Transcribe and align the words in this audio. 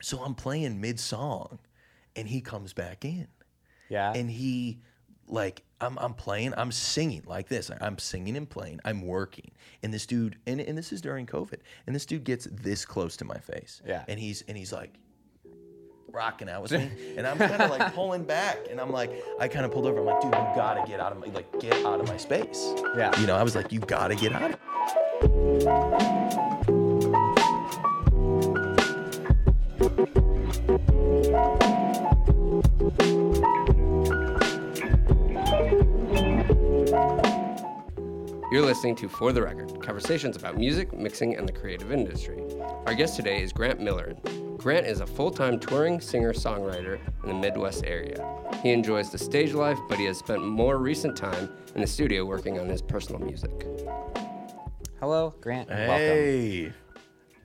So 0.00 0.18
I'm 0.22 0.34
playing 0.34 0.80
mid 0.80 0.98
song, 1.00 1.58
and 2.16 2.26
he 2.28 2.40
comes 2.40 2.72
back 2.72 3.04
in, 3.04 3.28
Yeah. 3.88 4.12
and 4.14 4.30
he 4.30 4.78
like 5.26 5.62
I'm 5.80 5.96
I'm 5.98 6.14
playing, 6.14 6.52
I'm 6.56 6.72
singing 6.72 7.22
like 7.26 7.48
this. 7.48 7.70
I'm 7.80 7.98
singing 7.98 8.36
and 8.36 8.48
playing. 8.48 8.80
I'm 8.84 9.02
working. 9.06 9.50
And 9.82 9.94
this 9.94 10.04
dude 10.06 10.36
and, 10.46 10.60
and 10.60 10.76
this 10.76 10.92
is 10.92 11.00
during 11.00 11.24
COVID. 11.26 11.60
And 11.86 11.94
this 11.94 12.04
dude 12.04 12.24
gets 12.24 12.46
this 12.50 12.84
close 12.84 13.16
to 13.18 13.24
my 13.24 13.38
face. 13.38 13.80
Yeah. 13.86 14.04
And 14.08 14.18
he's 14.20 14.42
and 14.48 14.58
he's 14.58 14.72
like 14.72 14.94
rocking 16.12 16.48
out 16.50 16.62
with 16.62 16.72
me. 16.72 16.90
And 17.16 17.26
I'm 17.26 17.38
kind 17.38 17.62
of 17.62 17.70
like 17.70 17.94
pulling 18.00 18.24
back. 18.24 18.58
And 18.70 18.80
I'm 18.80 18.90
like, 18.90 19.12
I 19.38 19.46
kind 19.48 19.64
of 19.64 19.70
pulled 19.72 19.86
over. 19.86 20.00
I'm 20.00 20.04
like, 20.06 20.20
dude, 20.20 20.32
you 20.34 20.38
gotta 20.56 20.84
get 20.86 20.98
out 21.00 21.12
of 21.12 21.18
my 21.18 21.28
like 21.28 21.60
get 21.60 21.74
out 21.86 22.00
of 22.00 22.08
my 22.08 22.16
space. 22.16 22.74
Yeah. 22.96 23.18
You 23.20 23.26
know, 23.28 23.36
I 23.36 23.42
was 23.44 23.54
like, 23.54 23.70
you 23.72 23.78
gotta 23.80 24.16
get 24.16 24.32
out 24.32 24.50
of 24.52 26.49
You're 38.50 38.62
listening 38.62 38.96
to 38.96 39.08
For 39.08 39.32
the 39.32 39.42
Record, 39.42 39.82
conversations 39.82 40.36
about 40.36 40.56
music, 40.56 40.92
mixing, 40.94 41.36
and 41.36 41.46
the 41.46 41.52
creative 41.52 41.92
industry. 41.92 42.42
Our 42.86 42.94
guest 42.94 43.16
today 43.16 43.42
is 43.42 43.52
Grant 43.52 43.78
Miller. 43.78 44.14
Grant 44.56 44.86
is 44.86 45.00
a 45.00 45.06
full 45.06 45.30
time 45.30 45.60
touring 45.60 46.00
singer 46.00 46.32
songwriter 46.32 46.98
in 47.22 47.28
the 47.28 47.34
Midwest 47.34 47.84
area. 47.84 48.26
He 48.62 48.70
enjoys 48.70 49.10
the 49.10 49.18
stage 49.18 49.52
life, 49.52 49.78
but 49.88 49.98
he 49.98 50.06
has 50.06 50.16
spent 50.16 50.42
more 50.42 50.78
recent 50.78 51.14
time 51.14 51.50
in 51.74 51.82
the 51.82 51.86
studio 51.86 52.24
working 52.24 52.58
on 52.58 52.70
his 52.70 52.80
personal 52.80 53.20
music. 53.20 53.66
Hello, 54.98 55.34
Grant. 55.40 55.68
and 55.70 55.88
Welcome. 55.88 56.74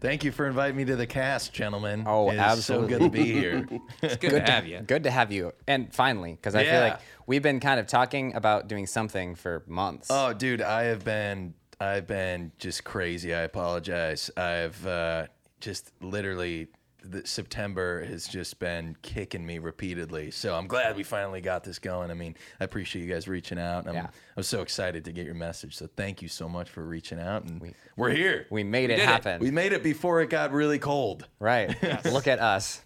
Hey. 0.06 0.12
Thank 0.12 0.24
you 0.24 0.32
for 0.32 0.46
inviting 0.46 0.78
me 0.78 0.86
to 0.86 0.96
the 0.96 1.08
cast, 1.08 1.52
gentlemen. 1.52 2.04
Oh, 2.06 2.30
it's 2.30 2.40
absolutely. 2.40 2.94
so 2.94 3.00
good 3.00 3.04
to 3.06 3.10
be 3.10 3.34
here. 3.34 3.68
It's 4.04 4.18
good, 4.18 4.46
to 4.46 4.52
have 4.52 4.68
you. 4.68 4.82
Good 4.82 5.04
to 5.04 5.12
have 5.12 5.32
you. 5.32 5.54
And 5.68 5.92
finally, 5.92 6.34
because 6.34 6.54
I 6.54 6.64
feel 6.64 6.80
like 6.80 7.00
we've 7.26 7.42
been 7.42 7.60
kind 7.60 7.80
of 7.80 7.88
talking 7.88 8.36
about 8.36 8.68
doing 8.68 8.86
something 8.86 9.34
for 9.34 9.64
months. 9.66 10.08
Oh, 10.12 10.32
dude, 10.34 10.62
I 10.62 10.84
have 10.84 11.04
been 11.04 11.56
I've 11.80 12.06
been 12.06 12.52
just 12.60 12.84
crazy. 12.84 13.34
I 13.34 13.42
apologize. 13.42 14.30
I've 14.38 14.86
uh, 14.86 15.28
just 15.60 15.92
literally 16.02 16.68
the, 17.12 17.26
September 17.28 18.04
has 18.06 18.28
just 18.28 18.60
been 18.60 18.96
kicking 19.02 19.46
me 19.46 19.60
repeatedly. 19.60 20.32
So 20.32 20.56
I'm 20.56 20.68
glad 20.68 20.96
we 20.96 21.04
finally 21.04 21.42
got 21.42 21.64
this 21.64 21.80
going. 21.80 22.12
I 22.12 22.14
mean, 22.14 22.36
I 22.60 22.64
appreciate 22.64 23.04
you 23.06 23.14
guys 23.14 23.28
reaching 23.28 23.60
out. 23.60 23.88
I'm, 23.88 23.94
Yeah. 23.96 24.08
I'm 24.38 24.44
so 24.44 24.62
excited 24.62 25.06
to 25.06 25.12
get 25.12 25.26
your 25.26 25.36
message. 25.36 25.76
So 25.76 25.88
thank 25.96 26.22
you 26.22 26.28
so 26.28 26.48
much 26.50 26.70
for 26.70 26.84
reaching 26.84 27.20
out. 27.20 27.44
And 27.44 27.62
we, 27.62 27.74
are 28.04 28.10
here. 28.10 28.48
we 28.50 28.64
made 28.64 28.90
it 28.90 28.98
did 28.98 29.04
it. 29.04 29.08
happen. 29.08 29.40
we 29.42 29.52
made 29.52 29.74
it 29.74 29.84
before 29.84 30.22
it 30.22 30.30
got 30.30 30.52
really 30.52 30.80
cold. 30.80 31.28
Right. 31.40 31.76
Look 32.06 32.28
at 32.28 32.40
us. 32.40 32.82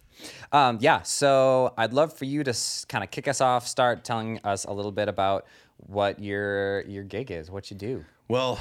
Um, 0.52 0.78
yeah. 0.81 1.02
So 1.03 1.73
I'd 1.78 1.94
love 1.94 2.14
for 2.14 2.25
you 2.25 2.44
to 2.44 2.50
s- 2.52 2.86
kind 2.86 3.03
of 3.03 3.12
kick 3.12 3.28
us 3.28 3.40
off, 3.42 3.67
start 3.67 4.03
telling 4.03 4.40
us 4.44 4.66
a 4.66 4.72
little 4.73 4.92
bit 4.92 5.08
about 5.08 5.45
what 5.78 6.20
your 6.20 6.81
your 6.88 7.03
gig 7.03 7.31
is, 7.31 7.50
what 7.50 7.72
you 7.72 7.78
do. 7.78 8.03
Well, 8.28 8.59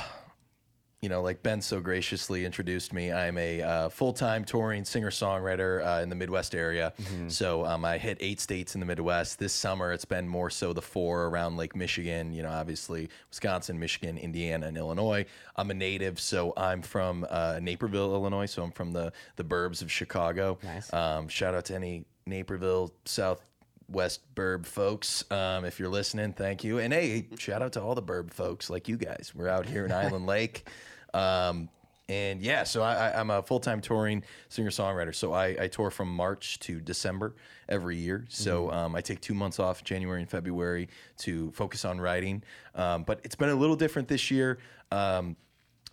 you 1.00 1.08
know, 1.08 1.22
like 1.22 1.44
Ben 1.44 1.60
so 1.60 1.80
graciously 1.80 2.44
introduced 2.44 2.92
me, 2.92 3.12
I'm 3.12 3.38
a 3.38 3.62
uh, 3.62 3.88
full 3.88 4.12
time 4.12 4.44
touring 4.44 4.84
singer 4.84 5.10
songwriter 5.10 5.84
uh, 5.86 6.02
in 6.02 6.08
the 6.08 6.16
Midwest 6.16 6.56
area. 6.56 6.92
So 7.28 7.64
um, 7.64 7.84
I 7.84 7.98
hit 7.98 8.18
eight 8.20 8.40
states 8.40 8.74
in 8.74 8.80
the 8.80 8.86
Midwest. 8.86 9.38
This 9.38 9.52
summer, 9.52 9.92
it's 9.92 10.05
been 10.05 10.27
more 10.27 10.50
so 10.50 10.72
the 10.72 10.82
four 10.82 11.27
around 11.27 11.56
Lake 11.56 11.77
Michigan, 11.77 12.32
you 12.32 12.42
know, 12.42 12.50
obviously 12.50 13.08
Wisconsin, 13.30 13.78
Michigan, 13.78 14.18
Indiana, 14.18 14.66
and 14.66 14.77
Illinois. 14.77 15.24
I'm 15.55 15.70
a 15.70 15.74
native, 15.74 16.18
so 16.18 16.52
I'm 16.56 16.82
from 16.82 17.24
uh, 17.30 17.60
Naperville, 17.62 18.12
Illinois. 18.12 18.46
So 18.46 18.64
I'm 18.64 18.72
from 18.72 18.92
the, 18.92 19.12
the 19.36 19.44
burbs 19.44 19.83
of 19.83 19.92
Chicago. 19.92 20.58
Nice. 20.64 20.92
Um, 20.92 21.28
shout 21.28 21.55
out 21.55 21.66
to 21.66 21.77
any 21.77 22.06
Naperville, 22.27 22.92
South 23.05 23.44
West 23.88 24.20
Burb 24.34 24.66
folks. 24.66 25.24
Um, 25.30 25.64
if 25.64 25.78
you're 25.78 25.88
listening, 25.88 26.33
thank 26.33 26.62
you. 26.62 26.78
And 26.78 26.92
hey, 26.92 27.27
shout 27.38 27.62
out 27.62 27.72
to 27.72 27.83
all 27.83 27.94
the 27.94 28.02
Burb 28.02 28.33
folks 28.33 28.68
like 28.68 28.89
you 28.89 28.96
guys. 28.96 29.33
We're 29.34 29.48
out 29.48 29.67
here 29.67 29.84
in 29.84 29.92
Island 30.05 30.27
Lake. 30.27 30.68
Um, 31.14 31.69
and 32.11 32.41
yeah, 32.41 32.64
so 32.64 32.83
I, 32.83 33.11
I, 33.11 33.20
I'm 33.20 33.29
a 33.29 33.42
full 33.42 33.61
time 33.61 33.80
touring 33.83 34.24
singer 34.48 34.70
songwriter. 34.70 35.14
So 35.14 35.35
I, 35.35 35.57
I 35.61 35.69
tour 35.69 35.91
from 35.91 36.08
March 36.08 36.58
to 36.61 36.80
December 36.80 37.35
every 37.69 37.96
year. 37.96 38.24
So 38.29 38.70
um, 38.73 38.95
I 38.95 39.02
take 39.02 39.20
two 39.20 39.35
months 39.35 39.58
off, 39.58 39.85
January 39.85 40.20
and 40.20 40.30
February, 40.30 40.89
to 41.18 41.51
focus 41.52 41.85
on 41.85 42.01
writing. 42.01 42.42
Um, 42.74 43.02
but 43.02 43.20
it's 43.24 43.35
been 43.35 43.51
a 43.51 43.55
little 43.55 43.77
different 43.77 44.08
this 44.08 44.30
year. 44.30 44.58
Um, 44.91 45.36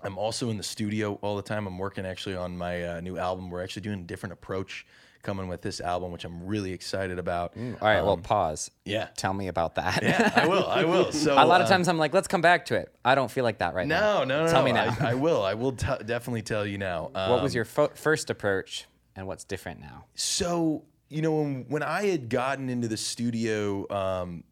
I'm 0.04 0.18
also 0.18 0.50
in 0.50 0.58
the 0.58 0.64
studio 0.64 1.20
all 1.22 1.36
the 1.36 1.42
time. 1.42 1.68
I'm 1.68 1.78
working 1.78 2.06
actually 2.06 2.36
on 2.36 2.58
my 2.58 2.84
uh, 2.84 3.02
new 3.02 3.18
album. 3.18 3.50
We're 3.50 3.64
actually 3.64 3.82
doing 3.82 4.00
a 4.00 4.04
different 4.04 4.34
approach 4.34 4.86
coming 5.26 5.50
with 5.50 5.62
this 5.62 5.82
album, 5.82 6.12
which 6.14 6.24
I'm 6.24 6.46
really 6.46 6.72
excited 6.72 7.20
about. 7.20 7.58
All 7.58 7.76
right. 7.82 8.02
well, 8.02 8.16
pause. 8.16 8.72
yeah. 8.86 9.08
Tell 9.18 9.34
me 9.34 9.50
about 9.50 9.76
that. 9.76 10.02
Yeah, 10.02 10.32
I 10.36 10.48
will. 10.48 10.66
I 10.68 10.86
will. 10.86 11.12
So 11.12 11.34
a 11.34 11.44
lot 11.46 11.60
of 11.60 11.68
uh, 11.68 11.70
times 11.72 11.88
I'm 11.90 11.98
like, 11.98 12.14
let's 12.14 12.28
come 12.30 12.42
back 12.42 12.66
to 12.68 12.76
it. 12.76 12.94
I 13.04 13.16
don't 13.16 13.30
feel 13.32 13.44
like 13.44 13.58
that 13.58 13.74
right 13.74 13.88
now. 13.88 14.20
No, 14.20 14.24
no, 14.24 14.46
no. 14.46 14.52
Tell 14.52 14.62
no. 14.62 14.66
me 14.66 14.72
now. 14.72 14.96
I, 15.02 15.12
I 15.12 15.14
will. 15.16 15.44
I 15.52 15.56
will 15.56 15.72
t- 15.74 15.88
definitely 16.06 16.44
tell 16.44 16.66
you 16.66 16.78
now. 16.78 17.10
what 17.14 17.42
was 17.44 17.52
Um, 17.54 17.56
your 17.56 17.66
fo- 17.66 17.92
first 17.96 18.30
approach 18.30 18.86
and 19.16 19.28
what's 19.28 19.44
different 19.44 19.80
now? 19.82 20.06
So 20.16 20.84
you 21.10 21.22
know 21.22 21.34
when, 21.34 21.66
when 21.70 21.84
I 21.84 22.06
had 22.06 22.30
gotten 22.30 22.70
into 22.70 22.88
the 22.88 22.98
studio, 22.98 23.86
um, 23.90 24.44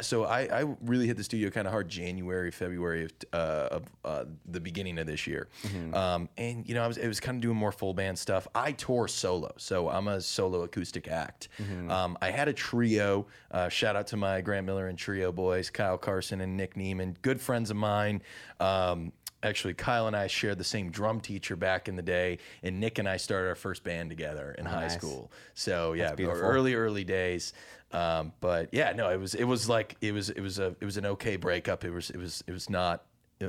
so 0.00 0.24
I, 0.24 0.60
I 0.60 0.74
really 0.82 1.06
hit 1.06 1.16
the 1.16 1.24
studio 1.24 1.50
kind 1.50 1.66
of 1.66 1.72
hard 1.72 1.88
January, 1.88 2.50
February 2.50 3.04
of, 3.04 3.12
uh, 3.32 3.68
of 3.70 3.82
uh, 4.04 4.24
the 4.46 4.60
beginning 4.60 4.98
of 4.98 5.06
this 5.06 5.26
year, 5.26 5.48
um, 5.94 6.28
and 6.38 6.66
you 6.66 6.74
know 6.74 6.82
I 6.82 6.86
was 6.86 6.96
it 6.96 7.06
was 7.06 7.20
kind 7.20 7.36
of 7.36 7.42
doing 7.42 7.56
more 7.56 7.72
full 7.72 7.94
band 7.94 8.18
stuff. 8.18 8.48
I 8.54 8.72
tour 8.72 9.08
solo, 9.08 9.52
so 9.58 9.88
I'm 9.88 10.08
a 10.08 10.20
solo 10.20 10.62
acoustic 10.62 11.08
act. 11.08 11.48
Um, 11.90 12.16
I 12.22 12.30
had 12.30 12.48
a 12.48 12.52
trio. 12.52 13.26
Uh, 13.50 13.68
shout 13.68 13.96
out 13.96 14.06
to 14.08 14.16
my 14.16 14.40
Grant 14.40 14.66
Miller 14.66 14.88
and 14.88 14.98
trio 14.98 15.32
boys, 15.32 15.70
Kyle 15.70 15.98
Carson 15.98 16.40
and 16.40 16.56
Nick 16.56 16.74
Neiman, 16.74 17.16
good 17.22 17.40
friends 17.40 17.70
of 17.70 17.76
mine. 17.76 18.22
Um, 18.60 19.12
actually 19.42 19.72
kyle 19.74 20.08
and 20.08 20.16
i 20.16 20.26
shared 20.26 20.58
the 20.58 20.64
same 20.64 20.90
drum 20.90 21.20
teacher 21.20 21.54
back 21.54 21.88
in 21.88 21.94
the 21.94 22.02
day 22.02 22.38
and 22.62 22.80
nick 22.80 22.98
and 22.98 23.08
i 23.08 23.16
started 23.16 23.48
our 23.48 23.54
first 23.54 23.84
band 23.84 24.10
together 24.10 24.54
in 24.58 24.66
high 24.66 24.82
nice. 24.82 24.94
school 24.94 25.30
so 25.54 25.92
yeah 25.92 26.12
early 26.18 26.74
early 26.74 27.04
days 27.04 27.52
um, 27.92 28.32
but 28.40 28.68
yeah 28.72 28.92
no 28.92 29.08
it 29.08 29.18
was 29.18 29.34
it 29.34 29.44
was 29.44 29.68
like 29.68 29.96
it 30.00 30.12
was 30.12 30.30
it 30.30 30.40
was 30.40 30.58
a 30.58 30.76
it 30.80 30.84
was 30.84 30.96
an 30.96 31.06
okay 31.06 31.36
breakup. 31.36 31.84
It 31.84 31.90
was 31.90 32.10
it 32.10 32.18
was 32.18 32.44
it 32.46 32.52
was 32.52 32.68
not 32.68 33.04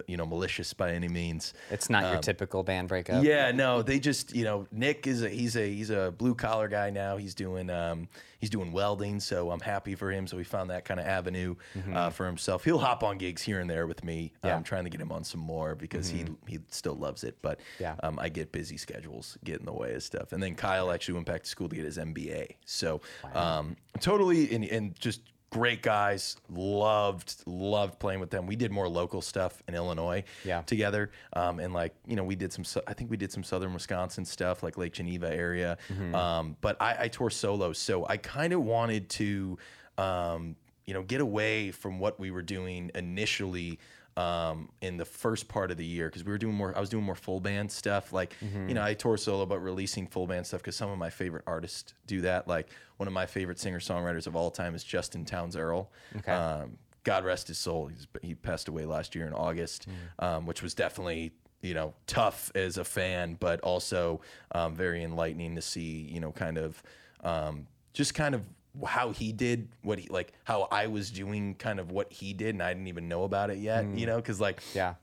you 0.07 0.17
know 0.17 0.25
malicious 0.25 0.73
by 0.73 0.91
any 0.93 1.07
means 1.07 1.53
It's 1.71 1.89
not 1.89 2.11
your 2.11 2.21
typical 2.21 2.61
band 2.63 2.87
breakup. 2.89 3.23
yeah, 3.23 3.51
no, 3.51 3.81
they 3.81 3.99
just 3.99 4.35
you 4.35 4.43
know 4.43 4.67
Nick 4.71 5.07
is 5.07 5.23
a 5.23 5.29
he's 5.29 5.55
a 5.55 5.67
he's 5.67 5.89
a 5.89 6.13
blue 6.17 6.35
collar 6.35 6.67
guy 6.67 6.89
now. 6.91 7.17
He's 7.17 7.33
doing 7.33 7.69
um 7.69 8.07
he's 8.39 8.49
doing 8.51 8.71
welding, 8.71 9.19
so 9.19 9.49
I'm 9.51 9.59
happy 9.59 9.95
for 9.95 10.11
him. 10.11 10.27
So 10.27 10.37
he 10.37 10.43
found 10.43 10.69
that 10.69 10.85
kind 10.85 10.99
of 10.99 11.05
avenue 11.07 11.55
uh, 11.93 12.09
for 12.11 12.25
himself. 12.25 12.63
He'll 12.63 12.77
hop 12.77 13.03
on 13.03 13.17
gigs 13.17 13.41
here 13.41 13.59
and 13.59 13.69
there 13.69 13.87
with 13.87 14.03
me. 14.03 14.31
Yeah. 14.43 14.55
I'm 14.55 14.63
trying 14.63 14.83
to 14.83 14.89
get 14.89 15.01
him 15.01 15.11
on 15.11 15.23
some 15.23 15.41
more 15.41 15.73
because 15.75 16.09
he 16.09 16.25
he 16.47 16.59
still 16.69 16.95
loves 16.95 17.23
it, 17.23 17.37
but 17.41 17.59
Yeah. 17.79 17.95
um, 18.03 18.19
I 18.19 18.29
get 18.29 18.51
busy 18.51 18.77
schedules 18.77 19.37
get 19.43 19.59
in 19.59 19.65
the 19.65 19.73
way 19.73 19.93
of 19.95 20.03
stuff. 20.03 20.33
And 20.33 20.41
then 20.43 20.53
Kyle 20.55 20.91
actually 20.91 21.15
went 21.15 21.25
back 21.25 21.43
to 21.43 21.49
school 21.49 21.67
to 21.69 21.75
get 21.75 21.85
his 21.85 21.97
MBA. 21.97 22.55
So 22.65 23.01
um 23.33 23.75
totally 23.99 24.53
and 24.53 24.63
and 24.65 24.99
just 24.99 25.21
great 25.51 25.81
guys. 25.81 26.37
Loved 26.49 27.35
loved 27.45 27.99
playing 27.99 28.19
with 28.19 28.29
them. 28.29 28.45
We 28.45 28.55
did 28.55 28.71
more 28.71 28.87
local 28.87 29.21
stuff 29.21 29.61
in 29.67 29.75
illinois 29.75 30.23
Yeah. 30.45 30.61
together 30.61 31.11
um, 31.33 31.59
and 31.59 31.73
like 31.73 31.93
you 32.05 32.15
know 32.15 32.23
we 32.23 32.35
did 32.35 32.51
some 32.53 32.63
i 32.87 32.93
think 32.93 33.09
we 33.09 33.17
did 33.17 33.31
some 33.31 33.43
southern 33.43 33.73
wisconsin 33.73 34.25
stuff 34.25 34.61
like 34.63 34.77
lake 34.77 34.93
geneva 34.93 35.33
area. 35.33 35.77
Um, 36.13 36.55
but 36.61 36.77
i, 36.81 36.95
I 37.05 37.07
tour 37.07 37.29
solo 37.29 37.73
so 37.73 38.05
i 38.07 38.17
kind 38.17 38.53
of 38.53 38.61
wanted 38.63 39.09
to 39.09 39.57
um, 39.97 40.55
you 40.85 40.93
know 40.93 41.03
get 41.03 41.21
away 41.21 41.71
from 41.71 41.99
what 41.99 42.19
we 42.19 42.31
were 42.31 42.41
doing 42.41 42.91
initially 42.95 43.79
um, 44.19 44.69
in 44.81 44.97
the 44.97 45.05
first 45.05 45.47
part 45.47 45.71
of 45.71 45.77
the 45.77 45.85
year 45.85 46.07
because 46.07 46.23
we 46.23 46.31
were 46.31 46.37
doing 46.37 46.53
more 46.55 46.75
i 46.75 46.79
was 46.79 46.89
doing 46.89 47.03
more 47.03 47.15
full 47.15 47.39
band 47.39 47.71
stuff 47.71 48.11
like 48.11 48.33
you 48.41 48.73
know 48.73 48.83
i 48.83 48.93
tour 48.93 49.17
solo 49.17 49.45
but 49.45 49.59
releasing 49.59 50.05
full 50.07 50.27
band 50.27 50.45
stuff 50.45 50.61
because 50.61 50.75
some 50.75 50.89
of 50.89 50.97
my 50.97 51.09
favorite 51.09 51.43
artists 51.47 51.93
do 52.07 52.21
that 52.21 52.47
like 52.47 52.67
one 52.97 53.07
of 53.07 53.13
my 53.13 53.25
favorite 53.25 53.59
singer 53.59 53.79
songwriters 53.79 54.27
of 54.27 54.35
all 54.35 54.51
time 54.51 54.75
is 54.75 54.83
Justin 54.83 55.23
Townes 55.25 55.55
Earle 55.55 55.89
Okay. 56.17 56.31
um, 56.31 56.77
God 57.05 57.23
rest 57.23 57.47
his 57.47 57.57
soul. 57.57 57.87
He's, 57.87 58.07
he 58.21 58.35
passed 58.35 58.67
away 58.67 58.85
last 58.85 59.15
year 59.15 59.25
in 59.25 59.33
August, 59.33 59.87
um, 60.19 60.45
which 60.45 60.61
was 60.61 60.73
definitely 60.73 61.31
you 61.61 61.73
know 61.73 61.93
tough 62.07 62.51
as 62.55 62.77
a 62.77 62.83
fan, 62.83 63.37
but 63.39 63.61
also 63.61 64.19
um, 64.51 64.75
very 64.75 65.01
enlightening 65.01 65.55
to 65.55 65.61
see 65.61 66.07
you 66.11 66.19
know 66.19 66.31
kind 66.33 66.57
of 66.57 66.83
um, 67.23 67.67
just 67.93 68.13
kind 68.13 68.35
of 68.35 68.41
how 68.85 69.11
he 69.11 69.31
did 69.31 69.67
what 69.81 69.99
he 69.99 70.07
like 70.09 70.33
how 70.43 70.67
I 70.71 70.87
was 70.87 71.09
doing 71.11 71.55
kind 71.55 71.79
of 71.79 71.91
what 71.91 72.11
he 72.13 72.33
did 72.33 72.55
and 72.55 72.61
I 72.63 72.73
didn't 72.73 72.87
even 72.87 73.07
know 73.07 73.23
about 73.23 73.49
it 73.49 73.57
yet. 73.57 73.85
You 73.95 74.05
know, 74.05 74.17
because 74.17 74.39
like 74.39 74.61
Yeah. 74.73 74.95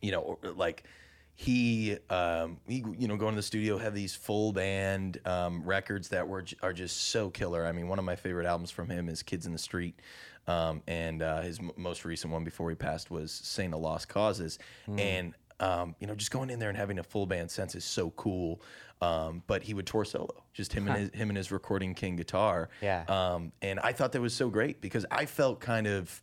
you 0.00 0.12
know, 0.12 0.38
like 0.56 0.84
he, 1.34 1.96
um, 2.10 2.58
he, 2.66 2.84
you 2.98 3.06
know, 3.06 3.16
going 3.16 3.32
to 3.34 3.36
the 3.38 3.42
studio, 3.44 3.78
have 3.78 3.94
these 3.94 4.12
full 4.14 4.52
band 4.52 5.20
um, 5.24 5.62
records 5.62 6.08
that 6.08 6.26
were 6.26 6.44
are 6.62 6.72
just 6.72 6.96
so 7.10 7.30
killer. 7.30 7.64
I 7.64 7.70
mean, 7.70 7.86
one 7.86 8.00
of 8.00 8.04
my 8.04 8.16
favorite 8.16 8.46
albums 8.46 8.72
from 8.72 8.88
him 8.88 9.08
is 9.08 9.22
"Kids 9.22 9.46
in 9.46 9.52
the 9.52 9.58
Street," 9.58 10.00
um, 10.48 10.82
and 10.88 11.22
uh, 11.22 11.42
his 11.42 11.60
m- 11.60 11.70
most 11.76 12.04
recent 12.04 12.32
one 12.32 12.42
before 12.42 12.70
he 12.70 12.74
passed 12.74 13.08
was 13.10 13.30
"Saint 13.30 13.72
of 13.72 13.80
Lost 13.80 14.08
Causes," 14.08 14.58
and 14.88 15.32
um, 15.60 15.94
you 15.98 16.06
know, 16.06 16.14
just 16.14 16.30
going 16.30 16.50
in 16.50 16.58
there 16.58 16.68
and 16.68 16.78
having 16.78 16.98
a 16.98 17.02
full 17.02 17.26
band 17.26 17.50
sense 17.50 17.74
is 17.74 17.84
so 17.84 18.10
cool. 18.10 18.60
Um, 19.00 19.44
but 19.46 19.62
he 19.62 19.74
would 19.74 19.86
tour 19.86 20.04
solo, 20.04 20.42
just 20.52 20.72
him 20.72 20.88
and 20.88 20.98
his, 20.98 21.10
him 21.10 21.30
and 21.30 21.36
his 21.36 21.52
recording 21.52 21.94
king 21.94 22.16
guitar. 22.16 22.68
Yeah. 22.82 23.04
Um, 23.06 23.52
and 23.62 23.78
I 23.78 23.92
thought 23.92 24.10
that 24.12 24.20
was 24.20 24.34
so 24.34 24.50
great 24.50 24.80
because 24.80 25.06
I 25.10 25.24
felt 25.24 25.60
kind 25.60 25.86
of, 25.86 26.20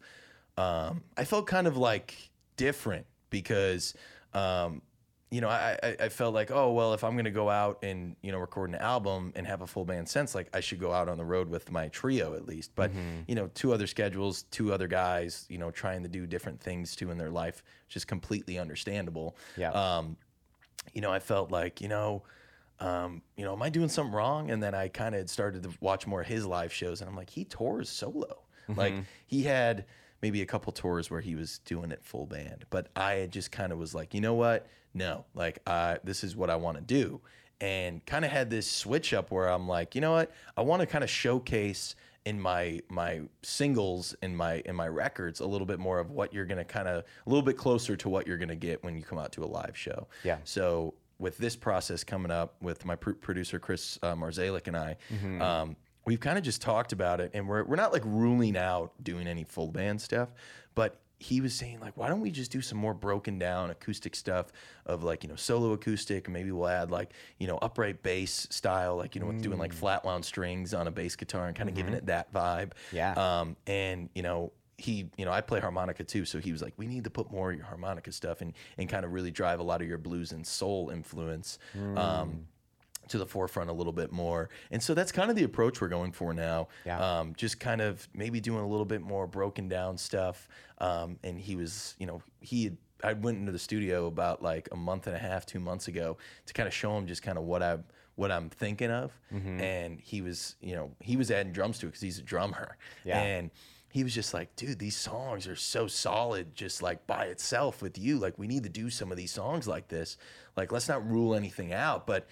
um, 0.58 1.02
I 1.16 1.24
felt 1.24 1.48
kind 1.48 1.68
of 1.68 1.78
like 1.78 2.32
different 2.58 3.06
because, 3.30 3.94
um, 4.34 4.82
you 5.36 5.42
know, 5.42 5.50
I, 5.50 5.78
I, 5.84 5.96
I 6.00 6.10
felt 6.10 6.34
like, 6.34 6.50
oh 6.50 6.72
well, 6.72 6.94
if 6.94 7.04
I'm 7.04 7.18
gonna 7.18 7.30
go 7.30 7.50
out 7.50 7.80
and 7.84 8.16
you 8.22 8.32
know 8.32 8.38
record 8.38 8.70
an 8.70 8.78
album 8.78 9.34
and 9.36 9.46
have 9.46 9.62
a 9.62 9.68
full 9.68 9.84
band 9.84 10.08
sense, 10.08 10.34
like 10.34 10.48
I 10.54 10.62
should 10.62 10.80
go 10.80 10.94
out 10.94 11.10
on 11.10 11.18
the 11.18 11.26
road 11.26 11.50
with 11.50 11.70
my 11.70 11.90
trio 11.90 12.36
at 12.36 12.46
least. 12.46 12.72
But 12.74 12.92
you 13.28 13.36
know, 13.36 13.50
two 13.54 13.74
other 13.74 13.86
schedules, 13.86 14.44
two 14.44 14.72
other 14.72 14.88
guys, 14.88 15.46
you 15.50 15.58
know, 15.58 15.72
trying 15.72 16.04
to 16.04 16.08
do 16.08 16.26
different 16.26 16.62
things 16.62 16.96
too 16.96 17.12
in 17.12 17.18
their 17.18 17.32
life, 17.32 17.64
which 17.86 17.98
is 17.98 18.06
completely 18.06 18.58
understandable. 18.58 19.36
Yeah. 19.58 19.72
Um, 19.72 20.16
you 20.94 21.02
know, 21.02 21.12
I 21.12 21.20
felt 21.20 21.52
like, 21.52 21.82
you 21.82 21.90
know, 21.90 22.24
um, 22.80 23.22
you 23.36 23.44
know, 23.44 23.52
am 23.52 23.62
I 23.62 23.70
doing 23.70 23.90
something 23.90 24.14
wrong? 24.16 24.52
And 24.52 24.64
then 24.64 24.74
I 24.74 24.88
kind 24.88 25.16
of 25.16 25.30
started 25.30 25.64
to 25.64 25.72
watch 25.82 26.08
more 26.08 26.22
of 26.22 26.28
his 26.28 26.46
live 26.46 26.72
shows, 26.72 27.02
and 27.02 27.10
I'm 27.10 27.16
like, 27.18 27.30
he 27.30 27.44
tours 27.44 27.90
solo. 27.90 28.40
Like 28.70 28.94
he 29.28 29.44
had 29.44 29.86
maybe 30.22 30.42
a 30.42 30.46
couple 30.46 30.72
tours 30.72 31.12
where 31.12 31.22
he 31.22 31.36
was 31.36 31.60
doing 31.66 31.92
it 31.92 32.04
full 32.04 32.26
band, 32.26 32.66
but 32.70 32.88
I 32.96 33.28
just 33.30 33.52
kind 33.52 33.74
of 33.74 33.78
was 33.78 33.94
like, 33.94 34.14
you 34.14 34.22
know 34.22 34.34
what? 34.34 34.66
No, 34.96 35.26
like 35.36 35.60
uh, 35.68 35.98
this 36.04 36.24
is 36.24 36.36
what 36.36 36.50
I 36.50 36.56
want 36.56 36.78
to 36.78 36.82
do, 36.84 37.22
and 37.62 38.04
kind 38.06 38.26
of 38.26 38.32
had 38.32 38.50
this 38.50 38.66
switch 38.70 39.14
up 39.14 39.30
where 39.30 39.48
I'm 39.48 39.68
like, 39.68 39.94
you 39.94 40.02
know 40.02 40.14
what? 40.14 40.32
I 40.58 40.62
want 40.62 40.80
to 40.80 40.88
kind 40.88 41.04
of 41.04 41.10
showcase 41.10 41.96
in 42.26 42.40
my 42.42 42.82
my 42.90 43.22
singles 43.44 44.16
in 44.24 44.36
my 44.36 44.64
in 44.66 44.76
my 44.76 44.88
records 44.88 45.42
a 45.42 45.46
little 45.46 45.68
bit 45.68 45.78
more 45.80 46.00
of 46.00 46.10
what 46.10 46.34
you're 46.34 46.46
gonna 46.46 46.66
kind 46.66 46.88
of 46.88 47.04
a 47.04 47.30
little 47.30 47.44
bit 47.44 47.56
closer 47.58 47.96
to 47.96 48.10
what 48.10 48.26
you're 48.26 48.38
gonna 48.38 48.56
get 48.56 48.84
when 48.84 48.96
you 48.96 49.04
come 49.04 49.20
out 49.20 49.32
to 49.34 49.44
a 49.44 49.46
live 49.46 49.78
show. 49.78 50.08
Yeah. 50.24 50.38
So 50.44 50.96
with 51.20 51.38
this 51.38 51.56
process 51.56 52.04
coming 52.04 52.32
up 52.32 52.56
with 52.62 52.84
my 52.86 52.96
pr- 52.96 53.12
producer 53.12 53.60
Chris 53.60 54.00
uh, 54.02 54.16
Marzalik 54.16 54.68
and 54.68 54.76
I, 54.76 54.98
um, 55.40 55.76
we've 56.06 56.20
kind 56.20 56.38
of 56.38 56.44
just 56.44 56.62
talked 56.62 56.94
about 56.94 57.20
it, 57.22 57.32
and 57.34 57.48
we're 57.48 57.64
we're 57.64 57.76
not 57.76 57.94
like 57.94 58.04
ruling 58.06 58.58
out 58.58 58.92
doing 59.04 59.28
any 59.28 59.44
full 59.44 59.72
band 59.72 60.02
stuff, 60.02 60.30
but 60.74 61.00
he 61.26 61.42
was 61.42 61.56
saying 61.56 61.80
like, 61.80 61.98
why 61.98 62.08
don't 62.08 62.22
we 62.22 62.30
just 62.30 62.52
do 62.52 62.62
some 62.62 62.78
more 62.78 62.94
broken 62.94 63.40
down 63.40 63.72
acoustic 63.72 64.16
stuff 64.16 64.52
of 64.86 65.04
like 65.04 65.24
you 65.24 65.30
know 65.30 65.36
solo 65.36 65.74
acoustic, 65.74 66.28
and 66.28 66.34
maybe 66.34 66.52
we'll 66.52 66.68
add 66.68 66.92
like 66.92 67.14
you 67.40 67.48
know 67.48 67.58
upright 67.58 68.04
bass 68.04 68.48
style, 68.52 68.96
like 68.96 69.16
you 69.16 69.22
know 69.22 69.28
with 69.28 69.42
doing 69.42 69.58
like 69.58 69.74
flat 69.74 70.06
wound 70.06 70.24
strings 70.24 70.74
on 70.74 70.86
a 70.88 70.92
bass 70.92 71.16
guitar 71.16 71.48
and 71.48 71.56
kind 71.56 71.68
of 71.68 71.76
giving 71.76 71.94
it 71.94 72.06
that 72.06 72.32
vibe. 72.32 72.74
Yeah. 72.92 73.14
Um, 73.14 73.56
and 73.66 74.10
you 74.14 74.22
know 74.22 74.52
he 74.78 75.10
you 75.16 75.24
know 75.24 75.32
i 75.32 75.40
play 75.40 75.62
harmonica 75.62 76.04
too 76.04 76.26
so 76.26 76.38
he 76.38 76.52
was 76.52 76.62
like 76.62 76.74
we 76.76 76.86
need 76.86 77.06
to 77.06 77.10
put 77.10 77.32
more 77.32 77.50
of 77.50 77.56
your 77.56 77.66
harmonica 77.66 78.12
stuff 78.12 78.42
and 78.42 78.52
and 78.78 78.90
kind 78.90 79.06
of 79.06 79.14
really 79.14 79.32
drive 79.32 79.62
a 79.62 79.64
lot 79.64 79.82
of 79.82 79.88
your 79.88 79.98
blues 79.98 80.34
and 80.34 80.46
soul 80.46 80.90
influence 80.90 81.60
um 81.96 82.46
to 83.10 83.18
the 83.18 83.26
forefront 83.26 83.70
a 83.70 83.74
little 83.74 83.94
bit 83.94 84.12
more 84.12 84.50
and 84.72 84.82
so 84.82 84.94
that's 84.94 85.12
kind 85.12 85.30
of 85.30 85.36
the 85.36 85.44
approach 85.44 85.82
we're 85.82 85.88
going 85.88 86.12
for 86.12 86.34
now 86.34 86.68
Yeah. 86.86 87.20
um 87.20 87.34
just 87.36 87.60
kind 87.60 87.82
of 87.82 88.08
maybe 88.14 88.40
doing 88.40 88.62
a 88.64 88.68
little 88.68 88.86
bit 88.86 89.02
more 89.02 89.28
broken 89.28 89.68
down 89.68 89.98
stuff 89.98 90.48
um 90.80 91.18
and 91.24 91.40
he 91.40 91.56
was 91.56 91.96
you 92.00 92.06
know 92.08 92.22
he 92.40 92.64
had 92.66 92.78
I 93.04 93.14
went 93.14 93.38
into 93.38 93.52
the 93.52 93.60
studio 93.60 94.08
about 94.08 94.42
like 94.42 94.70
a 94.72 94.76
month 94.76 95.06
and 95.06 95.16
a 95.16 95.20
half, 95.20 95.46
two 95.46 95.60
months 95.60 95.88
ago 95.90 96.18
to 96.48 96.54
kind 96.54 96.66
of 96.66 96.74
show 96.74 96.98
him 96.98 97.06
just 97.06 97.22
kind 97.22 97.38
of 97.38 97.44
what 97.44 97.62
I 97.62 97.78
what 98.16 98.32
I'm 98.32 98.50
thinking 98.50 98.90
of, 98.90 99.12
Mm-hmm. 99.34 99.60
and 99.60 100.00
he 100.00 100.22
was, 100.22 100.56
you 100.62 100.76
know, 100.76 100.92
he 101.02 101.18
was 101.18 101.30
adding 101.30 101.52
drums 101.52 101.78
to 101.80 101.86
it 101.88 101.90
because 101.90 102.02
he's 102.02 102.18
a 102.20 102.24
drummer, 102.24 102.78
Yeah. 103.04 103.20
and 103.22 103.52
he 103.90 104.04
was 104.04 104.16
just 104.16 104.34
like, 104.34 104.56
dude, 104.56 104.80
these 104.80 104.96
songs 104.96 105.46
are 105.46 105.56
so 105.58 105.86
solid, 105.88 106.56
just 106.56 106.82
like 106.82 107.06
by 107.06 107.26
itself 107.26 107.82
with 107.82 107.98
you. 107.98 108.18
Like, 108.18 108.40
we 108.40 108.48
need 108.48 108.64
to 108.64 108.70
do 108.70 108.90
some 108.90 109.12
of 109.12 109.18
these 109.18 109.32
songs 109.32 109.68
like 109.68 109.88
this. 109.90 110.18
Like, 110.58 110.72
let's 110.72 110.88
not 110.88 111.08
rule 111.08 111.36
anything 111.36 111.74
out, 111.74 112.08
but 112.08 112.28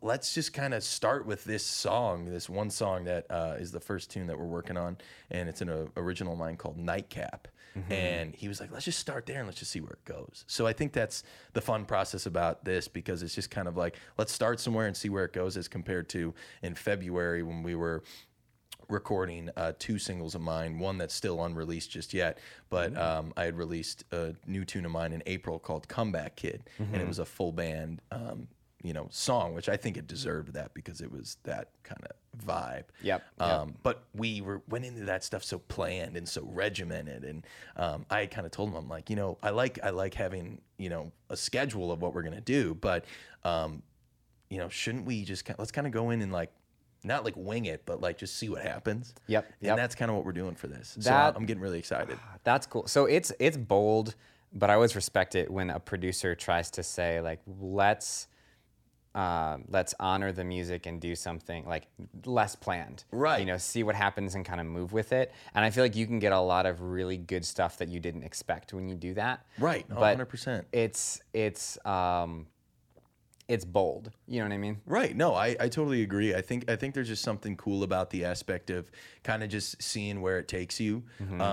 let's 0.00 0.34
just 0.34 0.52
kind 0.52 0.74
of 0.74 0.82
start 0.82 1.26
with 1.26 1.44
this 1.44 1.64
song, 1.64 2.26
this 2.26 2.48
one 2.48 2.70
song 2.70 3.04
that 3.04 3.26
uh, 3.30 3.56
is 3.58 3.72
the 3.72 3.80
first 3.80 4.10
tune 4.10 4.26
that 4.28 4.38
we're 4.38 4.46
working 4.46 4.76
on, 4.76 4.96
and 5.30 5.48
it's 5.48 5.60
an 5.60 5.68
uh, 5.68 5.86
original 5.96 6.32
of 6.32 6.38
mine 6.38 6.56
called 6.56 6.78
Nightcap. 6.78 7.48
And 7.90 8.36
he 8.36 8.46
was 8.46 8.60
like, 8.60 8.70
let's 8.70 8.84
just 8.84 9.00
start 9.00 9.26
there 9.26 9.38
and 9.38 9.48
let's 9.48 9.58
just 9.58 9.72
see 9.72 9.80
where 9.80 9.94
it 9.94 10.04
goes. 10.04 10.44
So 10.46 10.64
I 10.64 10.72
think 10.72 10.92
that's 10.92 11.24
the 11.54 11.60
fun 11.60 11.86
process 11.86 12.24
about 12.24 12.64
this 12.64 12.86
because 12.86 13.20
it's 13.20 13.34
just 13.34 13.50
kind 13.50 13.66
of 13.66 13.76
like, 13.76 13.96
let's 14.16 14.32
start 14.32 14.60
somewhere 14.60 14.86
and 14.86 14.96
see 14.96 15.08
where 15.08 15.24
it 15.24 15.32
goes 15.32 15.56
as 15.56 15.66
compared 15.66 16.08
to 16.10 16.34
in 16.62 16.76
February 16.76 17.42
when 17.42 17.64
we 17.64 17.74
were 17.74 18.04
recording 18.88 19.50
uh, 19.56 19.72
two 19.78 19.98
singles 19.98 20.34
of 20.34 20.40
mine, 20.40 20.78
one 20.78 20.98
that's 20.98 21.14
still 21.14 21.42
unreleased 21.42 21.90
just 21.90 22.14
yet, 22.14 22.38
but 22.70 22.96
um, 22.96 23.32
I 23.36 23.44
had 23.44 23.56
released 23.56 24.04
a 24.12 24.34
new 24.46 24.64
tune 24.64 24.84
of 24.84 24.92
mine 24.92 25.12
in 25.12 25.22
April 25.26 25.58
called 25.58 25.88
Comeback 25.88 26.36
Kid, 26.36 26.62
and 26.78 27.02
it 27.02 27.08
was 27.08 27.18
a 27.18 27.24
full 27.24 27.50
band, 27.50 28.02
um, 28.12 28.46
you 28.84 28.92
know, 28.92 29.08
song, 29.10 29.54
which 29.54 29.68
I 29.68 29.76
think 29.78 29.96
it 29.96 30.06
deserved 30.06 30.52
that 30.52 30.74
because 30.74 31.00
it 31.00 31.10
was 31.10 31.38
that 31.44 31.70
kind 31.82 32.02
of 32.04 32.46
vibe. 32.46 32.84
Yep, 33.02 33.24
yep. 33.40 33.48
Um, 33.48 33.74
But 33.82 34.04
we 34.14 34.42
were 34.42 34.62
went 34.68 34.84
into 34.84 35.04
that 35.06 35.24
stuff 35.24 35.42
so 35.42 35.58
planned 35.58 36.16
and 36.18 36.28
so 36.28 36.42
regimented, 36.52 37.24
and 37.24 37.46
um, 37.76 38.04
I 38.10 38.26
kind 38.26 38.44
of 38.44 38.52
told 38.52 38.68
him, 38.68 38.76
I'm 38.76 38.88
like, 38.88 39.08
you 39.08 39.16
know, 39.16 39.38
I 39.42 39.50
like 39.50 39.78
I 39.82 39.90
like 39.90 40.12
having 40.14 40.60
you 40.76 40.90
know 40.90 41.10
a 41.30 41.36
schedule 41.36 41.90
of 41.90 42.02
what 42.02 42.14
we're 42.14 42.22
gonna 42.22 42.42
do, 42.42 42.74
but 42.74 43.06
um, 43.42 43.82
you 44.50 44.58
know, 44.58 44.68
shouldn't 44.68 45.06
we 45.06 45.24
just 45.24 45.48
let's 45.58 45.72
kind 45.72 45.86
of 45.86 45.92
go 45.92 46.10
in 46.10 46.20
and 46.20 46.30
like 46.30 46.52
not 47.02 47.24
like 47.24 47.34
wing 47.36 47.64
it, 47.64 47.82
but 47.86 48.02
like 48.02 48.18
just 48.18 48.36
see 48.36 48.48
what 48.50 48.62
happens. 48.62 49.14
Yep, 49.28 49.46
And 49.46 49.54
yep. 49.68 49.76
that's 49.76 49.94
kind 49.94 50.10
of 50.10 50.16
what 50.16 50.26
we're 50.26 50.32
doing 50.32 50.54
for 50.54 50.68
this. 50.68 50.94
That- 50.94 51.34
so 51.34 51.38
I'm 51.38 51.46
getting 51.46 51.62
really 51.62 51.78
excited. 51.78 52.18
That's 52.44 52.66
cool. 52.66 52.86
So 52.86 53.06
it's 53.06 53.32
it's 53.38 53.56
bold, 53.56 54.14
but 54.52 54.68
I 54.70 54.74
always 54.74 54.94
respect 54.94 55.34
it 55.34 55.50
when 55.50 55.70
a 55.70 55.80
producer 55.80 56.34
tries 56.34 56.70
to 56.72 56.82
say 56.82 57.20
like, 57.22 57.40
let's 57.60 58.28
um, 59.14 59.64
let's 59.68 59.94
honor 60.00 60.32
the 60.32 60.44
music 60.44 60.86
and 60.86 61.00
do 61.00 61.14
something 61.14 61.64
like 61.66 61.86
less 62.26 62.56
planned. 62.56 63.04
Right. 63.12 63.40
You 63.40 63.46
know, 63.46 63.56
see 63.58 63.82
what 63.82 63.94
happens 63.94 64.34
and 64.34 64.44
kind 64.44 64.60
of 64.60 64.66
move 64.66 64.92
with 64.92 65.12
it. 65.12 65.32
And 65.54 65.64
I 65.64 65.70
feel 65.70 65.84
like 65.84 65.94
you 65.94 66.06
can 66.06 66.18
get 66.18 66.32
a 66.32 66.40
lot 66.40 66.66
of 66.66 66.80
really 66.80 67.16
good 67.16 67.44
stuff 67.44 67.78
that 67.78 67.88
you 67.88 68.00
didn't 68.00 68.24
expect 68.24 68.72
when 68.72 68.88
you 68.88 68.96
do 68.96 69.14
that. 69.14 69.46
Right. 69.58 69.86
But 69.88 70.18
100%. 70.18 70.64
It's 70.72 71.20
it's 71.32 71.78
um, 71.86 72.46
it's 73.46 73.64
bold. 73.64 74.10
You 74.26 74.40
know 74.40 74.46
what 74.46 74.54
I 74.54 74.58
mean? 74.58 74.80
Right. 74.86 75.14
No, 75.14 75.34
I, 75.34 75.48
I 75.60 75.68
totally 75.68 76.02
agree. 76.02 76.34
I 76.34 76.40
think 76.40 76.70
I 76.70 76.76
think 76.76 76.94
there's 76.94 77.08
just 77.08 77.22
something 77.22 77.56
cool 77.56 77.82
about 77.82 78.10
the 78.10 78.24
aspect 78.24 78.70
of 78.70 78.90
kind 79.22 79.42
of 79.42 79.50
just 79.50 79.82
seeing 79.82 80.22
where 80.22 80.38
it 80.38 80.48
takes 80.48 80.80
you, 80.80 81.02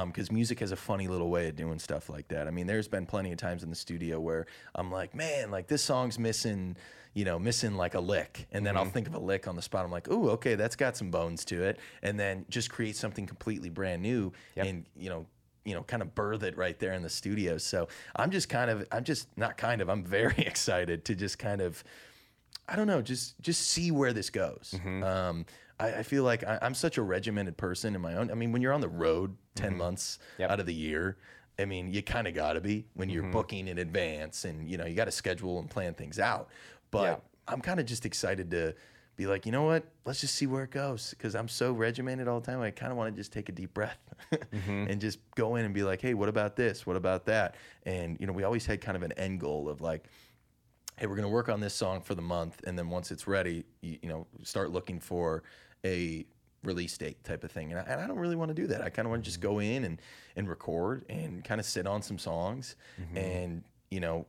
because 0.05 0.31
music 0.31 0.59
has 0.61 0.71
a 0.71 0.75
funny 0.77 1.07
little 1.07 1.29
way 1.29 1.49
of 1.49 1.55
doing 1.55 1.79
stuff 1.79 2.09
like 2.09 2.29
that. 2.29 2.47
I 2.47 2.51
mean, 2.51 2.65
there's 2.65 2.87
been 2.87 3.05
plenty 3.05 3.31
of 3.31 3.37
times 3.37 3.63
in 3.63 3.69
the 3.69 3.75
studio 3.75 4.19
where 4.19 4.45
I'm 4.73 4.89
like, 4.89 5.13
man, 5.13 5.51
like 5.51 5.67
this 5.67 5.83
song's 5.83 6.17
missing, 6.17 6.77
you 7.13 7.25
know, 7.25 7.37
missing 7.37 7.75
like 7.75 7.93
a 7.95 7.99
lick, 7.99 8.47
and 8.51 8.65
then 8.65 8.77
I'll 8.77 8.85
think 8.85 9.07
of 9.07 9.13
a 9.15 9.19
lick 9.19 9.47
on 9.47 9.55
the 9.55 9.61
spot. 9.61 9.83
I'm 9.85 9.91
like, 9.91 10.09
ooh, 10.09 10.29
okay, 10.31 10.55
that's 10.55 10.75
got 10.75 10.95
some 10.95 11.11
bones 11.11 11.43
to 11.45 11.63
it, 11.63 11.79
and 12.01 12.19
then 12.19 12.45
just 12.49 12.69
create 12.69 12.95
something 12.95 13.25
completely 13.27 13.69
brand 13.69 14.01
new, 14.01 14.31
and 14.55 14.85
you 14.95 15.09
know, 15.09 15.25
you 15.65 15.75
know, 15.75 15.83
kind 15.83 16.01
of 16.01 16.15
birth 16.15 16.41
it 16.43 16.57
right 16.57 16.79
there 16.79 16.93
in 16.93 17.03
the 17.03 17.09
studio. 17.09 17.57
So 17.57 17.87
I'm 18.15 18.31
just 18.31 18.49
kind 18.49 18.71
of, 18.71 18.87
I'm 18.91 19.03
just 19.03 19.27
not 19.37 19.57
kind 19.57 19.81
of, 19.81 19.89
I'm 19.89 20.03
very 20.03 20.33
excited 20.39 21.05
to 21.05 21.15
just 21.15 21.37
kind 21.37 21.61
of, 21.61 21.83
I 22.67 22.75
don't 22.75 22.87
know, 22.87 23.01
just 23.01 23.39
just 23.41 23.61
see 23.69 23.91
where 23.91 24.13
this 24.13 24.29
goes. 24.29 24.73
Mm-hmm. 24.77 25.03
Um, 25.03 25.45
I, 25.79 25.95
I 25.95 26.03
feel 26.03 26.23
like 26.23 26.43
I, 26.45 26.59
I'm 26.61 26.73
such 26.73 26.97
a 26.97 27.01
regimented 27.01 27.57
person 27.57 27.93
in 27.95 28.01
my 28.01 28.15
own. 28.15 28.31
I 28.31 28.35
mean, 28.35 28.51
when 28.51 28.61
you're 28.61 28.73
on 28.73 28.81
the 28.81 28.89
road 28.89 29.35
10 29.55 29.75
months 29.77 30.17
Mm-hmm. 30.33 30.41
Yep. 30.43 30.51
out 30.51 30.59
of 30.61 30.65
the 30.65 30.73
year, 30.73 31.17
I 31.59 31.65
mean, 31.65 31.93
you 31.93 32.01
kind 32.01 32.27
of 32.27 32.33
got 32.33 32.53
to 32.53 32.61
be 32.61 32.85
when 32.93 33.09
you're 33.09 33.23
Mm-hmm. 33.23 33.31
booking 33.31 33.67
in 33.67 33.77
advance, 33.79 34.45
and 34.45 34.67
you 34.69 34.77
know 34.77 34.85
you 34.85 34.95
got 34.95 35.05
to 35.05 35.11
schedule 35.11 35.59
and 35.59 35.69
plan 35.69 35.93
things 35.93 36.17
out. 36.17 36.49
But 36.91 37.03
Yeah. 37.03 37.15
I'm 37.47 37.61
kind 37.61 37.79
of 37.79 37.85
just 37.85 38.05
excited 38.05 38.51
to 38.51 38.73
be 39.17 39.25
like, 39.27 39.45
you 39.45 39.51
know 39.51 39.63
what? 39.63 39.83
Let's 40.05 40.21
just 40.21 40.35
see 40.35 40.47
where 40.47 40.63
it 40.63 40.71
goes 40.71 41.09
because 41.11 41.35
I'm 41.35 41.47
so 41.49 41.73
regimented 41.73 42.27
all 42.27 42.39
the 42.39 42.45
time. 42.45 42.61
I 42.61 42.71
kind 42.71 42.91
of 42.91 42.97
want 42.97 43.13
to 43.13 43.19
just 43.19 43.33
take 43.33 43.49
a 43.49 43.51
deep 43.51 43.73
breath 43.73 43.97
Mm-hmm. 44.31 44.87
and 44.89 45.01
just 45.01 45.19
go 45.35 45.55
in 45.55 45.65
and 45.65 45.73
be 45.73 45.83
like, 45.83 46.01
hey, 46.01 46.13
what 46.13 46.29
about 46.29 46.55
this? 46.55 46.85
What 46.85 46.95
about 46.95 47.25
that? 47.25 47.55
And 47.85 48.17
you 48.19 48.27
know, 48.27 48.33
we 48.33 48.43
always 48.43 48.65
had 48.65 48.79
kind 48.81 48.95
of 48.95 49.03
an 49.03 49.11
end 49.13 49.39
goal 49.41 49.67
of 49.67 49.81
like, 49.81 50.05
hey, 50.97 51.07
we're 51.07 51.15
going 51.15 51.27
to 51.27 51.33
work 51.33 51.49
on 51.49 51.59
this 51.59 51.73
song 51.73 51.99
for 52.01 52.13
the 52.15 52.21
month, 52.21 52.61
and 52.67 52.77
then 52.77 52.89
once 52.89 53.09
it's 53.11 53.25
ready, 53.27 53.65
you, 53.81 53.97
you 54.03 54.07
know, 54.09 54.27
start 54.43 54.69
looking 54.71 54.99
for 54.99 55.41
a 55.83 56.25
release 56.63 56.95
date 56.97 57.21
type 57.23 57.43
of 57.43 57.51
thing. 57.51 57.71
And 57.71 57.79
I, 57.79 57.83
and 57.91 57.99
I 58.01 58.05
don't 58.07 58.19
really 58.19 58.35
want 58.35 58.49
to 58.49 58.53
do 58.55 58.67
that. 58.67 58.81
I 58.81 58.89
kind 58.89 59.07
of 59.07 59.09
want 59.09 59.23
to 59.23 59.25
just 59.25 59.41
go 59.41 59.59
in 59.59 59.83
and 59.83 59.99
and 60.35 60.47
record 60.47 61.03
and 61.09 61.43
kind 61.43 61.59
of 61.59 61.65
sit 61.65 61.87
on 61.87 62.01
some 62.03 62.19
songs 62.19 62.75
and 63.17 63.63
you 63.89 63.99
know 63.99 64.27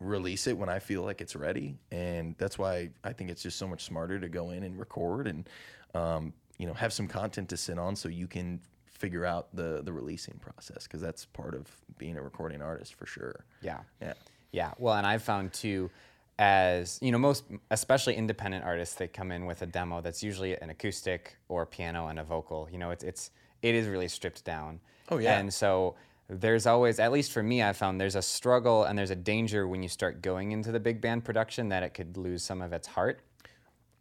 release 0.00 0.46
it 0.46 0.56
when 0.56 0.68
I 0.68 0.78
feel 0.78 1.02
like 1.02 1.20
it's 1.20 1.34
ready. 1.34 1.76
And 1.90 2.34
that's 2.38 2.58
why 2.58 2.90
I 3.04 3.12
think 3.12 3.30
it's 3.30 3.42
just 3.42 3.58
so 3.58 3.66
much 3.66 3.84
smarter 3.84 4.18
to 4.18 4.28
go 4.28 4.50
in 4.50 4.62
and 4.62 4.78
record 4.78 5.26
and 5.26 5.48
um, 5.94 6.32
you 6.58 6.66
know 6.66 6.74
have 6.74 6.92
some 6.92 7.08
content 7.08 7.48
to 7.50 7.56
sit 7.56 7.78
on 7.78 7.96
so 7.96 8.08
you 8.08 8.26
can 8.26 8.60
figure 8.86 9.24
out 9.24 9.54
the 9.54 9.80
the 9.84 9.92
releasing 9.92 10.34
process 10.38 10.84
because 10.84 11.00
that's 11.00 11.24
part 11.24 11.54
of 11.54 11.66
being 11.98 12.16
a 12.16 12.22
recording 12.22 12.62
artist 12.62 12.94
for 12.94 13.06
sure. 13.06 13.44
Yeah. 13.62 13.78
Yeah. 14.00 14.14
Yeah. 14.52 14.72
Well, 14.78 14.94
and 14.94 15.06
I've 15.06 15.22
found 15.22 15.52
too, 15.52 15.90
as 16.38 16.98
you 17.02 17.12
know, 17.12 17.18
most, 17.18 17.44
especially 17.70 18.14
independent 18.14 18.64
artists, 18.64 18.94
they 18.94 19.08
come 19.08 19.32
in 19.32 19.46
with 19.46 19.62
a 19.62 19.66
demo 19.66 20.00
that's 20.00 20.22
usually 20.22 20.56
an 20.60 20.70
acoustic 20.70 21.36
or 21.48 21.66
piano 21.66 22.08
and 22.08 22.18
a 22.18 22.24
vocal. 22.24 22.68
You 22.70 22.78
know, 22.78 22.90
it's 22.90 23.04
it's 23.04 23.30
it 23.62 23.74
is 23.74 23.86
really 23.86 24.08
stripped 24.08 24.44
down. 24.44 24.80
Oh, 25.10 25.18
yeah. 25.18 25.38
And 25.38 25.52
so 25.52 25.96
there's 26.28 26.66
always, 26.66 26.98
at 26.98 27.10
least 27.10 27.32
for 27.32 27.42
me, 27.42 27.62
I 27.62 27.72
found 27.72 28.00
there's 28.00 28.16
a 28.16 28.22
struggle 28.22 28.84
and 28.84 28.98
there's 28.98 29.10
a 29.10 29.16
danger 29.16 29.66
when 29.66 29.82
you 29.82 29.88
start 29.88 30.20
going 30.20 30.52
into 30.52 30.70
the 30.72 30.80
big 30.80 31.00
band 31.00 31.24
production 31.24 31.70
that 31.70 31.82
it 31.82 31.90
could 31.90 32.16
lose 32.16 32.42
some 32.42 32.60
of 32.60 32.72
its 32.72 32.86
heart. 32.86 33.20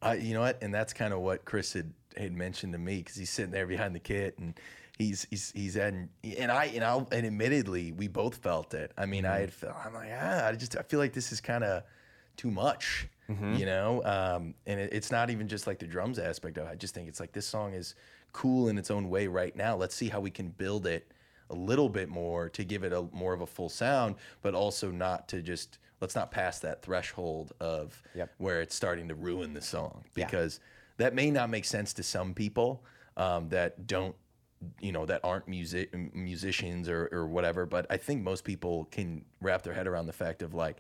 I, 0.02 0.16
you 0.16 0.34
know 0.34 0.42
what? 0.42 0.62
And 0.62 0.74
that's 0.74 0.94
kind 0.94 1.14
of 1.14 1.22
what 1.22 1.46
Chris 1.46 1.74
had, 1.74 1.94
had 2.18 2.34
mentioned 2.34 2.74
to 2.74 2.80
me 2.80 2.98
because 2.98 3.16
he's 3.16 3.30
sitting 3.30 3.52
there 3.52 3.66
behind 3.66 3.96
the 3.96 4.00
kit 4.00 4.38
and 4.38 4.54
he's 4.98 5.28
he's 5.30 5.52
he's 5.56 5.78
adding 5.78 6.10
and 6.38 6.52
I 6.52 6.66
and 6.66 6.84
I 6.84 6.98
and 7.12 7.26
admittedly 7.26 7.92
we 7.92 8.08
both 8.08 8.36
felt 8.36 8.74
it. 8.74 8.92
I 8.98 9.06
mean, 9.06 9.26
I 9.26 9.40
had 9.40 9.54
felt 9.54 9.76
I'm 9.86 9.94
like 9.94 10.10
ah, 10.12 10.48
I 10.48 10.52
just 10.54 10.76
I 10.78 10.82
feel 10.82 11.00
like 11.00 11.14
this 11.14 11.32
is 11.32 11.40
kind 11.40 11.64
of 11.64 11.84
too 12.36 12.52
much, 12.52 13.08
you 13.58 13.66
know. 13.66 14.04
Um, 14.04 14.54
and 14.66 14.80
it, 14.80 14.94
it's 14.94 15.12
not 15.12 15.30
even 15.30 15.48
just 15.48 15.66
like 15.66 15.80
the 15.80 15.88
drums 15.88 16.20
aspect 16.20 16.58
of 16.58 16.68
it. 16.68 16.70
I 16.72 16.76
just 16.76 16.94
think 16.94 17.08
it's 17.08 17.20
like 17.20 17.32
this 17.32 17.48
song 17.48 17.74
is 17.74 17.96
cool 18.34 18.70
in 18.70 18.78
its 18.78 18.92
own 18.92 19.10
way 19.10 19.28
right 19.28 19.56
now. 19.56 19.76
Let's 19.76 19.96
see 19.96 20.10
how 20.10 20.20
we 20.20 20.30
can 20.32 20.50
build 20.50 20.86
it 20.86 21.12
a 21.50 21.56
little 21.56 21.90
bit 21.90 22.10
more 22.10 22.50
to 22.50 22.64
give 22.64 22.84
it 22.84 22.94
a 22.94 23.04
more 23.12 23.34
of 23.34 23.42
a 23.42 23.48
full 23.48 23.70
sound, 23.70 24.16
but 24.42 24.54
also 24.54 24.92
not 24.92 25.28
to 25.30 25.42
just 25.42 25.80
let's 26.02 26.16
not 26.16 26.30
pass 26.32 26.60
that 26.60 26.82
threshold 26.84 27.54
of 27.60 28.02
Yep. 28.16 28.32
where 28.38 28.62
it's 28.62 28.76
starting 28.76 29.08
to 29.08 29.16
ruin 29.16 29.54
the 29.54 29.62
song 29.62 30.04
Yeah. 30.16 30.26
because 30.26 30.60
that 30.98 31.14
may 31.16 31.32
not 31.32 31.50
make 31.50 31.66
sense 31.66 31.94
to 31.94 32.04
some 32.04 32.34
people 32.34 32.84
um, 33.16 33.50
that 33.50 33.88
don't 33.88 34.16
you 34.82 34.92
know 34.92 35.06
that 35.06 35.22
aren't 35.24 35.48
music 35.48 35.94
musicians 36.16 36.90
or, 36.90 37.08
or 37.12 37.28
whatever 37.28 37.68
but 37.68 37.86
i 37.92 37.98
think 37.98 38.24
most 38.24 38.44
people 38.44 38.86
can 38.86 39.24
wrap 39.40 39.62
their 39.62 39.74
head 39.74 39.86
around 39.86 40.08
the 40.08 40.14
fact 40.14 40.42
of 40.42 40.56
like 40.56 40.78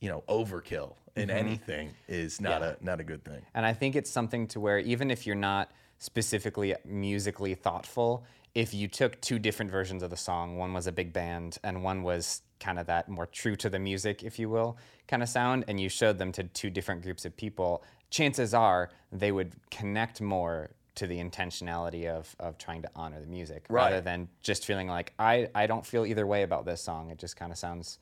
you 0.00 0.08
know 0.08 0.24
overkill 0.28 0.94
in 1.14 1.30
anything 1.30 1.92
is 2.08 2.40
not 2.40 2.60
Mm-hmm. 2.60 2.64
Yeah. 2.64 2.74
a 2.80 2.84
not 2.84 3.00
a 3.00 3.04
good 3.04 3.24
thing 3.24 3.42
And 3.54 3.64
I 3.64 3.72
think 3.72 3.94
it's 3.96 4.10
something 4.10 4.48
to 4.48 4.58
where 4.60 4.78
even 4.80 5.10
if 5.12 5.26
you're 5.26 5.36
not 5.36 5.70
specifically 5.98 6.74
musically 6.84 7.54
thoughtful, 7.54 8.24
if 8.54 8.74
you 8.74 8.88
took 8.88 9.20
two 9.20 9.38
different 9.38 9.70
versions 9.70 10.02
of 10.02 10.10
the 10.10 10.16
song, 10.16 10.56
one 10.56 10.72
was 10.72 10.86
a 10.86 10.92
big 10.92 11.12
band 11.12 11.58
and 11.62 11.82
one 11.82 12.02
was 12.02 12.42
kind 12.58 12.78
of 12.78 12.86
that 12.86 13.08
more 13.08 13.26
true 13.26 13.56
to 13.56 13.70
the 13.70 13.78
music, 13.78 14.22
if 14.22 14.38
you 14.38 14.48
will, 14.48 14.76
kind 15.08 15.22
of 15.22 15.28
sound, 15.28 15.64
and 15.68 15.80
you 15.80 15.88
showed 15.88 16.18
them 16.18 16.32
to 16.32 16.44
two 16.44 16.70
different 16.70 17.02
groups 17.02 17.24
of 17.24 17.36
people, 17.36 17.82
chances 18.10 18.52
are 18.52 18.90
they 19.12 19.32
would 19.32 19.54
connect 19.70 20.20
more 20.20 20.70
to 20.96 21.06
the 21.06 21.18
intentionality 21.18 22.06
of, 22.06 22.34
of 22.40 22.58
trying 22.58 22.82
to 22.82 22.90
honor 22.96 23.20
the 23.20 23.26
music 23.26 23.64
rather 23.70 24.00
than 24.00 24.28
just 24.42 24.66
feeling 24.66 24.88
like 24.88 25.12
I, 25.18 25.48
I 25.54 25.66
don't 25.66 25.86
feel 25.86 26.04
either 26.04 26.26
way 26.26 26.42
about 26.42 26.66
this 26.66 26.82
song. 26.82 27.10
It 27.10 27.18
just 27.18 27.36
kind 27.36 27.52
of 27.52 27.58
sounds 27.58 27.98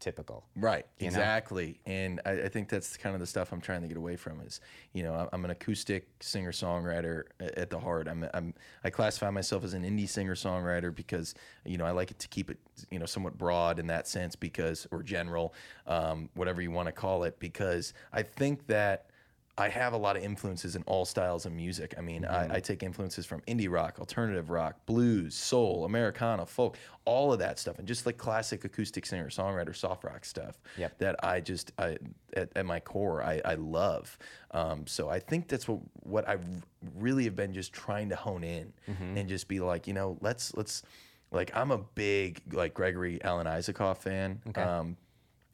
typical. 0.00 0.44
Right, 0.56 0.86
know? 1.00 1.06
exactly, 1.06 1.80
and 1.86 2.20
I, 2.24 2.42
I 2.42 2.48
think 2.48 2.68
that's 2.68 2.96
kind 2.96 3.14
of 3.14 3.20
the 3.20 3.26
stuff 3.26 3.52
I'm 3.52 3.60
trying 3.60 3.82
to 3.82 3.88
get 3.88 3.96
away 3.96 4.16
from. 4.16 4.40
Is 4.40 4.60
you 4.92 5.02
know 5.02 5.14
I'm- 5.14 5.28
I'm 5.32 5.44
an 5.44 5.50
acoustic 5.50 6.08
singer 6.20 6.52
songwriter 6.52 7.24
at 7.40 7.70
the 7.70 7.78
heart. 7.78 8.08
I'm, 8.08 8.26
I'm 8.34 8.54
I 8.82 8.90
classify 8.90 9.30
myself 9.30 9.64
as 9.64 9.74
an 9.74 9.84
indie 9.84 10.08
singer 10.08 10.34
songwriter 10.34 10.94
because 10.94 11.34
you 11.64 11.78
know 11.78 11.84
I 11.84 11.90
like 11.90 12.10
it 12.10 12.18
to 12.20 12.28
keep 12.28 12.50
it 12.50 12.58
you 12.90 12.98
know 12.98 13.06
somewhat 13.06 13.38
broad 13.38 13.78
in 13.78 13.86
that 13.88 14.06
sense 14.06 14.36
because 14.36 14.86
or 14.90 15.02
general, 15.02 15.54
um, 15.86 16.28
whatever 16.34 16.62
you 16.62 16.70
want 16.70 16.86
to 16.86 16.92
call 16.92 17.24
it. 17.24 17.38
Because 17.38 17.94
I 18.12 18.22
think 18.22 18.66
that 18.68 19.06
I 19.56 19.68
have 19.68 19.92
a 19.92 19.96
lot 19.96 20.16
of 20.16 20.24
influences 20.24 20.74
in 20.74 20.82
all 20.86 21.04
styles 21.04 21.46
of 21.46 21.52
music. 21.52 21.94
I 21.96 22.00
mean, 22.00 22.24
I, 22.24 22.56
I 22.56 22.60
take 22.60 22.82
influences 22.82 23.24
from 23.24 23.40
indie 23.42 23.70
rock, 23.70 24.00
alternative 24.00 24.50
rock, 24.50 24.84
blues, 24.84 25.36
soul, 25.36 25.84
Americana, 25.84 26.44
folk, 26.44 26.76
all 27.04 27.32
of 27.32 27.38
that 27.38 27.60
stuff, 27.60 27.78
and 27.78 27.86
just 27.86 28.04
like 28.04 28.16
classic 28.16 28.64
acoustic 28.64 29.06
singer, 29.06 29.28
songwriter, 29.28 29.74
soft 29.76 30.02
rock 30.02 30.24
stuff 30.24 30.58
Yep. 30.76 30.98
that 30.98 31.24
I 31.24 31.40
just, 31.40 31.70
I, 31.78 31.98
at, 32.36 32.50
at 32.56 32.66
my 32.66 32.80
core, 32.80 33.22
I, 33.22 33.40
I 33.44 33.54
love. 33.54 34.18
Um, 34.50 34.88
so 34.88 35.08
I 35.08 35.20
think 35.20 35.46
that's 35.46 35.68
what 35.68 35.80
what 36.02 36.28
I 36.28 36.38
really 36.96 37.24
have 37.24 37.36
been 37.36 37.54
just 37.54 37.72
trying 37.72 38.08
to 38.08 38.16
hone 38.16 38.42
in 38.42 38.72
and 39.16 39.28
just 39.28 39.46
be 39.46 39.60
like, 39.60 39.86
you 39.86 39.94
know, 39.94 40.18
let's 40.20 40.52
let's 40.56 40.82
like 41.30 41.50
I'm 41.56 41.70
a 41.70 41.78
big 41.78 42.40
like 42.52 42.74
Gregory 42.74 43.22
Alan 43.22 43.46
Isakov 43.46 43.98
fan. 43.98 44.40
Um, 44.56 44.96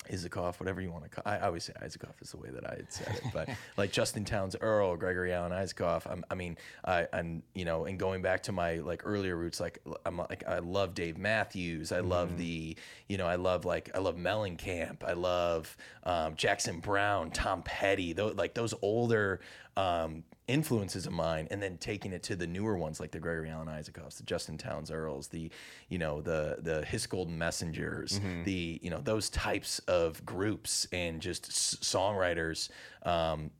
Isakov, 0.08 0.58
whatever 0.58 0.80
you 0.80 0.90
want 0.90 1.04
to 1.04 1.10
call. 1.10 1.22
I 1.24 1.38
always 1.40 1.64
say 1.64 1.72
Isakov 1.82 2.20
is 2.20 2.30
the 2.30 2.38
way 2.38 2.48
that 2.50 2.66
I 2.68 2.74
had 2.76 2.92
said 2.92 3.20
it, 3.22 3.24
but 3.32 3.48
like 3.76 3.92
Justin 3.92 4.24
Townes 4.24 4.56
Earle, 4.60 4.96
Gregory 4.96 5.32
Alan 5.32 5.52
Isakov. 5.52 6.10
I'm, 6.10 6.24
I 6.30 6.34
mean, 6.34 6.56
I, 6.84 7.06
I'm 7.12 7.42
you 7.54 7.64
know, 7.64 7.84
and 7.84 7.98
going 7.98 8.22
back 8.22 8.42
to 8.44 8.52
my 8.52 8.76
like 8.76 9.02
earlier 9.04 9.36
roots, 9.36 9.60
like 9.60 9.78
I'm 10.06 10.16
like 10.16 10.44
I 10.48 10.58
love 10.60 10.94
Dave 10.94 11.18
Matthews. 11.18 11.92
I 11.92 12.00
love 12.00 12.38
the, 12.38 12.76
you 13.08 13.18
know, 13.18 13.26
I 13.26 13.36
love 13.36 13.64
like 13.64 13.90
I 13.94 13.98
love 13.98 14.16
Mellencamp. 14.16 15.04
I 15.04 15.12
love 15.12 15.76
um, 16.04 16.34
Jackson 16.34 16.80
Browne, 16.80 17.30
Tom 17.30 17.62
Petty. 17.62 18.12
Those 18.12 18.34
like 18.34 18.54
those 18.54 18.74
older 18.82 19.40
um, 19.76 20.24
influences 20.50 21.06
of 21.06 21.12
mine, 21.12 21.48
and 21.50 21.62
then 21.62 21.78
taking 21.78 22.12
it 22.12 22.22
to 22.24 22.36
the 22.36 22.46
newer 22.46 22.76
ones 22.76 23.00
like 23.00 23.10
the 23.12 23.20
Gregory 23.20 23.48
Alan 23.50 23.68
Isakovs, 23.68 24.16
the 24.16 24.24
Justin 24.24 24.58
Townes 24.58 24.90
Earles, 24.90 25.28
the 25.28 25.50
you 25.88 25.98
know 25.98 26.20
the 26.20 26.56
the 26.60 26.84
Hiss 26.84 27.06
Golden 27.06 27.38
Messengers, 27.38 28.20
the 28.44 28.78
you 28.82 28.90
know 28.90 29.00
those 29.00 29.30
types 29.30 29.78
of 29.80 30.24
groups 30.26 30.86
and 30.92 31.20
just 31.20 31.48
s- 31.48 31.76
songwriters 31.80 32.68
um, 33.06 33.50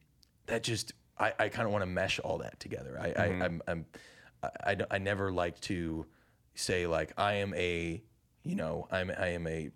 that 0.46 0.62
just 0.62 0.92
I, 1.18 1.32
I 1.38 1.48
kind 1.48 1.66
of 1.66 1.72
want 1.72 1.82
to 1.82 1.86
mesh 1.90 2.18
all 2.20 2.38
that 2.38 2.58
together. 2.60 2.98
I, 3.00 3.08
I 3.22 3.24
I'm, 3.44 3.62
I'm 3.68 3.86
I, 4.42 4.48
I 4.72 4.76
I 4.92 4.98
never 4.98 5.30
like 5.32 5.60
to 5.62 6.06
say 6.54 6.86
like 6.86 7.12
I 7.16 7.34
am 7.34 7.54
a 7.54 8.02
you 8.42 8.54
know 8.56 8.88
I'm 8.90 9.10
I 9.16 9.28
am 9.28 9.46
a 9.46 9.70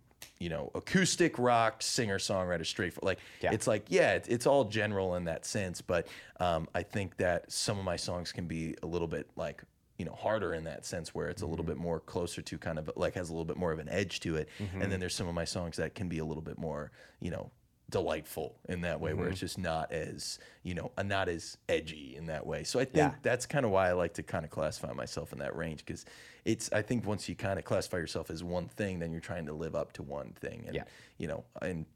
you 0.44 0.50
know 0.50 0.70
acoustic 0.74 1.38
rock 1.38 1.80
singer 1.80 2.18
songwriter 2.18 2.66
straight 2.66 2.92
for 2.92 3.00
like 3.02 3.18
Yeah. 3.40 3.52
it's 3.54 3.66
like 3.66 3.86
yeah 3.88 4.12
it's, 4.12 4.28
it's 4.28 4.46
all 4.46 4.64
general 4.64 5.14
in 5.14 5.24
that 5.24 5.46
sense 5.46 5.80
but 5.80 6.06
um, 6.38 6.68
I 6.74 6.82
think 6.82 7.16
that 7.16 7.50
some 7.50 7.78
of 7.78 7.84
my 7.86 7.96
songs 7.96 8.30
can 8.30 8.46
be 8.46 8.74
a 8.82 8.86
little 8.86 9.08
bit 9.08 9.26
like 9.36 9.62
you 9.96 10.04
know 10.04 10.12
harder 10.12 10.52
in 10.52 10.64
that 10.64 10.84
sense 10.84 11.14
where 11.14 11.28
it's 11.28 11.40
a 11.40 11.46
little 11.46 11.64
bit 11.64 11.78
more 11.78 11.98
closer 11.98 12.42
to 12.42 12.58
kind 12.58 12.78
of 12.78 12.90
like 12.94 13.14
has 13.14 13.30
a 13.30 13.32
little 13.32 13.44
bit 13.46 13.56
more 13.56 13.72
of 13.72 13.78
an 13.78 13.88
edge 13.88 14.20
to 14.20 14.36
it. 14.36 14.48
And 14.82 14.92
then 14.92 14.98
there's 15.00 15.14
some 15.14 15.28
of 15.28 15.34
my 15.34 15.44
songs 15.46 15.76
that 15.76 15.94
can 15.94 16.08
be 16.08 16.18
a 16.18 16.24
little 16.26 16.42
bit 16.42 16.58
more 16.58 16.90
you 17.20 17.30
know 17.30 17.50
delightful 17.94 18.56
in 18.68 18.80
that 18.82 19.00
way 19.00 19.14
where 19.14 19.28
it's 19.28 19.38
just 19.40 19.56
not 19.58 19.92
as 19.92 20.38
you 20.62 20.74
know 20.74 20.90
uh, 20.98 21.02
not 21.02 21.28
as 21.28 21.56
edgy 21.68 22.14
in 22.16 22.26
that 22.26 22.44
way. 22.46 22.64
So 22.64 22.78
i 22.80 22.84
think 22.84 22.96
Yeah. 22.96 23.14
that's 23.22 23.46
kind 23.46 23.64
of 23.64 23.70
why 23.70 23.88
i 23.88 23.92
like 23.92 24.14
to 24.14 24.22
kind 24.22 24.44
of 24.44 24.50
classify 24.50 24.92
myself 24.92 25.32
in 25.32 25.38
that 25.38 25.54
range 25.56 25.84
because 25.86 26.04
it's 26.44 26.68
i 26.72 26.82
think 26.82 27.06
once 27.06 27.28
you 27.28 27.34
kind 27.36 27.58
of 27.58 27.64
classify 27.64 27.98
yourself 27.98 28.30
as 28.30 28.42
one 28.42 28.66
thing 28.68 28.98
then 28.98 29.12
you're 29.12 29.20
trying 29.32 29.46
to 29.46 29.52
live 29.52 29.74
up 29.76 29.92
to 29.92 30.02
one 30.02 30.32
thing. 30.40 30.64
And 30.66 30.74
Yeah. 30.74 30.84
you 31.18 31.28
know 31.28 31.44
and 31.62 31.86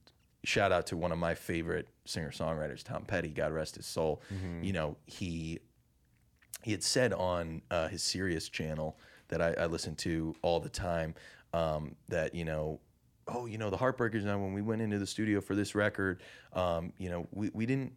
shout 0.44 0.70
out 0.70 0.86
to 0.86 0.96
one 0.96 1.10
of 1.10 1.18
my 1.18 1.34
favorite 1.34 1.88
singer 2.04 2.30
songwriters 2.30 2.82
tom 2.84 3.04
petty 3.04 3.30
god 3.30 3.52
rest 3.52 3.74
his 3.76 3.86
soul. 3.86 4.22
You 4.62 4.72
know 4.72 4.96
he 5.06 5.58
he 6.62 6.70
had 6.72 6.82
said 6.84 7.12
on 7.12 7.62
uh, 7.70 7.88
his 7.88 8.02
Sirius 8.02 8.48
channel 8.48 8.98
that 9.28 9.40
I, 9.42 9.50
I 9.54 9.66
listen 9.66 9.94
to 9.96 10.34
all 10.42 10.58
the 10.60 10.68
time 10.68 11.14
um, 11.52 11.94
that 12.08 12.34
you 12.34 12.44
know, 12.44 12.80
oh, 13.28 13.46
you 13.46 13.58
know, 13.58 13.70
the 13.70 13.76
Heartbreakers. 13.76 14.24
Now, 14.24 14.38
when 14.38 14.52
we 14.52 14.62
went 14.62 14.82
into 14.82 14.98
the 14.98 15.06
studio 15.06 15.40
for 15.40 15.54
this 15.54 15.74
record, 15.74 16.22
um, 16.52 16.92
you 16.98 17.10
know, 17.10 17.26
we, 17.32 17.50
we 17.52 17.66
didn't 17.66 17.92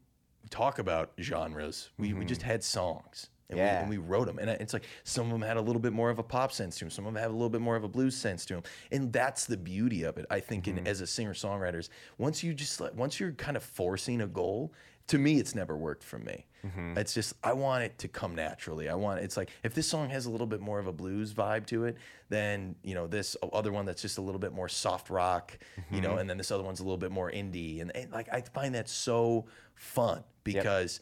talk 0.50 0.80
about 0.80 1.12
genres. 1.20 1.90
We, 1.98 2.14
we 2.14 2.26
just 2.26 2.42
mm-hmm. 2.42 2.50
had 2.50 2.64
songs. 2.64 3.28
And, 3.50 3.60
we, 3.60 3.66
Yeah. 3.66 3.82
and 3.82 3.90
we 3.90 3.98
wrote 3.98 4.28
them, 4.28 4.40
and 4.40 4.50
uh, 4.50 4.56
it's 4.62 4.72
like 4.72 4.86
some 5.04 5.26
of 5.26 5.32
them 5.34 5.42
had 5.42 5.58
a 5.58 5.62
little 5.62 5.82
bit 5.82 5.92
more 5.92 6.10
of 6.10 6.20
a 6.20 6.24
pop 6.24 6.54
sense 6.54 6.78
to 6.78 6.86
them. 6.86 6.90
Some 6.90 7.06
of 7.06 7.14
them 7.14 7.22
have 7.22 7.32
a 7.32 7.34
little 7.34 7.50
bit 7.50 7.60
more 7.60 7.76
of 7.76 7.84
a 7.84 7.90
blues 7.90 8.16
sense 8.16 8.46
to 8.46 8.54
them, 8.54 8.64
and 8.94 9.12
that's 9.12 9.46
the 9.46 9.58
beauty 9.58 10.04
of 10.04 10.18
it. 10.18 10.26
I 10.30 10.40
think, 10.40 10.70
in, 10.70 10.78
mm-hmm. 10.78 10.88
as 10.88 11.02
a 11.02 11.08
singer 11.08 11.34
songwriters, 11.34 11.90
once 12.18 12.44
you 12.44 12.54
just 12.54 12.80
like 12.80 12.96
once 12.96 13.20
you're 13.20 13.34
kind 13.34 13.58
of 13.58 13.64
forcing 13.64 14.22
a 14.22 14.28
goal, 14.28 14.72
to 15.12 15.18
me, 15.18 15.40
it's 15.40 15.54
never 15.54 15.76
worked 15.76 16.04
for 16.04 16.18
me. 16.18 16.46
Mm-hmm. 16.66 16.98
It's 16.98 17.14
just 17.14 17.34
I 17.44 17.52
want 17.52 17.84
it 17.84 17.98
to 18.00 18.08
come 18.08 18.34
naturally. 18.34 18.88
I 18.88 18.96
want 18.96 19.20
it's 19.20 19.36
like 19.36 19.50
if 19.64 19.74
this 19.74 19.88
song 19.88 20.10
has 20.10 20.26
a 20.26 20.30
little 20.30 20.48
bit 20.48 20.62
more 20.62 20.80
of 20.80 20.88
a 20.88 20.94
blues 20.94 21.34
vibe 21.34 21.66
to 21.68 21.84
it, 21.84 21.98
then 22.30 22.76
you 22.82 22.96
know 22.96 23.08
this 23.08 23.36
other 23.52 23.74
one 23.74 23.86
that's 23.86 24.02
just 24.02 24.18
a 24.18 24.22
little 24.22 24.40
bit 24.40 24.54
more 24.54 24.70
soft 24.70 25.10
rock, 25.10 25.58
you 25.92 26.00
know, 26.00 26.12
mm-hmm. 26.12 26.20
and 26.20 26.30
then 26.30 26.38
this 26.38 26.50
other 26.50 26.64
one's 26.64 26.80
a 26.80 26.84
little 26.84 26.98
bit 26.98 27.12
more 27.12 27.30
indie, 27.30 27.82
and, 27.82 27.94
and 27.96 28.12
like 28.12 28.34
I 28.34 28.42
find 28.42 28.76
that 28.76 28.88
so 28.88 29.48
fun 29.76 30.24
because 30.44 31.02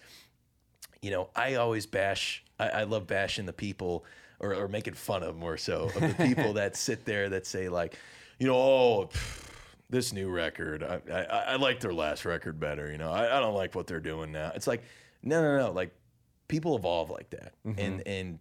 you 1.02 1.12
know, 1.12 1.30
I 1.36 1.56
always 1.56 1.86
bash. 1.86 2.44
I, 2.60 2.70
I 2.70 2.84
love 2.84 3.08
bashing 3.08 3.46
the 3.46 3.54
people, 3.54 4.06
or, 4.40 4.56
or 4.56 4.68
making 4.68 4.96
fun 4.96 5.24
of 5.24 5.38
more 5.38 5.58
so 5.58 5.92
of 5.96 6.18
the 6.18 6.26
people 6.26 6.54
that 6.60 6.76
sit 6.76 7.06
there 7.06 7.30
that 7.30 7.46
say 7.46 7.70
like, 7.70 7.98
you 8.40 8.48
know, 8.48 8.56
oh, 8.56 9.10
pff, 9.12 9.49
this 9.90 10.14
new 10.14 10.30
record. 10.30 10.84
I, 10.84 11.02
I, 11.12 11.24
I 11.24 11.56
like 11.56 11.80
their 11.80 11.94
last 11.94 12.26
record 12.26 12.60
better. 12.60 12.92
You 12.92 12.98
know, 12.98 13.12
I, 13.12 13.38
I 13.38 13.40
don't 13.40 13.56
like 13.56 13.76
what 13.76 13.88
they're 13.88 14.00
doing 14.00 14.32
now. 14.32 14.52
It's 14.56 14.68
like, 14.68 14.84
no, 15.24 15.42
no, 15.42 15.58
no. 15.58 15.72
Like, 15.72 15.94
people 16.48 16.76
evolve 16.76 17.10
like 17.10 17.30
that, 17.32 17.54
mm-hmm. 17.66 17.80
and 17.80 18.08
and 18.08 18.40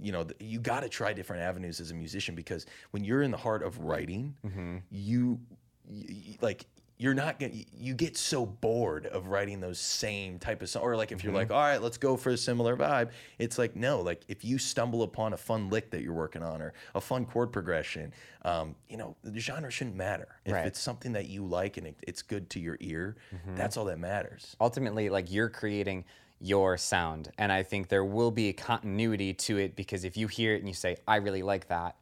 you 0.00 0.12
know, 0.12 0.26
you 0.40 0.60
got 0.60 0.80
to 0.80 0.88
try 0.88 1.12
different 1.12 1.42
avenues 1.42 1.80
as 1.80 1.90
a 1.90 1.94
musician 1.94 2.34
because 2.34 2.66
when 2.90 3.04
you're 3.04 3.22
in 3.22 3.30
the 3.30 3.36
heart 3.36 3.62
of 3.62 3.78
writing, 3.78 4.34
mm-hmm. 4.44 4.78
you, 4.90 5.40
you 5.88 6.34
like 6.40 6.66
you're 6.98 7.14
not 7.14 7.38
gonna 7.38 7.52
you 7.78 7.92
get 7.94 8.16
so 8.16 8.46
bored 8.46 9.06
of 9.06 9.28
writing 9.28 9.60
those 9.60 9.78
same 9.78 10.38
type 10.38 10.62
of 10.62 10.68
songs 10.68 10.82
or 10.82 10.96
like 10.96 11.12
if 11.12 11.22
you're 11.22 11.32
like 11.32 11.50
all 11.50 11.60
right 11.60 11.82
let's 11.82 11.98
go 11.98 12.16
for 12.16 12.30
a 12.30 12.36
similar 12.36 12.76
vibe 12.76 13.10
it's 13.38 13.58
like 13.58 13.76
no 13.76 14.00
like 14.00 14.22
if 14.28 14.44
you 14.44 14.56
stumble 14.58 15.02
upon 15.02 15.32
a 15.32 15.36
fun 15.36 15.68
lick 15.68 15.90
that 15.90 16.02
you're 16.02 16.14
working 16.14 16.42
on 16.42 16.62
or 16.62 16.72
a 16.94 17.00
fun 17.00 17.24
chord 17.26 17.52
progression 17.52 18.12
um, 18.42 18.74
you 18.88 18.96
know 18.96 19.16
the 19.24 19.40
genre 19.40 19.70
shouldn't 19.70 19.96
matter. 19.96 20.28
If 20.44 20.52
Right. 20.54 20.66
it's 20.66 20.78
something 20.80 21.12
that 21.12 21.26
you 21.28 21.44
like 21.44 21.76
and 21.78 21.86
it, 21.88 21.96
it's 22.06 22.22
good 22.22 22.48
to 22.50 22.60
your 22.60 22.76
ear 22.80 23.16
that's 23.56 23.76
all 23.76 23.84
that 23.86 23.98
matters. 23.98 24.56
Ultimately 24.60 25.08
like 25.10 25.30
you're 25.32 25.48
creating 25.50 26.04
your 26.38 26.76
sound 26.76 27.30
and 27.38 27.50
i 27.50 27.62
think 27.62 27.88
there 27.88 28.04
will 28.04 28.30
be 28.30 28.50
a 28.50 28.52
continuity 28.52 29.32
to 29.32 29.56
it 29.56 29.74
because 29.74 30.04
if 30.04 30.18
you 30.18 30.26
hear 30.26 30.54
it 30.54 30.58
and 30.58 30.68
you 30.68 30.74
say 30.74 30.94
i 31.08 31.16
really 31.16 31.42
like 31.42 31.66
that 31.68 31.96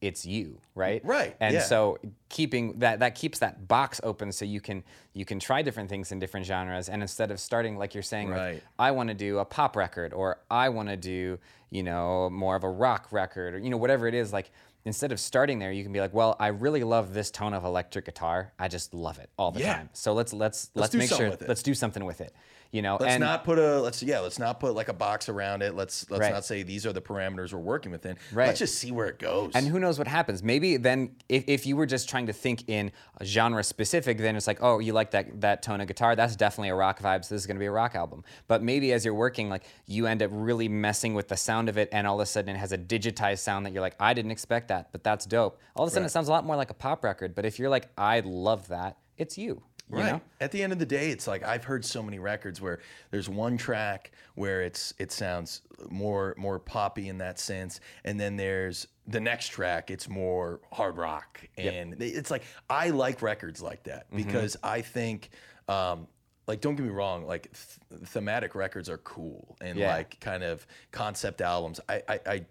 it's 0.00 0.24
you, 0.24 0.58
right? 0.74 1.04
Right, 1.04 1.36
And 1.40 1.54
yeah. 1.54 1.60
so 1.62 1.98
keeping 2.28 2.78
that 2.78 3.00
that 3.00 3.14
keeps 3.14 3.38
that 3.40 3.68
box 3.68 4.00
open 4.02 4.32
so 4.32 4.44
you 4.44 4.60
can 4.60 4.82
you 5.12 5.24
can 5.24 5.38
try 5.38 5.60
different 5.62 5.90
things 5.90 6.10
in 6.10 6.18
different 6.18 6.46
genres 6.46 6.88
and 6.88 7.02
instead 7.02 7.30
of 7.30 7.38
starting 7.38 7.76
like 7.76 7.92
you're 7.94 8.02
saying 8.02 8.30
like, 8.30 8.38
Right. 8.38 8.62
I 8.78 8.92
want 8.92 9.08
to 9.08 9.14
do 9.14 9.38
a 9.38 9.44
pop 9.44 9.76
record 9.76 10.12
or 10.14 10.38
I 10.50 10.70
want 10.70 10.88
to 10.88 10.96
do, 10.96 11.38
you 11.70 11.82
know, 11.82 12.30
more 12.30 12.56
of 12.56 12.64
a 12.64 12.70
rock 12.70 13.08
record 13.10 13.54
or 13.54 13.58
you 13.58 13.68
know 13.70 13.76
whatever 13.76 14.06
it 14.06 14.14
is 14.14 14.32
like 14.32 14.50
instead 14.86 15.12
of 15.12 15.20
starting 15.20 15.58
there 15.58 15.70
you 15.72 15.82
can 15.82 15.92
be 15.92 16.00
like, 16.00 16.14
well, 16.14 16.34
I 16.40 16.46
really 16.48 16.82
love 16.82 17.12
this 17.12 17.30
tone 17.30 17.52
of 17.52 17.64
electric 17.64 18.06
guitar. 18.06 18.52
I 18.58 18.68
just 18.68 18.94
love 18.94 19.18
it 19.18 19.28
all 19.36 19.50
the 19.50 19.60
Yeah. 19.60 19.74
time. 19.74 19.90
So 19.92 20.14
let's 20.14 20.32
let's 20.32 20.70
let's, 20.74 20.92
do 20.92 20.98
make 20.98 21.10
sure 21.10 21.36
let's 21.46 21.62
do 21.62 21.74
something 21.74 22.04
with 22.06 22.22
it. 22.22 22.32
You 22.72 22.82
know, 22.82 22.98
Let's 23.00 23.14
and 23.14 23.20
not 23.20 23.42
put 23.42 23.58
a 23.58 23.80
let's 23.80 24.00
yeah 24.00 24.20
let's 24.20 24.38
not 24.38 24.60
put 24.60 24.74
like 24.74 24.88
a 24.88 24.92
box 24.92 25.28
around 25.28 25.62
it. 25.62 25.74
Let's 25.74 26.08
let's 26.08 26.20
Right. 26.20 26.32
not 26.32 26.44
say 26.44 26.62
these 26.62 26.86
are 26.86 26.92
the 26.92 27.00
parameters 27.00 27.52
we're 27.52 27.58
working 27.58 27.90
within. 27.90 28.16
Right. 28.32 28.46
Let's 28.46 28.60
just 28.60 28.76
see 28.76 28.92
where 28.92 29.08
it 29.08 29.18
goes. 29.18 29.50
And 29.56 29.66
who 29.66 29.80
knows 29.80 29.98
what 29.98 30.06
happens? 30.06 30.40
Maybe 30.42 30.76
then, 30.76 31.16
if, 31.28 31.44
if 31.48 31.66
you 31.66 31.74
were 31.74 31.86
just 31.86 32.08
trying 32.08 32.26
to 32.26 32.32
think 32.32 32.68
in 32.68 32.92
genre 33.24 33.64
specific, 33.64 34.18
then 34.18 34.36
it's 34.36 34.46
like, 34.46 34.58
oh, 34.62 34.78
you 34.78 34.92
like 34.92 35.10
that 35.10 35.40
that 35.40 35.62
tone 35.62 35.80
of 35.80 35.88
guitar? 35.88 36.14
That's 36.14 36.36
definitely 36.36 36.68
a 36.68 36.76
rock 36.76 37.00
vibe. 37.00 37.24
So 37.24 37.34
this 37.34 37.42
is 37.42 37.46
going 37.48 37.56
to 37.56 37.60
be 37.60 37.66
a 37.66 37.72
rock 37.72 37.96
album. 37.96 38.22
But 38.46 38.62
maybe 38.62 38.92
as 38.92 39.04
you're 39.04 39.14
working, 39.14 39.48
like 39.48 39.64
you 39.86 40.06
end 40.06 40.22
up 40.22 40.30
really 40.32 40.68
messing 40.68 41.14
with 41.14 41.26
the 41.26 41.36
sound 41.36 41.68
of 41.68 41.76
it, 41.76 41.88
and 41.90 42.06
all 42.06 42.20
of 42.20 42.22
a 42.22 42.26
sudden 42.26 42.54
it 42.54 42.58
has 42.58 42.70
a 42.70 42.78
digitized 42.78 43.38
sound 43.40 43.66
that 43.66 43.72
you're 43.72 43.82
like, 43.82 43.96
I 43.98 44.14
didn't 44.14 44.30
expect 44.30 44.68
that, 44.68 44.92
but 44.92 45.02
that's 45.02 45.26
dope. 45.26 45.58
All 45.74 45.84
of 45.84 45.88
a 45.88 45.92
sudden 45.92 46.06
it 46.06 46.10
sounds 46.10 46.28
a 46.28 46.30
lot 46.30 46.44
more 46.46 46.54
like 46.54 46.70
a 46.70 46.74
pop 46.74 47.02
record. 47.02 47.34
But 47.34 47.44
if 47.46 47.58
you're 47.58 47.68
like, 47.68 47.88
I 47.98 48.20
love 48.20 48.68
that, 48.68 48.98
it's 49.16 49.36
you. 49.36 49.62
You 49.90 49.96
right. 49.98 50.12
know? 50.12 50.20
At 50.40 50.52
the 50.52 50.62
end 50.62 50.72
of 50.72 50.78
the 50.78 50.86
day, 50.86 51.10
it's 51.10 51.26
like 51.26 51.42
I've 51.44 51.64
heard 51.64 51.84
so 51.84 52.02
many 52.02 52.18
records 52.18 52.60
where 52.60 52.78
there's 53.10 53.28
one 53.28 53.56
track 53.56 54.12
where 54.34 54.62
it's 54.62 54.94
it 54.98 55.10
sounds 55.12 55.62
more 55.90 56.34
more 56.38 56.58
poppy 56.58 57.08
in 57.08 57.18
that 57.18 57.38
sense, 57.38 57.80
and 58.04 58.18
then 58.20 58.36
there's 58.36 58.86
the 59.06 59.20
next 59.20 59.48
track 59.48 59.90
it's 59.90 60.08
more 60.08 60.60
hard 60.72 60.96
rock, 60.96 61.40
and 61.58 62.00
it's 62.00 62.30
like 62.30 62.44
I 62.68 62.90
like 62.90 63.22
records 63.22 63.60
like 63.60 63.82
that 63.84 64.06
Mm-hmm. 64.08 64.16
because 64.18 64.56
I 64.62 64.80
think. 64.82 65.30
Um, 65.68 66.06
like 66.46 66.60
don't 66.60 66.74
get 66.74 66.82
me 66.82 66.88
wrong 66.90 67.26
like 67.26 67.42
th- 67.52 68.02
thematic 68.08 68.56
records 68.56 68.88
are 68.88 68.98
cool 68.98 69.56
and 69.60 69.78
Yeah. 69.78 69.94
like 69.94 70.18
kind 70.18 70.42
of 70.42 70.66
concept 70.90 71.40
albums 71.40 71.78
I, 71.88 72.02
I 72.08 72.20
i 72.26 72.44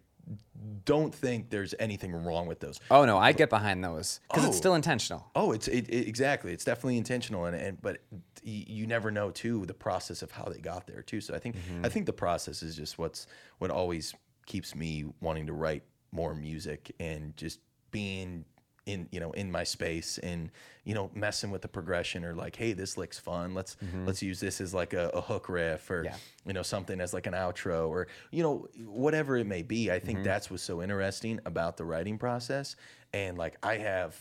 don't 0.86 1.14
think 1.14 1.50
there's 1.50 1.74
anything 1.80 2.12
wrong 2.12 2.48
with 2.48 2.60
those 2.60 2.80
Oh 2.92 3.06
no, 3.06 3.18
I 3.18 3.32
get 3.32 3.50
behind 3.50 3.84
those 3.84 4.20
because 4.30 4.46
it's 4.46 4.56
Oh. 4.56 4.60
still 4.60 4.76
intentional. 4.76 5.30
Oh, 5.36 5.52
it's 5.52 5.68
it, 5.68 5.90
it- 5.90 6.08
exactly. 6.08 6.52
It's 6.54 6.66
definitely 6.66 6.98
intentional, 6.98 7.46
and, 7.46 7.56
and 7.56 7.82
but 7.82 8.00
you 8.44 8.88
never 8.88 9.12
know 9.12 9.32
too 9.32 9.66
the 9.66 9.74
process 9.74 10.22
of 10.22 10.32
how 10.32 10.46
they 10.46 10.60
got 10.60 10.88
there 10.88 11.02
too. 11.02 11.22
So 11.22 11.34
I 11.34 11.40
think 11.40 11.56
I 11.56 11.60
mm-hmm. 11.60 11.84
think 11.90 12.06
the 12.06 12.14
process 12.14 12.62
is 12.64 12.76
just 12.76 12.98
what's 12.98 13.28
what 13.60 13.72
always 13.72 14.14
keeps 14.46 14.76
me 14.76 15.06
wanting 15.22 15.48
to 15.48 15.54
write 15.54 15.84
more 16.12 16.34
music 16.34 16.92
and 17.00 17.36
just 17.38 17.60
being 17.92 18.46
in 18.86 19.08
you 19.12 19.20
know 19.20 19.32
in 19.32 19.52
my 19.52 19.64
space 19.64 20.18
and 20.20 20.52
you 20.84 20.94
know 20.94 21.10
messing 21.14 21.52
with 21.52 21.62
the 21.62 21.68
progression 21.68 22.26
or 22.26 22.34
like 22.34 22.56
hey 22.56 22.74
this 22.74 22.98
lick's 22.98 23.20
fun. 23.20 23.54
Let's 23.54 23.76
mm-hmm. 23.76 24.06
let's 24.06 24.22
use 24.22 24.40
this 24.40 24.62
as 24.62 24.74
like 24.74 24.94
a, 24.94 25.10
a 25.10 25.22
hook 25.22 25.50
riff 25.50 25.90
or 25.90 26.04
Yeah. 26.06 26.16
you 26.46 26.54
know 26.54 26.64
something 26.64 27.00
as 27.02 27.14
like 27.14 27.28
an 27.28 27.34
outro 27.34 27.90
or 27.90 28.08
you 28.32 28.44
know 28.44 28.68
whatever 28.86 29.38
it 29.38 29.48
may 29.48 29.64
be. 29.64 29.92
I 29.92 30.00
think 30.00 30.20
mm-hmm. 30.20 30.26
that's 30.26 30.50
what's 30.50 30.64
so 30.64 30.82
interesting 30.82 31.40
about 31.46 31.78
the 31.78 31.86
writing 31.86 32.18
process. 32.18 32.76
And 33.14 33.38
like 33.38 33.58
i 33.64 33.78
have 33.78 34.16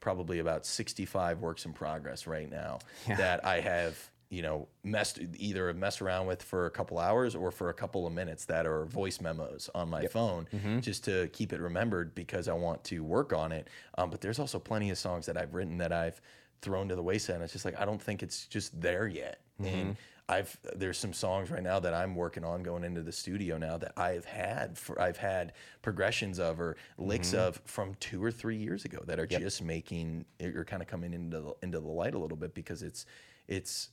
probably 0.00 0.38
about 0.38 0.64
65 0.64 1.40
works 1.40 1.66
in 1.66 1.74
progress 1.74 2.26
right 2.26 2.50
now 2.50 2.78
that 3.06 3.44
i 3.44 3.60
have 3.60 4.09
you 4.30 4.42
know 4.42 4.68
messed 4.84 5.18
either 5.36 5.72
messed 5.74 6.00
around 6.00 6.26
with 6.26 6.42
for 6.42 6.66
a 6.66 6.70
couple 6.70 6.98
hours 6.98 7.34
or 7.34 7.50
for 7.50 7.68
a 7.68 7.74
couple 7.74 8.06
of 8.06 8.12
minutes 8.12 8.44
that 8.44 8.64
are 8.64 8.84
voice 8.86 9.20
memos 9.20 9.68
on 9.74 9.90
my 9.90 10.06
phone 10.06 10.46
mm-hmm. 10.54 10.78
just 10.78 11.04
to 11.04 11.28
keep 11.32 11.52
it 11.52 11.60
remembered 11.60 12.14
because 12.14 12.48
i 12.48 12.52
want 12.52 12.82
to 12.84 13.04
work 13.04 13.32
on 13.32 13.52
it. 13.52 13.68
Um, 13.98 14.08
but 14.08 14.20
there's 14.20 14.38
also 14.38 14.58
plenty 14.58 14.90
of 14.90 14.98
songs 14.98 15.26
that 15.26 15.36
i've 15.36 15.52
written 15.54 15.76
that 15.78 15.92
i've 15.92 16.20
thrown 16.62 16.88
to 16.88 16.96
the 16.96 17.02
wayside 17.02 17.36
and 17.36 17.44
it's 17.44 17.52
just 17.52 17.64
like 17.64 17.78
i 17.78 17.84
don't 17.84 18.00
think 18.00 18.22
it's 18.22 18.46
just 18.46 18.80
there 18.80 19.06
yet. 19.06 19.40
Mm-hmm. 19.60 19.74
And 19.74 19.96
I've 20.30 20.56
there's 20.76 20.96
some 20.96 21.12
songs 21.12 21.50
right 21.50 21.62
now 21.62 21.80
that 21.80 21.92
I'm 21.92 22.14
working 22.14 22.44
on 22.44 22.62
going 22.62 22.84
into 22.84 23.02
the 23.02 23.10
studio 23.10 23.58
now 23.58 23.76
that 23.78 23.92
I've 23.96 24.24
had 24.24 24.78
for 24.78 25.00
I've 25.00 25.16
had 25.16 25.54
progressions 25.82 26.38
of 26.38 26.60
or 26.60 26.76
licks 26.98 27.30
mm-hmm. 27.30 27.48
of 27.48 27.60
from 27.64 27.96
two 27.96 28.22
or 28.22 28.30
three 28.30 28.56
years 28.56 28.84
ago 28.84 29.02
that 29.06 29.18
are 29.18 29.26
just 29.26 29.60
making 29.60 30.24
or 30.40 30.64
kind 30.64 30.82
of 30.82 30.88
coming 30.88 31.12
into 31.12 31.40
the, 31.40 31.54
into 31.62 31.80
the 31.80 31.88
light 31.88 32.14
a 32.14 32.18
little 32.18 32.36
bit 32.36 32.54
because 32.54 32.84
it's 32.84 33.06
it's 33.48 33.88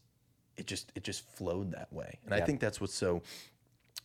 it 0.58 0.68
just 0.68 0.92
it 0.96 1.04
just 1.04 1.28
flowed 1.30 1.72
that 1.72 1.92
way. 1.94 2.20
And 2.26 2.34
I 2.34 2.42
think 2.42 2.60
that's 2.60 2.82
what's 2.82 2.96
so 2.96 3.22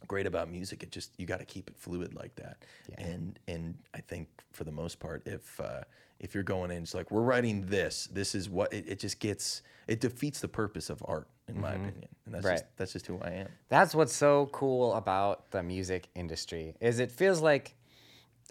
great 0.07 0.27
about 0.27 0.51
music. 0.51 0.83
It 0.83 0.91
just 0.91 1.13
you 1.19 1.27
got 1.27 1.39
to 1.39 1.45
keep 1.45 1.69
it 1.69 1.77
fluid 1.77 2.15
like 2.15 2.35
that. 2.37 2.59
And 2.99 3.39
and 3.49 3.75
I 3.95 4.01
think 4.01 4.29
for 4.53 4.65
the 4.65 4.73
most 4.73 4.99
part 5.01 5.23
if 5.27 5.59
uh, 5.61 5.83
if 6.21 6.35
you're 6.35 6.43
going 6.45 6.71
in 6.71 6.83
it's 6.83 6.95
like 6.95 7.11
we're 7.11 7.23
writing 7.23 7.67
this. 7.67 8.09
This 8.13 8.35
is 8.35 8.49
what 8.49 8.73
it, 8.73 8.85
it 8.89 8.99
just 8.99 9.19
gets 9.19 9.63
it 9.89 10.01
defeats 10.01 10.41
the 10.41 10.49
purpose 10.49 10.91
of 10.91 11.03
art 11.07 11.29
in 11.49 11.61
my 11.61 11.73
opinion. 11.73 12.09
And 12.27 12.35
that's 12.35 12.45
Right. 12.45 12.53
just 12.59 12.77
that's 12.77 12.93
just 12.93 13.07
who 13.07 13.19
I 13.21 13.31
am. 13.31 13.49
That's 13.69 13.95
what's 13.95 14.15
so 14.15 14.49
cool 14.53 14.95
about 14.95 15.51
the 15.51 15.63
music 15.63 16.09
industry 16.15 16.75
is 16.81 16.99
it 16.99 17.11
feels 17.11 17.41
like 17.41 17.75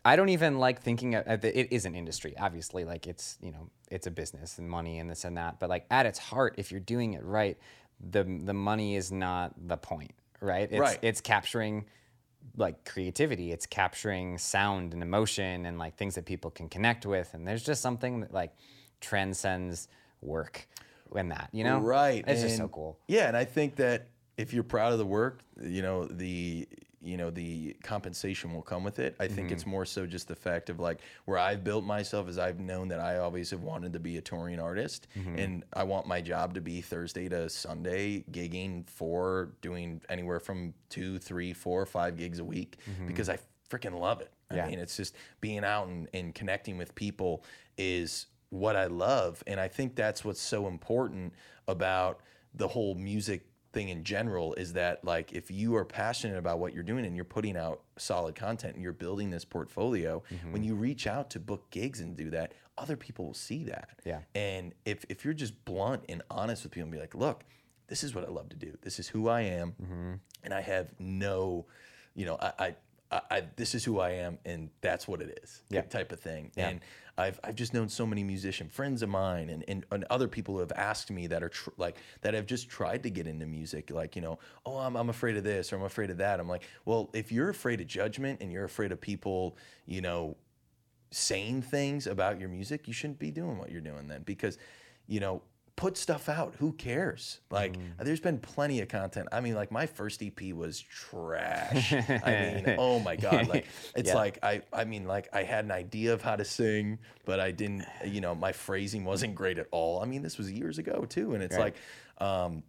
I 0.03 0.15
don't 0.15 0.29
even 0.29 0.57
like 0.57 0.81
thinking 0.81 1.13
of, 1.13 1.45
it 1.45 1.71
is 1.71 1.85
an 1.85 1.93
industry 1.95 2.33
obviously 2.39 2.85
like 2.85 3.05
it's 3.07 3.37
you 3.41 3.51
know 3.51 3.69
it's 3.91 4.07
a 4.07 4.11
business 4.11 4.57
and 4.57 4.67
money 4.69 4.97
and 4.99 5.09
this 5.09 5.25
and 5.25 5.37
that 5.37 5.59
but 5.59 5.69
like 5.69 5.85
at 5.91 6.05
its 6.05 6.17
heart 6.17 6.55
if 6.57 6.71
you're 6.71 6.79
doing 6.79 7.13
it 7.13 7.23
right 7.23 7.57
the 8.09 8.23
the 8.23 8.53
money 8.53 8.95
is 8.95 9.11
not 9.11 9.53
the 9.67 9.77
point 9.77 10.13
right? 10.41 10.67
It's, 10.69 10.79
Right. 10.79 10.99
it's 11.01 11.21
capturing 11.21 11.85
like 12.57 12.83
creativity. 12.83 13.51
It's 13.51 13.65
capturing 13.65 14.37
sound 14.37 14.93
and 14.93 15.01
emotion 15.01 15.65
and 15.65 15.77
like 15.77 15.95
things 15.95 16.15
that 16.15 16.25
people 16.25 16.51
can 16.51 16.67
connect 16.67 17.05
with. 17.05 17.33
And 17.33 17.47
there's 17.47 17.63
just 17.63 17.81
something 17.81 18.21
that 18.21 18.33
like 18.33 18.51
transcends 18.99 19.87
work 20.21 20.67
in 21.15 21.29
that 21.29 21.49
you 21.51 21.63
know? 21.63 21.79
Right. 21.79 22.23
it's 22.27 22.41
just 22.41 22.57
so 22.57 22.67
cool. 22.67 22.97
Yeah, 23.07 23.27
and 23.27 23.37
I 23.37 23.45
think 23.45 23.75
that 23.77 24.07
if 24.37 24.53
you're 24.53 24.63
proud 24.63 24.91
of 24.93 24.97
the 24.99 25.05
work, 25.05 25.41
you 25.61 25.81
know, 25.81 26.05
the 26.05 26.67
you 27.03 27.17
know, 27.17 27.31
the 27.31 27.75
compensation 27.81 28.53
will 28.53 28.61
come 28.61 28.83
with 28.83 28.99
it. 28.99 29.15
I 29.19 29.27
think 29.27 29.47
Mm-hmm. 29.47 29.53
it's 29.55 29.65
more 29.65 29.85
so 29.85 30.05
just 30.05 30.27
the 30.27 30.35
fact 30.35 30.69
of 30.69 30.79
like 30.79 30.99
where 31.25 31.39
I've 31.39 31.63
built 31.63 31.83
myself 31.83 32.29
is 32.29 32.37
I've 32.37 32.59
known 32.59 32.89
that 32.89 32.99
I 32.99 33.17
always 33.17 33.49
have 33.49 33.63
wanted 33.63 33.91
to 33.93 33.99
be 33.99 34.17
a 34.17 34.21
touring 34.21 34.59
artist 34.59 35.07
Mm-hmm. 35.17 35.39
and 35.39 35.63
I 35.73 35.83
want 35.83 36.05
my 36.05 36.21
job 36.21 36.53
to 36.53 36.61
be 36.61 36.79
Thursday 36.79 37.27
to 37.29 37.49
Sunday 37.49 38.23
gigging 38.31 38.87
for 38.87 39.49
doing 39.61 39.99
anywhere 40.09 40.39
from 40.39 40.75
two, 40.89 41.17
three, 41.17 41.53
four, 41.53 41.87
five 41.87 42.17
gigs 42.17 42.37
a 42.37 42.45
week 42.45 42.77
because 43.07 43.29
I 43.29 43.39
freaking 43.67 43.99
love 43.99 44.21
it. 44.21 44.29
Mm-hmm. 44.51 44.57
Yeah. 44.57 44.65
I 44.65 44.69
mean, 44.69 44.77
it's 44.77 44.95
just 44.95 45.15
being 45.39 45.63
out 45.63 45.87
and, 45.87 46.07
and 46.13 46.35
connecting 46.35 46.77
with 46.77 46.93
people 46.93 47.43
is 47.79 48.27
what 48.51 48.75
I 48.75 48.85
love. 48.85 49.43
And 49.47 49.59
I 49.59 49.69
think 49.69 49.95
that's 49.95 50.23
what's 50.23 50.41
so 50.41 50.67
important 50.67 51.33
about 51.67 52.19
the 52.53 52.67
whole 52.67 52.93
music 52.93 53.47
thing 53.73 53.89
in 53.89 54.03
general 54.03 54.53
is 54.55 54.73
that 54.73 55.03
like 55.05 55.31
if 55.31 55.49
you 55.49 55.75
are 55.75 55.85
passionate 55.85 56.37
about 56.37 56.59
what 56.59 56.73
you're 56.73 56.83
doing 56.83 57.05
and 57.05 57.15
you're 57.15 57.23
putting 57.25 57.55
out 57.55 57.81
solid 57.97 58.35
content 58.35 58.73
and 58.75 58.83
you're 58.83 58.91
building 58.91 59.29
this 59.29 59.45
portfolio 59.45 60.21
Mm-hmm. 60.31 60.51
when 60.51 60.63
you 60.63 60.75
reach 60.75 61.07
out 61.07 61.29
to 61.31 61.39
book 61.39 61.69
gigs 61.71 61.99
and 62.01 62.17
do 62.17 62.29
that 62.31 62.53
other 62.77 62.97
people 62.97 63.25
will 63.25 63.33
see 63.33 63.63
that 63.65 63.89
Yeah. 64.05 64.19
and 64.35 64.73
if, 64.85 65.05
if 65.09 65.23
you're 65.23 65.33
just 65.33 65.63
blunt 65.65 66.03
and 66.09 66.21
honest 66.29 66.63
with 66.63 66.71
people 66.73 66.85
and 66.87 66.91
be 66.91 66.99
like 66.99 67.15
look 67.15 67.43
this 67.87 68.03
is 68.03 68.13
what 68.13 68.25
i 68.27 68.29
love 68.31 68.49
to 68.49 68.55
do 68.57 68.77
this 68.81 68.99
is 68.99 69.07
who 69.07 69.29
i 69.29 69.41
am 69.41 69.73
Mm-hmm. 69.81 70.13
and 70.43 70.53
i 70.53 70.61
have 70.61 70.89
no 70.99 71.65
you 72.13 72.25
know 72.25 72.37
I, 72.41 72.51
I 72.59 72.75
I, 73.29 73.43
this 73.57 73.75
is 73.75 73.83
who 73.83 73.99
I 73.99 74.11
am, 74.11 74.37
and 74.45 74.69
that's 74.79 75.05
what 75.05 75.21
it 75.21 75.37
is, 75.43 75.63
Yeah. 75.69 75.81
type 75.81 76.13
of 76.13 76.21
thing. 76.21 76.49
Yeah. 76.55 76.69
And 76.69 76.79
I've, 77.17 77.39
I've 77.43 77.55
just 77.55 77.73
known 77.73 77.89
so 77.89 78.05
many 78.05 78.23
musician 78.23 78.69
friends 78.69 79.01
of 79.01 79.09
mine, 79.09 79.49
and, 79.49 79.63
and, 79.67 79.85
and 79.91 80.05
other 80.09 80.27
people 80.27 80.55
who 80.55 80.59
have 80.59 80.71
asked 80.75 81.11
me 81.11 81.27
that 81.27 81.43
are 81.43 81.49
tr- 81.49 81.69
like 81.77 81.97
that 82.21 82.33
have 82.33 82.45
just 82.45 82.69
tried 82.69 83.03
to 83.03 83.09
get 83.09 83.27
into 83.27 83.45
music, 83.45 83.91
like 83.91 84.15
you 84.15 84.21
know, 84.21 84.39
oh, 84.65 84.77
I'm, 84.77 84.95
I'm 84.95 85.09
afraid 85.09 85.37
of 85.37 85.43
this 85.43 85.71
or 85.71 85.77
I'm 85.77 85.83
afraid 85.83 86.09
of 86.09 86.17
that. 86.17 86.39
I'm 86.39 86.47
like, 86.47 86.63
well, 86.85 87.09
if 87.13 87.31
you're 87.31 87.49
afraid 87.49 87.81
of 87.81 87.87
judgment 87.87 88.41
and 88.41 88.51
you're 88.51 88.65
afraid 88.65 88.91
of 88.91 88.99
people, 88.99 89.57
you 89.85 90.01
know, 90.01 90.37
saying 91.11 91.61
things 91.61 92.07
about 92.07 92.39
your 92.39 92.49
music, 92.49 92.87
you 92.87 92.93
shouldn't 92.93 93.19
be 93.19 93.31
doing 93.31 93.57
what 93.57 93.71
you're 93.71 93.81
doing 93.81 94.07
then 94.07 94.23
because, 94.23 94.57
you 95.07 95.19
know, 95.19 95.41
put 95.75 95.97
stuff 95.97 96.29
out. 96.29 96.55
Who 96.59 96.73
cares? 96.73 97.39
Like, 97.49 97.75
there's 97.99 98.19
been 98.19 98.37
plenty 98.39 98.81
of 98.81 98.87
content. 98.87 99.29
I 99.31 99.39
mean, 99.41 99.55
like 99.55 99.71
my 99.71 99.85
first 99.85 100.21
EP 100.21 100.53
was 100.53 100.79
trash. 100.79 101.93
I 101.93 102.61
mean, 102.63 102.75
oh 102.77 102.99
my 102.99 103.15
god, 103.15 103.47
like 103.47 103.65
it's 103.95 104.09
Yeah. 104.09 104.15
like 104.15 104.39
I, 104.43 104.61
I 104.73 104.83
mean, 104.83 105.05
like 105.07 105.27
I 105.33 105.43
had 105.43 105.65
an 105.65 105.71
idea 105.71 106.13
of 106.13 106.21
how 106.21 106.35
to 106.35 106.45
sing, 106.45 106.99
but 107.25 107.39
I 107.39 107.51
didn't. 107.51 107.85
You 108.05 108.21
know, 108.21 108.35
my 108.35 108.51
phrasing 108.51 109.05
wasn't 109.05 109.35
great 109.35 109.57
at 109.57 109.67
all. 109.71 110.01
I 110.01 110.05
mean, 110.05 110.21
this 110.21 110.37
was 110.37 110.51
years 110.51 110.77
ago 110.77 111.05
too, 111.07 111.33
and 111.33 111.43
it's 111.43 111.55
Right. 111.57 111.73
like, 112.19 112.27
um, 112.27 112.63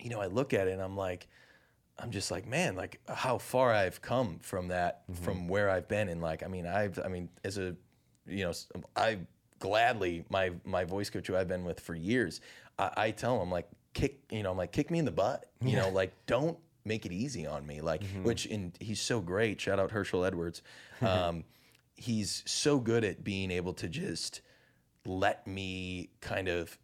you 0.00 0.10
know, 0.10 0.20
I 0.20 0.26
look 0.26 0.52
at 0.54 0.68
it 0.68 0.72
and 0.72 0.82
I'm 0.82 0.96
like. 0.96 1.28
I'm 1.98 2.10
just 2.10 2.30
like, 2.30 2.46
man, 2.46 2.74
like 2.74 3.00
how 3.06 3.36
far 3.36 3.70
I've 3.70 4.00
come 4.00 4.38
from 4.40 4.68
that, 4.68 5.06
Mm-hmm. 5.08 5.22
from 5.24 5.46
where 5.46 5.68
I've 5.68 5.86
been, 5.88 6.08
and 6.08 6.22
like, 6.22 6.42
I 6.42 6.46
mean, 6.48 6.66
I've, 6.66 6.98
I 6.98 7.08
mean, 7.08 7.28
as 7.44 7.58
a, 7.58 7.76
you 8.26 8.44
know, 8.46 8.52
I 8.96 9.18
gladly 9.62 10.24
my 10.28 10.50
my 10.64 10.82
voice 10.84 11.08
coach 11.08 11.28
who 11.28 11.36
I've 11.36 11.46
been 11.46 11.64
with 11.64 11.78
for 11.78 11.94
years, 11.94 12.40
I, 12.78 12.90
I 12.96 13.10
tell 13.12 13.40
him 13.40 13.48
like, 13.50 13.68
kick, 13.94 14.18
you 14.28 14.42
know, 14.42 14.50
I'm 14.50 14.56
like, 14.56 14.72
kick 14.72 14.90
me 14.90 14.98
in 14.98 15.04
the 15.04 15.12
butt, 15.12 15.46
you 15.60 15.76
know, 15.76 15.88
like 15.88 16.12
don't 16.26 16.58
make 16.84 17.06
it 17.06 17.12
easy 17.12 17.46
on 17.46 17.64
me, 17.64 17.80
like, 17.80 18.02
Mm-hmm. 18.02 18.24
which 18.24 18.46
and 18.46 18.72
he's 18.80 19.00
so 19.00 19.20
great. 19.20 19.60
Shout 19.60 19.78
out 19.78 19.92
Herschel 19.92 20.24
Edwards. 20.24 20.62
Um, 21.02 21.44
he's 21.96 22.42
so 22.46 22.78
good 22.80 23.04
at 23.04 23.22
being 23.22 23.50
able 23.52 23.74
to 23.74 23.88
just 23.88 24.40
let 25.06 25.46
me 25.46 26.10
kind 26.20 26.48
of 26.48 26.76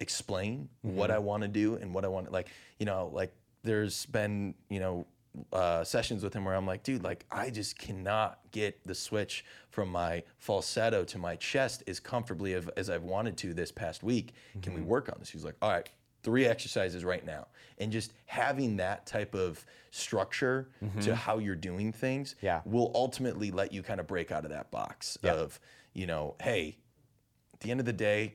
explain 0.00 0.68
what 0.82 1.10
I 1.10 1.18
want 1.18 1.42
to 1.42 1.48
do 1.48 1.74
and 1.76 1.94
what 1.94 2.04
I 2.04 2.08
want 2.08 2.30
like 2.32 2.48
you 2.78 2.84
know 2.86 3.10
like 3.12 3.32
there's 3.62 4.06
been 4.06 4.54
you 4.68 4.80
know 4.80 5.06
uh, 5.52 5.82
sessions 5.82 6.22
with 6.22 6.32
him 6.34 6.44
where 6.44 6.54
I'm 6.54 6.66
like 6.66 6.82
dude 6.84 7.02
like 7.02 7.24
I 7.30 7.50
just 7.50 7.76
cannot 7.78 8.38
get 8.52 8.84
the 8.86 8.94
switch 8.94 9.44
from 9.68 9.88
my 9.88 10.22
falsetto 10.38 11.04
to 11.04 11.18
my 11.18 11.34
chest 11.36 11.82
as 11.88 11.98
comfortably 11.98 12.54
as, 12.54 12.68
as 12.76 12.88
I've 12.88 13.02
wanted 13.02 13.36
to 13.38 13.52
this 13.54 13.72
past 13.72 14.02
week. 14.02 14.34
Can 14.62 14.74
we 14.74 14.80
work 14.80 15.08
on 15.08 15.16
this? 15.18 15.30
He's 15.30 15.44
like 15.44 15.56
all 15.60 15.70
right 15.70 15.88
three 16.22 16.46
exercises 16.46 17.04
right 17.04 17.26
now. 17.26 17.46
And 17.78 17.92
just 17.92 18.14
having 18.24 18.76
that 18.78 19.04
type 19.06 19.34
of 19.34 19.64
structure 19.90 20.70
to 21.02 21.14
how 21.14 21.38
you're 21.38 21.54
doing 21.54 21.92
things 21.92 22.34
Yeah. 22.40 22.62
will 22.64 22.90
ultimately 22.94 23.50
let 23.50 23.72
you 23.72 23.82
kind 23.82 24.00
of 24.00 24.06
break 24.06 24.32
out 24.32 24.44
of 24.44 24.50
that 24.50 24.70
box 24.70 25.16
of 25.34 25.60
you 25.92 26.06
know 26.06 26.34
hey 26.40 26.78
at 27.52 27.60
the 27.60 27.70
end 27.70 27.80
of 27.80 27.86
the 27.86 27.92
day 27.92 28.34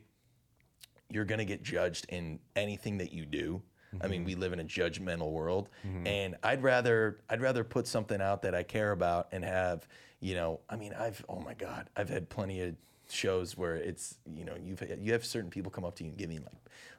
you're 1.11 1.25
going 1.25 1.39
to 1.39 1.45
get 1.45 1.63
judged 1.63 2.05
in 2.09 2.39
anything 2.55 2.97
that 2.99 3.11
you 3.11 3.25
do. 3.25 3.61
I 4.01 4.07
mean, 4.07 4.21
mm-hmm. 4.21 4.27
we 4.27 4.35
live 4.35 4.53
in 4.53 4.59
a 4.59 4.63
judgmental 4.63 5.31
world, 5.31 5.69
mm-hmm. 5.85 6.05
and 6.05 6.35
I'd 6.43 6.61
rather 6.63 7.19
I'd 7.29 7.41
rather 7.41 7.63
put 7.63 7.87
something 7.87 8.21
out 8.21 8.43
that 8.43 8.53
I 8.53 8.63
care 8.63 8.91
about 8.91 9.29
and 9.31 9.43
have 9.43 9.87
you 10.19 10.35
know. 10.35 10.59
I 10.69 10.75
mean, 10.75 10.93
I've 10.93 11.23
oh 11.27 11.39
my 11.39 11.53
god, 11.53 11.89
I've 11.95 12.09
had 12.09 12.29
plenty 12.29 12.61
of 12.61 12.75
shows 13.09 13.57
where 13.57 13.75
it's 13.75 14.17
you 14.35 14.45
know 14.45 14.55
you've 14.61 14.83
you 14.99 15.13
have 15.13 15.25
certain 15.25 15.49
people 15.49 15.71
come 15.71 15.83
up 15.83 15.95
to 15.95 16.03
you 16.03 16.09
and 16.09 16.17
give 16.17 16.31
you 16.31 16.41
like 16.41 16.53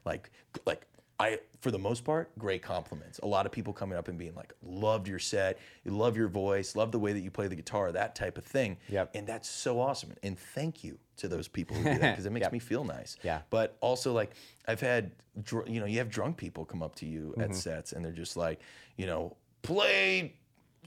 like 0.05 0.31
like 0.65 0.87
I 1.21 1.39
for 1.61 1.69
the 1.71 1.77
most 1.79 2.03
part 2.03 2.31
great 2.39 2.61
compliments. 2.63 3.19
A 3.21 3.27
lot 3.27 3.45
of 3.45 3.51
people 3.51 3.71
coming 3.73 3.97
up 3.97 4.07
and 4.07 4.17
being 4.17 4.33
like, 4.35 4.51
loved 4.63 5.07
your 5.07 5.19
set, 5.19 5.59
love 5.85 6.17
your 6.17 6.27
voice, 6.27 6.75
love 6.75 6.91
the 6.91 6.97
way 6.99 7.13
that 7.13 7.19
you 7.19 7.29
play 7.29 7.47
the 7.47 7.55
guitar, 7.55 7.91
that 7.91 8.15
type 8.15 8.37
of 8.37 8.43
thing. 8.43 8.77
Yep. 8.89 9.11
And 9.15 9.27
that's 9.27 9.47
so 9.47 9.79
awesome. 9.79 10.13
And 10.23 10.37
thank 10.39 10.83
you 10.83 10.97
to 11.17 11.27
those 11.27 11.47
people 11.47 11.75
who 11.77 11.83
do 11.83 11.99
that 11.99 12.11
because 12.13 12.25
it 12.25 12.31
makes 12.37 12.45
Yep. 12.45 12.53
me 12.53 12.59
feel 12.59 12.83
nice. 12.83 13.15
Yeah. 13.23 13.41
But 13.51 13.77
also, 13.79 14.11
like, 14.11 14.31
I've 14.67 14.81
had, 14.81 15.11
dr- 15.43 15.69
you 15.69 15.79
know, 15.79 15.85
you 15.85 15.99
have 15.99 16.09
drunk 16.09 16.37
people 16.37 16.65
come 16.65 16.81
up 16.81 16.95
to 16.95 17.05
you 17.05 17.35
Mm-hmm. 17.37 17.41
at 17.41 17.55
sets 17.55 17.91
and 17.93 18.03
they're 18.03 18.11
just 18.11 18.35
like, 18.35 18.59
you 18.97 19.05
know, 19.05 19.37
play 19.61 20.33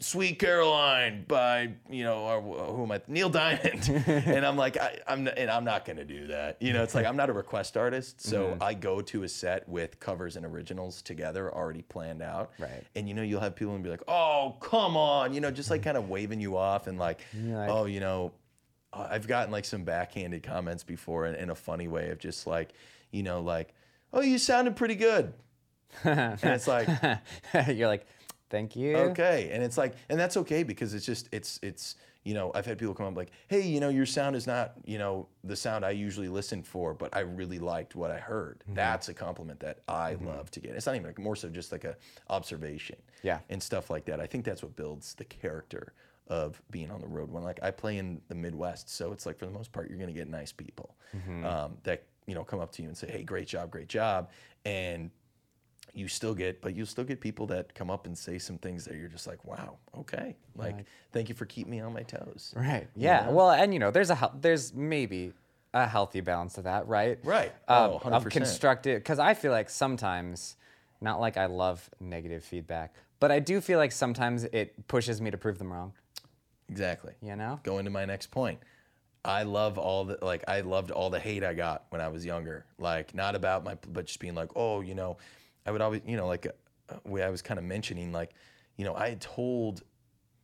Sweet 0.00 0.38
Caroline 0.40 1.24
by, 1.28 1.70
you 1.88 2.02
know, 2.02 2.18
or, 2.24 2.42
who 2.74 2.82
am 2.82 2.90
I? 2.92 3.00
Neil 3.06 3.28
Diamond. 3.30 3.88
and 4.06 4.44
I'm 4.44 4.56
like, 4.56 4.76
I, 4.76 4.98
I'm, 5.06 5.28
and 5.28 5.48
I'm 5.50 5.64
not 5.64 5.84
going 5.84 5.98
to 5.98 6.04
do 6.04 6.26
that. 6.26 6.56
You 6.60 6.72
know, 6.72 6.82
it's 6.82 6.94
like, 6.96 7.06
I'm 7.06 7.16
not 7.16 7.30
a 7.30 7.32
request 7.32 7.76
artist. 7.76 8.20
So 8.20 8.44
Mm-hmm. 8.48 8.62
I 8.62 8.74
go 8.74 9.00
to 9.00 9.22
a 9.22 9.28
set 9.28 9.68
with 9.68 10.00
covers 10.00 10.36
and 10.36 10.44
originals 10.44 11.00
together 11.00 11.54
already 11.54 11.82
planned 11.82 12.22
out. 12.22 12.50
Right. 12.58 12.82
And, 12.96 13.08
you 13.08 13.14
know, 13.14 13.22
you'll 13.22 13.40
have 13.40 13.54
people 13.54 13.74
and 13.74 13.84
be 13.84 13.88
like, 13.90 14.02
oh, 14.08 14.56
come 14.60 14.96
on, 14.96 15.32
you 15.32 15.40
know, 15.40 15.50
just 15.52 15.70
like 15.70 15.82
kind 15.84 15.96
of 15.96 16.08
waving 16.08 16.40
you 16.40 16.56
off 16.56 16.86
and 16.88 16.98
like, 16.98 17.20
like- 17.44 17.70
oh, 17.70 17.84
you 17.86 18.00
know, 18.00 18.32
I've 18.92 19.26
gotten 19.26 19.50
like 19.52 19.64
some 19.64 19.84
backhanded 19.84 20.42
comments 20.42 20.82
before 20.84 21.26
in, 21.26 21.34
in 21.36 21.50
a 21.50 21.54
funny 21.54 21.88
way 21.88 22.10
of 22.10 22.18
just 22.18 22.46
like, 22.46 22.72
you 23.12 23.22
know, 23.22 23.40
like, 23.40 23.72
oh, 24.12 24.20
you 24.20 24.38
sounded 24.38 24.76
pretty 24.76 24.94
good. 24.96 25.32
and 26.04 26.38
it's 26.42 26.66
like, 26.68 26.88
You're 27.68 27.88
like, 27.88 28.06
thank 28.54 28.76
you. 28.76 28.96
okay. 28.96 29.50
And 29.52 29.62
it's 29.62 29.76
like, 29.76 29.94
and 30.08 30.18
that's 30.18 30.36
okay 30.38 30.62
because 30.62 30.94
it's 30.94 31.04
just, 31.06 31.28
it's, 31.32 31.58
it's, 31.62 31.96
you 32.22 32.32
know, 32.32 32.50
I've 32.54 32.64
had 32.64 32.78
people 32.78 32.94
come 32.94 33.06
up 33.06 33.16
like, 33.16 33.32
hey, 33.48 33.60
you 33.62 33.80
know, 33.80 33.90
your 33.90 34.06
sound 34.06 34.34
is 34.36 34.46
not, 34.46 34.72
you 34.84 34.96
know, 34.96 35.28
the 35.42 35.56
sound 35.56 35.84
I 35.84 35.90
usually 35.90 36.28
listen 36.28 36.62
for, 36.62 36.94
but 36.94 37.14
I 37.14 37.20
really 37.20 37.58
liked 37.58 37.94
what 37.94 38.10
I 38.10 38.18
heard. 38.18 38.60
Mm-hmm. 38.64 38.74
That's 38.74 39.08
a 39.10 39.14
compliment 39.14 39.60
that 39.60 39.80
I 39.88 40.14
love 40.14 40.50
to 40.52 40.60
get. 40.60 40.70
It's 40.74 40.86
not 40.86 40.94
even 40.94 41.06
like 41.06 41.18
more 41.18 41.36
so 41.36 41.48
just 41.50 41.70
like 41.72 41.84
a 41.84 41.96
observation. 42.30 42.96
Yeah. 43.22 43.40
And 43.50 43.62
stuff 43.62 43.90
like 43.90 44.04
that. 44.06 44.20
I 44.20 44.26
think 44.26 44.44
that's 44.44 44.62
what 44.62 44.74
builds 44.76 45.14
the 45.14 45.24
character 45.24 45.92
of 46.28 46.62
being 46.70 46.90
on 46.90 47.00
the 47.02 47.06
road. 47.06 47.30
When 47.30 47.42
like 47.42 47.58
I 47.62 47.70
play 47.70 47.98
in 47.98 48.20
the 48.28 48.34
Midwest, 48.34 48.88
so 48.88 49.12
it's 49.12 49.26
like 49.26 49.38
for 49.38 49.44
the 49.46 49.52
most 49.52 49.72
part, 49.72 49.90
you're 49.90 49.98
gonna 49.98 50.12
get 50.12 50.28
nice 50.28 50.52
people 50.52 50.96
Mm-hmm. 51.14 51.44
um, 51.44 51.76
that 51.84 52.04
you 52.26 52.34
know 52.34 52.42
come 52.42 52.58
up 52.60 52.72
to 52.72 52.82
you 52.82 52.88
and 52.88 52.96
say, 52.96 53.06
"Hey, 53.08 53.22
great 53.22 53.46
job, 53.46 53.70
great 53.70 53.88
job," 53.88 54.30
and 54.64 55.10
you 55.94 56.08
still 56.08 56.34
get, 56.34 56.60
but 56.60 56.74
you 56.74 56.84
still 56.84 57.04
get 57.04 57.20
people 57.20 57.46
that 57.48 57.74
come 57.74 57.90
up 57.90 58.06
and 58.06 58.16
say 58.16 58.38
some 58.38 58.58
things 58.58 58.84
that 58.84 58.96
you're 58.96 59.08
just 59.08 59.26
like, 59.26 59.44
"Wow, 59.44 59.78
okay, 59.98 60.36
like 60.56 60.84
thank 61.12 61.28
you 61.28 61.34
for 61.34 61.46
keeping 61.46 61.70
me 61.70 61.80
on 61.80 61.92
my 61.92 62.02
toes." 62.02 62.52
Right. 62.56 62.88
Yeah. 62.96 63.30
Well, 63.30 63.50
and 63.50 63.72
you 63.72 63.78
know, 63.80 63.90
there's 63.90 64.10
a 64.10 64.30
there's 64.40 64.74
maybe 64.74 65.32
a 65.72 65.86
healthy 65.86 66.20
balance 66.20 66.54
to 66.54 66.62
that, 66.62 66.86
right? 66.88 67.18
Right. 67.24 67.52
Um, 67.68 67.90
Oh, 67.90 68.00
of 68.04 68.22
100%. 68.24 68.30
constructive, 68.30 69.02
because 69.02 69.18
I 69.18 69.34
feel 69.34 69.50
like 69.52 69.68
sometimes, 69.70 70.56
not 71.00 71.20
like 71.20 71.36
I 71.36 71.46
love 71.46 71.90
negative 72.00 72.44
feedback, 72.44 72.94
but 73.18 73.32
I 73.32 73.40
do 73.40 73.60
feel 73.60 73.78
like 73.78 73.90
sometimes 73.92 74.44
it 74.44 74.86
pushes 74.86 75.20
me 75.20 75.30
to 75.32 75.36
prove 75.38 75.58
them 75.58 75.72
wrong. 75.72 75.92
Exactly. 76.68 77.14
You 77.22 77.36
know? 77.36 77.60
Going 77.62 77.84
to 77.84 77.90
my 77.90 78.04
next 78.04 78.30
point. 78.30 78.60
I 79.24 79.42
love 79.44 79.78
all 79.78 80.04
the 80.04 80.18
like 80.22 80.44
I 80.48 80.60
loved 80.60 80.90
all 80.90 81.08
the 81.08 81.18
hate 81.18 81.42
I 81.42 81.54
got 81.54 81.86
when 81.88 82.00
I 82.00 82.08
was 82.08 82.24
younger. 82.26 82.66
Like 82.78 83.14
not 83.14 83.34
about 83.34 83.64
my 83.64 83.76
but 83.88 84.04
just 84.06 84.20
being 84.20 84.34
like, 84.34 84.50
"Oh, 84.54 84.80
you 84.82 84.94
know, 84.94 85.16
I 85.66 85.70
would 85.70 85.80
always, 85.80 86.02
you 86.06 86.16
know, 86.16 86.26
like 86.26 86.46
uh, 86.88 86.96
way 87.04 87.22
I 87.22 87.30
was 87.30 87.42
kind 87.42 87.58
of 87.58 87.64
mentioning 87.64 88.12
like, 88.12 88.32
you 88.76 88.84
know, 88.84 88.94
I 88.94 89.08
had 89.10 89.20
told 89.20 89.82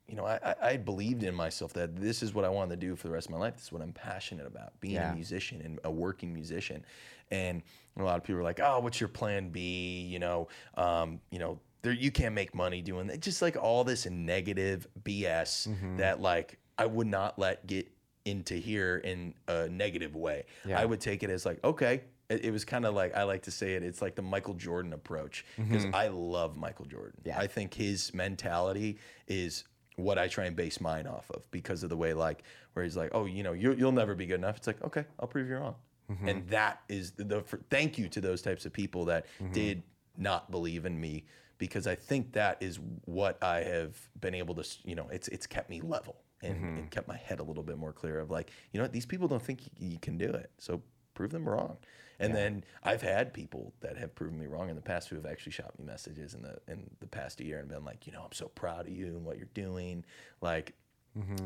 you 0.08 0.16
know, 0.16 0.24
I, 0.26 0.40
I, 0.42 0.54
I 0.70 0.76
believed 0.76 1.22
in 1.22 1.32
myself 1.36 1.72
that 1.74 1.94
this 1.94 2.20
is 2.20 2.34
what 2.34 2.44
I 2.44 2.48
wanted 2.48 2.80
to 2.80 2.84
do 2.84 2.96
for 2.96 3.06
the 3.06 3.12
rest 3.12 3.28
of 3.28 3.30
my 3.32 3.38
life. 3.38 3.54
This 3.54 3.66
is 3.66 3.72
what 3.72 3.80
I'm 3.80 3.92
passionate 3.92 4.44
about, 4.44 4.72
being 4.80 4.94
Yeah. 4.94 5.12
a 5.12 5.14
musician 5.14 5.60
and 5.60 5.78
a 5.84 5.90
working 5.90 6.34
musician. 6.34 6.84
And 7.30 7.62
a 7.96 8.02
lot 8.02 8.16
of 8.16 8.24
people 8.24 8.40
are 8.40 8.42
like, 8.42 8.58
"Oh, 8.58 8.80
what's 8.80 8.98
your 8.98 9.08
plan 9.08 9.50
B?" 9.50 10.00
You 10.10 10.18
know, 10.18 10.48
um, 10.74 11.20
you 11.30 11.38
know, 11.38 11.60
there 11.82 11.92
you 11.92 12.10
can't 12.10 12.34
make 12.34 12.56
money 12.56 12.82
doing 12.82 13.06
that. 13.06 13.20
Just 13.20 13.40
like 13.40 13.56
all 13.56 13.84
this 13.84 14.04
negative 14.06 14.88
BS 15.04 15.68
Mm-hmm. 15.68 15.98
that 15.98 16.20
like 16.20 16.58
I 16.76 16.86
would 16.86 17.06
not 17.06 17.38
let 17.38 17.64
get 17.68 17.88
into 18.24 18.54
here 18.54 18.96
in 18.96 19.32
a 19.46 19.68
negative 19.68 20.16
way. 20.16 20.44
Yeah. 20.64 20.80
I 20.80 20.86
would 20.86 21.00
take 21.00 21.22
it 21.22 21.30
as 21.30 21.46
like, 21.46 21.62
okay. 21.62 22.02
It, 22.30 22.46
it 22.46 22.50
was 22.52 22.64
kind 22.64 22.86
of 22.86 22.94
like 22.94 23.14
I 23.16 23.24
like 23.24 23.42
to 23.42 23.50
say 23.50 23.74
it. 23.74 23.82
It's 23.82 24.00
like 24.00 24.14
the 24.14 24.22
Michael 24.22 24.54
Jordan 24.54 24.92
approach 24.94 25.44
because 25.56 25.84
I 25.92 26.08
love 26.08 26.56
Michael 26.56 26.86
Jordan. 26.86 27.18
Mm-hmm. 27.20 27.28
Yeah. 27.28 27.38
I 27.38 27.46
think 27.46 27.74
his 27.74 28.14
mentality 28.14 28.98
is 29.28 29.64
what 29.96 30.16
I 30.18 30.28
try 30.28 30.46
and 30.46 30.56
base 30.56 30.80
mine 30.80 31.06
off 31.06 31.30
of 31.30 31.42
because 31.50 31.82
of 31.82 31.90
the 31.90 31.96
way 31.96 32.14
like 32.14 32.42
where 32.72 32.84
he's 32.84 32.96
like, 32.96 33.10
oh, 33.12 33.26
you 33.26 33.42
know, 33.42 33.52
you, 33.52 33.72
you'll 33.74 33.92
never 33.92 34.14
be 34.14 34.24
good 34.24 34.36
enough. 34.36 34.56
It's 34.56 34.66
like, 34.66 34.82
okay, 34.82 35.04
I'll 35.18 35.28
prove 35.28 35.48
you 35.48 35.56
wrong. 35.56 35.74
Mm-hmm. 36.10 36.28
And 36.28 36.48
that 36.48 36.80
is 36.88 37.10
the, 37.12 37.24
the 37.24 37.40
for, 37.42 37.58
thank 37.68 37.98
you 37.98 38.08
to 38.08 38.20
those 38.20 38.40
types 38.42 38.64
of 38.64 38.72
people 38.72 39.04
that 39.06 39.26
Mm-hmm. 39.42 39.52
did 39.52 39.82
not 40.16 40.50
believe 40.50 40.84
in 40.86 40.98
me 41.00 41.24
because 41.58 41.86
I 41.86 41.94
think 41.94 42.32
that 42.32 42.56
is 42.60 42.78
what 43.04 43.42
I 43.42 43.58
have 43.62 43.96
been 44.20 44.34
able 44.34 44.54
to, 44.56 44.64
you 44.84 44.94
know, 44.94 45.08
it's 45.10 45.28
it's 45.28 45.46
kept 45.46 45.68
me 45.70 45.80
level 45.80 46.16
and, 46.42 46.54
Mm-hmm. 46.56 46.76
and 46.78 46.90
kept 46.90 47.06
my 47.08 47.16
head 47.16 47.38
a 47.40 47.42
little 47.42 47.62
bit 47.62 47.76
more 47.76 47.92
clear 47.92 48.18
of 48.20 48.30
like, 48.30 48.50
you 48.72 48.78
know 48.78 48.84
what, 48.84 48.92
these 48.92 49.06
people 49.06 49.28
don't 49.28 49.42
think 49.42 49.64
you, 49.78 49.88
you 49.90 49.98
can 49.98 50.16
do 50.18 50.28
it. 50.30 50.50
So 50.58 50.82
prove 51.14 51.30
them 51.32 51.48
wrong. 51.48 51.76
And 52.20 52.34
then 52.34 52.64
I've 52.84 53.02
had 53.02 53.32
people 53.34 53.72
that 53.80 53.96
have 53.96 54.14
proven 54.14 54.38
me 54.38 54.46
wrong 54.46 54.68
in 54.68 54.76
the 54.76 54.82
past 54.82 55.08
who 55.08 55.16
have 55.16 55.26
actually 55.26 55.52
shot 55.52 55.76
me 55.78 55.84
messages 55.84 56.34
in 56.34 56.42
the 56.42 56.58
in 56.68 56.88
the 57.00 57.06
past 57.06 57.40
year 57.40 57.58
and 57.58 57.68
been 57.68 57.84
like, 57.84 58.06
you 58.06 58.12
know, 58.12 58.22
I'm 58.22 58.32
so 58.32 58.48
proud 58.48 58.86
of 58.86 58.92
you 58.92 59.06
and 59.06 59.24
what 59.24 59.36
you're 59.38 59.48
doing. 59.54 60.04
Like, 60.40 60.74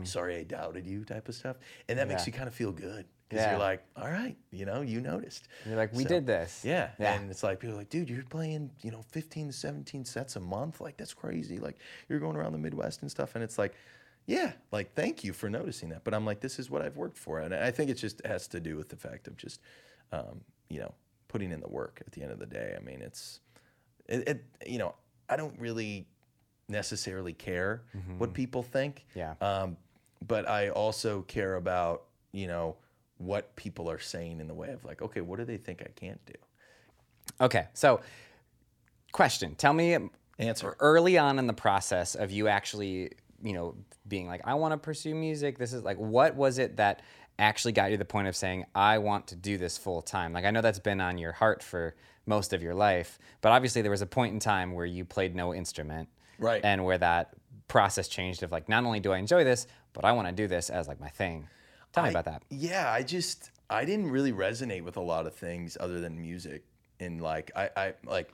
sorry 0.03 0.37
I 0.37 0.43
doubted 0.43 0.87
you 0.87 1.05
type 1.05 1.29
of 1.29 1.35
stuff. 1.35 1.57
And 1.89 1.99
that 1.99 2.09
makes 2.09 2.23
Mm-hmm. 2.23 2.29
You 2.31 2.33
kind 2.37 2.49
of 2.49 2.55
feel 2.55 2.73
good. 2.73 3.07
Because 3.29 3.45
Yeah. 3.45 3.51
you're 3.53 3.61
like, 3.61 3.83
all 3.97 4.09
right, 4.11 4.37
you 4.51 4.67
know, 4.67 4.83
you 4.83 5.01
noticed. 5.01 5.49
You're 5.65 5.77
like, 5.77 5.93
we 5.95 6.03
So- 6.03 6.09
did 6.11 6.27
this. 6.27 6.63
Yeah. 6.65 6.91
Yeah. 6.99 7.15
And 7.15 7.31
it's 7.31 7.43
like 7.43 7.59
people 7.61 7.75
are 7.75 7.79
like, 7.79 7.89
dude, 7.89 8.11
you're 8.11 8.23
playing, 8.25 8.71
you 8.83 8.91
know, 8.91 9.01
15 9.11 9.47
to 9.47 9.53
17 9.53 10.05
sets 10.05 10.37
a 10.37 10.41
month. 10.41 10.81
Like 10.81 10.97
that's 10.99 11.15
crazy. 11.15 11.59
Like 11.59 11.79
you're 12.09 12.21
going 12.21 12.37
around 12.37 12.53
the 12.53 12.59
Midwest 12.59 13.01
and 13.03 13.11
stuff. 13.11 13.35
And 13.35 13.43
it's 13.43 13.59
like, 13.59 13.75
yeah, 14.27 14.53
like 14.73 14.93
thank 14.95 15.25
you 15.25 15.33
for 15.33 15.49
noticing 15.49 15.89
that. 15.91 16.05
But 16.05 16.13
I'm 16.15 16.27
like, 16.27 16.41
this 16.41 16.59
is 16.59 16.69
what 16.71 16.83
I've 16.83 16.97
worked 16.99 17.17
for. 17.19 17.41
And 17.41 17.55
I 17.55 17.71
think 17.71 17.91
it 17.91 17.95
just 17.95 18.25
has 18.27 18.47
to 18.49 18.61
do 18.61 18.77
with 18.77 18.91
the 18.91 18.97
fact 18.97 19.27
of 19.29 19.37
just, 19.39 19.61
um, 20.13 20.43
you 20.69 20.81
know, 20.81 20.93
putting 21.29 21.53
in 21.53 21.61
the 21.61 21.69
work 21.69 22.03
at 22.07 22.13
the 22.13 22.23
end 22.23 22.33
of 22.33 22.39
the 22.39 22.47
day. 22.47 22.75
I 22.77 22.83
mean, 22.83 23.01
it's, 23.03 23.41
it, 24.07 24.29
it 24.29 24.45
you 24.67 24.79
know, 24.79 24.95
I 25.29 25.37
don't 25.37 25.59
really 25.59 26.07
necessarily 26.69 27.33
care 27.33 27.83
what 28.19 28.33
people 28.33 28.63
think. 28.63 29.05
Yeah. 29.15 29.35
Um, 29.41 29.77
but 30.27 30.49
I 30.49 30.71
also 30.71 31.23
care 31.23 31.57
about, 31.57 32.05
you 32.33 32.47
know, 32.47 32.77
what 33.19 33.55
people 33.57 33.91
are 33.91 33.99
saying 33.99 34.41
in 34.41 34.49
the 34.49 34.55
way 34.55 34.71
of 34.71 34.85
like, 34.85 35.03
okay, 35.03 35.21
what 35.21 35.39
do 35.39 35.45
they 35.45 35.57
think 35.57 35.83
I 35.83 35.91
can't 35.95 36.25
do? 36.27 36.35
Okay. 37.41 37.67
So, 37.75 38.01
question. 39.13 39.55
Tell 39.55 39.73
me 39.73 39.97
Answer. 40.39 40.77
early 40.81 41.19
on 41.19 41.39
in 41.39 41.47
the 41.47 41.53
process 41.53 42.15
of 42.15 42.31
you 42.31 42.49
actually, 42.49 43.13
you 43.43 43.53
know, 43.53 43.77
being 44.09 44.27
like, 44.27 44.41
I 44.45 44.55
want 44.55 44.73
to 44.73 44.79
pursue 44.79 45.15
music. 45.15 45.59
This 45.59 45.73
is 45.73 45.83
like, 45.83 45.97
what 45.97 46.35
was 46.35 46.59
it 46.59 46.77
that 46.77 47.03
actually 47.39 47.73
got 47.73 47.91
you 47.91 47.97
to 47.97 47.99
the 47.99 48.05
point 48.05 48.29
of 48.29 48.37
saying, 48.37 48.65
I 48.75 48.99
want 48.99 49.27
to 49.29 49.37
do 49.37 49.59
this 49.59 49.79
full 49.79 50.03
time? 50.03 50.33
Like, 50.33 50.45
I 50.45 50.51
know 50.51 50.61
that's 50.61 50.79
been 50.79 51.01
on 51.01 51.19
your 51.19 51.33
heart 51.33 51.63
for 51.63 51.95
most 52.27 52.53
of 52.53 52.63
your 52.63 52.75
life, 52.75 53.19
but 53.41 53.53
obviously 53.53 53.83
there 53.83 53.91
was 53.91 54.03
a 54.03 54.07
point 54.07 54.33
in 54.33 54.41
time 54.41 54.73
where 54.73 54.87
you 54.87 55.05
played 55.05 55.35
no 55.35 55.55
instrument. 55.55 56.09
Right. 56.39 56.61
And 56.65 56.85
where 56.85 56.99
that 56.99 57.35
process 57.69 58.09
changed 58.09 58.43
of 58.43 58.51
like, 58.51 58.69
not 58.69 58.85
only 58.85 59.01
do 59.01 59.13
I 59.13 59.19
enjoy 59.19 59.45
this, 59.45 59.67
but 59.93 60.05
I 60.05 60.13
want 60.13 60.29
to 60.29 60.35
do 60.35 60.47
this 60.49 60.69
as 60.69 60.89
like 60.89 61.01
my 61.01 61.09
thing. 61.09 61.49
Tell 61.93 62.03
me 62.03 62.11
about 62.11 62.25
that. 62.25 62.43
Yeah, 62.51 62.91
I 62.91 63.05
just 63.05 63.53
I 63.71 63.85
didn't 63.85 64.11
really 64.11 64.33
resonate 64.33 64.83
with 64.83 64.97
a 64.97 65.01
lot 65.01 65.27
of 65.27 65.35
things 65.35 65.77
other 65.79 66.01
than 66.01 66.21
music. 66.21 66.65
And 66.99 67.21
like 67.21 67.53
I, 67.55 67.71
I 67.77 67.95
like 68.05 68.33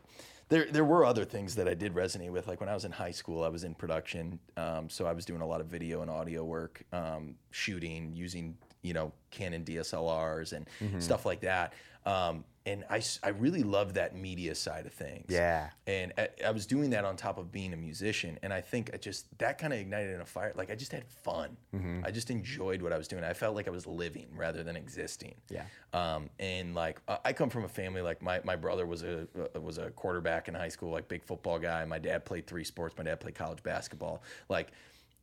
there 0.49 0.65
there 0.71 0.85
were 0.85 1.05
other 1.05 1.27
things 1.27 1.55
that 1.57 1.69
I 1.69 1.75
did 1.75 1.95
resonate 1.95 2.31
with. 2.31 2.49
Like 2.49 2.61
when 2.61 2.71
I 2.71 2.75
was 2.75 2.87
in 2.87 2.93
high 2.93 3.11
school, 3.11 3.45
I 3.45 3.49
was 3.49 3.65
in 3.65 3.75
production, 3.75 4.39
um, 4.57 4.89
so 4.89 5.07
I 5.07 5.13
was 5.13 5.27
doing 5.27 5.43
a 5.43 5.47
lot 5.47 5.61
of 5.61 5.67
video 5.67 6.01
and 6.01 6.11
audio 6.11 6.43
work, 6.43 6.83
um, 6.93 7.35
shooting 7.51 8.13
using 8.15 8.57
you 8.83 8.93
know 8.95 9.13
Canon 9.31 9.65
DSLRs 9.65 10.53
and 10.53 10.67
Mm-hmm. 10.81 11.01
stuff 11.01 11.27
like 11.27 11.41
that. 11.41 11.73
Um, 12.07 12.45
and 12.67 12.85
I 12.91 13.29
really 13.39 13.63
love 13.63 13.95
that 13.95 14.15
media 14.15 14.55
side 14.55 14.85
of 14.87 14.93
things. 14.93 15.27
Yeah. 15.29 15.71
And 15.87 16.13
I, 16.19 16.29
I 16.47 16.51
was 16.51 16.67
doing 16.67 16.91
that 16.91 17.05
on 17.07 17.17
top 17.17 17.39
of 17.39 17.51
being 17.51 17.73
a 17.73 17.77
musician. 17.77 18.39
And 18.43 18.53
I 18.53 18.61
think 18.61 18.91
I 18.93 18.99
just, 18.99 19.27
that 19.39 19.59
kind 19.59 19.73
of 19.73 19.79
ignited 19.81 20.15
in 20.15 20.21
a 20.21 20.27
fire. 20.27 20.53
Like 20.55 20.71
I 20.71 20.75
just 20.75 20.93
had 20.93 21.05
fun. 21.09 21.57
Mm-hmm. 21.75 22.03
I 22.05 22.11
just 22.11 22.31
enjoyed 22.31 22.83
what 22.83 22.93
I 22.93 22.99
was 22.99 23.09
doing. 23.09 23.25
I 23.25 23.33
felt 23.33 23.55
like 23.57 23.67
I 23.67 23.71
was 23.71 23.87
living 23.87 24.27
rather 24.37 24.63
than 24.63 24.77
existing. 24.77 25.35
Yeah. 25.49 25.65
Um, 25.95 26.29
and 26.39 26.75
like 26.75 27.01
I- 27.09 27.19
I 27.27 27.33
come 27.33 27.49
from 27.51 27.65
a 27.65 27.69
family 27.69 28.03
like 28.03 28.23
my, 28.23 28.41
my 28.45 28.57
brother 28.57 28.87
was 28.87 29.03
a 29.03 29.27
was 29.59 29.79
a 29.79 29.91
quarterback 29.91 30.47
in 30.49 30.55
high 30.55 30.69
school, 30.69 30.91
like 30.91 31.09
big 31.09 31.25
football 31.25 31.59
guy. 31.59 31.85
My 31.87 31.99
dad 31.99 32.25
played 32.27 32.47
three 32.47 32.65
sports. 32.65 32.95
My 32.97 33.05
dad 33.05 33.21
played 33.21 33.35
college 33.35 33.63
basketball. 33.63 34.23
Like, 34.51 34.69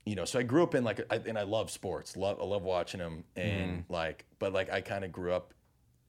you 0.07 0.15
know, 0.15 0.25
so 0.25 0.39
I 0.39 0.43
grew 0.43 0.63
up 0.63 0.73
in 0.73 0.83
like, 0.83 1.01
I, 1.11 1.15
and 1.17 1.37
I 1.37 1.43
love 1.43 1.69
sports. 1.69 2.15
Love 2.15 2.39
I 2.41 2.45
love 2.45 2.63
watching 2.63 2.99
them. 2.99 3.23
And 3.35 3.83
like, 3.89 4.25
but 4.39 4.53
like 4.53 4.71
I 4.71 4.81
kind 4.81 5.03
of 5.03 5.11
grew 5.11 5.33
up, 5.33 5.53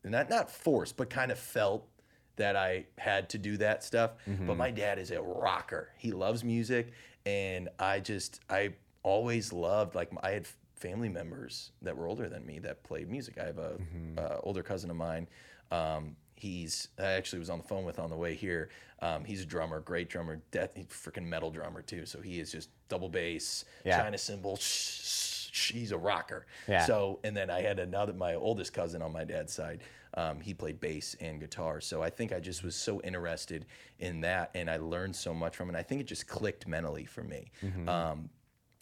not 0.05 0.31
not 0.31 0.51
forced, 0.51 0.97
but 0.97 1.11
kind 1.11 1.33
of 1.33 1.39
felt 1.39 1.89
that 2.37 2.55
I 2.55 2.87
had 2.97 3.29
to 3.31 3.39
do 3.39 3.57
that 3.57 3.83
stuff. 3.83 4.13
But 4.47 4.57
my 4.57 4.71
dad 4.71 4.99
is 4.99 5.11
a 5.11 5.21
rocker. 5.21 5.91
He 5.99 6.13
loves 6.13 6.45
music, 6.45 6.93
and 7.27 7.69
I 7.79 7.99
just 8.01 8.41
I 8.49 8.75
always 9.03 9.53
loved 9.53 9.95
like 9.95 10.11
I 10.23 10.31
had 10.31 10.47
family 10.77 11.09
members 11.09 11.73
that 11.83 11.97
were 11.97 12.07
older 12.07 12.29
than 12.29 12.47
me 12.47 12.61
that 12.61 12.85
played 12.85 13.11
music. 13.11 13.37
I 13.43 13.47
have 13.47 13.59
a 13.59 13.73
uh, 14.17 14.39
older 14.45 14.63
cousin 14.63 14.91
of 14.91 14.97
mine. 14.97 15.27
Um, 15.73 16.15
he's 16.37 16.89
I 16.99 17.13
actually 17.13 17.41
was 17.41 17.51
on 17.51 17.59
the 17.59 17.65
phone 17.65 17.85
with 17.85 17.99
on 17.99 18.11
the 18.11 18.17
way 18.17 18.35
here. 18.35 18.69
Um, 19.01 19.25
he's 19.25 19.43
a 19.43 19.47
drummer, 19.47 19.81
great 19.81 20.09
drummer, 20.09 20.41
death, 20.51 20.71
freaking 20.89 21.27
metal 21.27 21.51
drummer 21.51 21.83
too. 21.83 22.05
So 22.07 22.21
he 22.21 22.41
is 22.41 22.51
just 22.51 22.69
double 22.89 23.09
bass, 23.09 23.65
Yeah. 23.85 24.03
China 24.03 24.19
cymbal. 24.19 24.57
Sh- 24.57 24.63
sh- 24.63 25.49
sh- 25.53 25.73
he's 25.73 25.93
a 25.93 25.99
rocker. 25.99 26.47
Yeah. 26.67 26.85
So 26.85 27.21
and 27.25 27.37
then 27.37 27.49
I 27.51 27.61
had 27.63 27.79
another 27.79 28.13
my 28.13 28.35
oldest 28.35 28.73
cousin 28.73 29.01
on 29.03 29.13
my 29.13 29.25
dad's 29.25 29.53
side. 29.53 29.83
Um, 30.15 30.41
he 30.41 30.53
played 30.55 30.81
bass 30.81 31.15
and 31.21 31.39
guitar. 31.39 31.81
So 31.81 32.03
I 32.03 32.11
think 32.11 32.33
I 32.33 32.41
just 32.41 32.65
was 32.65 32.75
so 32.75 33.01
interested 33.03 33.67
in 34.01 34.21
that, 34.23 34.51
and 34.55 34.69
I 34.71 34.79
learned 34.79 35.15
so 35.15 35.33
much 35.35 35.55
from 35.55 35.69
it. 35.71 35.77
I 35.77 35.83
think 35.83 36.01
it 36.01 36.05
just 36.09 36.27
clicked 36.27 36.67
mentally 36.67 37.05
for 37.05 37.23
me. 37.23 37.51
Um, 37.89 38.31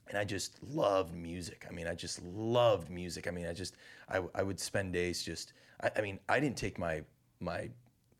and 0.09 0.16
I 0.16 0.24
just 0.24 0.62
loved 0.62 1.12
music. 1.14 1.66
I 1.68 1.72
mean, 1.74 1.88
I 1.88 1.94
just 1.96 2.22
loved 2.22 2.90
music. 2.90 3.26
I 3.26 3.33
mean, 3.33 3.46
I 3.46 3.52
just 3.52 3.76
I, 4.09 4.20
I 4.37 4.42
would 4.44 4.61
spend 4.61 4.92
days 4.92 5.22
just. 5.22 5.52
I, 5.83 5.90
I 5.96 6.00
mean, 6.00 6.20
I 6.29 6.38
didn't 6.40 6.57
take 6.57 6.79
my 6.79 7.02
my 7.40 7.68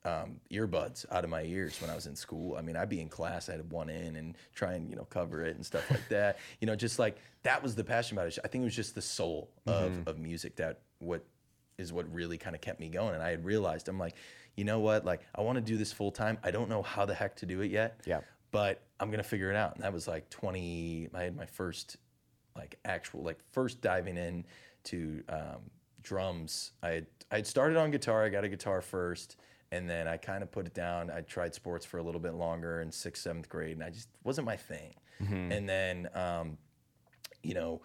um, 0.07 0.41
earbuds 0.53 1.05
out 1.11 1.25
of 1.25 1.31
my 1.31 1.43
ears 1.43 1.81
when 1.81 1.91
I 1.91 1.95
was 1.95 2.07
in 2.07 2.15
school. 2.15 2.57
I 2.57 2.63
mean, 2.63 2.77
I'd 2.77 2.89
be 2.89 3.01
in 3.01 3.09
class, 3.09 3.49
I'd 3.49 3.57
have 3.57 3.73
one 3.73 3.91
in 3.91 4.17
and 4.17 4.37
try 4.55 4.75
and 4.75 4.89
you 4.89 4.97
know 4.97 5.05
cover 5.05 5.45
it 5.45 5.57
and 5.57 5.67
stuff 5.67 5.91
like 5.91 6.09
that. 6.09 6.39
You 6.61 6.67
know, 6.67 6.77
just 6.77 6.99
like 6.99 7.19
that 7.43 7.63
was 7.63 7.75
the 7.75 7.85
passion 7.85 8.17
about 8.17 8.29
it. 8.29 8.39
I 8.45 8.49
think 8.49 8.63
it 8.63 8.65
was 8.65 8.77
just 8.77 8.95
the 8.95 9.03
soul 9.03 9.51
of 9.67 9.93
of 10.07 10.19
music 10.19 10.57
that 10.57 10.81
what 11.01 11.25
is 11.77 11.93
what 11.93 12.13
really 12.13 12.39
kind 12.39 12.55
of 12.55 12.63
kept 12.63 12.81
me 12.81 12.89
going. 12.89 13.15
And 13.15 13.23
I 13.23 13.31
had 13.31 13.45
realized 13.45 13.89
I'm 13.89 13.99
like, 13.99 14.15
you 14.57 14.65
know 14.65 14.81
what, 14.81 15.05
like 15.05 15.21
I 15.35 15.43
want 15.43 15.57
to 15.57 15.63
do 15.63 15.77
this 15.77 15.93
full 15.93 16.13
time. 16.13 16.39
I 16.43 16.51
don't 16.51 16.69
know 16.69 16.83
how 16.83 17.05
the 17.05 17.15
heck 17.15 17.37
to 17.37 17.47
do 17.47 17.61
it 17.61 17.71
yet. 17.71 18.01
Yeah. 18.07 18.21
But 18.53 18.83
I'm 19.01 19.11
gonna 19.11 19.23
figure 19.23 19.51
it 19.51 19.57
out. 19.57 19.75
And 19.75 19.85
that 19.85 19.93
was 19.93 20.07
like 20.07 20.31
20. 20.31 21.09
I 21.13 21.23
had 21.25 21.37
my 21.37 21.47
first 21.47 21.97
like 22.57 22.79
actual 22.85 23.23
like 23.23 23.39
first 23.53 23.81
diving 23.81 24.17
in 24.17 24.45
to 24.85 25.23
um, 25.29 25.71
drums. 26.03 26.73
I 26.83 26.91
had 26.91 27.07
I 27.31 27.37
had 27.37 27.47
started 27.47 27.77
on 27.77 27.91
guitar. 27.91 28.25
I 28.25 28.29
got 28.29 28.45
a 28.45 28.49
guitar 28.49 28.81
first, 28.81 29.37
and 29.73 29.89
then 29.89 30.07
I 30.07 30.17
kind 30.17 30.43
of 30.43 30.51
put 30.51 30.67
it 30.67 30.75
down. 30.75 31.11
I 31.11 31.21
tried 31.21 31.55
sports 31.55 31.85
for 31.85 31.99
a 31.99 32.03
little 32.03 32.21
bit 32.21 32.35
longer 32.35 32.81
in 32.81 32.91
sixth, 32.91 33.23
seventh 33.23 33.49
grade, 33.49 33.73
and 33.73 33.83
I 33.83 33.91
just 33.91 34.09
wasn't 34.25 34.47
my 34.47 34.57
thing. 34.57 34.95
Mm-hmm. 35.23 35.53
And 35.53 35.69
then 35.69 36.09
um, 36.15 36.59
you 37.43 37.55
know, 37.55 37.81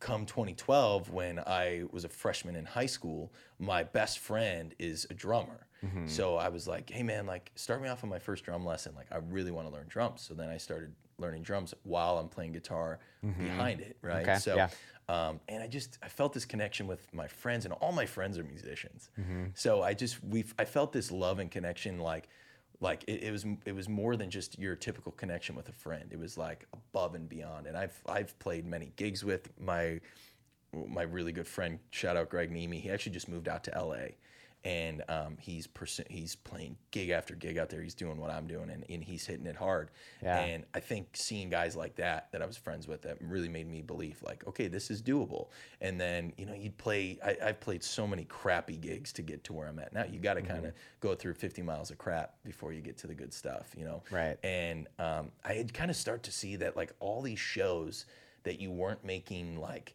come 0.00 0.26
2012, 0.26 1.10
when 1.10 1.38
I 1.40 1.84
was 1.90 2.04
a 2.04 2.08
freshman 2.08 2.56
in 2.56 2.64
high 2.64 2.86
school, 2.86 3.32
my 3.58 3.82
best 3.82 4.18
friend 4.18 4.74
is 4.78 5.06
a 5.10 5.14
drummer. 5.14 5.66
Mm-hmm. 5.84 6.06
So 6.06 6.36
I 6.36 6.48
was 6.48 6.66
like, 6.66 6.90
hey 6.90 7.02
man, 7.02 7.26
like 7.26 7.52
start 7.54 7.82
me 7.82 7.88
off 7.88 8.02
on 8.02 8.10
my 8.10 8.18
first 8.18 8.44
drum 8.44 8.64
lesson. 8.64 8.94
Like 8.96 9.06
I 9.12 9.18
really 9.18 9.50
want 9.50 9.68
to 9.68 9.74
learn 9.74 9.86
drums. 9.88 10.22
So 10.22 10.34
then 10.34 10.48
I 10.48 10.56
started 10.56 10.92
learning 11.18 11.42
drums 11.42 11.74
while 11.84 12.18
I'm 12.18 12.28
playing 12.28 12.52
guitar 12.52 12.98
mm-hmm. 13.24 13.44
behind 13.44 13.80
it, 13.80 13.96
right? 14.02 14.22
Okay, 14.22 14.38
So 14.38 14.56
yeah. 14.56 14.68
Um, 15.08 15.40
and 15.48 15.62
I 15.62 15.66
just 15.66 15.98
I 16.02 16.08
felt 16.08 16.32
this 16.32 16.44
connection 16.44 16.86
with 16.86 17.12
my 17.14 17.26
friends, 17.28 17.64
and 17.64 17.72
all 17.74 17.92
my 17.92 18.06
friends 18.06 18.38
are 18.38 18.44
musicians. 18.44 19.10
So 19.54 19.82
I 19.82 19.94
just 19.94 20.22
we 20.22 20.44
I 20.58 20.64
felt 20.64 20.92
this 20.92 21.10
love 21.10 21.38
and 21.38 21.50
connection, 21.50 21.98
like 21.98 22.28
like 22.80 23.04
it, 23.08 23.24
it 23.24 23.32
was 23.32 23.46
it 23.64 23.72
was 23.72 23.88
more 23.88 24.16
than 24.16 24.30
just 24.30 24.58
your 24.58 24.76
typical 24.76 25.12
connection 25.12 25.56
with 25.56 25.68
a 25.68 25.72
friend. 25.72 26.10
It 26.12 26.18
was 26.18 26.36
like 26.36 26.66
above 26.72 27.14
and 27.14 27.28
beyond. 27.28 27.66
And 27.66 27.76
I've 27.76 28.00
I've 28.06 28.38
played 28.38 28.66
many 28.66 28.92
gigs 28.96 29.24
with 29.24 29.50
my 29.58 30.00
my 30.72 31.02
really 31.02 31.32
good 31.32 31.48
friend. 31.48 31.78
Shout 31.90 32.16
out 32.16 32.28
Greg 32.28 32.50
Nemi. 32.52 32.78
He 32.78 32.90
actually 32.90 33.12
just 33.12 33.28
moved 33.28 33.48
out 33.48 33.64
to 33.64 33.74
L.A. 33.74 34.16
And 34.64 35.02
um, 35.08 35.36
he's 35.40 35.66
pursu- 35.66 36.10
he's 36.10 36.34
playing 36.34 36.76
gig 36.90 37.10
after 37.10 37.34
gig 37.34 37.58
out 37.58 37.70
there. 37.70 37.80
He's 37.80 37.94
doing 37.94 38.20
what 38.20 38.30
I'm 38.30 38.46
doing, 38.46 38.70
and, 38.70 38.84
and 38.88 39.02
he's 39.02 39.24
hitting 39.24 39.46
it 39.46 39.56
hard. 39.56 39.90
Yeah. 40.22 40.40
And 40.40 40.64
I 40.74 40.80
think 40.80 41.08
seeing 41.14 41.48
guys 41.48 41.76
like 41.76 41.94
that 41.96 42.30
that 42.32 42.42
I 42.42 42.46
was 42.46 42.56
friends 42.56 42.88
with 42.88 43.02
that 43.02 43.18
really 43.20 43.48
made 43.48 43.70
me 43.70 43.82
believe 43.82 44.20
like, 44.22 44.46
okay, 44.46 44.66
this 44.68 44.90
is 44.90 45.00
doable. 45.00 45.48
And 45.80 46.00
then 46.00 46.32
you 46.36 46.44
know 46.44 46.54
you'd 46.54 46.76
play. 46.76 47.18
I, 47.24 47.36
I've 47.42 47.60
played 47.60 47.84
so 47.84 48.06
many 48.06 48.24
crappy 48.24 48.76
gigs 48.76 49.12
to 49.14 49.22
get 49.22 49.44
to 49.44 49.52
where 49.52 49.68
I'm 49.68 49.78
at 49.78 49.92
now. 49.92 50.04
You 50.04 50.18
got 50.18 50.34
to 50.34 50.42
kind 50.42 50.66
of 50.66 50.72
go 51.00 51.14
through 51.14 51.34
50 51.34 51.62
miles 51.62 51.90
of 51.90 51.98
crap 51.98 52.34
before 52.44 52.72
you 52.72 52.80
get 52.80 52.98
to 52.98 53.06
the 53.06 53.14
good 53.14 53.32
stuff. 53.32 53.74
You 53.76 53.84
know. 53.84 54.02
Right. 54.10 54.36
And 54.42 54.88
um, 54.98 55.30
I 55.44 55.54
had 55.54 55.72
kind 55.72 55.90
of 55.90 55.96
start 55.96 56.24
to 56.24 56.32
see 56.32 56.56
that 56.56 56.76
like 56.76 56.92
all 57.00 57.22
these 57.22 57.38
shows 57.38 58.06
that 58.42 58.60
you 58.60 58.70
weren't 58.70 59.04
making 59.04 59.60
like 59.60 59.94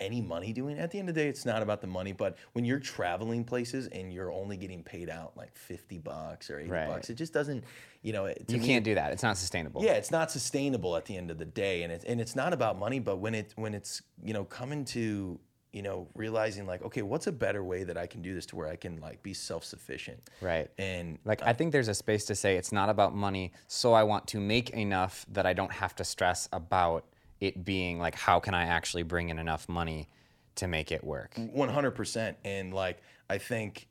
any 0.00 0.20
money 0.20 0.52
doing. 0.52 0.78
At 0.78 0.90
the 0.90 0.98
end 0.98 1.08
of 1.08 1.14
the 1.14 1.20
day, 1.22 1.28
it's 1.28 1.46
not 1.46 1.62
about 1.62 1.80
the 1.80 1.86
money, 1.86 2.12
but 2.12 2.36
when 2.52 2.64
you're 2.64 2.80
traveling 2.80 3.44
places 3.44 3.86
and 3.88 4.12
you're 4.12 4.32
only 4.32 4.56
getting 4.56 4.82
paid 4.82 5.08
out 5.08 5.36
like 5.36 5.56
50 5.56 5.98
bucks 5.98 6.50
or 6.50 6.58
80 6.60 6.70
Right. 6.70 6.88
bucks, 6.88 7.08
it 7.10 7.14
just 7.14 7.32
doesn't, 7.32 7.64
you 8.02 8.12
know, 8.12 8.26
You 8.48 8.58
me, 8.58 8.66
can't 8.66 8.84
do 8.84 8.94
that. 8.94 9.12
It's 9.12 9.22
not 9.22 9.36
sustainable. 9.38 9.82
yeah, 9.82 9.92
it's 9.92 10.10
not 10.10 10.30
sustainable 10.30 10.96
at 10.96 11.06
the 11.06 11.16
end 11.16 11.30
of 11.30 11.38
the 11.38 11.44
day, 11.46 11.82
and 11.82 11.92
it's 11.92 12.04
and 12.04 12.20
it's 12.20 12.36
not 12.36 12.52
about 12.52 12.78
money. 12.78 12.98
But 12.98 13.16
when 13.18 13.34
it 13.34 13.52
when 13.56 13.74
it's 13.74 14.02
you 14.22 14.34
know 14.34 14.44
coming 14.44 14.84
to 14.86 15.38
you 15.72 15.82
know 15.82 16.08
realizing 16.14 16.66
like 16.66 16.82
okay, 16.82 17.02
what's 17.02 17.26
a 17.26 17.32
better 17.32 17.62
way 17.64 17.84
that 17.84 17.96
I 17.96 18.06
can 18.06 18.22
do 18.22 18.34
this 18.34 18.46
to 18.46 18.56
where 18.56 18.68
I 18.68 18.76
can 18.76 19.00
like 19.00 19.22
be 19.22 19.34
self 19.34 19.64
sufficient, 19.64 20.28
Right. 20.40 20.68
And 20.78 21.18
Like 21.24 21.42
I 21.42 21.52
think 21.52 21.72
there's 21.72 21.88
a 21.88 21.94
space 21.94 22.24
to 22.26 22.34
say 22.34 22.56
it's 22.56 22.72
not 22.72 22.88
about 22.88 23.14
money, 23.14 23.52
so 23.66 23.92
I 23.94 24.02
want 24.02 24.26
to 24.28 24.40
make 24.40 24.70
enough 24.70 25.24
that 25.32 25.46
I 25.46 25.52
don't 25.52 25.72
have 25.72 25.94
to 25.96 26.04
stress 26.04 26.48
about 26.52 27.04
it 27.40 27.64
being 27.64 27.98
like 27.98 28.14
how 28.14 28.40
can 28.40 28.54
I 28.54 28.64
actually 28.64 29.02
bring 29.02 29.28
in 29.28 29.38
enough 29.38 29.68
money 29.68 30.08
to 30.56 30.66
make 30.66 30.90
it 30.90 31.04
work. 31.04 31.34
One 31.36 31.68
hundred 31.68 31.92
percent, 31.92 32.36
and 32.44 32.72
like 32.72 32.98
I 33.28 33.38
think 33.38 33.88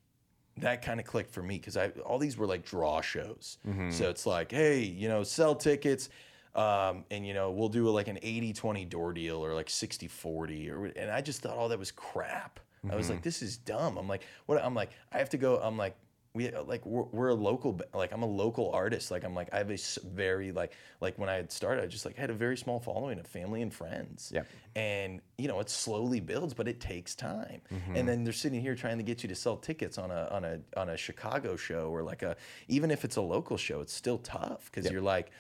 that 0.58 0.82
kind 0.82 1.00
of 1.00 1.06
clicked 1.06 1.32
for 1.32 1.44
me 1.44 1.58
because 1.58 1.78
I 1.78 1.90
all 2.06 2.18
these 2.18 2.38
were 2.38 2.48
like 2.48 2.66
draw 2.66 3.02
shows. 3.02 3.58
So 3.92 4.10
it's 4.10 4.26
like, 4.26 4.52
hey, 4.52 4.82
you 4.82 5.08
know, 5.08 5.24
sell 5.24 5.54
tickets, 5.56 6.10
um, 6.56 7.04
and 7.12 7.26
you 7.28 7.34
know, 7.34 7.52
we'll 7.52 7.70
do 7.70 7.88
like 7.90 8.08
an 8.08 8.18
80-20 8.18 8.90
door 8.90 9.14
deal 9.14 9.44
or 9.46 9.54
like 9.54 9.68
60-40 9.68 10.72
or 10.72 10.86
and 10.86 11.12
I 11.12 11.22
just 11.22 11.42
thought 11.42 11.58
all 11.58 11.70
that 11.70 11.78
was 11.78 11.92
crap. 11.92 12.60
I 12.90 12.96
was 12.96 13.10
like, 13.10 13.24
this 13.24 13.42
is 13.42 13.58
dumb. 13.58 13.98
I'm 13.98 14.08
like, 14.08 14.22
what? 14.46 14.64
I'm 14.64 14.76
like, 14.76 14.92
I 15.12 15.18
have 15.18 15.30
to 15.30 15.38
go. 15.38 15.58
I'm 15.58 15.78
like. 15.78 15.96
We 16.36 16.52
like 16.52 16.86
we're, 16.86 17.04
we're 17.04 17.30
a 17.30 17.34
local 17.34 17.80
like 17.94 18.12
I'm 18.12 18.22
a 18.22 18.28
local 18.28 18.70
artist 18.72 19.10
like 19.10 19.24
I'm 19.24 19.34
like 19.34 19.50
I 19.54 19.58
have 19.58 19.72
a 19.72 19.78
very 20.04 20.52
like 20.52 20.74
like 21.00 21.18
when 21.18 21.30
I 21.30 21.36
had 21.36 21.50
started 21.52 21.84
I 21.84 21.88
just 21.88 22.06
like 22.06 22.18
had 22.18 22.30
a 22.30 22.34
very 22.34 22.58
small 22.58 22.80
following 22.80 23.20
of 23.20 23.26
family 23.26 23.62
and 23.62 23.74
friends. 23.74 24.32
Yep. 24.36 24.48
and 24.76 25.22
you 25.38 25.48
know 25.48 25.60
it 25.62 25.70
slowly 25.70 26.20
builds 26.20 26.54
but 26.54 26.68
it 26.68 26.82
takes 26.82 27.16
time. 27.16 27.62
Mm-hmm. 27.74 27.96
And 27.96 28.10
then 28.10 28.24
they're 28.26 28.34
sitting 28.34 28.60
here 28.60 28.76
trying 28.76 28.98
to 28.98 29.04
get 29.04 29.24
you 29.24 29.30
to 29.30 29.36
sell 29.36 29.56
tickets 29.56 29.98
on 29.98 30.12
a 30.12 30.28
on 30.30 30.44
a 30.44 30.60
on 30.76 30.90
a 30.90 30.98
chicago 30.98 31.56
show 31.56 31.90
or 31.90 32.04
like 32.04 32.22
a 32.22 32.36
even 32.68 32.92
if 32.92 33.06
it's 33.06 33.16
a 33.16 33.22
local 33.22 33.56
show 33.56 33.80
it's 33.80 33.94
still 33.94 34.18
tough 34.18 34.70
because 34.72 34.92
you're 34.92 35.02
like 35.02 35.32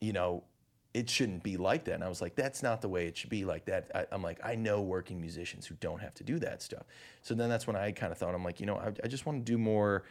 you 0.00 0.12
know 0.12 0.42
it 0.92 1.08
shouldn't 1.08 1.44
be 1.44 1.56
like 1.56 1.84
that. 1.84 1.94
And 1.94 2.02
i 2.04 2.08
was 2.08 2.20
like 2.20 2.34
that's 2.34 2.60
not 2.60 2.82
the 2.82 2.88
way 2.88 3.06
it 3.06 3.16
should 3.16 3.30
be 3.30 3.44
like 3.44 3.66
that. 3.66 3.90
I, 3.94 4.06
i'm 4.10 4.22
like 4.22 4.40
i 4.42 4.56
know 4.56 4.82
working 4.82 5.20
musicians 5.20 5.64
who 5.64 5.76
don't 5.76 6.00
have 6.00 6.14
to 6.14 6.24
do 6.24 6.40
that 6.40 6.60
stuff. 6.60 6.82
So 7.22 7.34
then 7.34 7.48
that's 7.48 7.68
when 7.68 7.76
i 7.76 7.92
kind 7.92 8.10
of 8.10 8.18
thought 8.18 8.34
i'm 8.34 8.44
like 8.44 8.58
you 8.58 8.66
know 8.66 8.76
i, 8.76 8.88
I 9.04 9.06
just 9.06 9.26
want 9.26 9.46
to 9.46 9.52
do 9.52 9.58
more 9.58 10.04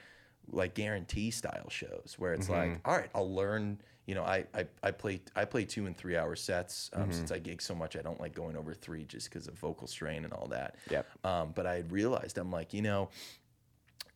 like 0.52 0.74
guarantee 0.74 1.32
style 1.32 1.70
shows 1.70 2.16
where 2.18 2.34
it's 2.34 2.50
like 2.50 2.80
all 2.86 2.96
right 2.96 3.10
i'll 3.16 3.34
learn 3.34 3.80
you 4.06 4.16
know 4.16 4.24
I, 4.24 4.46
I 4.54 4.66
i 4.82 4.92
play 4.92 5.22
i 5.36 5.46
play 5.46 5.66
two 5.66 5.86
and 5.86 5.96
three 5.96 6.18
hour 6.18 6.36
sets 6.36 6.90
um, 6.94 7.12
since 7.12 7.32
i 7.32 7.40
gig 7.40 7.62
so 7.62 7.76
much 7.76 7.96
i 7.96 8.02
don't 8.02 8.20
like 8.20 8.34
going 8.34 8.56
over 8.58 8.74
three 8.74 9.04
just 9.04 9.30
because 9.30 9.48
of 9.48 9.54
vocal 9.56 9.88
strain 9.88 10.24
and 10.24 10.34
all 10.34 10.48
that. 10.48 10.76
Yep. 10.90 11.08
um, 11.24 11.52
but 11.54 11.66
i 11.66 11.76
had 11.76 11.92
realized 11.92 12.38
i'm 12.38 12.52
like 12.52 12.74
you 12.74 12.82
know 12.82 13.10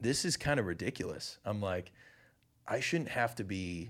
this 0.02 0.26
is 0.26 0.36
kind 0.36 0.60
of 0.60 0.66
ridiculous. 0.66 1.38
I'm 1.46 1.62
like 1.62 1.92
i 2.68 2.80
shouldn't 2.80 3.10
have 3.10 3.36
to 3.36 3.44
be 3.44 3.90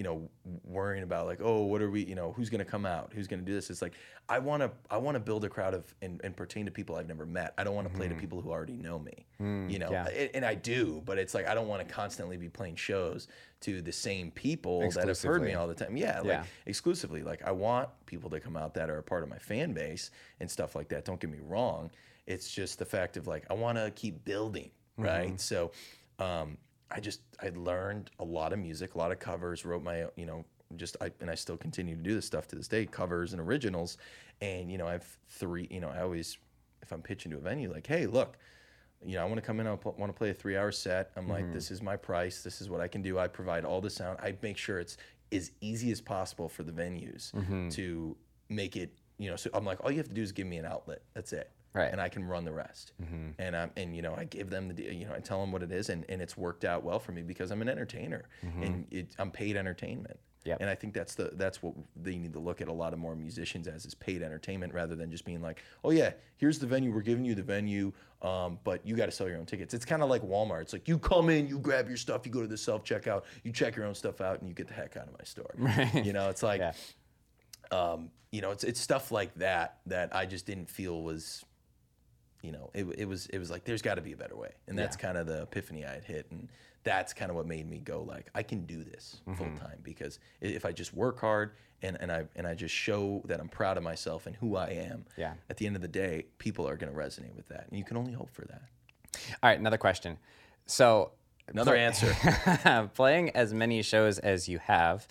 you 0.00 0.04
know 0.04 0.30
worrying 0.64 1.02
about 1.02 1.26
like 1.26 1.40
oh 1.42 1.64
what 1.64 1.82
are 1.82 1.90
we 1.90 2.02
you 2.02 2.14
know 2.14 2.32
who's 2.32 2.48
going 2.48 2.64
to 2.64 2.64
come 2.64 2.86
out? 2.86 3.12
Who's 3.14 3.26
going 3.26 3.40
to 3.40 3.44
do 3.44 3.52
this? 3.52 3.68
It's 3.68 3.82
like 3.82 3.92
i 4.30 4.38
want 4.38 4.62
to 4.62 4.70
i 4.90 4.96
want 4.96 5.14
to 5.14 5.20
build 5.20 5.44
a 5.44 5.48
crowd 5.50 5.74
of 5.74 5.94
and, 6.00 6.22
and 6.24 6.34
pertain 6.34 6.64
to 6.64 6.70
people 6.70 6.96
i've 6.96 7.06
never 7.06 7.26
met. 7.26 7.52
I 7.58 7.64
don't 7.64 7.74
want 7.74 7.86
to 7.86 7.94
play 7.94 8.08
to 8.08 8.14
hmm. 8.14 8.20
people 8.20 8.40
who 8.40 8.50
already 8.50 8.78
know 8.78 8.98
me 8.98 9.26
hmm, 9.36 9.68
you 9.68 9.78
know? 9.78 9.90
yeah. 9.90 10.06
And 10.32 10.42
i 10.42 10.54
do 10.54 11.02
but 11.04 11.18
it's 11.18 11.34
like 11.34 11.46
i 11.46 11.52
don't 11.52 11.68
want 11.68 11.86
to 11.86 11.94
constantly 11.94 12.38
be 12.38 12.48
playing 12.48 12.76
shows 12.76 13.28
to 13.60 13.82
the 13.82 13.92
same 13.92 14.30
people 14.30 14.90
that 14.92 15.06
have 15.06 15.20
heard 15.20 15.42
me 15.42 15.52
all 15.52 15.68
the 15.68 15.74
time. 15.74 15.98
Yeah 15.98 16.20
like 16.20 16.28
Yeah. 16.28 16.44
exclusively. 16.64 17.22
Like 17.22 17.42
i 17.44 17.52
want 17.52 17.90
people 18.06 18.30
to 18.30 18.40
come 18.40 18.56
out 18.56 18.72
that 18.74 18.88
are 18.88 18.96
a 18.96 19.02
part 19.02 19.22
of 19.22 19.28
my 19.28 19.38
fan 19.38 19.74
base 19.74 20.10
and 20.40 20.50
stuff 20.50 20.74
like 20.74 20.88
that. 20.88 21.04
Don't 21.04 21.20
get 21.20 21.28
me 21.28 21.40
wrong. 21.42 21.90
It's 22.26 22.50
just 22.50 22.78
the 22.78 22.86
fact 22.86 23.18
of 23.18 23.26
like 23.26 23.44
i 23.50 23.52
want 23.54 23.76
to 23.76 23.90
keep 23.90 24.24
building 24.24 24.70
hmm. 24.96 25.02
right? 25.02 25.38
So 25.38 25.72
um 26.18 26.56
i 26.90 27.00
just 27.00 27.20
i 27.42 27.50
learned 27.54 28.10
a 28.18 28.24
lot 28.24 28.52
of 28.52 28.58
music 28.58 28.94
a 28.94 28.98
lot 28.98 29.12
of 29.12 29.18
covers 29.18 29.64
wrote 29.64 29.82
my 29.82 30.06
you 30.16 30.26
know 30.26 30.44
just 30.76 30.96
I, 31.00 31.10
and 31.20 31.30
i 31.30 31.34
still 31.34 31.56
continue 31.56 31.96
to 31.96 32.02
do 32.02 32.14
this 32.14 32.26
stuff 32.26 32.46
to 32.48 32.56
this 32.56 32.68
day 32.68 32.86
covers 32.86 33.32
and 33.32 33.40
originals 33.40 33.98
and 34.40 34.70
you 34.70 34.78
know 34.78 34.86
i 34.86 34.92
have 34.92 35.06
three 35.28 35.66
you 35.70 35.80
know 35.80 35.88
i 35.88 36.00
always 36.00 36.38
if 36.82 36.92
i'm 36.92 37.02
pitching 37.02 37.30
to 37.32 37.38
a 37.38 37.40
venue 37.40 37.72
like 37.72 37.86
hey 37.86 38.06
look 38.06 38.36
you 39.04 39.14
know, 39.14 39.22
I 39.22 39.24
want 39.24 39.36
to 39.36 39.42
come 39.42 39.60
in. 39.60 39.66
I 39.66 39.72
want 39.72 40.08
to 40.08 40.12
play 40.12 40.30
a 40.30 40.34
three-hour 40.34 40.72
set. 40.72 41.10
I'm 41.16 41.28
like, 41.28 41.44
mm-hmm. 41.44 41.54
this 41.54 41.70
is 41.70 41.80
my 41.80 41.96
price. 41.96 42.42
This 42.42 42.60
is 42.60 42.68
what 42.68 42.80
I 42.80 42.88
can 42.88 43.02
do. 43.02 43.18
I 43.18 43.28
provide 43.28 43.64
all 43.64 43.80
the 43.80 43.90
sound. 43.90 44.18
I 44.22 44.36
make 44.42 44.56
sure 44.56 44.78
it's 44.78 44.98
as 45.32 45.52
easy 45.60 45.90
as 45.90 46.00
possible 46.00 46.48
for 46.48 46.62
the 46.62 46.72
venues 46.72 47.32
mm-hmm. 47.32 47.70
to 47.70 48.16
make 48.48 48.76
it. 48.76 48.92
You 49.18 49.30
know, 49.30 49.36
so 49.36 49.50
I'm 49.54 49.64
like, 49.64 49.82
all 49.82 49.90
you 49.90 49.98
have 49.98 50.08
to 50.08 50.14
do 50.14 50.22
is 50.22 50.32
give 50.32 50.46
me 50.46 50.58
an 50.58 50.66
outlet. 50.66 51.02
That's 51.14 51.32
it. 51.32 51.50
Right. 51.72 51.90
And 51.92 52.00
I 52.00 52.08
can 52.08 52.24
run 52.24 52.44
the 52.44 52.52
rest. 52.52 52.92
And 53.38 53.56
I'm 53.56 53.70
and 53.76 53.94
you 53.94 54.02
know, 54.02 54.14
I 54.16 54.24
give 54.24 54.50
them 54.50 54.74
the 54.74 54.82
you 54.94 55.06
know, 55.06 55.14
I 55.14 55.20
tell 55.20 55.40
them 55.40 55.52
what 55.52 55.62
it 55.62 55.70
is, 55.70 55.88
and 55.88 56.04
and 56.08 56.20
it's 56.20 56.36
worked 56.36 56.64
out 56.64 56.82
well 56.82 56.98
for 56.98 57.12
me 57.12 57.22
because 57.22 57.50
I'm 57.52 57.62
an 57.62 57.68
entertainer 57.68 58.24
and 58.42 58.86
it, 58.90 59.14
I'm 59.18 59.30
paid 59.30 59.56
entertainment. 59.56 60.18
Yep. 60.46 60.56
And 60.62 60.70
I 60.70 60.74
think 60.74 60.94
that's 60.94 61.14
the 61.14 61.30
that's 61.34 61.62
what 61.62 61.74
they 61.94 62.16
need 62.16 62.32
to 62.32 62.38
look 62.40 62.60
at 62.62 62.68
a 62.68 62.72
lot 62.72 62.92
of 62.94 62.98
more 62.98 63.14
musicians 63.14 63.68
as 63.68 63.84
is 63.84 63.94
paid 63.94 64.22
entertainment 64.22 64.72
rather 64.72 64.96
than 64.96 65.10
just 65.10 65.24
being 65.26 65.42
like, 65.42 65.62
oh 65.84 65.90
yeah, 65.90 66.12
here's 66.38 66.58
the 66.58 66.66
venue, 66.66 66.92
we're 66.92 67.02
giving 67.02 67.26
you 67.26 67.34
the 67.34 67.42
venue, 67.42 67.92
um, 68.22 68.58
but 68.64 68.84
you 68.86 68.96
got 68.96 69.04
to 69.06 69.12
sell 69.12 69.28
your 69.28 69.36
own 69.36 69.44
tickets. 69.44 69.74
It's 69.74 69.84
kind 69.84 70.02
of 70.02 70.08
like 70.08 70.22
Walmart. 70.22 70.62
It's 70.62 70.72
like 70.72 70.88
you 70.88 70.98
come 70.98 71.28
in, 71.28 71.46
you 71.46 71.58
grab 71.58 71.88
your 71.88 71.98
stuff, 71.98 72.24
you 72.24 72.32
go 72.32 72.40
to 72.40 72.46
the 72.48 72.56
self 72.56 72.84
checkout, 72.84 73.24
you 73.44 73.52
check 73.52 73.76
your 73.76 73.84
own 73.84 73.94
stuff 73.94 74.22
out, 74.22 74.40
and 74.40 74.48
you 74.48 74.54
get 74.54 74.66
the 74.66 74.72
heck 74.74 74.96
out 74.96 75.06
of 75.08 75.12
my 75.12 75.24
store. 75.24 75.52
Right. 75.58 76.06
You 76.06 76.14
know, 76.14 76.30
it's 76.30 76.42
like, 76.42 76.60
Yeah. 76.62 76.72
um, 77.70 78.10
you 78.32 78.40
know, 78.40 78.50
it's 78.50 78.64
it's 78.64 78.80
stuff 78.80 79.12
like 79.12 79.34
that 79.34 79.80
that 79.86 80.14
I 80.16 80.24
just 80.24 80.46
didn't 80.46 80.70
feel 80.70 81.02
was, 81.02 81.44
you 82.42 82.52
know, 82.52 82.70
it, 82.74 82.84
it 82.98 83.04
was 83.06 83.26
it 83.26 83.38
was 83.38 83.50
like 83.50 83.64
there's 83.64 83.82
got 83.82 83.94
to 83.96 84.02
be 84.02 84.12
a 84.12 84.16
better 84.16 84.36
way, 84.36 84.52
and 84.66 84.78
that's 84.78 84.96
kind 84.96 85.16
of 85.18 85.26
the 85.26 85.42
epiphany 85.42 85.84
I 85.84 85.92
had 85.94 86.04
hit, 86.04 86.26
and 86.30 86.48
that's 86.82 87.12
kind 87.12 87.30
of 87.30 87.36
what 87.36 87.46
made 87.46 87.68
me 87.68 87.78
go 87.78 88.02
like 88.02 88.30
I 88.34 88.42
can 88.42 88.64
do 88.66 88.82
this 88.84 89.20
Mm-hmm. 89.28 89.34
full 89.38 89.56
time 89.58 89.78
because 89.82 90.18
if 90.40 90.64
I 90.64 90.72
just 90.72 90.94
work 90.94 91.20
hard 91.20 91.52
and 91.82 91.96
and 92.00 92.10
I 92.10 92.24
and 92.36 92.46
I 92.46 92.54
just 92.54 92.74
show 92.74 93.22
that 93.26 93.40
I'm 93.40 93.48
proud 93.48 93.76
of 93.76 93.82
myself 93.82 94.26
and 94.26 94.34
who 94.36 94.56
I 94.56 94.68
am, 94.70 95.04
Yeah. 95.16 95.34
at 95.50 95.56
the 95.58 95.66
end 95.66 95.76
of 95.76 95.82
the 95.82 95.88
day, 95.88 96.26
people 96.38 96.66
are 96.68 96.76
going 96.76 96.92
to 96.92 96.98
resonate 96.98 97.34
with 97.36 97.48
that, 97.48 97.66
and 97.68 97.78
you 97.78 97.84
can 97.84 97.96
only 97.96 98.12
hope 98.12 98.30
for 98.32 98.44
that. 98.46 98.62
All 99.42 99.50
right, 99.50 99.58
another 99.58 99.78
question. 99.78 100.16
So, 100.66 101.12
Another 101.48 101.72
play- 101.72 101.84
answer. 101.84 102.88
playing 102.94 103.30
as 103.30 103.52
many 103.52 103.82
shows 103.82 104.18
as 104.20 104.48
you 104.48 104.58
have, 104.60 105.06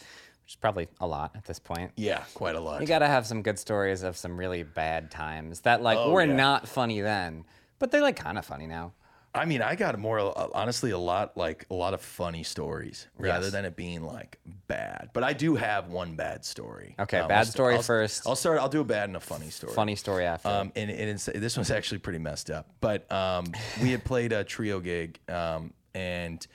which 0.49 0.53
is 0.53 0.59
probably 0.59 0.87
a 0.99 1.05
lot 1.05 1.29
at 1.35 1.45
this 1.45 1.59
point. 1.59 1.91
Yeah, 1.95 2.23
quite 2.33 2.55
a 2.55 2.59
lot. 2.59 2.81
You 2.81 2.87
got 2.87 2.99
to 2.99 3.07
have 3.07 3.27
some 3.27 3.43
good 3.43 3.59
stories 3.59 4.01
of 4.01 4.17
some 4.17 4.35
really 4.35 4.63
bad 4.63 5.11
times 5.11 5.59
that 5.59 5.83
like 5.83 5.99
Oh, 5.99 6.11
were 6.11 6.25
yeah. 6.25 6.33
not 6.35 6.67
funny 6.67 7.01
then, 7.01 7.45
but 7.77 7.91
they're 7.91 8.01
like 8.01 8.15
kind 8.15 8.35
of 8.35 8.45
funny 8.47 8.65
now. 8.65 8.93
I 9.35 9.45
mean, 9.45 9.61
I 9.61 9.75
got 9.75 9.99
more 9.99 10.17
uh, 10.19 10.47
honestly 10.55 10.89
a 10.89 10.97
lot 10.97 11.37
like 11.37 11.67
a 11.69 11.75
lot 11.75 11.93
of 11.93 12.01
funny 12.01 12.41
stories 12.41 13.05
rather 13.19 13.43
Yes. 13.45 13.51
than 13.51 13.63
it 13.63 13.75
being 13.75 14.01
like 14.01 14.39
bad. 14.67 15.11
But 15.13 15.23
I 15.23 15.33
do 15.33 15.53
have 15.55 15.89
one 15.89 16.15
bad 16.15 16.43
story. 16.43 16.95
Okay, 16.97 17.19
Um, 17.19 17.27
bad 17.27 17.37
I'll 17.37 17.45
st- 17.45 17.53
story 17.53 17.75
I'll- 17.75 17.83
first. 17.83 18.25
I'll 18.27 18.35
start. 18.35 18.57
I'll 18.57 18.69
do 18.69 18.81
a 18.81 18.83
bad 18.83 19.07
and 19.07 19.17
a 19.17 19.19
funny 19.19 19.51
story. 19.51 19.73
Funny 19.73 19.95
story 19.95 20.25
after. 20.25 20.49
Um, 20.49 20.71
and, 20.75 20.89
and 20.89 21.09
it's, 21.11 21.25
this 21.25 21.57
one's 21.57 21.69
actually 21.69 21.99
pretty 21.99 22.17
messed 22.17 22.49
up. 22.49 22.71
But 22.81 23.09
um, 23.11 23.45
we 23.83 23.91
had 23.91 24.03
played 24.03 24.31
a 24.33 24.43
trio 24.43 24.79
gig, 24.79 25.19
um, 25.29 25.73
and 25.93 26.45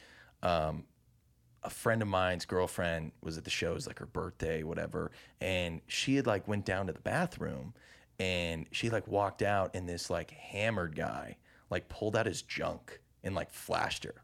um, 0.43 0.83
a 1.65 1.71
friend 1.71 2.03
of 2.03 2.09
mine's 2.09 2.45
girlfriend 2.45 3.13
was 3.23 3.39
at 3.39 3.45
the 3.45 3.51
show. 3.51 3.73
It 3.73 3.75
was 3.75 3.87
like 3.87 3.99
her 3.99 4.07
birthday, 4.07 4.63
whatever. 4.63 5.11
And 5.41 5.81
she 5.87 6.17
had 6.17 6.27
like 6.27 6.47
went 6.47 6.65
down 6.65 6.87
to 6.87 6.93
the 6.93 7.01
bathroom, 7.01 7.75
and 8.19 8.67
she 8.71 8.91
like 8.91 9.09
walked 9.09 9.43
out, 9.43 9.75
and 9.75 9.89
this 9.89 10.11
like 10.11 10.31
hammered 10.31 10.95
guy 10.95 11.37
like 11.71 11.89
pulled 11.89 12.17
out 12.17 12.27
his 12.27 12.43
junk 12.43 13.01
and 13.23 13.35
like 13.35 13.51
flashed 13.51 14.05
her. 14.05 14.15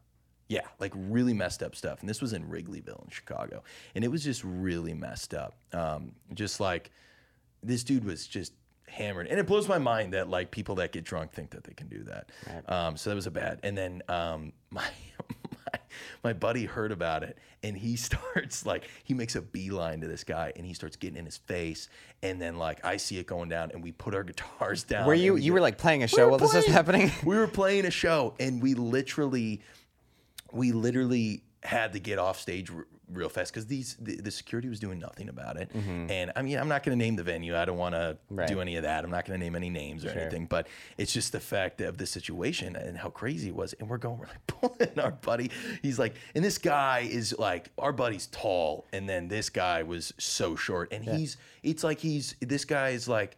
Yeah, 0.48 0.66
like 0.78 0.92
really 0.94 1.32
messed 1.32 1.62
up 1.62 1.76
stuff. 1.76 2.00
And 2.00 2.08
this 2.08 2.20
was 2.20 2.32
in 2.32 2.44
Wrigleyville 2.48 3.04
in 3.04 3.10
Chicago. 3.10 3.62
And 3.94 4.04
it 4.04 4.08
was 4.08 4.24
just 4.24 4.42
really 4.44 4.94
messed 4.94 5.32
up. 5.32 5.54
Um, 5.72 6.12
just 6.34 6.60
like 6.60 6.90
this 7.62 7.84
dude 7.84 8.04
was 8.04 8.26
just 8.26 8.52
hammered. 8.88 9.28
And 9.28 9.38
it 9.38 9.46
blows 9.46 9.68
my 9.68 9.78
mind 9.78 10.12
that 10.12 10.28
like 10.28 10.50
people 10.50 10.74
that 10.76 10.92
get 10.92 11.04
drunk 11.04 11.32
think 11.32 11.50
that 11.50 11.64
they 11.64 11.72
can 11.72 11.88
do 11.88 12.02
that. 12.04 12.30
Um, 12.68 12.96
so 12.96 13.10
that 13.10 13.16
was 13.16 13.26
a 13.26 13.30
bad. 13.30 13.60
And 13.62 13.78
then 13.78 14.02
um, 14.08 14.52
my, 14.70 14.84
my 16.24 16.32
buddy 16.32 16.64
heard 16.64 16.92
about 16.92 17.22
it 17.22 17.38
and 17.62 17.76
he 17.76 17.96
starts 18.08 18.64
like 18.64 18.88
he 19.04 19.14
makes 19.14 19.36
a 19.36 19.42
beeline 19.42 20.00
to 20.00 20.08
this 20.08 20.24
guy 20.24 20.52
and 20.56 20.64
he 20.64 20.74
starts 20.74 20.96
getting 20.96 21.18
in 21.18 21.24
his 21.24 21.36
face. 21.36 21.88
And 22.22 22.40
then 22.40 22.56
like 22.56 22.84
I 22.84 22.96
see 22.96 23.18
it 23.18 23.26
going 23.26 23.48
down 23.48 23.70
and 23.72 23.82
we 23.82 23.92
put 23.92 24.14
our 24.14 24.22
guitars 24.30 24.82
down. 24.84 25.06
were 25.06 25.14
you 25.14 25.34
we 25.34 25.42
you 25.42 25.52
were 25.52 25.60
like 25.60 25.78
playing 25.78 26.02
a 26.02 26.06
show 26.08 26.24
were 26.24 26.30
while 26.30 26.38
this 26.38 26.54
was 26.54 26.64
playing- 26.64 26.74
happening? 26.74 27.12
We 27.24 27.36
were 27.36 27.46
playing 27.46 27.84
a 27.86 27.90
show, 27.90 28.34
and 28.40 28.62
we 28.62 28.74
literally, 28.74 29.60
we 30.52 30.72
literally 30.72 31.42
had 31.62 31.92
to 31.92 31.98
get 32.00 32.18
off 32.18 32.40
stage 32.40 32.70
real 33.12 33.28
fast 33.28 33.52
because 33.52 33.66
these 33.66 33.96
the, 34.00 34.16
the 34.16 34.30
security 34.30 34.68
was 34.68 34.80
doing 34.80 34.98
nothing 34.98 35.28
about 35.28 35.56
it. 35.56 35.70
And 35.74 36.32
I 36.36 36.42
mean, 36.42 36.58
I'm 36.58 36.68
not 36.68 36.82
going 36.82 36.98
to 36.98 37.04
name 37.04 37.16
the 37.16 37.22
venue. 37.22 37.56
I 37.56 37.64
don't 37.64 37.78
want 37.78 37.94
to 37.94 38.18
Mm-hmm. 38.32 38.46
Do 38.46 38.60
any 38.60 38.76
of 38.76 38.82
that. 38.84 39.04
I'm 39.04 39.10
not 39.10 39.24
going 39.24 39.38
to 39.38 39.44
name 39.44 39.54
any 39.54 39.70
names 39.70 40.04
or 40.04 40.10
anything. 40.10 40.46
But 40.46 40.66
it's 40.98 41.12
just 41.12 41.32
the 41.32 41.40
fact 41.40 41.80
of 41.80 41.98
the 41.98 42.06
situation 42.06 42.76
and 42.76 42.96
how 42.96 43.08
crazy 43.10 43.48
it 43.48 43.54
was. 43.54 43.72
And 43.74 43.88
we're 43.88 43.98
going, 43.98 44.18
we're 44.18 44.26
like 44.26 44.46
pulling 44.46 44.98
our 44.98 45.10
buddy. 45.12 45.50
He's 45.82 45.98
like, 45.98 46.14
and 46.34 46.44
this 46.44 46.58
guy 46.58 47.00
is 47.00 47.36
like, 47.38 47.70
our 47.78 47.92
buddy's 47.92 48.26
tall, 48.28 48.86
and 48.92 49.08
then 49.08 49.28
this 49.28 49.50
guy 49.50 49.82
was 49.82 50.12
so 50.18 50.56
short, 50.56 50.92
and 50.92 51.04
he's, 51.04 51.36
it's 51.62 51.84
like 51.84 51.98
he's 51.98 52.34
this 52.40 52.64
guy 52.64 52.90
is 52.90 53.08
like 53.08 53.36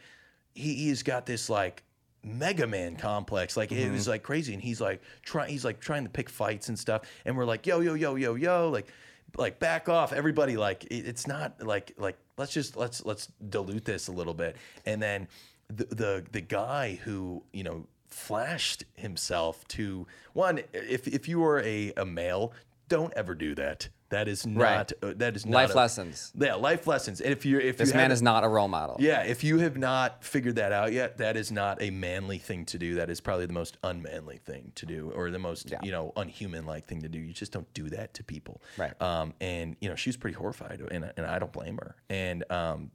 he, 0.54 0.74
he's 0.74 1.02
got 1.02 1.26
this 1.26 1.48
like 1.50 1.82
Mega 2.24 2.66
Man 2.66 2.96
complex. 2.96 3.56
Like 3.56 3.72
it 3.72 3.90
was 3.90 4.06
like 4.06 4.22
crazy. 4.22 4.52
And 4.54 4.62
he's 4.62 4.80
like 4.80 5.02
trying 5.22 5.50
he's 5.50 5.64
like 5.64 5.80
trying 5.80 6.04
to 6.04 6.10
pick 6.10 6.28
fights 6.28 6.68
and 6.68 6.78
stuff. 6.78 7.02
And 7.24 7.36
we're 7.36 7.44
like, 7.44 7.66
yo, 7.66 7.80
yo, 7.80 7.94
yo, 7.94 8.14
yo, 8.14 8.34
yo, 8.34 8.70
like 8.70 8.86
like 9.36 9.58
back 9.58 9.88
off. 9.88 10.12
Everybody 10.12 10.56
like 10.56 10.84
it, 10.84 11.06
it's 11.06 11.26
not 11.26 11.62
like 11.62 11.92
like 11.98 12.16
let's 12.36 12.52
just 12.52 12.76
let's 12.76 13.04
let's 13.04 13.28
dilute 13.48 13.84
this 13.84 14.08
a 14.08 14.12
little 14.12 14.34
bit. 14.34 14.56
And 14.86 15.02
then 15.02 15.28
the 15.68 15.84
the 15.84 16.24
the 16.32 16.40
guy 16.40 17.00
who, 17.04 17.42
you 17.52 17.64
know, 17.64 17.86
flashed 18.08 18.84
himself 18.94 19.66
to 19.68 20.06
one, 20.32 20.60
if 20.72 21.06
if 21.06 21.28
you 21.28 21.42
are 21.44 21.60
a, 21.60 21.92
a 21.96 22.04
male, 22.04 22.52
don't 22.88 23.12
ever 23.14 23.34
do 23.34 23.54
that. 23.54 23.88
That 24.12 24.28
is 24.28 24.46
not 24.46 24.92
uh, 25.02 25.14
that 25.16 25.36
is 25.36 25.46
not 25.46 25.54
Life 25.54 25.74
a- 25.74 25.76
lessons. 25.78 26.32
Yeah, 26.38 26.54
life 26.54 26.86
lessons. 26.86 27.20
And 27.22 27.32
if 27.32 27.46
you're 27.46 27.60
if 27.62 27.78
This 27.78 27.88
you 27.90 27.96
man 27.96 28.12
is 28.12 28.20
not 28.20 28.44
a 28.44 28.48
role 28.48 28.68
model. 28.68 28.96
yeah, 29.00 29.22
if 29.22 29.42
you 29.42 29.58
have 29.60 29.76
not 29.78 30.22
figured 30.22 30.56
that 30.56 30.70
out 30.70 30.92
yet, 30.92 31.16
that 31.16 31.34
is 31.36 31.50
not 31.50 31.80
a 31.80 31.88
manly 31.90 32.36
thing 32.38 32.66
to 32.66 32.78
do. 32.78 32.94
That 32.96 33.08
is 33.08 33.20
probably 33.22 33.46
the 33.46 33.54
most 33.54 33.78
unmanly 33.82 34.36
thing 34.36 34.72
to 34.74 34.84
do, 34.86 35.10
or 35.16 35.30
the 35.30 35.38
most 35.38 35.70
Yeah. 35.70 35.80
you 35.82 35.90
know 35.92 36.12
unhuman 36.16 36.66
like 36.66 36.86
thing 36.86 37.00
to 37.02 37.08
do. 37.08 37.18
You 37.18 37.32
just 37.32 37.52
don't 37.52 37.72
do 37.72 37.88
that 37.90 38.12
to 38.14 38.22
people. 38.24 38.60
Right. 38.76 39.00
Um, 39.00 39.32
and 39.40 39.76
you 39.80 39.88
know 39.88 39.96
she 39.96 40.10
was 40.10 40.18
pretty 40.18 40.36
horrified, 40.36 40.80
and 40.90 41.10
and 41.16 41.26
I 41.26 41.38
don't 41.38 41.52
blame 41.52 41.78
her. 41.78 41.96
And 42.10 42.44
um, 42.52 42.90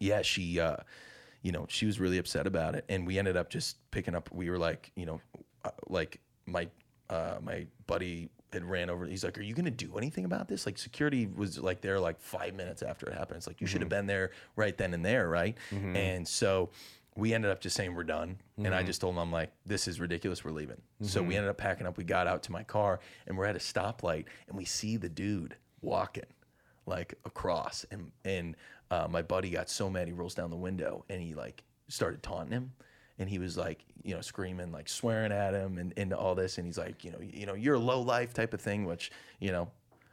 yeah, 0.00 0.22
she, 0.22 0.60
uh, 0.60 0.76
you 1.42 1.52
know, 1.52 1.66
she 1.68 1.84
was 1.84 2.00
really 2.00 2.16
upset 2.18 2.46
about 2.46 2.74
it, 2.74 2.84
and 2.88 3.06
we 3.06 3.18
ended 3.18 3.36
up 3.36 3.50
just 3.50 3.76
picking 3.90 4.14
up. 4.14 4.30
We 4.32 4.48
were 4.48 4.58
like, 4.58 4.92
you 4.96 5.04
know, 5.06 5.20
uh, 5.64 5.70
like 5.88 6.20
my 6.46 6.68
uh, 7.10 7.36
my 7.42 7.66
buddy 7.86 8.30
had 8.52 8.64
ran 8.64 8.88
over. 8.90 9.06
He's 9.06 9.24
like, 9.24 9.36
"Are 9.38 9.42
you 9.42 9.54
going 9.54 9.64
to 9.66 9.70
do 9.70 9.96
anything 9.98 10.24
about 10.24 10.48
this?" 10.48 10.66
Like 10.66 10.78
security 10.78 11.26
was 11.26 11.58
like 11.58 11.80
there 11.80 11.98
like 12.00 12.20
five 12.20 12.54
minutes 12.54 12.82
after 12.82 13.06
it 13.06 13.14
happened. 13.14 13.38
It's 13.38 13.46
like 13.46 13.60
you 13.60 13.66
should 13.66 13.80
have 13.82 13.90
been 13.90 14.06
there 14.06 14.30
right 14.56 14.76
then 14.76 14.94
and 14.94 15.04
there, 15.04 15.28
right? 15.28 15.56
And 15.96 16.26
so 16.26 16.70
we 17.16 17.34
ended 17.34 17.50
up 17.50 17.60
just 17.60 17.74
saying 17.76 17.94
we're 17.94 18.04
done. 18.04 18.38
And 18.56 18.74
I 18.74 18.82
just 18.84 19.00
told 19.00 19.14
him, 19.14 19.18
I'm 19.18 19.32
like, 19.32 19.50
this 19.66 19.88
is 19.88 19.98
ridiculous. 20.00 20.44
We're 20.44 20.52
leaving. 20.52 20.80
So 21.02 21.20
we 21.22 21.34
ended 21.36 21.50
up 21.50 21.58
packing 21.58 21.86
up. 21.86 21.96
We 21.96 22.04
got 22.04 22.26
out 22.26 22.42
to 22.44 22.52
my 22.52 22.62
car, 22.62 23.00
and 23.26 23.36
we're 23.36 23.46
at 23.46 23.56
a 23.56 23.58
stoplight, 23.58 24.24
and 24.48 24.56
we 24.56 24.64
see 24.64 24.96
the 24.96 25.08
dude 25.08 25.56
walking 25.82 26.24
like 26.86 27.14
across 27.26 27.84
and 27.90 28.10
and 28.24 28.56
uh, 28.90 29.06
my 29.10 29.20
buddy 29.20 29.50
got 29.50 29.68
so 29.68 29.90
mad 29.90 30.06
he 30.08 30.12
rolls 30.14 30.34
down 30.34 30.48
the 30.50 30.56
window 30.56 31.04
and 31.10 31.20
he 31.20 31.34
like 31.34 31.62
started 31.88 32.22
taunting 32.22 32.52
him 32.52 32.72
and 33.18 33.28
he 33.28 33.38
was 33.38 33.56
like 33.56 33.84
you 34.02 34.14
know 34.14 34.20
screaming 34.20 34.72
like 34.72 34.88
swearing 34.88 35.32
at 35.32 35.54
him 35.54 35.78
and, 35.78 35.92
and 35.96 36.12
all 36.12 36.34
this 36.34 36.58
and 36.58 36.66
he's 36.66 36.78
like 36.78 37.04
you 37.04 37.10
know 37.10 37.18
you 37.20 37.46
know 37.46 37.54
you're 37.54 37.74
a 37.74 37.80
low 37.80 38.00
life 38.00 38.32
type 38.32 38.54
of 38.54 38.60
thing 38.60 38.84
which 38.84 39.10
you 39.40 39.52
know 39.52 39.70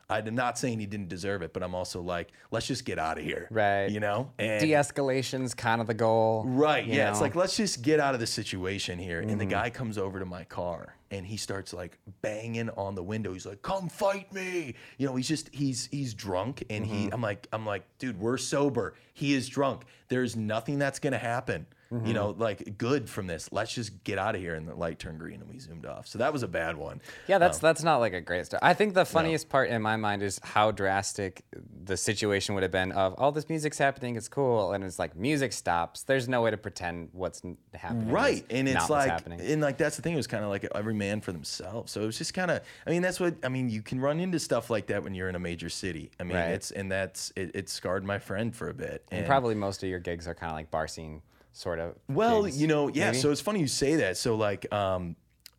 I'm 0.07 0.36
not 0.36 0.59
saying 0.59 0.80
he 0.80 0.86
didn't 0.86 1.09
deserve 1.09 1.41
it 1.41 1.53
but 1.53 1.63
I'm 1.63 1.73
also 1.73 2.01
like 2.01 2.32
let's 2.51 2.67
just 2.67 2.86
get 2.86 2.99
out 2.99 3.17
of 3.17 3.23
here 3.23 3.47
Right. 3.49 3.89
you 3.89 3.99
know 3.99 4.32
and 4.38 4.61
De-escalation's 4.61 5.53
kind 5.53 5.82
of 5.82 5.88
the 5.88 5.93
goal. 5.93 6.43
Right. 6.45 6.86
Yeah. 6.86 7.09
It's 7.09 7.21
like 7.21 7.36
let's 7.36 7.57
just 7.57 7.82
get 7.82 7.99
out 7.99 8.13
of 8.13 8.19
the 8.19 8.27
situation 8.27 8.99
here. 8.99 9.21
And 9.21 9.32
the 9.32 9.45
mm-hmm. 9.45 9.49
guy 9.49 9.69
comes 9.69 9.97
over 9.97 10.19
to 10.19 10.25
my 10.25 10.43
car 10.43 10.95
and 11.11 11.25
he 11.25 11.38
starts 11.38 11.73
like 11.73 11.97
banging 12.21 12.69
on 12.71 12.95
the 12.95 13.03
window. 13.03 13.34
He's 13.34 13.45
like, 13.45 13.61
"Come 13.61 13.89
fight 13.89 14.32
me!" 14.34 14.75
You 14.97 15.07
know, 15.07 15.15
he's 15.15 15.27
just 15.27 15.49
he's 15.53 15.88
he's 15.91 16.13
drunk, 16.13 16.63
and 16.69 16.86
he. 16.86 17.05
Mm-hmm. 17.05 17.13
I'm 17.13 17.21
like 17.21 17.47
I'm 17.53 17.65
like, 17.65 17.84
dude, 17.99 18.19
we're 18.19 18.38
sober. 18.38 18.95
He 19.13 19.34
is 19.34 19.47
drunk. 19.47 19.84
There's 20.09 20.36
nothing 20.36 20.80
that's 20.80 20.99
gonna 20.99 21.17
happen. 21.17 21.67
You 21.91 21.97
mm-hmm. 21.97 22.11
know, 22.13 22.36
like 22.38 22.77
good 22.77 23.09
from 23.09 23.27
this. 23.27 23.49
Let's 23.51 23.73
just 23.73 24.03
get 24.03 24.17
out 24.17 24.36
of 24.36 24.41
here. 24.41 24.55
And 24.55 24.67
the 24.67 24.75
light 24.75 24.99
turned 24.99 25.19
green, 25.19 25.41
and 25.41 25.49
we 25.49 25.59
zoomed 25.59 25.86
off. 25.86 26.07
So 26.07 26.17
that 26.19 26.33
was 26.33 26.43
a 26.43 26.47
bad 26.47 26.77
one. 26.77 27.01
Yeah, 27.27 27.38
that's 27.38 27.57
um, 27.57 27.61
that's 27.61 27.83
not 27.83 27.97
like 27.97 28.13
a 28.13 28.21
great 28.21 28.45
story. 28.47 28.59
I 28.63 28.73
think 28.73 28.93
the 28.93 29.05
funniest 29.05 29.49
part 29.49 29.69
in 29.69 29.81
my 29.81 29.95
mind 29.95 30.23
is 30.23 30.39
how 30.43 30.71
drastic 30.71 31.43
the 31.83 31.95
situation 31.97 32.55
would 32.55 32.63
have 32.63 32.71
been 32.71 32.91
of 32.91 33.13
all 33.17 33.31
this 33.31 33.49
music's 33.49 33.77
happening, 33.77 34.15
it's 34.15 34.27
cool, 34.27 34.73
and 34.73 34.83
it's 34.83 34.99
like 34.99 35.15
music 35.15 35.53
stops. 35.53 36.03
There's 36.03 36.27
no 36.27 36.41
way 36.41 36.51
to 36.51 36.57
pretend 36.57 37.09
what's 37.11 37.41
happening. 37.73 38.09
right 38.09 38.45
and 38.49 38.67
it's 38.67 38.89
like 38.89 39.09
happening. 39.09 39.39
and 39.41 39.61
like 39.61 39.77
that's 39.77 39.95
the 39.95 40.01
thing 40.01 40.13
it 40.13 40.17
was 40.17 40.27
kind 40.27 40.43
of 40.43 40.49
like 40.49 40.67
every 40.73 40.93
man 40.93 41.21
for 41.21 41.31
themselves 41.31 41.91
so 41.91 42.01
it 42.01 42.05
was 42.05 42.17
just 42.17 42.33
kind 42.33 42.49
of 42.51 42.61
i 42.86 42.89
mean 42.89 43.01
that's 43.01 43.19
what 43.19 43.36
i 43.43 43.49
mean 43.49 43.69
you 43.69 43.81
can 43.81 43.99
run 43.99 44.19
into 44.19 44.39
stuff 44.39 44.69
like 44.69 44.88
that 44.88 45.03
when 45.03 45.13
you're 45.13 45.29
in 45.29 45.36
a 45.36 45.39
major 45.39 45.69
city 45.69 46.11
i 46.19 46.23
mean 46.23 46.36
Right. 46.36 46.49
it's 46.49 46.71
and 46.71 46.91
that's 46.91 47.31
it, 47.36 47.51
it 47.53 47.69
scarred 47.69 48.03
my 48.03 48.19
friend 48.19 48.55
for 48.55 48.69
a 48.69 48.73
bit 48.73 49.05
and, 49.11 49.25
Probably 49.25 49.55
most 49.55 49.83
of 49.83 49.89
your 49.89 49.99
gigs 49.99 50.27
are 50.27 50.36
kind 50.36 50.51
of 50.51 50.55
like 50.57 50.71
bar 50.71 50.88
scene 50.88 51.21
sort 51.56 51.80
of. 51.80 51.95
well 52.10 52.43
gigs, 52.43 52.62
you 52.62 52.68
know 52.68 52.89
yeah 52.89 53.08
maybe? 53.08 53.18
so 53.18 53.32
it's 53.32 53.41
funny 53.41 53.60
you 53.60 53.68
say 53.68 53.95
that 53.95 54.18
so 54.18 54.36
like 54.36 54.72
um 54.74 55.16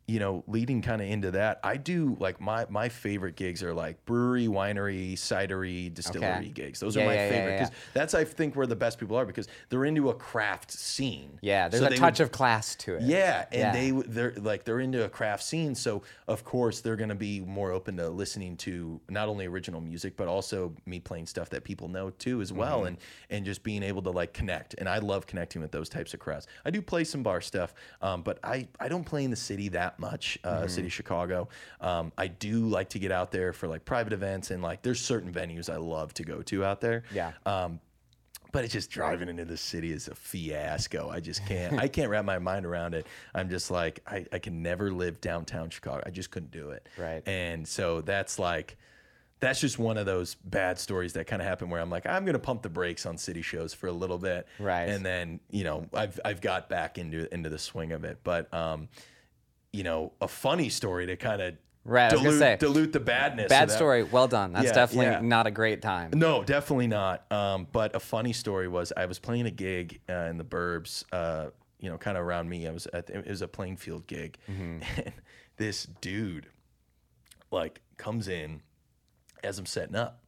you 0.07 0.19
know 0.19 0.41
leading 0.47 0.81
kind 0.81 1.01
of 1.01 1.07
into 1.09 1.31
that 1.31 1.59
i 1.65 1.75
do 1.75 2.15
like 2.19 2.39
my 2.39 2.65
my 2.69 2.87
favorite 2.87 3.35
gigs 3.35 3.61
are 3.61 3.73
like 3.73 4.03
brewery 4.05 4.47
winery 4.47 5.13
cidery 5.13 5.93
distillery 5.93 6.37
Okay. 6.37 6.47
gigs 6.49 6.79
those 6.79 6.95
Yeah, 6.95 7.03
are 7.03 7.05
my 7.07 7.13
yeah, 7.13 7.23
yeah, 7.25 7.29
favorite 7.29 7.51
yeah, 7.51 7.59
because 7.65 7.75
that's 7.93 8.13
i 8.13 8.23
think 8.23 8.55
where 8.55 8.65
the 8.67 8.75
best 8.75 8.99
people 8.99 9.17
are 9.17 9.25
because 9.25 9.49
they're 9.67 9.83
into 9.83 10.09
a 10.09 10.13
craft 10.13 10.71
scene 10.71 11.37
yeah, 11.41 11.67
there's 11.67 11.81
So 11.81 11.87
a 11.87 11.89
they 11.89 11.95
would- 11.95 11.99
touch 11.99 12.19
of 12.21 12.31
class 12.31 12.75
to 12.75 12.95
it. 12.95 13.01
Yeah, 13.03 13.45
and 13.51 13.59
Yeah. 13.59 13.71
they 13.73 13.91
they're 13.91 14.33
like 14.37 14.63
they're 14.63 14.79
into 14.79 15.03
a 15.05 15.09
craft 15.09 15.43
scene, 15.43 15.75
so 15.75 16.01
of 16.27 16.43
course 16.43 16.81
they're 16.81 16.95
gonna 16.95 17.13
be 17.15 17.41
more 17.41 17.71
open 17.71 17.97
to 17.97 18.09
listening 18.09 18.57
to 18.57 18.99
not 19.09 19.27
only 19.27 19.45
original 19.45 19.81
music 19.81 20.15
but 20.17 20.27
also 20.27 20.73
me 20.85 20.99
playing 20.99 21.27
stuff 21.27 21.49
that 21.49 21.63
people 21.63 21.87
know 21.89 22.09
too 22.11 22.41
as 22.41 22.51
well, 22.53 22.79
Mm-hmm. 22.79 22.87
and 22.87 22.97
and 23.29 23.45
just 23.45 23.61
being 23.63 23.83
able 23.83 24.01
to 24.03 24.09
like 24.11 24.33
connect. 24.33 24.73
And 24.75 24.87
I 24.89 24.97
love 24.99 25.27
connecting 25.27 25.61
with 25.61 25.71
those 25.71 25.89
types 25.89 26.13
of 26.13 26.19
crowds. 26.19 26.47
I 26.65 26.71
do 26.71 26.81
play 26.81 27.03
some 27.03 27.23
bar 27.23 27.41
stuff, 27.41 27.73
um, 28.01 28.21
but 28.23 28.39
I 28.43 28.67
I 28.79 28.87
don't 28.87 29.03
play 29.05 29.23
in 29.23 29.29
the 29.31 29.35
city 29.37 29.69
that 29.69 29.96
much, 29.99 30.37
uh, 30.43 30.57
Mm-hmm. 30.59 30.67
city 30.67 30.87
of 30.87 30.93
Chicago. 30.93 31.47
Um, 31.81 32.11
I 32.17 32.27
do 32.27 32.65
like 32.67 32.89
to 32.89 32.99
get 32.99 33.11
out 33.11 33.31
there 33.31 33.53
for 33.53 33.67
like 33.67 33.85
private 33.85 34.13
events 34.13 34.51
and 34.51 34.61
like 34.63 34.81
there's 34.81 34.99
certain 35.01 35.31
venues 35.31 35.69
I 35.71 35.77
love 35.77 36.13
to 36.15 36.23
go 36.23 36.41
to 36.43 36.65
out 36.65 36.81
there. 36.81 37.03
Yeah. 37.13 37.31
Um, 37.45 37.79
but 38.53 38.63
it's 38.63 38.73
just 38.73 38.89
driving 38.89 39.27
into 39.29 39.43
the 39.45 39.57
city 39.57 39.91
is 39.91 40.07
a 40.07 40.15
fiasco. 40.15 41.09
I 41.09 41.19
just 41.19 41.45
can't. 41.45 41.79
I 41.79 41.87
can't 41.87 42.09
wrap 42.09 42.23
my 42.25 42.39
mind 42.39 42.65
around 42.65 42.93
it. 42.95 43.05
I'm 43.35 43.49
just 43.49 43.69
like 43.69 43.99
I, 44.07 44.25
I 44.31 44.39
can 44.39 44.63
never 44.63 44.89
live 44.91 45.19
downtown 45.21 45.69
Chicago. 45.69 46.01
I 46.05 46.09
just 46.11 46.31
couldn't 46.31 46.51
do 46.51 46.69
it. 46.71 46.87
Right. 46.97 47.21
And 47.27 47.67
so 47.67 48.01
that's 48.01 48.39
like 48.39 48.77
that's 49.39 49.59
just 49.59 49.77
one 49.77 49.97
of 49.97 50.05
those 50.07 50.33
bad 50.33 50.79
stories 50.79 51.13
that 51.13 51.27
kind 51.27 51.41
of 51.41 51.47
happen 51.47 51.69
where 51.69 51.81
I'm 51.81 51.89
like 51.91 52.07
I'm 52.07 52.25
gonna 52.25 52.39
pump 52.39 52.61
the 52.63 52.69
brakes 52.69 53.05
on 53.05 53.17
city 53.17 53.41
shows 53.41 53.73
for 53.73 53.87
a 53.87 53.91
little 53.91 54.17
bit. 54.17 54.47
Right. 54.59 54.89
And 54.89 55.05
then 55.05 55.39
you 55.51 55.63
know 55.65 55.85
I've 55.93 56.19
I've 56.25 56.41
got 56.41 56.69
back 56.69 56.97
into 56.97 57.31
into 57.33 57.49
the 57.49 57.59
swing 57.59 57.91
of 57.91 58.05
it. 58.05 58.19
But 58.23 58.51
um, 58.53 58.87
you 59.73 59.83
know, 59.83 60.13
a 60.21 60.27
funny 60.27 60.69
story 60.69 61.05
to 61.07 61.15
kind 61.15 61.41
of 61.41 61.55
Right, 61.89 62.11
I 62.11 62.15
was 62.15 62.21
dilute, 62.21 62.39
gonna 62.39 62.51
say, 62.51 62.57
dilute 62.57 62.91
the 62.91 62.99
badness. 62.99 63.47
Bad 63.47 63.71
story. 63.71 64.03
Well 64.03 64.27
done. 64.27 64.51
That's 64.51 64.65
Yeah, 64.65 64.73
definitely 64.73 65.05
yeah. 65.05 65.21
not 65.21 65.47
a 65.47 65.51
great 65.51 65.81
time. 65.81 66.11
no, 66.13 66.43
definitely 66.43 66.87
not. 66.87 67.31
Um, 67.31 67.65
but 67.71 67.95
a 67.95 67.99
funny 68.01 68.33
story 68.33 68.67
was 68.67 68.91
I 68.97 69.05
was 69.05 69.19
playing 69.19 69.45
a 69.45 69.51
gig 69.51 70.01
uh, 70.09 70.13
in 70.29 70.37
the 70.37 70.43
Burbs, 70.43 71.05
uh, 71.13 71.51
you 71.79 71.89
know, 71.89 71.97
kind 71.97 72.17
of 72.17 72.25
around 72.25 72.49
me. 72.49 72.67
I 72.67 72.71
was 72.71 72.87
at 72.87 73.09
it 73.09 73.25
was 73.25 73.41
a 73.41 73.47
Plainfield 73.47 74.05
gig, 74.05 74.37
and 74.47 74.83
this 75.55 75.85
dude 76.01 76.47
like 77.51 77.79
comes 77.95 78.27
in 78.27 78.61
as 79.41 79.57
I'm 79.57 79.65
setting 79.65 79.95
up, 79.95 80.19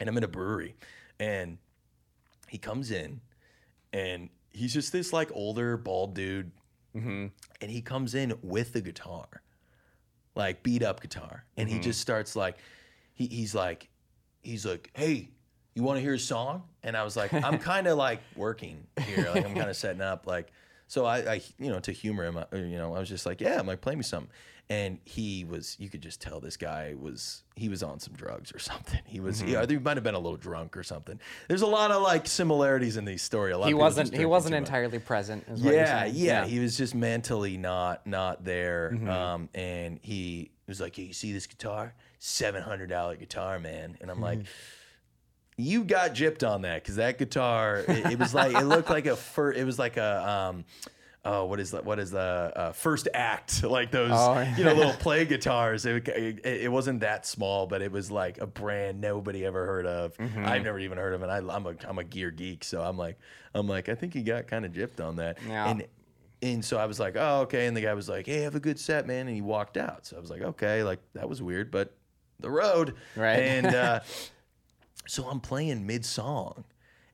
and 0.00 0.08
I'm 0.10 0.18
in 0.18 0.24
a 0.24 0.28
brewery, 0.28 0.76
and 1.18 1.56
he 2.48 2.58
comes 2.58 2.90
in, 2.90 3.22
and 3.94 4.28
he's 4.50 4.74
just 4.74 4.92
this 4.92 5.14
like 5.14 5.30
older 5.32 5.78
bald 5.78 6.14
dude, 6.14 6.50
Mm-hmm. 6.98 7.26
and 7.60 7.70
he 7.70 7.80
comes 7.80 8.14
in 8.14 8.34
with 8.42 8.72
the 8.72 8.80
guitar 8.80 9.42
like 10.38 10.62
beat 10.62 10.82
up 10.82 11.02
guitar. 11.02 11.44
And 11.56 11.68
he 11.68 11.74
mm-hmm. 11.74 11.82
just 11.82 12.00
starts 12.00 12.36
like 12.36 12.56
he, 13.12 13.26
he's 13.26 13.54
like 13.54 13.88
he's 14.40 14.64
like 14.64 14.90
hey 14.94 15.28
you 15.74 15.82
want 15.82 15.98
to 15.98 16.00
hear 16.00 16.14
a 16.14 16.18
song? 16.18 16.62
And 16.82 16.96
i 16.96 17.02
was 17.02 17.16
like 17.16 17.34
i'm 17.34 17.58
kind 17.72 17.86
of 17.86 17.98
like 17.98 18.20
working 18.36 18.86
here. 19.04 19.30
Like 19.34 19.44
i'm 19.44 19.54
kind 19.54 19.68
of 19.68 19.76
setting 19.76 20.00
up. 20.00 20.26
Like 20.26 20.52
so 20.86 21.04
I, 21.04 21.34
I 21.34 21.40
you 21.58 21.70
know 21.70 21.80
to 21.80 21.92
humor 21.92 22.24
him 22.24 22.38
I- 22.38 22.56
you 22.56 22.78
know 22.78 22.94
i 22.94 22.98
was 22.98 23.10
just 23.10 23.26
like 23.26 23.42
yeah 23.42 23.58
i'm 23.58 23.66
like 23.66 23.82
play 23.82 23.94
me 23.94 24.02
something 24.02 24.30
and 24.70 24.98
he 25.04 25.44
was 25.44 25.76
you 25.78 25.88
could 25.88 26.02
just 26.02 26.20
tell 26.20 26.40
this 26.40 26.56
guy 26.56 26.94
was 26.98 27.42
he 27.56 27.68
was 27.68 27.82
on 27.82 27.98
some 27.98 28.14
drugs 28.14 28.54
or 28.54 28.58
something 28.70 29.00
he 29.06 29.20
was 29.20 29.40
he, 29.40 29.56
I 29.56 29.60
think 29.60 29.70
he 29.70 29.78
might 29.78 29.96
have 29.96 30.04
been 30.04 30.14
a 30.14 30.18
little 30.18 30.36
drunk 30.36 30.76
or 30.76 30.82
something 30.82 31.18
there's 31.48 31.62
a 31.62 31.66
lot 31.66 31.90
of 31.90 32.02
like 32.02 32.26
similarities 32.26 32.96
in 32.96 33.04
these 33.04 33.22
story 33.22 33.52
a 33.52 33.58
lot 33.58 33.68
He 33.68 33.74
wasn't 33.74 34.14
he 34.14 34.26
wasn't 34.26 34.52
much 34.52 34.58
entirely 34.58 34.98
present. 34.98 35.44
Is 35.48 35.62
what 35.62 35.74
yeah, 35.74 36.04
yeah, 36.04 36.44
He 36.46 36.58
was 36.58 36.76
just 36.76 36.94
mentally 36.94 37.56
not 37.56 38.06
not 38.06 38.44
there. 38.44 38.92
Mm-hmm. 38.94 39.08
Um, 39.08 39.48
and 39.54 39.98
he 40.02 40.50
was 40.66 40.80
like, 40.80 40.96
"Hey, 40.96 41.04
you 41.04 41.12
see 41.12 41.32
this 41.32 41.46
guitar? 41.46 41.94
Seven 42.18 42.62
hundred 42.62 42.88
dollar 42.88 43.16
guitar, 43.16 43.58
man." 43.58 43.96
And 44.00 44.10
I'm 44.10 44.20
like. 44.20 44.40
You 45.60 45.82
got 45.82 46.14
gypped 46.14 46.48
on 46.48 46.62
that 46.62 46.84
because 46.84 46.94
that 46.96 47.18
guitar, 47.18 47.78
it, 47.78 48.12
it 48.12 48.18
was 48.20 48.32
like 48.32 48.54
it 48.54 48.64
looked 48.64 48.90
like 48.90 49.06
a 49.06 49.16
fir- 49.16 49.50
it 49.50 49.64
was 49.64 49.76
like 49.76 49.96
a 49.96 50.30
um, 50.30 50.64
oh 51.24 51.44
what 51.46 51.60
is 51.60 51.72
that? 51.72 51.84
What 51.84 51.98
is 51.98 52.10
the 52.10 52.52
uh, 52.54 52.72
First 52.72 53.08
Act? 53.14 53.62
Like 53.68 53.90
those 53.90 54.10
Oh, 54.12 54.40
you 54.56 54.64
know 54.64 54.72
little 54.72 54.92
play 54.94 55.24
guitars. 55.24 55.84
It, 55.86 56.08
it, 56.08 56.44
it 56.46 56.72
wasn't 56.72 57.00
that 57.00 57.26
small, 57.26 57.66
but 57.66 57.82
it 57.82 57.92
was 57.92 58.10
like 58.10 58.38
a 58.40 58.46
brand 58.46 59.00
nobody 59.00 59.44
ever 59.44 59.66
heard 59.66 59.86
of. 59.86 60.16
Mm-hmm. 60.18 60.44
I've 60.46 60.62
never 60.64 60.78
even 60.78 60.98
heard 60.98 61.14
of 61.14 61.22
it. 61.22 61.26
I, 61.26 61.38
I'm 61.38 61.66
a 61.66 61.74
I'm 61.88 61.98
a 61.98 62.04
gear 62.04 62.30
geek, 62.30 62.64
so 62.64 62.82
I'm 62.82 62.96
like 62.96 63.18
I'm 63.54 63.66
like 63.66 63.88
I 63.88 63.94
think 63.94 64.14
he 64.14 64.22
got 64.22 64.46
kind 64.46 64.64
of 64.64 64.72
gypped 64.72 65.04
on 65.04 65.16
that. 65.16 65.38
Yeah. 65.46 65.68
And 65.70 65.86
and 66.40 66.64
so 66.64 66.78
I 66.78 66.86
was 66.86 67.00
like, 67.00 67.16
oh, 67.16 67.40
okay. 67.42 67.66
And 67.66 67.76
the 67.76 67.80
guy 67.80 67.94
was 67.94 68.08
like, 68.08 68.26
hey, 68.26 68.42
have 68.42 68.54
a 68.54 68.60
good 68.60 68.78
set, 68.78 69.06
man. 69.08 69.26
And 69.26 69.34
he 69.34 69.42
walked 69.42 69.76
out. 69.76 70.06
So 70.06 70.16
I 70.16 70.20
was 70.20 70.30
like, 70.30 70.42
okay, 70.42 70.84
like 70.84 71.00
that 71.14 71.28
was 71.28 71.42
weird, 71.42 71.70
but 71.72 71.96
the 72.38 72.48
road. 72.50 72.94
Right. 73.16 73.40
And 73.40 73.66
uh, 73.66 74.00
so 75.06 75.24
I'm 75.28 75.40
playing 75.40 75.86
mid 75.86 76.04
song 76.04 76.64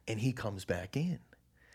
and 0.07 0.21
he 0.21 0.33
comes 0.35 0.65
back 0.67 0.97
in 0.97 1.19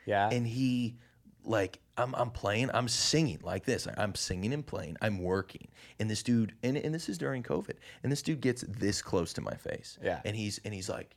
Yeah. 0.06 0.30
and 0.32 0.46
he 0.46 0.98
like 1.44 1.80
I'm, 2.00 2.16
I'm 2.16 2.32
playing 2.32 2.70
i'm 2.74 2.88
singing 2.88 3.40
like 3.44 3.66
this. 3.66 3.88
I'm 3.98 4.16
singing 4.16 4.54
and 4.54 4.66
playing. 4.66 4.98
I'm 5.02 5.20
working. 5.20 5.68
And 6.00 6.10
this 6.10 6.24
dude 6.24 6.54
and, 6.64 6.78
and 6.78 6.94
this 6.94 7.10
is 7.10 7.18
during 7.18 7.44
covid. 7.44 7.76
And 8.04 8.12
this 8.12 8.22
dude 8.22 8.42
gets 8.42 8.64
this 8.68 9.02
close 9.02 9.34
to 9.34 9.42
my 9.42 9.56
face. 9.56 9.98
Yeah. 10.04 10.22
and 10.26 10.36
he's 10.36 10.60
and 10.66 10.74
he's 10.74 10.90
like 10.90 11.16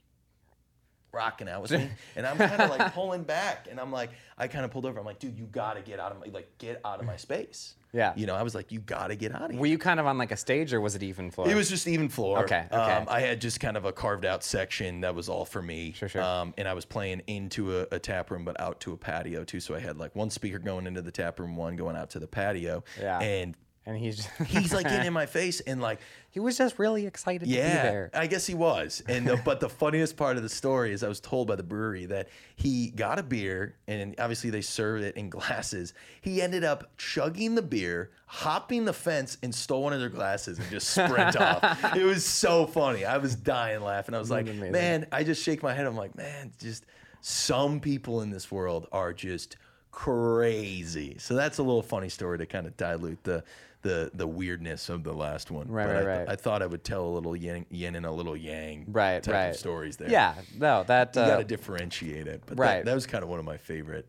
rocking 1.13 1.49
out 1.49 1.61
with 1.63 1.71
me 1.71 1.89
and 2.17 2.27
i'm 2.27 2.39
kind 2.39 2.61
of 2.63 2.71
like 2.71 2.95
pulling 2.95 3.23
back 3.23 3.67
and 3.71 3.79
i'm 3.79 3.93
like 3.93 4.11
i 4.39 4.49
kind 4.49 4.65
of 4.65 4.71
pulled 4.71 4.87
over 4.87 4.99
i'm 4.99 5.05
like 5.05 5.19
dude 5.19 5.39
you 5.39 5.45
gotta 5.53 5.81
get 5.83 6.01
out 6.01 6.11
of 6.13 6.19
my 6.21 6.27
like 6.33 6.49
get 6.59 6.81
out 6.85 7.01
of 7.01 7.07
my 7.07 7.17
space 7.17 7.75
Yeah. 7.93 8.15
you 8.17 8.25
know 8.27 8.35
i 8.35 8.43
was 8.43 8.55
like 8.55 8.73
you 8.73 8.81
gotta 8.81 9.15
get 9.15 9.35
out 9.35 9.43
of 9.43 9.51
here 9.51 9.61
Were 9.61 9.67
you 9.67 9.77
kind 9.77 10.01
of 10.01 10.07
on 10.07 10.17
like 10.17 10.33
a 10.33 10.37
stage 10.37 10.73
or 10.73 10.81
was 10.81 10.95
it 10.95 11.03
even 11.03 11.31
floor? 11.31 11.49
it 11.51 11.55
was 11.55 11.69
just 11.69 11.87
even 11.87 12.09
floor. 12.09 12.45
Okay, 12.45 12.65
okay. 12.73 12.77
Um, 12.77 13.07
I 13.11 13.21
had 13.21 13.41
just 13.43 13.61
kind 13.61 13.77
of 13.77 13.85
a 13.85 13.93
carved 13.93 14.25
out 14.25 14.43
section 14.43 15.03
that 15.03 15.15
was 15.15 15.29
all 15.29 15.45
for 15.45 15.61
me. 15.61 15.93
Sure, 15.93 16.09
sure. 16.09 16.23
Um, 16.23 16.55
and 16.57 16.67
I 16.67 16.73
was 16.73 16.85
playing 16.87 17.21
into 17.27 17.81
a, 17.81 17.87
a 17.93 17.99
tap 17.99 18.31
room, 18.31 18.45
but 18.45 18.59
out 18.59 18.81
to 18.81 18.93
a 18.93 18.97
patio 18.97 19.45
too. 19.45 19.61
So 19.61 19.75
I 19.75 19.81
had 19.81 19.99
like 19.99 20.17
one 20.17 20.31
speaker 20.31 20.59
going 20.59 20.87
into 20.87 21.03
the 21.03 21.11
tap 21.13 21.39
room, 21.39 21.57
one 21.57 21.77
going 21.77 21.95
out 21.97 22.09
to 22.11 22.19
the 22.19 22.27
patio. 22.27 22.83
Yeah. 22.99 23.19
And 23.21 23.55
and 23.85 23.97
he's 23.97 24.27
he's 24.47 24.73
like 24.73 24.85
getting 24.85 25.07
in 25.07 25.13
my 25.23 25.27
face 25.27 25.61
and 25.61 25.81
like, 25.81 25.99
he 26.31 26.41
was 26.41 26.57
just 26.57 26.79
really 26.79 27.07
excited 27.07 27.41
to 27.41 27.47
be 27.47 27.57
yeah, 27.57 27.83
there. 27.83 28.11
I 28.15 28.27
guess 28.27 28.47
he 28.47 28.55
was. 28.55 29.03
And 29.07 29.27
the, 29.27 29.37
but 29.45 29.61
the 29.61 29.69
funniest 29.69 30.17
part 30.17 30.37
of 30.37 30.43
the 30.43 30.49
story 30.49 30.93
is 30.93 31.03
I 31.03 31.09
was 31.09 31.21
told 31.21 31.49
by 31.49 31.57
the 31.57 31.63
brewery 31.63 32.07
that 32.07 32.29
he 32.57 32.91
got 32.91 33.19
a 33.19 33.23
beer 33.23 33.75
and 33.87 34.15
obviously 34.19 34.51
they 34.51 34.63
served 34.63 35.05
it 35.05 35.17
in 35.17 35.29
glasses. 35.31 35.95
He 36.21 36.41
ended 36.41 36.65
up 36.65 36.97
chugging 36.97 37.55
the 37.55 37.63
beer, 37.63 38.13
hopping 38.27 38.85
the 38.85 38.93
fence, 38.93 39.37
and 39.43 39.55
stole 39.55 39.83
one 39.83 39.93
of 39.93 40.01
their 40.01 40.09
glasses 40.09 40.59
and 40.59 40.71
just 40.71 40.89
sprint 40.89 41.37
off. 41.37 41.63
It 41.97 42.05
was 42.05 42.25
so 42.25 42.67
funny. 42.67 43.05
I 43.05 43.19
was 43.19 43.35
dying 43.35 43.83
laughing. 43.83 44.15
I 44.15 44.19
was 44.19 44.31
like, 44.31 44.49
amazing. 44.49 44.73
man, 44.73 45.07
I 45.13 45.25
just 45.25 45.43
shake 45.43 45.63
my 45.63 45.75
head. 45.75 45.87
I'm 45.87 45.97
like, 45.97 46.17
man, 46.17 46.53
just 46.59 46.87
some 47.21 47.81
people 47.81 48.23
in 48.23 48.31
this 48.31 48.51
world 48.51 48.87
are 48.93 49.13
just 49.13 49.57
crazy. 49.93 51.17
So 51.19 51.35
that's 51.35 51.59
a 51.59 51.63
little 51.63 51.83
funny 51.83 52.09
story 52.09 52.39
to 52.39 52.47
kind 52.47 52.67
of 52.67 52.77
dilute 52.77 53.23
the 53.23 53.45
the 53.83 54.11
the 54.15 54.27
weirdness 54.27 54.89
of 54.89 55.03
the 55.05 55.13
last 55.13 55.51
one. 55.51 55.69
Right, 55.69 55.87
But 55.87 55.95
right, 55.95 56.03
I, 56.05 56.19
right. 56.21 56.29
I 56.31 56.37
thought 56.37 56.63
I 56.63 56.67
would 56.67 56.85
tell 56.85 57.05
a 57.07 57.13
little 57.13 57.35
yin, 57.37 57.67
yin 57.71 57.95
and 57.97 58.07
a 58.07 58.11
little 58.13 58.37
yang 58.37 58.87
Right, 58.89 59.23
type 59.23 59.35
right. 59.35 59.45
of 59.49 59.57
stories 59.57 59.97
there. 59.97 60.09
Yeah, 60.11 60.35
no, 60.59 60.85
that 60.85 61.15
you 61.17 61.23
uh, 61.23 61.27
got 61.29 61.39
to 61.39 61.45
differentiate 61.45 62.27
it. 62.29 62.43
But 62.47 62.59
right. 62.59 62.77
that, 62.77 62.85
that 62.87 62.95
was 62.95 63.07
kind 63.07 63.23
of 63.25 63.29
one 63.29 63.39
of 63.39 63.45
my 63.45 63.57
favorite 63.57 64.07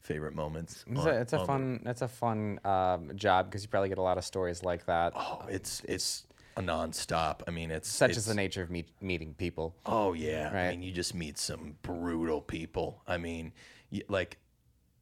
favorite 0.00 0.34
moments. 0.36 0.84
it's 0.88 1.00
on- 1.00 1.08
a, 1.08 1.10
it's 1.12 1.32
a 1.32 1.36
on 1.38 1.40
the- 1.42 1.46
fun 1.46 1.82
it's 1.86 2.02
a 2.02 2.08
fun 2.08 2.60
um, 2.64 3.10
job 3.16 3.46
because 3.46 3.62
you 3.62 3.68
probably 3.68 3.88
get 3.88 3.98
a 3.98 4.02
lot 4.02 4.16
of 4.18 4.24
stories 4.24 4.62
like 4.62 4.86
that. 4.86 5.12
Oh, 5.16 5.42
it's 5.48 5.82
it's 5.88 6.24
a 6.56 6.62
nonstop. 6.62 7.40
I 7.48 7.50
mean, 7.50 7.70
it's 7.70 7.88
Such 7.88 8.10
it's, 8.10 8.18
is 8.20 8.24
the 8.26 8.34
nature 8.34 8.62
of 8.62 8.70
meet, 8.70 8.88
meeting 9.02 9.34
people. 9.34 9.74
Oh 9.84 10.12
yeah, 10.14 10.50
I 10.54 10.70
mean, 10.70 10.82
you 10.82 10.92
just 10.92 11.14
meet 11.14 11.36
some 11.36 11.74
brutal 11.82 12.40
people. 12.40 13.02
I 13.08 13.18
mean, 13.18 13.52
y 13.90 14.02
like 14.08 14.38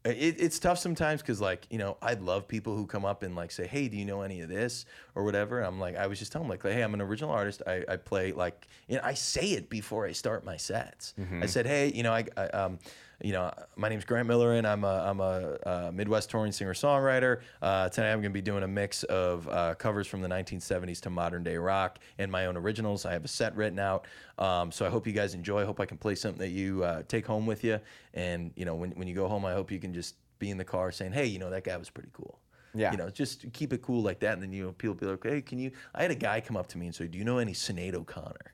it, 0.05 0.37
it's 0.39 0.59
tough 0.59 0.79
sometimes 0.79 1.23
because 1.23 1.41
like 1.41 1.67
you 1.71 1.79
know 1.79 1.97
i 2.03 2.15
love 2.15 2.47
people 2.47 2.77
who 2.77 2.87
come 2.87 3.05
up 3.05 3.23
and 3.23 3.35
like 3.35 3.51
say 3.51 3.67
hey 3.67 3.89
do 3.89 3.97
you 3.97 4.05
know 4.05 4.21
any 4.23 4.41
of 4.43 4.49
this? 4.49 4.85
or 5.15 5.25
whatever 5.25 5.61
i'm 5.63 5.79
like 5.81 5.97
i 5.97 6.07
was 6.07 6.19
just 6.19 6.33
telling 6.33 6.49
them 6.49 6.51
like 6.59 6.63
hey 6.75 6.83
i'm 6.83 6.93
an 6.95 7.01
original 7.01 7.31
artist. 7.31 7.63
I, 7.67 7.85
I 7.89 7.97
play 7.97 8.33
like 8.33 8.67
you 8.89 8.97
know 8.97 9.03
i 9.05 9.15
say 9.15 9.53
it 9.53 9.71
before 9.71 10.07
i 10.07 10.13
start 10.13 10.45
my 10.45 10.57
sets. 10.57 11.15
I 11.43 11.47
said 11.47 11.67
hey 11.67 11.91
you 11.95 12.03
know 12.03 12.13
i, 12.13 12.25
I 12.37 12.47
um 12.49 12.79
you 13.25 13.33
know, 13.33 13.51
my 13.77 13.89
name's 13.89 14.05
Grant 14.05 14.29
Miller, 14.29 14.53
and 14.53 14.67
I'm 14.67 14.85
a, 14.85 15.03
I'm 15.07 15.21
a, 15.21 15.57
uh 15.65 15.91
Midwest 15.95 16.29
touring 16.29 16.53
singer 16.53 16.75
songwriter. 16.75 17.41
Uh, 17.63 17.89
tonight, 17.89 18.13
I'm 18.13 18.21
going 18.21 18.31
to 18.31 18.35
be 18.35 18.43
doing 18.43 18.63
a 18.63 18.69
mix 18.69 19.03
of 19.05 19.49
uh, 19.49 19.75
covers 19.77 20.07
from 20.07 20.21
the 20.21 20.29
1970s 20.29 21.01
to 21.01 21.11
modern 21.11 21.43
day 21.43 21.57
rock 21.57 22.01
and 22.19 22.31
my 22.31 22.45
own 22.45 22.57
originals. 22.59 23.07
I 23.07 23.13
have 23.15 23.25
a 23.25 23.29
set 23.29 23.57
written 23.57 23.79
out, 23.79 24.07
um, 24.39 24.71
so 24.71 24.85
I 24.85 24.91
hope 24.91 25.07
you 25.07 25.15
guys 25.15 25.33
enjoy. 25.33 25.63
I 25.63 25.65
hope 25.65 25.81
I 25.81 25.87
can 25.87 25.97
play 25.97 26.15
something 26.15 26.39
that 26.41 26.51
you 26.51 26.85
uh, 26.85 27.03
take 27.09 27.27
home 27.27 27.47
with 27.47 27.65
you, 27.65 27.81
and 28.13 28.53
you 28.57 28.67
know, 28.67 28.75
when 28.75 28.91
when 28.91 29.09
you 29.09 29.15
go 29.15 29.27
home, 29.27 29.47
I 29.47 29.55
hope 29.55 29.73
you 29.73 29.79
can 29.79 29.95
just 29.95 30.17
be 30.39 30.51
in 30.51 30.59
the 30.59 30.65
car 30.65 30.93
saying, 30.93 31.13
"Hey, 31.13 31.25
you 31.25 31.39
know, 31.39 31.49
that 31.49 31.65
guy 31.65 31.79
was 31.79 31.89
pretty 31.89 32.11
cool." 32.13 32.39
Yeah. 32.75 32.91
You 32.91 32.99
know, 32.99 33.09
just 33.09 33.51
keep 33.55 33.73
it 33.73 33.81
cool 33.81 34.03
like 34.03 34.21
that, 34.21 34.35
and 34.35 34.43
then 34.43 34.53
you 34.53 34.65
know, 34.67 34.73
people 34.73 34.95
be 34.97 35.07
like, 35.07 35.25
"Hey, 35.25 35.41
can 35.41 35.59
you?" 35.59 35.71
I 35.95 36.03
had 36.03 36.11
a 36.11 36.17
guy 36.17 36.43
come 36.43 36.59
up 36.59 36.67
to 36.69 36.79
me 36.79 36.87
and 36.87 36.95
say, 36.95 37.07
"Do 37.07 37.17
you 37.17 37.25
know 37.25 37.39
any 37.39 37.53
Sinead 37.53 37.95
O'Connor?" 37.95 38.53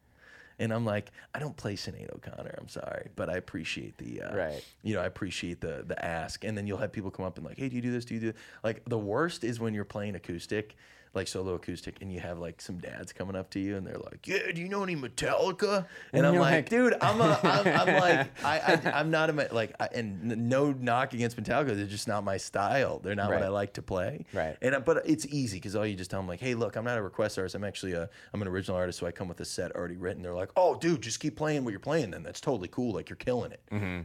And 0.61 0.73
I'm 0.73 0.85
like, 0.85 1.11
I 1.35 1.39
don't 1.41 1.57
play 1.57 1.75
Sinead 1.75 2.15
O'Connor. 2.15 2.55
I'm 2.61 2.69
sorry, 2.69 3.09
but 3.17 3.29
I 3.29 3.37
appreciate 3.37 3.97
the 3.99 4.23
uh, 4.23 4.37
Right. 4.37 4.65
You 4.83 4.95
know, 4.95 5.01
I 5.01 5.07
appreciate 5.07 5.61
the 5.61 5.83
the 5.87 6.03
ask. 6.05 6.45
And 6.45 6.57
then 6.57 6.67
you'll 6.67 6.79
have 6.79 6.93
people 6.93 7.11
come 7.11 7.25
up 7.25 7.37
and 7.39 7.45
like, 7.47 7.59
Hey, 7.59 7.69
do 7.69 7.77
you 7.77 7.83
do 7.83 7.91
this? 7.91 8.05
Do 8.05 8.15
you 8.15 8.21
do 8.21 8.33
this? 8.33 8.41
like 8.63 8.83
the 8.85 8.99
worst 8.99 9.43
is 9.43 9.59
when 9.59 9.75
you're 9.75 9.85
playing 9.85 10.15
acoustic, 10.15 10.77
like 11.13 11.27
solo 11.27 11.55
acoustic, 11.55 11.97
and 12.01 12.13
you 12.13 12.21
have 12.21 12.39
like 12.39 12.61
some 12.61 12.79
dads 12.79 13.13
coming 13.13 13.35
up 13.35 13.51
to 13.51 13.59
you 13.59 13.77
and 13.77 13.85
they're 13.87 13.99
like, 13.99 14.27
Yeah, 14.29 14.53
do 14.55 14.61
you 14.61 14.69
know 14.69 14.83
any 14.85 14.95
Metallica? 14.95 15.87
And, 16.13 16.25
And 16.25 16.27
I'm 16.27 16.37
like, 16.37 16.53
like- 16.53 16.69
dude, 16.69 16.95
I'm 17.01 17.21
a, 17.21 17.41
I'm, 17.43 17.67
I'm 17.89 18.01
like, 18.01 18.45
I, 18.45 18.59
I, 18.85 18.93
I'm 19.01 19.11
not 19.11 19.29
a 19.31 19.49
like, 19.53 19.75
I, 19.81 19.89
and 19.95 20.49
no 20.49 20.73
knock 20.73 21.13
against 21.13 21.37
Metallica, 21.37 21.75
they're 21.75 21.87
just 21.87 22.07
not 22.07 22.23
my 22.23 22.37
style. 22.37 23.01
They're 23.01 23.15
not 23.17 23.31
what 23.31 23.43
I 23.43 23.49
like 23.49 23.73
to 23.75 23.83
play. 23.83 24.25
Right. 24.33 24.57
And 24.63 24.75
uh, 24.77 24.81
but 24.81 25.03
it's 25.05 25.27
easy 25.27 25.57
because 25.57 25.75
all 25.75 25.85
you 25.85 25.97
just 25.97 26.11
tell 26.11 26.21
them 26.21 26.29
like, 26.29 26.41
hey, 26.41 26.55
look, 26.55 26.77
I'm 26.77 26.85
not 26.85 26.97
a 26.99 27.03
request 27.03 27.39
artist. 27.39 27.55
I'm 27.57 27.65
actually 27.65 27.93
a 27.93 28.09
I'm 28.33 28.41
an 28.43 28.49
original 28.49 28.77
artist, 28.77 28.99
so 29.01 29.07
I 29.07 29.11
come 29.11 29.27
with 29.29 29.41
a 29.41 29.45
set 29.45 29.73
already 29.73 29.97
written. 29.97 30.23
They're 30.23 30.35
like, 30.35 30.51
oh, 30.57 30.77
dude, 30.77 31.03
just 31.03 31.19
keep 31.21 31.37
playing 31.37 31.65
what 31.65 31.71
you're 31.73 31.81
playing. 31.81 32.13
Then 32.13 32.23
that's 32.23 32.41
totally 32.41 32.69
cool. 32.69 32.95
Like 32.95 33.09
you're 33.09 33.17
killing 33.17 33.51
it. 33.53 33.63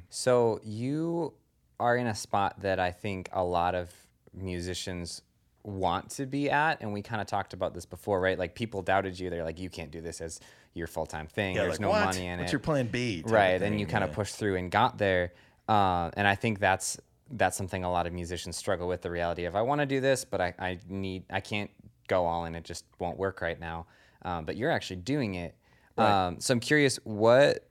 So 0.10 0.60
you 0.64 1.34
are 1.80 1.98
in 1.98 2.08
a 2.08 2.16
spot 2.16 2.62
that 2.62 2.80
I 2.80 2.92
think 2.92 3.30
a 3.34 3.44
lot 3.44 3.76
of 3.76 3.92
musicians 4.34 5.22
want 5.66 6.12
to 6.12 6.26
be 6.26 6.50
at, 6.50 6.82
and 6.82 6.94
we 6.94 7.02
kind 7.02 7.22
of 7.22 7.28
talked 7.28 7.54
about 7.54 7.74
this 7.74 7.86
before, 7.86 8.20
right? 8.20 8.38
Like 8.38 8.56
people 8.56 8.82
doubted 8.82 9.20
you. 9.20 9.30
They're 9.30 9.44
like, 9.44 9.60
you 9.60 9.70
can't 9.70 9.92
do 9.92 10.02
this 10.02 10.22
as 10.22 10.40
your 10.74 10.88
full 10.88 11.06
time 11.06 11.28
thing. 11.28 11.56
Yeah, 11.56 11.64
There's 11.64 11.74
like, 11.74 11.80
no 11.82 11.90
what? 11.90 12.06
money 12.06 12.28
in 12.28 12.40
What's 12.40 12.52
it. 12.52 12.54
your 12.54 12.60
plan 12.60 12.88
B? 12.88 13.24
right? 13.26 13.62
And 13.62 13.80
you 13.80 13.86
kind 13.86 14.04
of 14.04 14.12
yeah. 14.12 14.16
pushed 14.16 14.36
through 14.36 14.56
and 14.56 14.70
got 14.72 14.98
there. 14.98 15.34
Uh, 15.68 16.12
and 16.16 16.28
I 16.28 16.36
think 16.36 16.60
that's 16.60 16.98
that's 17.32 17.58
something 17.58 17.84
a 17.84 17.92
lot 17.92 18.06
of 18.06 18.14
musicians 18.14 18.56
struggle 18.56 18.88
with. 18.88 19.02
The 19.02 19.10
reality 19.10 19.46
of 19.46 19.56
I 19.56 19.62
want 19.62 19.82
to 19.82 19.86
do 19.86 20.00
this, 20.00 20.26
but 20.26 20.42
I, 20.42 20.54
I 20.60 20.80
need 20.88 21.24
I 21.30 21.40
can't 21.40 21.72
go 22.08 22.26
all 22.26 22.46
in. 22.46 22.56
It 22.56 22.64
just 22.64 22.86
won't 23.00 23.18
work 23.18 23.42
right 23.42 23.60
now. 23.60 23.88
Um, 24.22 24.46
but 24.46 24.58
you're 24.58 24.72
actually 24.72 24.98
doing 24.98 25.36
it. 25.36 25.56
Um, 25.98 26.40
so 26.40 26.54
I'm 26.54 26.60
curious 26.60 26.98
what 27.04 27.68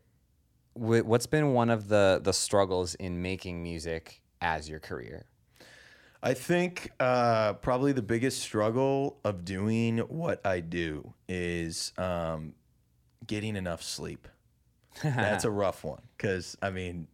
what's 0.74 1.26
been 1.26 1.52
one 1.52 1.70
of 1.70 1.88
the 1.88 2.20
the 2.22 2.32
struggles 2.32 2.94
in 2.96 3.22
making 3.22 3.62
music 3.62 4.22
as 4.40 4.68
your 4.68 4.78
career? 4.78 5.26
I 6.24 6.32
think 6.32 6.90
uh, 6.98 7.52
probably 7.52 7.92
the 7.92 8.00
biggest 8.00 8.40
struggle 8.40 9.18
of 9.24 9.44
doing 9.44 9.98
what 9.98 10.44
I 10.46 10.60
do 10.60 11.12
is 11.28 11.92
um, 11.98 12.54
getting 13.26 13.56
enough 13.56 13.82
sleep. 13.82 14.26
That's 15.02 15.44
a 15.44 15.50
rough 15.50 15.84
one 15.84 16.00
because 16.16 16.56
I 16.62 16.70
mean, 16.70 17.08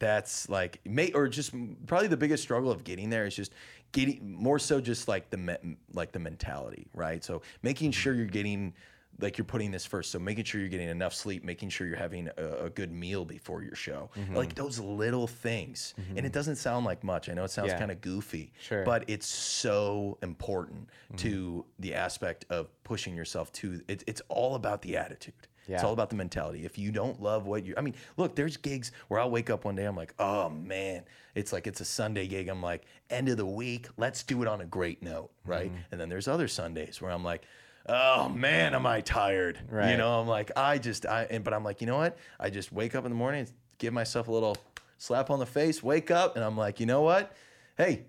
that's 0.00 0.48
like 0.48 0.80
may 0.84 1.12
or 1.12 1.28
just 1.28 1.54
probably 1.86 2.08
the 2.08 2.16
biggest 2.16 2.42
struggle 2.42 2.72
of 2.72 2.82
getting 2.82 3.10
there 3.10 3.26
is 3.26 3.36
just 3.36 3.52
getting 3.92 4.34
more 4.34 4.58
so 4.58 4.80
just 4.80 5.06
like 5.06 5.30
the 5.30 5.36
me- 5.36 5.76
like 5.92 6.10
the 6.10 6.18
mentality, 6.18 6.88
right? 6.94 7.22
So 7.22 7.42
making 7.62 7.92
sure 7.92 8.12
you're 8.12 8.26
getting 8.26 8.74
like 9.20 9.36
you're 9.36 9.44
putting 9.44 9.70
this 9.70 9.84
first. 9.84 10.10
So 10.10 10.18
making 10.18 10.44
sure 10.44 10.60
you're 10.60 10.70
getting 10.70 10.88
enough 10.88 11.14
sleep, 11.14 11.44
making 11.44 11.70
sure 11.70 11.86
you're 11.86 11.96
having 11.96 12.28
a, 12.36 12.66
a 12.66 12.70
good 12.70 12.92
meal 12.92 13.24
before 13.24 13.62
your 13.62 13.74
show, 13.74 14.10
mm-hmm. 14.16 14.36
like 14.36 14.54
those 14.54 14.78
little 14.78 15.26
things. 15.26 15.94
Mm-hmm. 16.00 16.18
And 16.18 16.26
it 16.26 16.32
doesn't 16.32 16.56
sound 16.56 16.86
like 16.86 17.02
much. 17.02 17.28
I 17.28 17.34
know 17.34 17.44
it 17.44 17.50
sounds 17.50 17.72
Yeah. 17.72 17.78
kind 17.78 17.90
of 17.90 18.00
goofy, 18.00 18.52
Sure. 18.60 18.84
but 18.84 19.04
it's 19.08 19.26
so 19.26 20.18
important 20.22 20.88
mm-hmm. 20.88 21.16
to 21.16 21.64
the 21.78 21.94
aspect 21.94 22.44
of 22.50 22.68
pushing 22.84 23.14
yourself 23.16 23.52
to. 23.54 23.80
It, 23.88 24.04
it's 24.06 24.22
all 24.28 24.54
about 24.54 24.82
the 24.82 24.96
attitude. 24.96 25.34
Yeah. 25.66 25.74
It's 25.74 25.84
all 25.84 25.92
about 25.92 26.08
the 26.08 26.16
mentality. 26.16 26.64
If 26.64 26.78
you 26.78 26.90
don't 26.90 27.20
love 27.20 27.46
what 27.46 27.66
you, 27.66 27.74
I 27.76 27.82
mean, 27.82 27.94
look, 28.16 28.34
there's 28.34 28.56
gigs 28.56 28.90
where 29.08 29.20
I'll 29.20 29.30
wake 29.30 29.50
up 29.50 29.66
one 29.66 29.74
day, 29.76 29.84
I'm 29.84 29.96
like, 29.96 30.14
oh 30.18 30.48
man, 30.48 31.02
it's 31.34 31.52
like 31.52 31.66
it's 31.66 31.82
a 31.82 31.84
Sunday 31.84 32.26
gig. 32.26 32.48
I'm 32.48 32.62
like, 32.62 32.86
end 33.10 33.28
of 33.28 33.36
the 33.36 33.44
week, 33.44 33.86
let's 33.98 34.22
do 34.22 34.40
it 34.40 34.48
on 34.48 34.62
a 34.62 34.64
great 34.64 35.02
note, 35.02 35.30
right? 35.44 35.70
And 35.92 36.00
then 36.00 36.08
there's 36.08 36.26
other 36.26 36.48
Sundays 36.48 37.02
where 37.02 37.10
I'm 37.10 37.22
like, 37.22 37.44
oh 37.88 38.28
man, 38.28 38.74
am 38.74 38.86
I 38.86 39.00
tired? 39.00 39.58
Right. 39.68 39.90
You 39.90 39.96
know, 39.96 40.20
I'm 40.20 40.28
like, 40.28 40.50
I 40.56 40.78
just, 40.78 41.06
I, 41.06 41.26
and 41.30 41.42
but 41.44 41.54
I'm 41.54 41.64
like, 41.64 41.80
you 41.80 41.86
know 41.86 41.96
what? 41.96 42.18
I 42.38 42.50
just 42.50 42.72
wake 42.72 42.94
up 42.94 43.04
in 43.04 43.10
the 43.10 43.16
morning, 43.16 43.46
give 43.78 43.92
myself 43.92 44.28
a 44.28 44.32
little 44.32 44.56
slap 44.98 45.30
on 45.30 45.38
the 45.38 45.46
face, 45.46 45.82
wake 45.82 46.10
up, 46.10 46.36
and 46.36 46.44
I'm 46.44 46.56
like, 46.56 46.80
you 46.80 46.86
know 46.86 47.02
what? 47.02 47.34
Hey, 47.76 48.04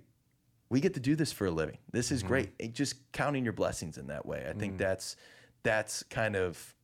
we 0.70 0.82
get 0.82 0.94
to 0.96 1.00
do 1.00 1.16
this 1.16 1.32
for 1.32 1.48
a 1.48 1.52
living. 1.52 1.78
This 1.92 2.12
is 2.12 2.20
mm-hmm. 2.20 2.28
great. 2.28 2.50
It- 2.60 2.74
just 2.74 3.12
counting 3.12 3.44
your 3.44 3.54
blessings 3.54 3.98
in 3.98 4.08
that 4.08 4.26
way. 4.26 4.46
I 4.48 4.54
think 4.54 4.76
mm. 4.76 4.78
that's 4.80 5.16
that's 5.64 6.04
kind 6.04 6.36
of 6.36 6.76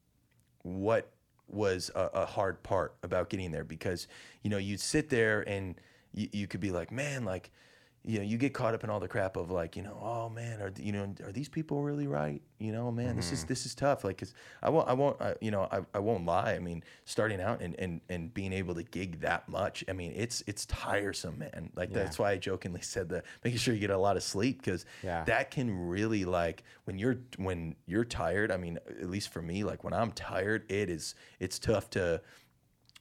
what 0.64 1.12
was 1.48 1.92
a, 1.96 2.10
a 2.14 2.26
hard 2.26 2.62
part 2.64 2.96
about 3.04 3.30
getting 3.30 3.52
there 3.52 3.64
because 3.64 4.08
you 4.42 4.50
know 4.50 4.58
you'd 4.58 4.80
sit 4.80 5.10
there 5.10 5.48
and 5.48 5.76
you, 6.14 6.28
you 6.32 6.48
could 6.48 6.60
be 6.60 6.72
like, 6.72 6.92
man, 6.92 7.24
like 7.24 7.52
you 8.08 8.20
know, 8.20 8.24
you 8.24 8.38
get 8.38 8.54
caught 8.54 8.76
up 8.76 8.84
in 8.84 8.90
all 8.90 9.00
the 9.00 9.08
crap 9.08 9.36
of 9.36 9.50
like, 9.50 9.76
you 9.76 9.82
know, 9.82 9.98
oh 10.02 10.30
man, 10.30 10.62
are 10.62 10.72
you 10.78 10.92
know, 10.92 11.14
are 11.24 11.32
these 11.32 11.50
people 11.50 11.82
really 11.82 12.06
right? 12.06 12.42
You 12.60 12.72
know, 12.72 12.92
man, 12.92 13.16
this 13.16 13.32
is 13.32 13.40
mm-hmm. 13.40 13.48
this 13.48 13.66
is 13.66 13.74
tough. 13.74 14.04
Like, 14.04 14.20
cause 14.20 14.34
I 14.62 14.70
won't, 14.70 14.88
I 14.88 14.94
won't, 14.94 15.20
I, 15.20 15.34
you 15.42 15.50
know, 15.50 15.68
I, 15.72 15.82
I 15.94 16.00
won't 16.00 16.26
lie. 16.26 16.54
I 16.54 16.60
mean, 16.60 16.84
starting 17.06 17.42
out 17.42 17.62
and, 17.62 17.76
and 17.80 18.02
and 18.08 18.34
being 18.34 18.54
able 18.54 18.76
to 18.76 18.84
gig 18.84 19.22
that 19.22 19.50
much, 19.50 19.84
I 19.90 19.94
mean, 19.94 20.14
it's 20.16 20.44
it's 20.46 20.66
tiresome, 20.68 21.40
man. 21.40 21.72
Like 21.76 21.92
that's 21.92 22.20
why 22.20 22.32
I 22.32 22.38
jokingly 22.38 22.82
said 22.84 23.10
that 23.10 23.26
making 23.44 23.58
sure 23.60 23.74
you 23.74 23.80
get 23.80 23.90
a 23.90 23.98
lot 23.98 24.18
of 24.18 24.24
sleep 24.24 24.62
because 24.64 24.86
Yeah. 25.02 25.24
that 25.24 25.50
can 25.50 25.88
really 25.88 26.26
like 26.26 26.64
when 26.84 27.00
you're 27.00 27.18
when 27.38 27.76
you're 27.88 28.06
tired. 28.06 28.52
I 28.52 28.58
mean, 28.58 28.78
at 28.88 29.10
least 29.10 29.30
for 29.30 29.42
me, 29.42 29.64
like 29.64 29.84
when 29.84 29.94
I'm 29.94 30.12
tired, 30.12 30.72
it 30.72 30.90
is 30.90 31.16
it's 31.40 31.58
tough 31.58 31.90
to 31.92 32.22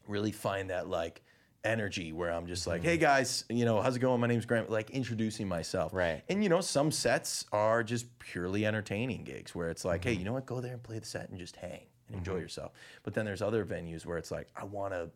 really 0.09 0.33
find 0.33 0.71
that 0.71 0.89
like 0.89 1.23
energy 1.65 2.13
where 2.13 2.31
I'm 2.31 2.47
just 2.47 2.67
like, 2.67 2.81
mm-hmm. 2.81 2.91
hey 2.91 2.97
guys, 2.97 3.45
you 3.49 3.65
know, 3.65 3.81
how's 3.81 3.97
it 3.97 4.01
going? 4.01 4.21
My 4.21 4.27
name's 4.27 4.47
Grant. 4.47 4.71
Like 4.71 4.91
introducing 4.91 5.49
myself. 5.49 5.93
Right. 5.93 6.23
And 6.29 6.43
you 6.43 6.49
know, 6.49 6.61
some 6.61 6.91
sets 6.91 7.47
are 7.53 7.83
just 7.83 8.19
purely 8.19 8.67
entertaining 8.67 9.25
gigs 9.25 9.55
where 9.55 9.71
it's 9.71 9.85
like, 9.85 10.05
hey, 10.05 10.13
mm-hmm. 10.13 10.19
you 10.21 10.25
know 10.25 10.33
what? 10.35 10.47
Go 10.47 10.61
there 10.61 10.73
and 10.73 10.83
play 10.83 10.99
the 10.99 11.07
set 11.07 11.29
and 11.31 11.39
just 11.39 11.57
hang 11.57 11.71
and 11.71 11.81
mm-hmm. 11.81 12.19
enjoy 12.19 12.37
yourself. 12.37 12.73
But 13.03 13.15
then 13.15 13.25
there's 13.25 13.43
other 13.43 13.65
venues 13.65 14.07
where 14.07 14.19
it's 14.19 14.31
like, 14.31 14.49
I 14.57 14.65
want 14.65 14.93
to. 14.95 15.11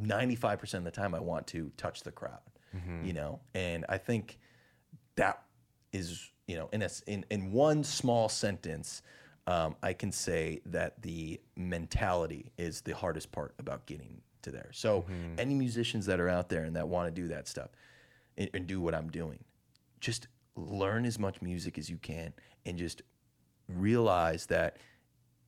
95% 0.00 0.74
of 0.74 0.84
the 0.84 0.92
time 0.92 1.12
I 1.12 1.18
want 1.18 1.48
to 1.48 1.72
touch 1.76 2.04
the 2.04 2.12
crowd, 2.12 2.38
you 3.04 3.12
know? 3.12 3.40
And 3.52 3.84
I 3.88 3.98
think 3.98 4.38
that 5.16 5.42
is, 5.92 6.30
you 6.46 6.56
know, 6.56 6.68
in 6.72 6.82
a, 6.82 6.90
in, 7.08 7.24
in 7.32 7.50
one 7.50 7.82
small 7.82 8.28
sentence, 8.28 9.02
um, 9.46 9.76
I 9.82 9.92
can 9.92 10.12
say 10.12 10.60
that 10.66 11.02
the 11.02 11.40
mentality 11.56 12.52
is 12.58 12.80
the 12.80 12.94
hardest 12.94 13.32
part 13.32 13.54
about 13.58 13.86
getting 13.86 14.20
to 14.46 14.50
there. 14.50 14.70
So 14.72 15.02
mm-hmm. 15.02 15.38
any 15.38 15.54
musicians 15.54 16.06
that 16.06 16.18
are 16.18 16.28
out 16.28 16.48
there 16.48 16.64
and 16.64 16.74
that 16.76 16.88
want 16.88 17.14
to 17.14 17.20
do 17.20 17.28
that 17.28 17.46
stuff 17.46 17.70
and, 18.36 18.50
and 18.54 18.66
do 18.66 18.80
what 18.80 18.94
I'm 18.94 19.10
doing, 19.10 19.44
just 20.00 20.28
learn 20.56 21.04
as 21.04 21.18
much 21.18 21.42
music 21.42 21.78
as 21.78 21.90
you 21.90 21.98
can 21.98 22.32
and 22.64 22.78
just 22.78 23.02
realize 23.68 24.46
that 24.46 24.78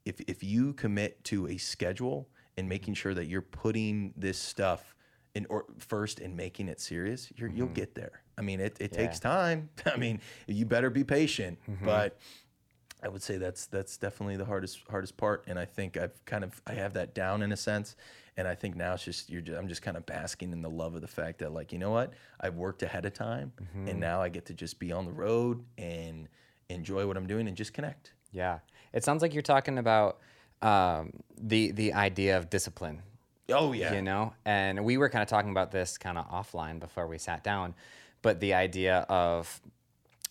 if 0.04 0.20
if 0.26 0.42
you 0.42 0.72
commit 0.74 1.22
to 1.24 1.48
a 1.48 1.56
schedule 1.56 2.28
and 2.56 2.68
making 2.68 2.94
sure 2.94 3.14
that 3.14 3.26
you're 3.26 3.42
putting 3.42 4.12
this 4.16 4.38
stuff 4.38 4.94
in 5.34 5.46
or 5.48 5.66
first 5.78 6.20
and 6.20 6.36
making 6.36 6.68
it 6.68 6.80
serious, 6.80 7.30
you're, 7.36 7.48
you'll 7.48 7.66
mm-hmm. 7.66 7.74
get 7.74 7.94
there. 7.94 8.22
I 8.36 8.42
mean, 8.42 8.60
it, 8.60 8.76
it 8.80 8.92
takes 8.92 9.20
time. 9.20 9.68
I 9.86 9.96
mean, 9.96 10.20
you 10.46 10.64
better 10.64 10.90
be 10.90 11.04
patient, 11.04 11.58
mm-hmm. 11.68 11.84
but 11.84 12.18
I 13.02 13.08
would 13.08 13.22
say 13.22 13.36
that's 13.36 13.66
that's 13.66 13.96
definitely 13.96 14.36
the 14.36 14.44
hardest 14.44 14.80
hardest 14.90 15.16
part. 15.16 15.44
And 15.46 15.58
I 15.58 15.64
think 15.64 15.96
I've 15.96 16.24
kind 16.24 16.44
of 16.44 16.60
I 16.66 16.74
have 16.74 16.94
that 16.94 17.14
down 17.14 17.42
in 17.42 17.52
a 17.52 17.56
sense. 17.56 17.94
And 18.38 18.48
I 18.48 18.54
think 18.54 18.76
now 18.76 18.94
it's 18.94 19.04
just 19.04 19.28
you're 19.28 19.42
just, 19.42 19.58
I'm 19.58 19.68
just 19.68 19.82
kind 19.82 19.96
of 19.96 20.06
basking 20.06 20.52
in 20.52 20.62
the 20.62 20.70
love 20.70 20.94
of 20.94 21.02
the 21.02 21.08
fact 21.08 21.40
that 21.40 21.52
like 21.52 21.72
you 21.72 21.78
know 21.78 21.90
what? 21.90 22.14
I've 22.40 22.54
worked 22.54 22.82
ahead 22.82 23.04
of 23.04 23.12
time, 23.12 23.52
and 23.74 24.00
now 24.00 24.22
I 24.22 24.30
get 24.30 24.46
to 24.46 24.54
just 24.54 24.78
be 24.78 24.92
on 24.92 25.04
the 25.04 25.12
road 25.12 25.62
and 25.76 26.28
enjoy 26.70 27.06
what 27.06 27.16
I'm 27.16 27.26
doing 27.26 27.48
and 27.48 27.56
just 27.56 27.74
connect. 27.74 28.12
Yeah, 28.32 28.60
it 28.92 29.04
sounds 29.04 29.20
like 29.20 29.34
you're 29.34 29.42
talking 29.42 29.76
about 29.76 30.20
um, 30.62 31.12
the 31.36 31.72
the 31.72 31.92
idea 31.92 32.38
of 32.38 32.48
discipline. 32.48 33.02
Oh 33.50 33.72
yeah, 33.72 33.92
you 33.92 34.02
know? 34.02 34.32
And 34.44 34.84
we 34.84 34.96
were 34.96 35.10
kind 35.10 35.22
of 35.22 35.28
talking 35.28 35.50
about 35.50 35.70
this 35.72 35.98
kind 35.98 36.16
of 36.16 36.30
offline 36.30 36.78
before 36.80 37.06
we 37.06 37.18
sat 37.18 37.42
down 37.44 37.74
but 38.22 38.40
the 38.40 38.54
idea 38.54 38.98
of 39.08 39.60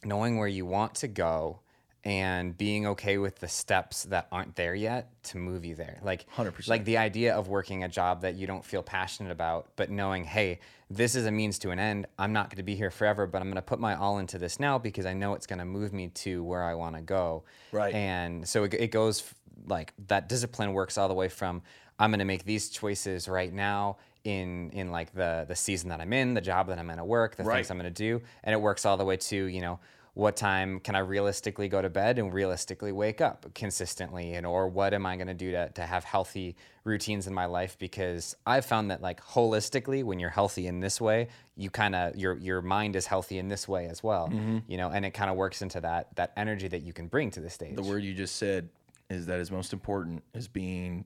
knowing 0.03 0.37
where 0.37 0.47
you 0.47 0.65
want 0.65 0.95
to 0.95 1.07
go 1.07 1.59
and 2.07 2.57
being 2.57 2.87
okay 2.87 3.17
with 3.17 3.37
the 3.39 3.49
steps 3.49 4.03
that 4.05 4.27
aren't 4.31 4.55
there 4.55 4.73
yet 4.73 5.09
to 5.23 5.37
move 5.37 5.65
you 5.65 5.75
there. 5.75 5.99
Like 6.01 6.25
100%. 6.37 6.69
like 6.69 6.85
the 6.85 6.97
idea 6.97 7.35
of 7.35 7.49
working 7.49 7.83
a 7.83 7.89
job 7.89 8.21
that 8.21 8.35
you 8.35 8.47
don't 8.47 8.63
feel 8.63 8.81
passionate 8.81 9.29
about, 9.33 9.71
but 9.75 9.89
knowing, 9.89 10.23
hey, 10.23 10.59
this 10.89 11.15
is 11.15 11.25
a 11.25 11.31
means 11.31 11.59
to 11.59 11.71
an 11.71 11.79
end. 11.79 12.05
I'm 12.17 12.31
not 12.31 12.49
going 12.49 12.57
to 12.57 12.63
be 12.63 12.75
here 12.75 12.91
forever, 12.91 13.27
but 13.27 13.41
I'm 13.41 13.47
going 13.49 13.55
to 13.57 13.61
put 13.61 13.81
my 13.81 13.93
all 13.95 14.19
into 14.19 14.37
this 14.37 14.57
now 14.57 14.77
because 14.77 15.05
I 15.05 15.13
know 15.13 15.33
it's 15.33 15.47
going 15.47 15.59
to 15.59 15.65
move 15.65 15.91
me 15.91 16.07
to 16.07 16.45
where 16.45 16.63
I 16.63 16.75
want 16.75 16.95
to 16.95 17.01
go. 17.01 17.43
Right. 17.73 17.93
And 17.93 18.47
so 18.47 18.63
it, 18.63 18.73
it 18.75 18.91
goes 18.91 19.19
f- 19.19 19.35
like 19.67 19.93
that 20.07 20.29
discipline 20.29 20.71
works 20.71 20.97
all 20.97 21.09
the 21.09 21.13
way 21.13 21.27
from 21.27 21.61
I'm 21.99 22.11
going 22.11 22.19
to 22.19 22.25
make 22.25 22.45
these 22.45 22.69
choices 22.69 23.27
right 23.27 23.51
now 23.51 23.97
in 24.23 24.69
in 24.69 24.91
like 24.91 25.13
the 25.13 25.43
the 25.47 25.55
season 25.55 25.89
that 25.89 25.99
I'm 25.99 26.13
in, 26.13 26.35
the 26.35 26.41
job 26.41 26.67
that 26.67 26.79
I'm 26.79 26.85
going 26.85 26.99
to 26.99 27.03
work, 27.03 27.35
the 27.35 27.43
Right. 27.43 27.55
things 27.57 27.69
I'm 27.71 27.77
going 27.77 27.93
to 27.93 28.03
do, 28.03 28.21
and 28.45 28.53
it 28.53 28.61
works 28.61 28.85
all 28.85 28.95
the 28.95 29.03
way 29.05 29.17
to 29.17 29.35
you 29.35 29.59
know 29.59 29.79
what 30.17 30.35
time 30.35 30.79
can 30.79 30.95
I 30.95 30.99
realistically 30.99 31.67
go 31.67 31.79
to 31.79 31.89
bed 31.91 32.17
and 32.17 32.33
realistically 32.33 32.91
wake 32.91 33.21
up 33.21 33.45
consistently, 33.53 34.33
and 34.33 34.47
or 34.47 34.67
what 34.67 34.95
am 34.95 35.05
I 35.05 35.15
going 35.15 35.27
to 35.27 35.35
do 35.35 35.51
to 35.51 35.69
to 35.69 35.83
have 35.83 36.03
healthy 36.03 36.55
routines 36.83 37.27
in 37.27 37.35
my 37.35 37.45
life? 37.45 37.77
Because 37.77 38.35
I've 38.43 38.65
found 38.65 38.89
that 38.89 38.99
like 38.99 39.21
holistically, 39.21 40.03
when 40.03 40.17
you're 40.19 40.31
healthy 40.31 40.65
in 40.65 40.79
this 40.79 40.99
way, 40.99 41.27
you 41.55 41.69
kind 41.69 41.93
of 41.93 42.15
your 42.15 42.35
your 42.37 42.63
mind 42.63 42.95
is 42.95 43.05
healthy 43.05 43.37
in 43.37 43.47
this 43.47 43.67
way 43.67 43.85
as 43.85 44.01
well, 44.01 44.27
Mm-hmm. 44.29 44.59
you 44.67 44.77
know, 44.77 44.89
and 44.89 45.05
it 45.05 45.11
kind 45.11 45.29
of 45.29 45.37
works 45.37 45.61
into 45.61 45.79
that 45.81 46.15
that 46.15 46.33
energy 46.35 46.67
that 46.67 46.81
you 46.81 46.93
can 46.93 47.07
bring 47.07 47.29
to 47.31 47.39
the 47.39 47.49
stage. 47.51 47.75
the 47.75 47.83
word 47.83 48.03
you 48.03 48.15
just 48.15 48.37
said 48.37 48.69
is 49.11 49.27
that 49.27 49.39
is 49.39 49.51
most 49.51 49.71
important 49.71 50.23
is 50.33 50.47
being 50.47 51.05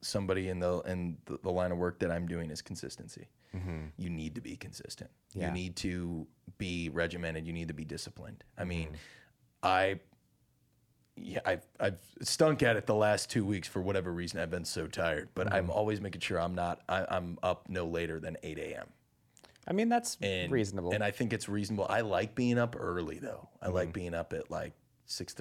somebody 0.00 0.48
in 0.48 0.58
the 0.58 0.80
in 0.80 1.16
the, 1.26 1.38
the 1.44 1.50
line 1.50 1.70
of 1.70 1.78
work 1.78 2.00
that 2.00 2.10
I'm 2.10 2.26
doing 2.26 2.50
is 2.50 2.60
consistency. 2.60 3.28
Mm-hmm. 3.56 3.86
You 3.96 4.10
need 4.10 4.34
to 4.34 4.40
be 4.40 4.56
consistent. 4.56 5.10
Yeah. 5.32 5.48
You 5.48 5.52
need 5.52 5.76
to 5.76 6.26
be 6.58 6.90
regimented. 6.90 7.46
You 7.46 7.52
need 7.52 7.68
to 7.68 7.74
be 7.74 7.84
disciplined. 7.84 8.44
I 8.56 8.64
mean, 8.64 8.88
mm-hmm. 8.88 8.96
I 9.62 10.00
yeah, 11.16 11.40
I've 11.44 11.66
I've 11.80 11.98
stunk 12.22 12.62
at 12.62 12.76
it 12.76 12.86
the 12.86 12.94
last 12.94 13.30
two 13.30 13.44
weeks 13.44 13.66
for 13.68 13.80
whatever 13.80 14.12
reason. 14.12 14.40
I've 14.40 14.50
been 14.50 14.64
so 14.64 14.86
tired, 14.86 15.28
but 15.34 15.52
I'm 15.52 15.64
mm-hmm. 15.64 15.72
always 15.72 16.00
making 16.00 16.20
sure 16.20 16.40
I'm 16.40 16.54
not. 16.54 16.80
I, 16.88 17.06
I'm 17.10 17.38
up 17.42 17.68
no 17.68 17.86
later 17.86 18.20
than 18.20 18.36
8 18.42 18.58
a.m. 18.58 18.86
I 19.66 19.72
mean, 19.72 19.88
that's 19.88 20.16
and 20.22 20.50
reasonable. 20.50 20.92
And 20.92 21.04
I 21.04 21.10
think 21.10 21.32
it's 21.32 21.48
reasonable. 21.48 21.86
I 21.88 22.00
like 22.00 22.34
being 22.34 22.58
up 22.58 22.76
early 22.78 23.18
though. 23.18 23.48
I 23.60 23.66
Mm-hmm. 23.66 23.74
like 23.74 23.92
being 23.92 24.14
up 24.14 24.32
at 24.32 24.50
like 24.50 24.72
six 25.08 25.34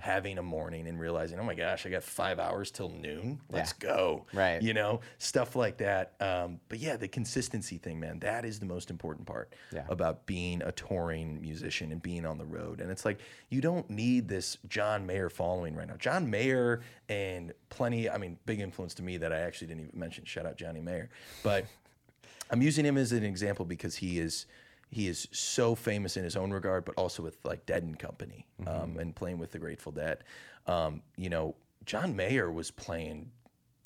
having 0.00 0.38
a 0.38 0.42
morning 0.42 0.86
and 0.86 1.00
realizing, 1.00 1.38
oh 1.40 1.42
my 1.42 1.54
gosh, 1.54 1.84
I 1.84 1.90
got 1.90 2.04
five 2.04 2.38
hours 2.38 2.70
till 2.70 2.88
noon. 2.88 3.40
Let's 3.50 3.72
go. 3.72 4.24
Right. 4.32 4.62
You 4.62 4.72
know, 4.72 5.00
stuff 5.18 5.56
like 5.56 5.78
that. 5.78 6.14
Um, 6.20 6.60
but 6.68 6.78
yeah, 6.78 6.96
the 6.96 7.08
consistency 7.08 7.76
thing, 7.76 7.98
man, 7.98 8.20
that 8.20 8.44
is 8.44 8.60
the 8.60 8.66
most 8.66 8.88
important 8.90 9.26
part 9.26 9.52
Yeah. 9.72 9.84
about 9.88 10.26
being 10.26 10.62
a 10.62 10.70
touring 10.72 11.40
musician 11.40 11.90
and 11.90 12.00
being 12.00 12.24
on 12.24 12.38
the 12.38 12.44
road. 12.44 12.80
And 12.80 12.90
it's 12.90 13.04
like 13.04 13.18
you 13.50 13.60
don't 13.60 13.90
need 13.90 14.28
this 14.28 14.58
John 14.68 15.04
Mayer 15.06 15.28
following 15.28 15.74
right 15.74 15.88
now. 15.88 15.96
John 15.96 16.30
Mayer 16.30 16.80
and 17.08 17.52
plenty, 17.68 18.08
I 18.08 18.16
mean, 18.16 18.38
big 18.46 18.60
influence 18.60 18.94
to 18.94 19.02
me 19.02 19.16
that 19.18 19.32
I 19.32 19.40
actually 19.40 19.66
didn't 19.66 19.88
even 19.88 19.98
mention. 19.98 20.24
Shout 20.24 20.46
out 20.46 20.56
Johnny 20.56 20.80
Mayer. 20.80 21.10
But 21.42 21.66
I'm 22.50 22.62
using 22.62 22.84
him 22.84 22.96
as 22.96 23.10
an 23.10 23.24
example 23.24 23.64
because 23.64 23.96
he 23.96 24.20
is 24.20 24.46
he 24.96 25.08
is 25.08 25.28
so 25.30 25.74
famous 25.74 26.16
in 26.16 26.24
his 26.24 26.36
own 26.36 26.50
regard, 26.50 26.86
but 26.86 26.94
also 26.96 27.22
with 27.22 27.36
like 27.44 27.66
Dead 27.66 27.82
and 27.82 27.98
Company 27.98 28.46
um, 28.66 28.96
and 28.98 29.14
playing 29.14 29.36
with 29.38 29.52
the 29.52 29.58
Grateful 29.58 29.92
Dead. 29.92 30.24
Um, 30.66 31.02
you 31.18 31.28
know, 31.28 31.54
John 31.84 32.16
Mayer 32.16 32.50
was 32.50 32.70
playing. 32.70 33.30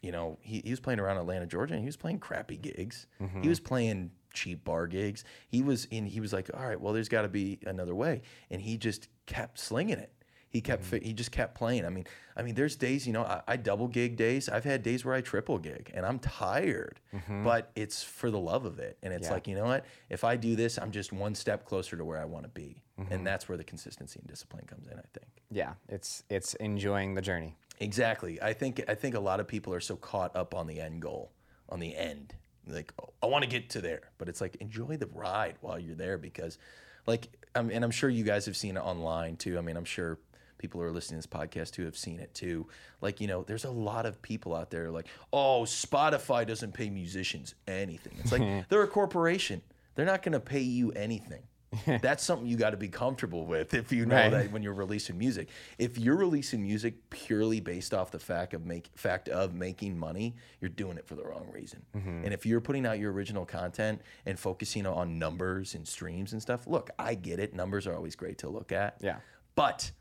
You 0.03 0.13
know, 0.13 0.39
he, 0.41 0.63
he 0.65 0.71
was 0.71 0.79
playing 0.79 1.01
around 1.01 1.17
Atlanta, 1.17 1.47
Georgia, 1.47 1.75
and 1.75 1.83
he 1.83 1.87
was 1.87 1.97
playing 1.97 2.21
crappy 2.21 2.57
gigs. 2.57 3.09
He 3.43 3.49
was 3.49 3.59
playing 3.59 4.13
cheap 4.33 4.63
bar 4.63 4.87
gigs. 4.87 5.25
He 5.49 5.63
was 5.63 5.87
in. 5.87 6.07
He 6.07 6.21
was 6.21 6.33
like, 6.33 6.49
all 6.55 6.65
right, 6.65 6.81
well, 6.81 6.93
there's 6.93 7.09
got 7.09 7.23
to 7.23 7.29
be 7.29 7.59
another 7.67 7.97
way, 7.97 8.23
and 8.49 8.63
he 8.63 8.79
just 8.79 9.09
kept 9.27 9.59
slinging 9.59 9.99
it. 9.99 10.13
He 10.51 10.61
kept 10.61 10.83
fi- 10.85 11.01
he 11.01 11.13
just 11.13 11.31
kept 11.31 11.55
playing. 11.55 11.85
I 11.87 11.91
mean, 11.91 12.07
I 12.37 12.43
mean, 12.43 12.57
there's 12.57 12.75
days, 12.75 13.07
you 13.07 13.13
know, 13.13 13.23
I, 13.23 13.41
I 13.47 13.57
double 13.57 13.87
gig 13.87 14.17
days. 14.17 14.49
I've 14.49 14.65
had 14.65 14.83
days 14.83 15.05
where 15.05 15.15
I 15.15 15.21
triple 15.21 15.59
gig, 15.59 15.93
and 15.95 16.05
I'm 16.05 16.19
tired, 16.19 16.99
but 17.45 17.71
it's 17.77 18.03
for 18.03 18.31
the 18.33 18.39
love 18.39 18.65
of 18.65 18.81
it. 18.81 18.99
And 19.03 19.15
it's 19.15 19.29
Yeah. 19.29 19.35
like, 19.35 19.47
you 19.47 19.55
know 19.55 19.65
what? 19.65 19.85
If 20.09 20.25
I 20.25 20.35
do 20.37 20.57
this, 20.57 20.77
I'm 20.77 20.91
just 20.91 21.13
one 21.13 21.37
step 21.37 21.65
closer 21.65 21.97
to 21.97 22.05
where 22.05 22.19
I 22.19 22.25
want 22.25 22.45
to 22.45 22.49
be, 22.51 22.83
and 23.11 23.25
that's 23.27 23.49
where 23.49 23.57
the 23.57 23.63
consistency 23.65 24.19
and 24.19 24.29
discipline 24.29 24.65
comes 24.67 24.87
in. 24.89 24.95
I 24.99 25.05
think. 25.15 25.27
yeah, 25.53 25.75
it's 25.89 26.25
it's 26.29 26.55
enjoying 26.55 27.15
the 27.15 27.23
journey. 27.23 27.55
Exactly. 27.79 28.43
I 28.43 28.53
think 28.53 28.83
I 28.89 28.95
think 28.97 29.15
a 29.15 29.21
lot 29.21 29.39
of 29.41 29.47
people 29.47 29.73
are 29.73 29.81
so 29.81 29.95
caught 29.97 30.35
up 30.35 30.53
on 30.55 30.67
the 30.67 30.81
end 30.81 31.01
goal, 31.01 31.31
on 31.69 31.79
the 31.81 31.97
end. 31.97 32.35
Like, 32.67 32.93
oh, 33.01 33.11
I 33.23 33.27
want 33.27 33.45
to 33.45 33.49
get 33.51 33.71
to 33.71 33.81
there, 33.81 34.03
but 34.19 34.29
it's 34.29 34.41
like 34.41 34.57
enjoy 34.57 34.97
the 34.97 35.07
ride 35.07 35.57
while 35.61 35.79
you're 35.79 35.95
there 35.97 36.19
because, 36.19 36.59
like, 37.07 37.29
um, 37.55 37.71
and 37.71 37.83
I'm 37.85 37.91
sure 37.91 38.11
you 38.11 38.23
guys 38.25 38.47
have 38.47 38.57
seen 38.57 38.77
it 38.77 38.81
online 38.81 39.37
too. 39.37 39.57
I 39.59 39.61
mean, 39.63 39.77
I'm 39.77 39.85
sure 39.87 40.19
people 40.61 40.81
who 40.81 40.87
are 40.87 40.93
listening 40.93 41.21
to 41.21 41.29
this 41.29 41.41
podcast 41.41 41.73
too 41.73 41.85
have 41.87 41.97
seen 41.97 42.21
it 42.21 42.33
too. 42.35 42.69
Like, 43.01 43.21
you 43.21 43.27
know, 43.27 43.43
there's 43.43 43.65
a 43.65 43.71
lot 43.71 44.07
of 44.07 44.23
people 44.23 44.55
out 44.55 44.71
there 44.71 44.91
like, 44.91 45.07
oh, 45.33 45.63
Spotify 45.63 46.47
doesn't 46.47 46.73
pay 46.75 46.91
musicians 46.91 47.55
anything. 47.67 48.13
It's 48.21 48.31
like 48.31 48.43
they're 48.69 48.83
a 48.83 48.89
corporation. 48.89 49.63
They're 49.97 50.07
not 50.07 50.23
going 50.23 50.33
to 50.35 50.41
pay 50.41 50.61
you 50.61 50.93
anything. 50.93 51.43
That's 52.03 52.25
something 52.25 52.49
you 52.49 52.57
got 52.57 52.71
to 52.71 52.77
be 52.77 52.89
comfortable 52.89 53.47
with 53.47 53.75
if 53.75 53.93
you 53.93 54.05
know 54.05 54.17
Right. 54.17 54.29
that 54.31 54.51
when 54.51 54.61
you're 54.61 54.75
releasing 54.75 55.17
music. 55.17 55.49
If 55.79 55.99
you're 55.99 56.17
releasing 56.17 56.63
music 56.63 56.95
purely 57.11 57.61
based 57.61 57.95
off 57.95 58.11
the 58.11 58.19
fact 58.19 58.55
of 58.55 58.67
make 58.67 58.91
fact 58.97 59.29
of 59.29 59.55
making 59.55 59.97
money, 59.97 60.35
you're 60.61 60.69
doing 60.69 60.99
it 60.99 61.07
for 61.07 61.15
the 61.15 61.23
wrong 61.23 61.47
reason. 61.53 61.83
Mm-hmm. 61.97 62.25
And 62.25 62.35
if 62.35 62.45
you're 62.45 62.61
putting 62.61 62.87
out 62.87 62.99
your 62.99 63.13
original 63.13 63.47
content 63.47 64.01
and 64.27 64.37
focusing 64.37 64.85
on 64.85 65.19
numbers 65.21 65.77
and 65.77 65.87
streams 65.87 66.33
and 66.33 66.43
stuff, 66.43 66.67
look, 66.67 66.91
I 66.99 67.15
get 67.15 67.39
it. 67.39 67.55
Numbers 67.55 67.87
are 67.87 67.95
always 67.95 68.17
great 68.17 68.39
to 68.39 68.49
look 68.49 68.73
at. 68.73 68.97
Yeah. 69.01 69.19
But 69.55 69.93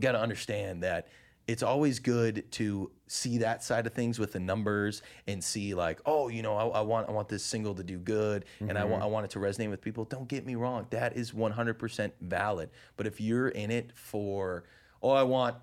got 0.00 0.12
to 0.12 0.20
understand 0.20 0.82
that 0.82 1.08
it's 1.48 1.62
always 1.62 1.98
good 1.98 2.50
to 2.52 2.90
see 3.08 3.38
that 3.38 3.64
side 3.64 3.86
of 3.86 3.92
things 3.92 4.18
with 4.18 4.32
the 4.32 4.40
numbers 4.40 5.02
and 5.26 5.42
see 5.42 5.74
like, 5.74 6.00
oh, 6.06 6.28
you 6.28 6.40
know, 6.40 6.56
I, 6.56 6.78
I 6.78 6.80
want 6.82 7.08
I 7.08 7.12
want 7.12 7.28
this 7.28 7.44
single 7.44 7.74
to 7.74 7.82
do 7.82 7.98
good 7.98 8.44
and 8.60 8.78
I 8.78 8.84
want 8.84 8.94
mm-hmm. 8.94 9.02
I 9.02 9.06
want 9.06 9.24
it 9.24 9.30
to 9.32 9.38
resonate 9.38 9.70
with 9.70 9.80
people. 9.80 10.04
Don't 10.04 10.28
get 10.28 10.46
me 10.46 10.54
wrong, 10.54 10.86
that 10.90 11.16
is 11.16 11.32
100% 11.32 12.12
valid. 12.20 12.70
But 12.96 13.06
if 13.06 13.20
you're 13.20 13.48
in 13.48 13.70
it 13.70 13.90
for, 13.94 14.64
oh, 15.02 15.10
I 15.10 15.24
want 15.24 15.56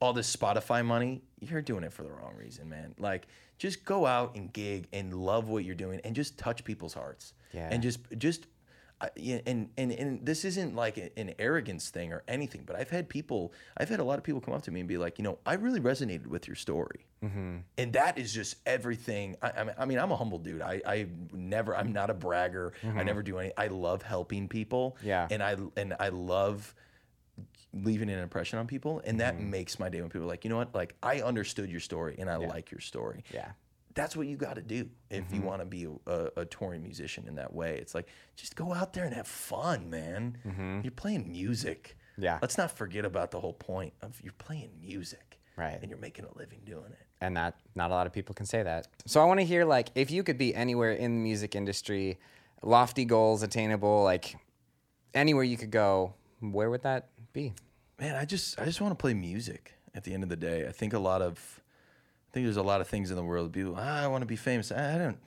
all 0.00 0.12
this 0.12 0.34
Spotify 0.34 0.84
money, 0.84 1.22
you're 1.40 1.62
doing 1.62 1.84
it 1.84 1.92
for 1.92 2.02
the 2.02 2.10
wrong 2.10 2.34
reason, 2.36 2.68
man. 2.68 2.94
Like, 2.98 3.28
just 3.58 3.84
go 3.84 4.06
out 4.06 4.34
and 4.34 4.52
gig 4.52 4.88
and 4.92 5.14
love 5.14 5.48
what 5.48 5.64
you're 5.64 5.74
doing 5.74 6.00
and 6.02 6.16
just 6.16 6.38
touch 6.38 6.64
people's 6.64 6.94
hearts. 6.94 7.34
Yeah. 7.52 7.68
And 7.70 7.82
just 7.82 8.00
just 8.18 8.46
and, 9.00 9.68
and 9.76 9.92
and 9.92 10.26
this 10.26 10.44
isn't 10.44 10.74
like 10.74 10.96
an 11.16 11.34
arrogance 11.38 11.90
thing 11.90 12.12
or 12.12 12.22
anything, 12.28 12.64
but 12.66 12.76
I've 12.76 12.90
had 12.90 13.08
people, 13.08 13.52
I've 13.76 13.88
had 13.88 14.00
a 14.00 14.04
lot 14.04 14.18
of 14.18 14.24
people 14.24 14.40
come 14.40 14.54
up 14.54 14.62
to 14.62 14.70
me 14.70 14.80
and 14.80 14.88
be 14.88 14.98
like, 14.98 15.18
you 15.18 15.24
know, 15.24 15.38
I 15.46 15.54
really 15.54 15.80
resonated 15.80 16.26
with 16.26 16.46
your 16.46 16.56
story, 16.56 17.06
mm-hmm. 17.24 17.58
and 17.78 17.92
that 17.94 18.18
is 18.18 18.32
just 18.32 18.56
everything. 18.66 19.36
I, 19.42 19.66
I 19.78 19.84
mean, 19.84 19.98
I'm 19.98 20.12
a 20.12 20.16
humble 20.16 20.38
dude. 20.38 20.62
I, 20.62 20.82
I 20.86 21.06
never, 21.32 21.76
I'm 21.76 21.92
not 21.92 22.10
a 22.10 22.14
bragger. 22.14 22.72
I 22.82 22.86
mm-hmm. 22.86 23.06
never 23.06 23.22
do 23.22 23.38
any. 23.38 23.52
I 23.56 23.68
love 23.68 24.02
helping 24.02 24.48
people. 24.48 24.96
Yeah. 25.02 25.28
and 25.30 25.42
I 25.42 25.56
and 25.76 25.94
I 25.98 26.08
love 26.10 26.74
leaving 27.72 28.10
an 28.10 28.18
impression 28.18 28.58
on 28.58 28.66
people, 28.66 29.00
and 29.04 29.20
that 29.20 29.34
mm-hmm. 29.36 29.50
makes 29.50 29.78
my 29.78 29.88
day 29.88 30.00
when 30.00 30.10
people 30.10 30.24
are 30.24 30.28
like, 30.28 30.44
you 30.44 30.50
know 30.50 30.56
what, 30.56 30.74
like 30.74 30.94
I 31.02 31.20
understood 31.22 31.70
your 31.70 31.80
story 31.80 32.16
and 32.18 32.28
I 32.28 32.36
like 32.36 32.70
your 32.70 32.80
story 32.80 33.24
Yeah. 33.32 33.52
That's 33.94 34.16
what 34.16 34.26
you 34.26 34.36
got 34.36 34.54
to 34.54 34.62
do 34.62 34.88
if 35.10 35.24
Mm-hmm. 35.24 35.34
you 35.34 35.42
want 35.42 35.60
to 35.60 35.66
be 35.66 35.86
a, 36.06 36.28
a 36.36 36.44
touring 36.44 36.82
musician 36.82 37.26
in 37.26 37.34
that 37.36 37.52
way. 37.52 37.76
It's 37.78 37.94
like 37.94 38.06
just 38.36 38.54
go 38.56 38.72
out 38.72 38.92
there 38.92 39.04
and 39.04 39.14
have 39.14 39.26
fun, 39.26 39.90
man. 39.90 40.80
You're 40.84 40.90
playing 40.92 41.30
music. 41.30 41.96
Mm-hmm. 42.14 42.22
Yeah. 42.24 42.38
Let's 42.42 42.58
not 42.58 42.70
forget 42.70 43.04
about 43.04 43.30
the 43.30 43.40
whole 43.40 43.52
point 43.54 43.92
of 44.02 44.20
you're 44.22 44.32
playing 44.34 44.70
music. 44.80 45.38
Right. 45.56 45.78
And 45.80 45.90
you're 45.90 45.98
making 45.98 46.24
a 46.24 46.38
living 46.38 46.60
doing 46.64 46.90
it. 46.92 47.06
and 47.20 47.36
that 47.36 47.56
not 47.74 47.90
a 47.90 47.94
lot 47.94 48.06
of 48.06 48.12
people 48.12 48.34
can 48.34 48.46
say 48.46 48.62
that. 48.62 48.86
So 49.06 49.20
I 49.20 49.24
want 49.24 49.40
to 49.40 49.46
hear 49.46 49.64
like 49.64 49.88
if 49.94 50.10
you 50.10 50.22
could 50.22 50.38
be 50.38 50.54
anywhere 50.54 50.92
in 50.92 51.16
the 51.16 51.20
music 51.20 51.54
industry, 51.54 52.18
lofty 52.62 53.04
goals 53.04 53.42
attainable, 53.42 54.02
like 54.04 54.36
anywhere 55.14 55.44
you 55.44 55.56
could 55.56 55.70
go, 55.70 56.14
where 56.40 56.70
would 56.70 56.82
that 56.82 57.08
be? 57.32 57.52
Man, 57.98 58.14
I 58.16 58.24
just 58.24 58.58
I 58.60 58.64
just 58.64 58.80
want 58.80 58.92
to 58.92 59.00
play 59.00 59.12
music 59.14 59.74
at 59.94 60.04
the 60.04 60.14
end 60.14 60.22
of 60.22 60.28
the 60.30 60.36
day. 60.36 60.66
I 60.66 60.72
think 60.72 60.92
a 60.94 60.98
lot 60.98 61.20
of 61.20 61.59
I 62.30 62.32
think 62.32 62.46
there's 62.46 62.56
a 62.56 62.62
lot 62.62 62.80
of 62.80 62.86
things 62.86 63.10
in 63.10 63.16
the 63.16 63.24
world. 63.24 63.52
People, 63.52 63.74
ah, 63.76 64.04
I 64.04 64.06
want 64.06 64.22
to 64.22 64.26
be 64.26 64.36
famous. 64.36 64.70
I, 64.70 64.98
don't. 64.98 65.18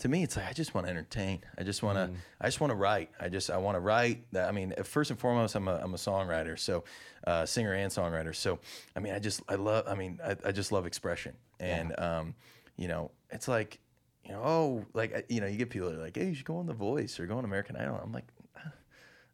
To 0.00 0.08
me, 0.08 0.22
it's 0.22 0.36
like 0.36 0.48
I 0.48 0.52
just 0.52 0.74
want 0.74 0.86
to 0.86 0.90
entertain. 0.90 1.40
I 1.56 1.62
just 1.62 1.82
want 1.82 1.96
to. 1.96 2.10
I 2.38 2.46
just 2.46 2.60
want 2.60 2.72
to 2.72 2.74
write. 2.74 3.08
I 3.18 3.30
just 3.30 3.50
I 3.50 3.56
want 3.56 3.76
to 3.76 3.80
write. 3.80 4.30
That 4.32 4.46
I 4.46 4.52
mean, 4.52 4.74
first 4.84 5.10
and 5.10 5.18
foremost, 5.18 5.54
I'm 5.54 5.66
a 5.66 5.76
I'm 5.76 5.94
a 5.94 5.96
songwriter, 5.96 6.58
so 6.58 6.84
uh, 7.26 7.46
singer 7.46 7.72
and 7.72 7.90
songwriter. 7.90 8.34
So 8.34 8.58
I 8.94 9.00
mean, 9.00 9.14
I 9.14 9.18
just 9.18 9.40
I 9.48 9.54
love. 9.54 9.86
I 9.88 9.94
mean, 9.94 10.20
I, 10.22 10.36
I 10.44 10.52
just 10.52 10.72
love 10.72 10.84
expression, 10.84 11.34
and 11.58 11.98
um, 11.98 12.34
you 12.76 12.86
know, 12.86 13.12
it's 13.30 13.48
like, 13.48 13.78
you 14.26 14.32
know, 14.32 14.42
oh, 14.44 14.84
like 14.92 15.24
you 15.30 15.40
know, 15.40 15.46
you 15.46 15.56
get 15.56 15.70
people 15.70 15.88
that 15.88 15.98
are 15.98 16.02
like, 16.02 16.16
hey, 16.16 16.28
you 16.28 16.34
should 16.34 16.46
go 16.46 16.58
on 16.58 16.66
The 16.66 16.74
Voice 16.74 17.18
or 17.18 17.24
go 17.26 17.38
on 17.38 17.46
American 17.46 17.76
Idol. 17.76 17.98
I'm 18.02 18.12
like, 18.12 18.26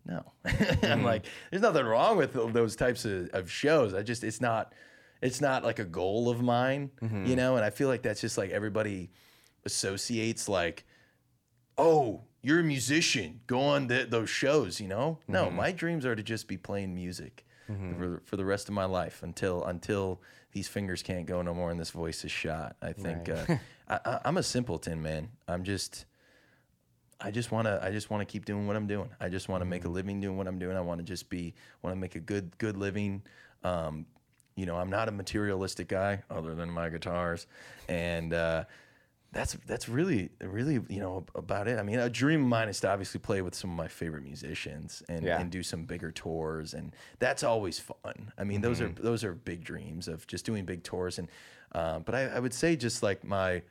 no 0.05 0.25
i'm 0.85 1.03
like 1.03 1.27
there's 1.51 1.63
nothing 1.63 1.85
wrong 1.85 2.17
with 2.17 2.33
those 2.53 2.77
types 2.77 3.05
of, 3.05 3.29
of 3.33 3.51
shows 3.51 3.93
i 3.93 4.03
just 4.03 4.23
it's 4.23 4.41
not 4.41 4.73
it's 5.23 5.41
not 5.41 5.65
like 5.65 5.79
a 5.79 5.85
goal 5.85 6.29
of 6.29 6.41
mine 6.43 6.91
you 7.27 7.37
know 7.37 7.57
and 7.57 7.65
i 7.65 7.71
feel 7.71 7.89
like 7.89 8.03
that's 8.03 8.21
just 8.21 8.37
like 8.39 8.51
everybody 8.51 9.11
associates 9.65 10.49
like 10.49 10.85
oh 11.79 12.23
you're 12.43 12.61
a 12.61 12.63
musician. 12.63 13.41
Go 13.49 13.59
on 13.61 13.89
th- 13.89 14.09
those 14.11 14.31
shows, 14.31 14.81
you 14.81 14.87
know? 14.87 15.19
No, 15.27 15.51
my 15.51 15.73
dreams 15.73 16.07
are 16.07 16.15
to 16.15 16.23
just 16.23 16.47
be 16.47 16.57
playing 16.57 16.95
music 16.95 17.45
for, 17.99 18.23
for 18.25 18.37
the 18.37 18.45
rest 18.45 18.69
of 18.69 18.75
my 18.75 18.85
life 18.85 19.25
until 19.25 19.65
until 19.65 20.21
these 20.53 20.69
fingers 20.69 21.03
can't 21.03 21.27
go 21.27 21.43
no 21.43 21.53
more 21.53 21.73
and 21.73 21.81
this 21.81 21.91
voice 21.91 22.25
is 22.25 22.31
shot. 22.31 22.77
I 22.81 22.93
think 22.93 23.29
uh, 23.29 23.57
I, 23.89 23.99
I, 24.05 24.21
I'm 24.27 24.37
a 24.37 24.45
simpleton, 24.45 25.03
man. 25.03 25.31
I'm 25.49 25.65
just. 25.65 26.07
I 27.21 27.33
just 27.33 27.51
want 27.51 27.67
to 27.67 27.81
I 27.83 27.91
just 27.91 28.11
want 28.11 28.21
to 28.21 28.31
keep 28.31 28.45
doing 28.45 28.69
what 28.69 28.77
I'm 28.77 28.87
doing. 28.87 29.11
I 29.19 29.29
just 29.29 29.49
want 29.49 29.63
to 29.63 29.65
make 29.65 29.85
a 29.85 29.89
living 29.89 30.21
doing 30.21 30.37
what 30.37 30.47
I'm 30.47 30.61
doing. 30.61 30.77
I 30.77 30.83
want 30.83 31.01
to 31.01 31.05
just 31.05 31.29
be 31.29 31.55
want 31.83 31.97
to 31.97 32.01
make 32.01 32.15
a 32.15 32.21
good 32.21 32.57
good 32.59 32.77
living. 32.77 33.23
Um, 33.65 34.07
you 34.57 34.67
know, 34.67 34.77
I'm 34.77 34.91
not 34.91 35.09
a 35.09 35.13
materialistic 35.13 35.89
guy 35.89 36.23
other 36.31 36.55
than 36.55 36.71
my 36.71 36.89
guitars 36.89 37.47
and 37.89 38.33
uh, 38.33 38.65
that's 39.33 39.55
that's 39.67 39.89
really 39.89 40.31
really 40.41 40.81
you 40.89 41.01
know 41.01 41.25
about 41.35 41.69
it. 41.69 41.79
I 41.79 41.83
mean, 41.83 41.99
a 41.99 42.09
dream 42.09 42.43
of 42.43 42.49
mine 42.49 42.69
is 42.69 42.81
to 42.81 42.91
obviously 42.91 43.21
play 43.21 43.43
with 43.43 43.55
some 43.55 43.71
of 43.71 43.77
my 43.77 43.89
favorite 43.89 44.23
musicians 44.25 45.03
and, 45.09 45.25
Yeah. 45.25 45.41
and 45.41 45.51
do 45.51 45.63
some 45.63 45.85
bigger 45.85 46.11
tours, 46.11 46.73
and 46.75 46.95
that's 47.19 47.43
always 47.43 47.79
fun. 47.79 48.33
I 48.39 48.45
mean, 48.45 48.63
those 48.63 48.81
are 48.81 48.89
those 48.89 49.25
are 49.25 49.35
big 49.35 49.63
dreams 49.63 50.09
of 50.09 50.27
just 50.27 50.47
doing 50.47 50.65
big 50.65 50.85
tours, 50.85 51.19
and 51.19 51.29
um, 51.73 52.03
but 52.03 52.15
I, 52.15 52.23
I 52.29 52.39
would 52.39 52.55
say 52.55 52.77
just 52.77 53.03
like 53.03 53.25
my 53.25 53.63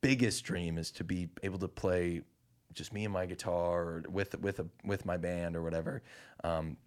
biggest 0.00 0.44
dream 0.44 0.78
is 0.78 0.90
to 0.92 1.04
be 1.04 1.28
able 1.42 1.58
to 1.58 1.68
play 1.68 2.22
just 2.72 2.92
me 2.92 3.04
and 3.04 3.12
my 3.12 3.26
guitar 3.26 3.82
or 3.82 4.04
with 4.08 4.40
with 4.40 4.60
a 4.60 4.66
with 4.84 5.04
my 5.04 5.18
band 5.18 5.54
or 5.54 5.62
whatever. 5.62 6.02
Um, 6.44 6.78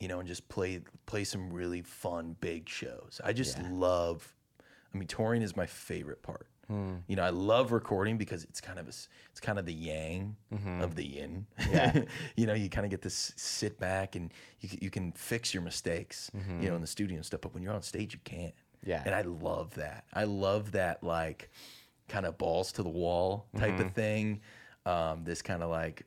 you 0.00 0.08
know, 0.08 0.20
and 0.20 0.28
just 0.28 0.48
play 0.48 0.80
play 1.06 1.24
some 1.24 1.52
really 1.52 1.82
fun 1.82 2.36
big 2.40 2.68
shows. 2.68 3.20
I 3.24 3.32
just 3.32 3.58
love. 3.64 4.34
I 4.94 4.98
mean, 4.98 5.08
touring 5.08 5.42
is 5.42 5.56
my 5.56 5.66
favorite 5.66 6.22
part. 6.22 6.46
Hmm. 6.68 6.96
You 7.06 7.16
know, 7.16 7.22
I 7.22 7.30
love 7.30 7.72
recording 7.72 8.18
because 8.18 8.44
it's 8.44 8.60
kind 8.60 8.78
of 8.78 8.86
a, 8.86 8.90
it's 8.90 9.40
kind 9.40 9.58
of 9.58 9.64
the 9.64 9.72
yang 9.72 10.36
mm-hmm. 10.52 10.82
of 10.82 10.94
the 10.96 11.04
yin. 11.04 11.46
Yeah. 11.70 12.02
you 12.36 12.46
know, 12.46 12.52
you 12.54 12.68
kind 12.68 12.84
of 12.84 12.90
get 12.90 13.02
to 13.02 13.10
sit 13.10 13.80
back 13.80 14.16
and 14.16 14.32
you 14.60 14.68
you 14.82 14.90
can 14.90 15.12
fix 15.12 15.54
your 15.54 15.62
mistakes. 15.62 16.30
You 16.34 16.40
mm-hmm. 16.40 16.64
know, 16.66 16.74
in 16.74 16.80
the 16.80 16.86
studio 16.86 17.16
and 17.16 17.24
stuff. 17.24 17.40
But 17.40 17.54
when 17.54 17.62
you're 17.62 17.72
on 17.72 17.82
stage, 17.82 18.12
you 18.12 18.20
can't. 18.24 18.54
Yeah. 18.84 19.02
And 19.04 19.14
I 19.14 19.22
love 19.22 19.74
that. 19.74 20.04
I 20.12 20.24
love 20.24 20.72
that 20.72 21.02
like 21.02 21.50
kind 22.08 22.26
of 22.26 22.38
balls 22.38 22.72
to 22.72 22.82
the 22.82 22.88
wall 22.88 23.46
type 23.56 23.78
of 23.78 23.86
mm-hmm. 23.86 23.88
thing. 23.88 24.40
Um, 24.86 25.24
this 25.24 25.42
kind 25.42 25.62
of 25.62 25.70
like 25.70 26.04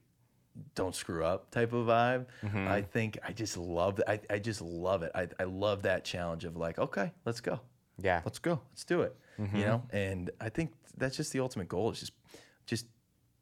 don't 0.76 0.96
screw 0.96 1.24
up 1.24 1.50
type 1.52 1.74
of 1.74 1.88
vibe. 1.88 2.26
Mm-hmm. 2.44 2.68
I 2.68 2.82
think 2.82 3.18
I 3.28 3.32
just 3.32 3.58
love 3.58 3.98
that. 3.98 4.10
I, 4.10 4.20
I 4.30 4.40
just 4.40 4.62
love 4.62 5.04
it. 5.04 5.12
I, 5.16 5.28
I 5.40 5.46
love 5.46 5.84
that 5.84 6.04
challenge 6.04 6.46
of 6.46 6.58
like, 6.58 6.80
okay, 6.80 7.12
let's 7.26 7.42
go. 7.42 7.60
Yeah. 8.02 8.22
Let's 8.26 8.40
go. 8.40 8.60
Let's 8.72 8.84
do 8.84 9.02
it. 9.02 9.16
Mm-hmm. 9.40 9.58
You 9.58 9.66
know? 9.66 9.84
And 9.92 10.30
I 10.40 10.50
think 10.50 10.74
that's 10.98 11.16
just 11.16 11.32
the 11.32 11.40
ultimate 11.40 11.68
goal 11.68 11.92
is 11.92 12.00
just 12.00 12.14
just 12.66 12.86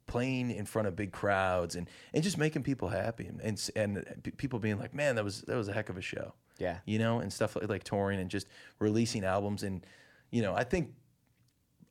playing 0.06 0.50
in 0.50 0.66
front 0.66 0.88
of 0.88 0.96
big 0.96 1.12
crowds 1.12 1.76
and, 1.76 1.88
and 2.14 2.24
just 2.24 2.38
making 2.38 2.64
people 2.64 2.90
happy 2.90 3.28
and, 3.28 3.40
and 3.42 3.70
and 3.76 4.24
p- 4.24 4.32
people 4.32 4.60
being 4.60 4.80
like, 4.80 4.94
man, 4.94 5.16
that 5.16 5.24
was 5.24 5.42
that 5.42 5.56
was 5.56 5.68
a 5.68 5.74
heck 5.74 5.90
of 5.90 5.98
a 5.98 6.02
show. 6.02 6.34
Yeah. 6.58 6.80
You 6.86 7.00
know, 7.00 7.20
and 7.20 7.32
stuff 7.32 7.56
like, 7.56 7.70
like 7.70 7.84
touring 7.84 8.20
and 8.20 8.30
just 8.30 8.48
releasing 8.80 9.24
albums 9.24 9.64
and 9.64 9.86
you 10.32 10.42
know, 10.42 10.54
I 10.54 10.64
think 10.64 10.94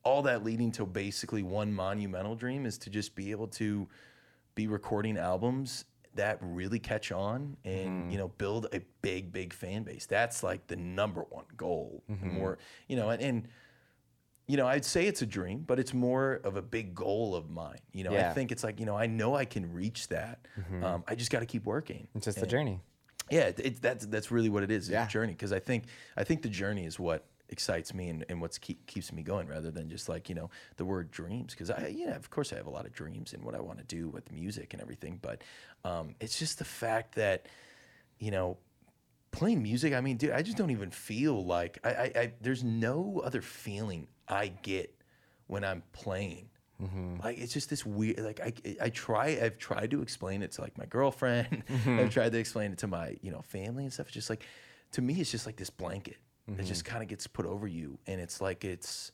all 0.03 0.21
that 0.23 0.43
leading 0.43 0.71
to 0.71 0.85
basically 0.85 1.43
one 1.43 1.73
monumental 1.73 2.35
dream 2.35 2.65
is 2.65 2.77
to 2.79 2.89
just 2.89 3.15
be 3.15 3.31
able 3.31 3.47
to 3.47 3.87
be 4.55 4.67
recording 4.67 5.17
albums 5.17 5.85
that 6.15 6.37
really 6.41 6.79
catch 6.79 7.11
on 7.11 7.55
and 7.63 8.01
mm-hmm. 8.01 8.09
you 8.09 8.17
know 8.17 8.27
build 8.27 8.67
a 8.73 8.81
big 9.01 9.31
big 9.31 9.53
fan 9.53 9.83
base 9.83 10.05
that's 10.05 10.43
like 10.43 10.65
the 10.67 10.75
number 10.75 11.25
one 11.29 11.45
goal 11.55 12.03
mm-hmm. 12.09 12.33
more 12.33 12.57
you 12.87 12.95
know 12.95 13.09
and, 13.09 13.21
and 13.21 13.47
you 14.47 14.57
know 14.57 14.67
i'd 14.67 14.83
say 14.83 15.05
it's 15.05 15.21
a 15.21 15.25
dream 15.25 15.63
but 15.65 15.79
it's 15.79 15.93
more 15.93 16.41
of 16.43 16.57
a 16.57 16.61
big 16.61 16.95
goal 16.95 17.35
of 17.35 17.49
mine 17.49 17.79
you 17.93 18.03
know 18.03 18.11
i 18.11 18.33
think 18.33 18.51
it's 18.51 18.63
like 18.63 18.79
you 18.79 18.85
know 18.85 18.97
i 18.97 19.05
know 19.05 19.35
i 19.35 19.45
can 19.45 19.71
reach 19.71 20.07
that 20.07 20.39
mm-hmm. 20.59 20.83
um, 20.83 21.03
i 21.07 21.15
just 21.15 21.31
got 21.31 21.39
to 21.39 21.45
keep 21.45 21.65
working 21.65 22.07
It's 22.15 22.25
just 22.25 22.39
the 22.39 22.47
journey. 22.47 22.81
yeah, 23.29 23.41
it, 23.41 23.59
it, 23.59 23.81
that's 23.81 24.05
that's 24.07 24.31
really 24.31 24.49
what 24.49 24.63
it 24.63 24.71
is. 24.71 24.89
Yeah. 24.89 25.01
Yeah. 25.01 25.07
journey 25.07 25.33
because 25.33 25.53
I 25.53 25.59
think 25.59 25.85
I 26.17 26.23
think 26.23 26.41
the 26.41 26.49
journey 26.49 26.85
is 26.85 26.99
what 26.99 27.25
excites 27.49 27.93
me 27.93 28.09
and, 28.09 28.25
and 28.29 28.41
what's 28.41 28.57
keep, 28.57 28.85
keeps 28.85 29.11
me 29.11 29.23
going 29.23 29.47
rather 29.47 29.71
than 29.71 29.89
just 29.89 30.09
like 30.09 30.29
you 30.29 30.35
know 30.35 30.49
the 30.77 30.85
word 30.85 31.11
dreams. 31.11 31.53
Because 31.53 31.69
I 31.69 31.93
yeah 31.95 32.15
of 32.15 32.29
course 32.29 32.53
I 32.53 32.57
have 32.57 32.67
a 32.67 32.71
lot 32.71 32.85
of 32.85 32.93
dreams 32.93 33.33
and 33.33 33.43
what 33.43 33.55
I 33.55 33.59
want 33.59 33.79
to 33.79 33.85
do 33.85 34.09
with 34.09 34.31
music 34.31 34.73
and 34.73 34.81
everything 34.81 35.19
but 35.21 35.41
um, 35.83 36.15
it's 36.19 36.37
just 36.37 36.59
the 36.59 36.65
fact 36.65 37.15
that 37.15 37.45
you 38.19 38.31
know 38.31 38.57
playing 39.31 39.61
music 39.61 39.93
I 39.93 40.01
mean 40.01 40.17
dude 40.17 40.31
I 40.31 40.41
just 40.41 40.57
don't 40.57 40.71
even 40.71 40.91
feel 40.91 41.45
like 41.45 41.79
I, 41.83 41.89
I, 41.89 42.11
I 42.15 42.33
there's 42.41 42.63
no 42.63 43.21
other 43.23 43.41
feeling 43.41 44.07
I 44.27 44.47
get 44.47 44.95
when 45.47 45.63
I'm 45.63 45.83
playing. 45.93 46.49
Like 47.21 47.37
it's 47.39 47.51
just 47.51 47.69
this 47.69 47.85
weird 47.85 48.19
like 48.19 48.39
I, 48.39 48.53
I 48.81 48.89
try 48.89 49.37
I've 49.41 49.57
tried 49.57 49.91
to 49.91 50.01
explain 50.01 50.43
it 50.43 50.53
to 50.53 50.61
like 50.61 50.77
my 50.77 50.85
girlfriend. 50.85 51.63
I've 51.85 52.13
tried 52.13 52.31
to 52.31 52.37
explain 52.37 52.71
it 52.71 52.77
to 52.79 52.87
my 52.87 53.17
you 53.21 53.31
know 53.31 53.41
family 53.41 53.83
and 53.83 53.91
stuff. 53.91 54.07
It's 54.07 54.13
just 54.13 54.29
like 54.29 54.45
to 54.93 55.01
me 55.01 55.15
it's 55.15 55.31
just 55.31 55.45
like 55.45 55.57
this 55.57 55.69
blanket 55.69 56.17
that 56.57 56.65
just 56.65 56.85
kind 56.85 57.01
of 57.03 57.09
gets 57.09 57.27
put 57.27 57.45
over 57.45 57.67
you 57.67 57.97
and 58.07 58.19
it's 58.19 58.41
like 58.41 58.63
it's 58.65 59.11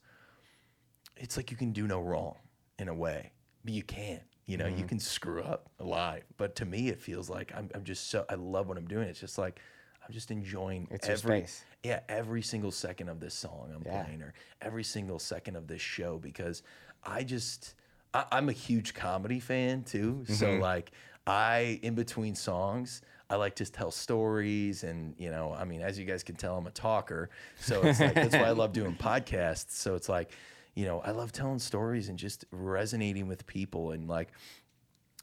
it's 1.18 1.38
like 1.38 1.52
you 1.52 1.58
can 1.58 1.72
do 1.72 1.88
no 1.88 2.00
wrong 2.02 2.36
in 2.80 2.88
a 2.88 2.94
way 2.94 3.32
but 3.64 3.74
you 3.74 3.84
can't 3.84 4.22
you 4.46 4.58
know 4.58 4.68
you 4.68 4.84
can 4.86 5.00
screw 5.00 5.42
up 5.42 5.70
live 5.80 6.24
but 6.38 6.56
to 6.56 6.66
me 6.66 6.90
it 6.90 7.00
feels 7.02 7.30
like 7.30 7.52
I'm, 7.56 7.70
I'm 7.74 7.84
just 7.84 8.10
so 8.10 8.26
I 8.30 8.36
love 8.36 8.68
what 8.68 8.78
I'm 8.78 8.88
doing 8.88 9.08
it's 9.08 9.20
just 9.20 9.38
like 9.38 9.60
I'm 10.06 10.14
just 10.14 10.30
enjoying 10.32 10.88
It's 10.92 11.08
every 11.08 11.40
space. 11.42 11.64
yeah 11.84 12.02
every 12.10 12.42
single 12.42 12.72
second 12.72 13.10
of 13.10 13.20
this 13.20 13.34
song 13.34 13.72
I'm 13.76 13.84
Yeah. 13.84 14.04
playing 14.04 14.22
or 14.22 14.34
every 14.62 14.84
single 14.84 15.20
second 15.20 15.56
of 15.56 15.68
this 15.68 15.82
show 15.82 16.18
because 16.18 16.64
I 17.04 17.24
just 17.24 17.76
I, 18.14 18.26
I'm 18.32 18.50
a 18.50 18.54
huge 18.54 18.94
comedy 18.94 19.40
fan 19.40 19.84
too. 19.84 20.24
So 20.28 20.52
Mm-hmm. 20.52 20.62
like 20.62 20.92
I 21.28 21.80
in 21.82 21.96
between 21.96 22.36
songs 22.36 23.02
I 23.30 23.36
like 23.38 23.56
to 23.56 23.66
tell 23.66 23.92
stories 23.92 24.84
and 24.84 25.16
you 25.18 25.32
know 25.32 25.54
I 25.58 25.66
mean 25.66 25.82
as 25.82 25.98
you 25.98 26.06
guys 26.06 26.24
can 26.24 26.36
tell 26.36 26.58
I'm 26.58 26.68
a 26.68 26.72
talker. 26.72 27.30
So 27.60 27.82
it's 27.84 28.00
like 28.00 28.14
that's 28.14 28.34
why 28.34 28.44
I 28.44 28.52
love 28.52 28.74
doing 28.74 28.96
podcasts. 29.00 29.72
So 29.72 29.96
it's 29.96 30.10
like 30.10 30.32
you 30.76 30.86
know 30.86 31.00
I 31.02 31.12
love 31.12 31.32
telling 31.32 31.60
stories 31.60 32.10
and 32.10 32.20
just 32.20 32.46
resonating 32.52 33.28
with 33.28 33.48
people. 33.48 33.92
And 33.92 34.08
like 34.08 34.32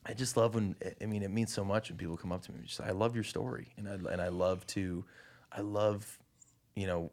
I 0.05 0.15
just 0.15 0.37
love 0.37 0.55
when 0.55 0.75
I 1.01 1.07
mean 1.07 1.23
it 1.23 1.31
means 1.31 1.53
so 1.53 1.65
much 1.65 1.91
when 1.91 1.99
people 1.99 2.17
come 2.17 2.33
up 2.33 2.43
to 2.43 2.53
me 2.53 2.59
and 2.59 2.67
just 2.67 2.81
I 2.81 2.91
love 2.91 3.15
your 3.15 3.25
story. 3.25 3.69
And 3.77 3.89
I 3.89 4.13
and 4.13 4.21
I 4.21 4.29
love 4.29 4.67
to 4.69 5.05
I 5.53 5.61
love 5.61 6.19
you 6.75 6.87
know 6.87 7.13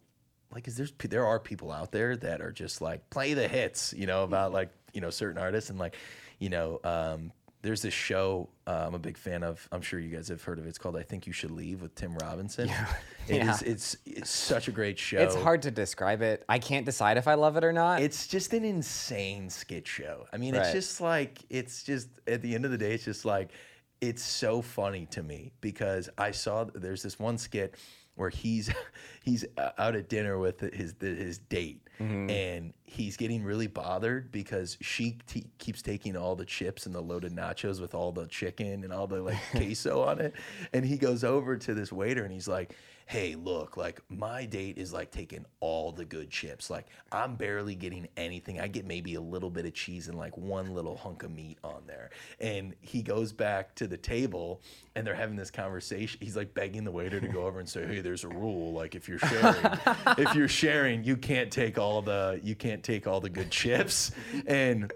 like 0.52 0.68
is 0.68 0.76
there's 0.76 0.94
there 1.08 1.28
are 1.28 1.40
people 1.40 1.72
out 1.72 1.92
there 1.92 2.18
that 2.18 2.42
are 2.42 2.52
just 2.52 2.82
like 2.82 3.08
play 3.12 3.36
the 3.36 3.48
hits 3.48 3.94
you 3.96 4.08
know 4.08 4.24
about 4.24 4.52
like 4.52 4.72
you 4.94 5.02
know 5.02 5.12
certain 5.12 5.40
artists. 5.40 5.70
And 5.70 5.78
like 5.78 5.96
you 6.40 6.50
know 6.50 6.80
um 6.84 7.32
there's 7.62 7.82
this 7.82 7.94
show 7.94 8.50
uh, 8.66 8.86
I'm 8.88 8.94
a 8.94 9.00
big 9.00 9.18
fan 9.18 9.44
of. 9.44 9.68
I'm 9.72 9.82
sure 9.82 10.00
you 10.00 10.16
guys 10.16 10.28
have 10.28 10.44
heard 10.44 10.60
of 10.60 10.66
it. 10.66 10.70
It's 10.70 10.78
called 10.78 10.96
"I 10.96 11.04
Think 11.04 11.28
You 11.28 11.34
Should 11.34 11.52
Leave" 11.52 11.82
with 11.82 11.96
Tim 11.96 12.16
Robinson. 12.18 12.68
Yeah, 12.68 12.88
Yeah. 13.28 13.58
It's 13.66 13.98
it's 14.06 14.30
such 14.30 14.68
a 14.68 14.72
great 14.72 14.98
show. 14.98 15.18
It's 15.18 15.36
hard 15.36 15.64
to 15.64 15.72
describe 15.72 16.22
it. 16.22 16.46
I 16.48 16.60
can't 16.60 16.86
decide 16.86 17.18
if 17.18 17.28
I 17.28 17.34
love 17.34 17.58
it 17.58 17.64
or 17.64 17.74
not. 17.74 18.02
It's 18.02 18.28
just 18.28 18.54
an 18.54 18.64
insane 18.64 19.50
skit 19.50 19.88
show. 19.88 20.26
I 20.32 20.38
mean, 20.38 20.56
it's 20.56 20.72
just 20.72 21.02
like 21.02 21.40
it's 21.50 21.84
just 21.84 22.10
at 22.28 22.42
the 22.42 22.56
end 22.56 22.66
of 22.66 22.72
the 22.72 22.78
day, 22.78 22.94
it's 22.94 23.06
just 23.06 23.26
like 23.26 23.52
it's 24.02 24.24
so 24.24 24.62
funny 24.62 25.06
to 25.08 25.24
me 25.24 25.52
because 25.60 26.10
I 26.18 26.32
saw 26.32 26.64
there's 26.64 27.04
this 27.04 27.20
one 27.20 27.38
skit 27.38 27.76
where 28.16 28.30
he's 28.30 28.72
he's 29.24 29.46
uh, 29.58 29.72
out 29.78 29.96
at 29.96 30.10
dinner 30.10 30.38
with 30.38 30.60
his 30.60 30.94
his 31.02 31.40
date 31.40 31.89
Mm-hmm. 32.00 32.30
and 32.30 32.74
he's 32.86 33.18
getting 33.18 33.44
really 33.44 33.68
bothered 33.68 34.32
because 34.32 34.78
she 34.80 35.18
t- 35.28 35.48
keeps 35.58 35.82
taking 35.82 36.16
all 36.16 36.36
the 36.36 36.46
chips 36.46 36.86
and 36.86 36.96
the 36.96 37.02
loaded 37.02 37.34
nachos 37.34 37.82
with 37.82 37.94
all 37.94 38.14
the 38.14 38.26
chicken 38.28 38.84
and 38.86 38.94
all 38.94 39.06
the 39.06 39.22
like 39.22 39.38
queso 39.52 40.02
on 40.04 40.20
it. 40.22 40.34
And 40.72 40.86
he 40.86 40.98
goes 40.98 41.24
over 41.26 41.58
to 41.58 41.74
this 41.74 41.92
waiter 41.92 42.24
and 42.24 42.32
he's 42.32 42.48
like 42.48 42.76
hey 43.10 43.34
look 43.34 43.76
like 43.76 44.00
my 44.08 44.46
date 44.46 44.78
is 44.78 44.94
like 44.94 45.10
taking 45.10 45.44
all 45.62 45.92
the 45.92 46.06
good 46.06 46.30
chips. 46.30 46.70
Like 46.70 46.86
i'm 47.12 47.36
barely 47.36 47.74
getting 47.74 48.08
anything. 48.18 48.60
I 48.60 48.68
get 48.68 48.86
maybe 48.86 49.16
a 49.16 49.22
little 49.22 49.50
bit 49.50 49.66
of 49.66 49.74
cheese 49.74 50.10
and 50.10 50.18
like 50.18 50.38
one 50.38 50.76
little 50.76 50.96
hunk 50.96 51.24
of 51.24 51.32
meat 51.32 51.58
on 51.64 51.82
there. 51.88 52.12
And 52.40 52.76
he 52.82 53.02
goes 53.02 53.34
back 53.34 53.74
to 53.76 53.88
the 53.88 53.98
table 53.98 54.62
and 54.96 55.08
they're 55.08 55.16
having 55.16 55.36
this 55.36 55.50
conversation. 55.50 56.20
He's 56.22 56.36
like 56.38 56.54
begging 56.54 56.84
the 56.84 56.92
waiter 56.92 57.20
to 57.20 57.28
go 57.28 57.48
over 57.48 57.60
and 57.60 57.68
say 57.68 57.84
hey 57.88 58.02
there's 58.02 58.26
a 58.26 58.30
rule. 58.30 58.74
Like 58.74 58.94
if 58.94 59.10
you're 59.10 59.18
sharing 59.18 59.56
if 60.20 60.36
you're 60.36 60.48
sharing 60.48 61.04
you 61.04 61.18
can't 61.18 61.52
take 61.52 61.80
all 61.80 62.04
the 62.04 62.40
you 62.44 62.54
can't 62.54 62.84
take 62.84 63.08
all 63.08 63.20
the 63.20 63.30
good 63.30 63.50
chips. 63.50 64.12
And 64.46 64.94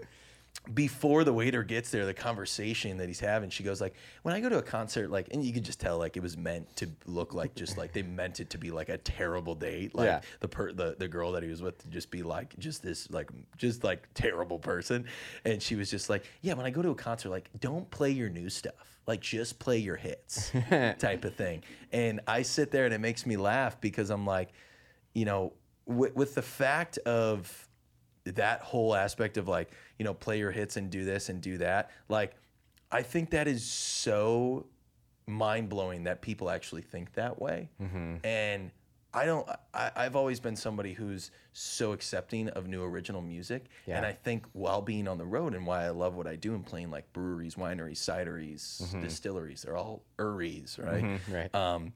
before 0.72 1.24
the 1.24 1.32
waiter 1.32 1.62
gets 1.62 1.90
there, 1.90 2.06
the 2.06 2.14
conversation 2.14 2.96
that 2.96 3.06
he's 3.08 3.20
having, 3.20 3.50
she 3.50 3.62
goes 3.62 3.82
like, 3.82 3.94
"When 4.22 4.34
I 4.34 4.40
go 4.40 4.48
to 4.48 4.56
a 4.58 4.62
concert, 4.62 5.10
like, 5.10 5.28
and 5.32 5.44
you 5.44 5.52
could 5.52 5.64
just 5.64 5.78
tell 5.78 5.98
like 5.98 6.16
it 6.16 6.22
was 6.22 6.38
meant 6.38 6.74
to 6.76 6.88
look 7.04 7.34
like 7.34 7.54
just 7.54 7.76
like 7.76 7.92
they 7.92 8.02
meant 8.02 8.40
it 8.40 8.48
to 8.50 8.58
be 8.58 8.70
like 8.70 8.88
a 8.88 8.96
terrible 8.96 9.54
date, 9.54 9.94
like 9.94 10.06
Yeah. 10.06 10.20
the 10.40 10.48
per 10.48 10.72
the 10.72 10.96
the 10.98 11.06
girl 11.06 11.32
that 11.32 11.42
he 11.42 11.50
was 11.50 11.60
with 11.60 11.76
to 11.82 11.88
just 11.88 12.10
be 12.10 12.22
like 12.22 12.58
just 12.58 12.82
this 12.82 13.10
like 13.10 13.28
just 13.58 13.84
like 13.84 14.08
terrible 14.14 14.58
person," 14.58 15.04
and 15.44 15.60
she 15.62 15.74
was 15.74 15.90
just 15.90 16.08
like, 16.08 16.24
"Yeah, 16.40 16.54
when 16.54 16.64
I 16.64 16.70
go 16.70 16.80
to 16.80 16.90
a 16.90 16.94
concert, 16.94 17.28
like, 17.28 17.50
don't 17.60 17.90
play 17.90 18.10
your 18.10 18.30
new 18.30 18.48
stuff." 18.48 18.74
Like 19.06 19.20
just 19.20 19.58
play 19.58 19.76
your 19.76 19.96
hits, 19.96 20.50
type 20.70 21.26
of 21.26 21.34
thing. 21.34 21.62
And 21.92 22.20
I 22.26 22.40
sit 22.40 22.70
there 22.70 22.86
and 22.86 22.94
it 22.94 23.00
makes 23.02 23.26
me 23.26 23.36
laugh 23.36 23.78
because 23.78 24.08
I'm 24.08 24.24
like, 24.24 24.48
you 25.12 25.26
know, 25.26 25.52
with, 25.84 26.16
with 26.16 26.34
the 26.34 26.40
fact 26.40 26.96
of 27.04 27.63
that 28.24 28.60
whole 28.60 28.94
aspect 28.94 29.36
of 29.36 29.48
like 29.48 29.70
you 29.98 30.04
know 30.04 30.14
play 30.14 30.38
your 30.38 30.50
hits 30.50 30.76
and 30.76 30.90
do 30.90 31.04
this 31.04 31.28
and 31.28 31.40
do 31.40 31.58
that 31.58 31.90
like 32.08 32.34
I 32.90 33.02
think 33.02 33.30
that 33.30 33.48
is 33.48 33.64
so 33.64 34.66
mind 35.26 35.68
blowing 35.68 36.04
that 36.04 36.22
people 36.22 36.50
actually 36.50 36.82
think 36.82 37.14
that 37.14 37.40
way. 37.40 37.68
Mm-hmm. 37.82 38.16
And 38.24 38.70
I 39.12 39.26
don't. 39.26 39.48
I, 39.72 39.90
I've 39.96 40.16
always 40.16 40.40
been 40.40 40.56
somebody 40.56 40.92
who's 40.92 41.30
so 41.52 41.92
accepting 41.92 42.48
of 42.50 42.66
new 42.66 42.82
original 42.82 43.22
music, 43.22 43.66
and 43.86 44.04
I 44.04 44.12
think 44.12 44.44
while 44.52 44.82
being 44.82 45.06
on 45.06 45.18
the 45.18 45.24
road 45.24 45.54
and 45.54 45.66
why 45.66 45.84
I 45.84 45.90
love 45.90 46.14
what 46.14 46.26
I 46.26 46.34
do 46.36 46.54
and 46.54 46.66
playing 46.66 46.90
like 46.90 47.12
breweries, 47.12 47.54
wineries, 47.54 47.98
cideries, 47.98 48.82
mm-hmm. 48.82 49.02
distilleries, 49.02 49.62
they're 49.62 49.76
all 49.76 50.02
eries, 50.18 50.78
right? 50.82 51.04
Mm-hmm, 51.04 51.34
right. 51.34 51.54
Um, 51.54 51.92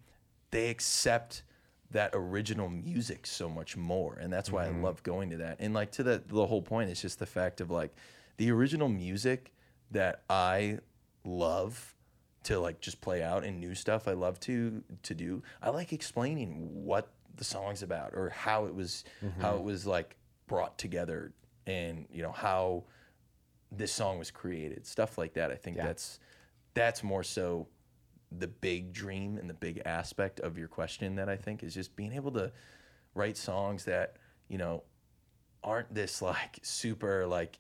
they 0.53 0.71
accept 0.71 1.43
that 1.91 2.11
original 2.13 2.69
music 2.69 3.27
so 3.27 3.49
much 3.49 3.77
more, 3.77 4.15
and 4.21 4.33
that's 4.33 4.53
why 4.53 4.67
I 4.67 4.69
mm-hmm. 4.69 4.85
love 4.85 5.03
going 5.03 5.31
to 5.31 5.39
that. 5.39 5.57
And 5.61 5.73
like 5.73 5.93
to 5.93 6.03
the 6.03 6.23
the 6.27 6.47
whole 6.47 6.63
point 6.63 6.91
is 6.91 7.01
just 7.01 7.19
the 7.19 7.27
fact 7.27 7.61
of 7.61 7.71
like 7.71 7.95
the 8.37 8.51
original 8.51 8.89
music 8.89 9.53
that 9.91 10.23
I 10.29 10.79
love 11.25 11.95
to 12.45 12.59
like 12.59 12.81
just 12.81 13.01
play 13.01 13.23
out 13.23 13.45
and 13.45 13.61
new 13.61 13.75
stuff 13.75 14.07
I 14.07 14.13
love 14.13 14.39
to 14.41 14.83
to 15.03 15.15
do. 15.15 15.43
I 15.63 15.71
like 15.71 15.93
explaining 15.93 16.85
what 16.85 17.13
the 17.37 17.45
song's 17.45 17.83
about 17.83 18.15
or 18.15 18.31
how 18.31 18.67
it 18.67 18.75
was 18.75 19.05
how 19.41 19.53
mm-hmm. 19.53 19.59
it 19.59 19.63
was 19.65 19.87
like 19.87 20.17
brought 20.47 20.77
together 20.79 21.33
and 21.67 22.07
you 22.11 22.23
know 22.23 22.33
how 22.33 22.85
this 23.71 23.93
song 23.93 24.19
was 24.19 24.31
created. 24.31 24.87
Stuff 24.87 25.19
like 25.19 25.35
that. 25.35 25.51
I 25.51 25.57
think 25.57 25.77
Yeah. 25.77 25.87
that's 25.87 26.21
that's 26.75 27.03
more 27.03 27.23
so 27.23 27.67
the 28.31 28.47
big 28.49 28.93
dream 28.93 29.39
and 29.39 29.49
the 29.49 29.55
big 29.55 29.81
aspect 29.85 30.41
of 30.41 30.59
your 30.59 30.69
question 30.69 31.17
that 31.17 31.29
I 31.29 31.37
think 31.37 31.63
is 31.63 31.75
just 31.75 31.97
being 31.97 32.13
able 32.13 32.31
to 32.33 32.53
write 33.15 33.37
songs 33.37 33.85
that, 33.85 34.17
you 34.49 34.59
know, 34.59 34.83
aren't 35.65 35.93
this 35.95 36.21
like 36.33 36.59
super 36.63 37.27
like 37.27 37.59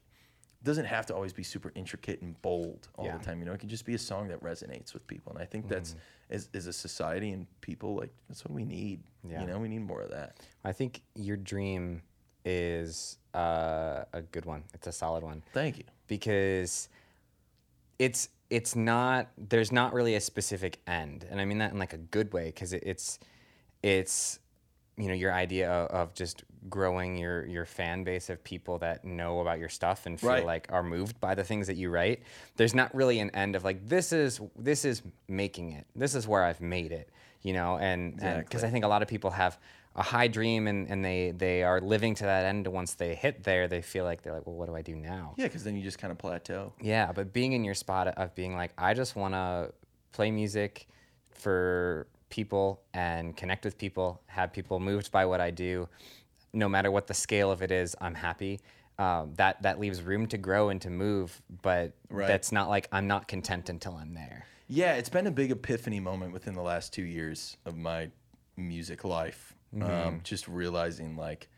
doesn't 0.64 0.86
have 0.86 1.06
to 1.06 1.14
always 1.14 1.32
be 1.32 1.44
super 1.44 1.70
intricate 1.76 2.20
and 2.20 2.40
bold 2.42 2.88
all 2.96 3.04
Yeah. 3.04 3.12
Mm-hmm. 3.12 3.18
the 3.20 3.24
time. 3.24 3.38
You 3.38 3.44
know, 3.46 3.52
it 3.52 3.60
can 3.60 3.68
just 3.68 3.86
be 3.86 3.94
a 3.94 3.98
song 3.98 4.28
that 4.28 4.42
resonates 4.42 4.92
with 4.92 5.06
people. 5.06 5.32
And 5.32 5.40
I 5.40 5.44
think 5.46 5.68
that's 5.68 5.94
as, 6.30 6.48
as 6.52 6.66
a 6.66 6.72
society 6.72 7.30
and 7.30 7.46
people 7.60 7.94
like 7.94 8.10
that's 8.28 8.44
what 8.44 8.52
we 8.52 8.64
need. 8.64 9.00
Yeah. 9.28 9.40
You 9.42 9.46
know, 9.46 9.58
we 9.58 9.68
need 9.68 9.82
more 9.86 10.02
of 10.02 10.10
that. 10.10 10.38
I 10.64 10.72
think 10.72 11.02
your 11.14 11.36
dream 11.36 12.02
is 12.44 13.18
uh, 13.34 14.04
a 14.12 14.22
good 14.32 14.46
one. 14.46 14.64
It's 14.74 14.86
a 14.88 14.92
solid 14.92 15.22
one 15.22 15.42
Thank 15.52 15.78
you. 15.78 15.84
because 16.08 16.88
it's 17.98 18.28
it's 18.50 18.74
not 18.74 19.28
there's 19.36 19.70
not 19.72 19.92
really 19.92 20.14
a 20.14 20.20
specific 20.20 20.78
end, 20.86 21.26
and 21.30 21.40
I 21.40 21.44
mean 21.44 21.58
that 21.58 21.72
in 21.72 21.78
like 21.78 21.92
a 21.92 21.98
good 21.98 22.32
way 22.32 22.46
because 22.46 22.72
it, 22.72 22.82
it's 22.86 23.18
it's 23.82 24.38
you 24.96 25.08
know 25.08 25.14
your 25.14 25.32
idea 25.32 25.70
of, 25.70 25.90
of 25.90 26.14
just 26.14 26.44
growing 26.68 27.16
your 27.16 27.46
your 27.46 27.64
fan 27.64 28.04
base 28.04 28.30
of 28.30 28.42
people 28.42 28.78
that 28.78 29.04
know 29.04 29.40
about 29.40 29.58
your 29.58 29.68
stuff 29.68 30.06
and 30.06 30.18
feel 30.18 30.30
Right. 30.30 30.44
like 30.44 30.66
are 30.70 30.82
moved 30.82 31.20
by 31.20 31.34
the 31.34 31.44
things 31.44 31.66
that 31.68 31.76
you 31.76 31.88
write. 31.90 32.22
There's 32.56 32.74
not 32.74 32.92
really 32.94 33.20
an 33.20 33.30
end 33.30 33.54
of 33.54 33.64
like 33.64 33.86
this 33.88 34.12
is 34.12 34.40
this 34.58 34.84
is 34.84 35.02
making 35.28 35.72
it. 35.72 35.86
This 35.94 36.14
is 36.14 36.26
where 36.26 36.42
I've 36.42 36.60
made 36.60 36.90
it. 36.92 37.10
You 37.42 37.52
know, 37.52 37.78
and 37.78 38.16
because 38.16 38.36
Exactly. 38.36 38.62
I 38.68 38.70
think 38.70 38.84
a 38.84 38.88
lot 38.88 39.02
of 39.02 39.08
people 39.08 39.30
have 39.30 39.58
a 39.98 40.02
high 40.02 40.28
dream 40.28 40.68
and, 40.68 40.88
and 40.88 41.04
they 41.04 41.32
they 41.32 41.64
are 41.64 41.80
living 41.80 42.14
to 42.14 42.24
that 42.24 42.46
end. 42.46 42.66
Once 42.68 42.94
they 42.94 43.14
hit 43.16 43.42
there, 43.42 43.66
they 43.66 43.82
feel 43.82 44.04
like 44.04 44.22
they're 44.22 44.32
like, 44.32 44.46
well, 44.46 44.54
what 44.54 44.68
do 44.68 44.74
I 44.76 44.80
do 44.82 44.94
now? 44.94 45.34
Yeah, 45.36 45.46
because 45.46 45.64
then 45.64 45.74
you 45.76 45.82
just 45.82 45.98
kind 45.98 46.12
of 46.12 46.18
plateau. 46.18 46.72
Yeah, 46.80 47.10
but 47.12 47.32
being 47.32 47.52
in 47.52 47.64
your 47.64 47.74
spot 47.74 48.06
of 48.08 48.34
being 48.36 48.54
like, 48.54 48.70
I 48.78 48.94
just 48.94 49.16
want 49.16 49.34
to 49.34 49.72
play 50.12 50.30
music 50.30 50.86
for 51.30 52.06
people 52.30 52.80
and 52.94 53.36
connect 53.36 53.64
with 53.64 53.76
people, 53.76 54.20
have 54.26 54.52
people 54.52 54.78
moved 54.78 55.10
by 55.10 55.26
what 55.26 55.40
I 55.40 55.50
do, 55.50 55.88
no 56.52 56.68
matter 56.68 56.90
what 56.92 57.06
the 57.08 57.14
scale 57.14 57.50
of 57.50 57.60
it 57.62 57.70
is, 57.72 57.96
I'm 58.00 58.14
happy. 58.14 58.60
Um, 59.00 59.34
that 59.36 59.62
that 59.62 59.78
leaves 59.80 60.00
room 60.02 60.26
to 60.28 60.38
grow 60.38 60.68
and 60.70 60.80
to 60.82 60.90
move, 60.90 61.40
but 61.62 61.92
Right. 62.10 62.26
that's 62.28 62.52
not 62.52 62.68
like 62.68 62.88
I'm 62.92 63.06
not 63.08 63.28
content 63.28 63.68
until 63.68 63.94
I'm 63.94 64.14
there. 64.14 64.46
Yeah, 64.68 64.94
it's 64.94 65.08
been 65.08 65.26
a 65.26 65.30
big 65.32 65.50
epiphany 65.50 65.98
moment 66.00 66.32
within 66.32 66.54
the 66.54 66.62
last 66.62 66.92
two 66.92 67.04
years 67.04 67.56
of 67.64 67.76
my 67.76 68.10
music 68.56 69.04
life. 69.04 69.54
Um, 70.06 70.20
just 70.24 70.48
realizing 70.48 71.16
like 71.16 71.48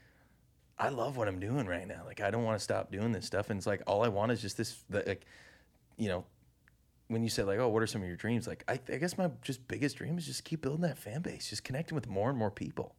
I 0.79 0.89
love 0.89 1.17
what 1.17 1.29
I'm 1.29 1.39
doing 1.41 1.67
right 1.67 1.87
now. 1.87 2.03
Like 2.07 2.21
I 2.21 2.31
don't 2.31 2.43
want 2.45 2.59
to 2.59 2.65
stop 2.65 2.91
doing 2.91 3.13
this 3.13 3.27
stuff, 3.27 3.51
and 3.51 3.59
it's 3.59 3.67
like 3.67 3.83
all 3.87 4.03
I 4.05 4.09
want 4.09 4.33
is 4.33 4.41
just 4.41 4.57
this. 4.57 4.83
the- 4.89 5.05
Like, 5.07 5.25
you 5.97 6.09
know, 6.09 6.25
when 7.09 7.23
you 7.23 7.29
said 7.29 7.47
like, 7.47 7.59
oh, 7.59 7.69
what 7.69 7.83
are 7.83 7.87
some 7.87 8.01
of 8.03 8.09
your 8.09 8.17
dreams? 8.17 8.47
Like, 8.47 8.65
I, 8.69 8.81
I 8.93 8.97
guess 8.97 9.19
my 9.19 9.31
just 9.43 9.67
biggest 9.69 9.97
dream 9.97 10.17
is 10.17 10.27
just 10.27 10.45
keep 10.45 10.63
building 10.63 10.83
that 10.83 10.97
fan 10.99 11.21
base, 11.23 11.51
just 11.51 11.65
connecting 11.65 11.95
with 11.95 12.09
more 12.09 12.31
and 12.31 12.39
more 12.39 12.51
people. 12.51 12.95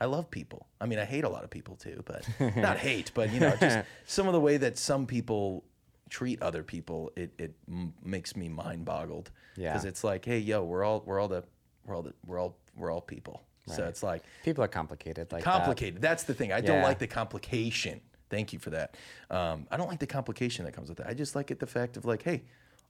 I 0.00 0.06
love 0.06 0.28
people. 0.28 0.66
I 0.80 0.86
mean, 0.86 0.98
I 0.98 1.04
hate 1.04 1.22
a 1.22 1.28
lot 1.28 1.44
of 1.44 1.50
people 1.50 1.76
too, 1.76 2.02
but 2.04 2.26
not 2.56 2.78
hate, 2.78 3.12
but 3.14 3.32
you 3.32 3.38
know, 3.38 3.54
just 3.60 3.78
some 4.06 4.26
of 4.26 4.32
the 4.32 4.40
way 4.40 4.56
that 4.56 4.76
some 4.76 5.06
people 5.06 5.62
treat 6.10 6.42
other 6.42 6.64
people, 6.64 7.12
it 7.14 7.30
it 7.38 7.54
m- 7.68 7.94
makes 8.02 8.34
me 8.34 8.48
mind 8.48 8.84
boggled. 8.84 9.30
Yeah. 9.56 9.70
because 9.72 9.84
it's 9.84 10.02
like, 10.02 10.24
hey, 10.24 10.38
yo, 10.40 10.64
we're 10.64 10.82
all 10.82 11.02
we're 11.06 11.20
all 11.20 11.28
the 11.28 11.44
we're 11.86 11.94
all 11.94 12.02
the 12.02 12.12
we're 12.26 12.40
all 12.40 12.56
we're 12.74 12.90
all 12.90 13.00
people. 13.02 13.42
So 13.66 13.84
it's 13.84 14.02
like 14.02 14.22
People 14.44 14.64
are 14.64 14.68
complicated 14.68 15.30
like 15.32 15.44
that. 15.44 15.50
complicated. 15.58 16.02
That's 16.02 16.24
the 16.24 16.34
thing. 16.34 16.52
I 16.52 16.60
don't 16.60 16.82
like 16.82 16.98
the 16.98 17.06
complication. 17.06 18.00
Thank 18.28 18.52
you 18.52 18.58
for 18.58 18.70
that. 18.70 18.96
Um, 19.30 19.66
I 19.70 19.76
don't 19.76 19.88
like 19.88 20.00
the 20.00 20.06
complication 20.06 20.64
that 20.64 20.72
comes 20.72 20.88
with 20.88 21.00
it. 21.00 21.06
I 21.08 21.14
just 21.14 21.36
like 21.36 21.50
it 21.50 21.60
the 21.60 21.66
fact 21.66 21.96
of 21.96 22.04
like, 22.04 22.22
hey, 22.22 22.42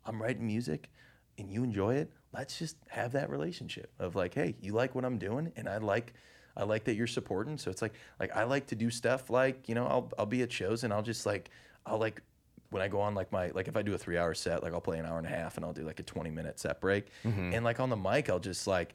I'm 0.06 0.22
writing 0.22 0.46
music 0.46 0.88
and 1.38 1.50
you 1.50 1.62
enjoy 1.64 1.96
it. 1.96 2.10
Let's 2.32 2.58
just 2.58 2.76
have 2.88 3.12
that 3.12 3.28
relationship 3.28 3.92
of 3.98 4.14
like, 4.14 4.34
hey, 4.34 4.54
you 4.60 4.72
like 4.72 4.94
what 4.94 5.04
I'm 5.04 5.18
doing 5.18 5.52
and 5.56 5.68
I 5.68 5.78
like 5.78 6.14
I 6.56 6.64
like 6.64 6.84
that 6.84 6.94
you're 6.94 7.06
supporting. 7.06 7.58
So 7.58 7.70
it's 7.70 7.82
like 7.82 7.94
like 8.20 8.34
I 8.36 8.44
like 8.44 8.66
to 8.68 8.74
do 8.74 8.90
stuff 8.90 9.30
like, 9.30 9.68
you 9.68 9.74
know, 9.74 9.86
I'll 9.86 10.10
I'll 10.18 10.26
be 10.26 10.42
at 10.42 10.52
shows 10.52 10.84
and 10.84 10.92
I'll 10.92 11.02
just 11.02 11.26
like 11.26 11.50
I'll 11.86 11.98
like 11.98 12.22
when 12.70 12.80
I 12.82 12.88
go 12.88 13.00
on 13.00 13.14
like 13.14 13.30
my 13.32 13.50
like 13.50 13.68
if 13.68 13.76
I 13.76 13.82
do 13.82 13.92
a 13.94 13.98
three 13.98 14.16
hour 14.16 14.32
set, 14.32 14.62
like 14.62 14.72
I'll 14.72 14.80
play 14.80 14.98
an 14.98 15.04
hour 15.06 15.18
and 15.18 15.26
a 15.26 15.30
half 15.30 15.56
and 15.56 15.64
I'll 15.66 15.72
do 15.74 15.82
like 15.82 16.00
a 16.00 16.02
20 16.02 16.30
minute 16.30 16.58
set 16.60 16.80
break. 16.80 17.08
And 17.52 17.64
like 17.64 17.80
on 17.80 17.90
the 17.90 17.96
mic, 17.96 18.30
I'll 18.30 18.38
just 18.38 18.66
like 18.66 18.94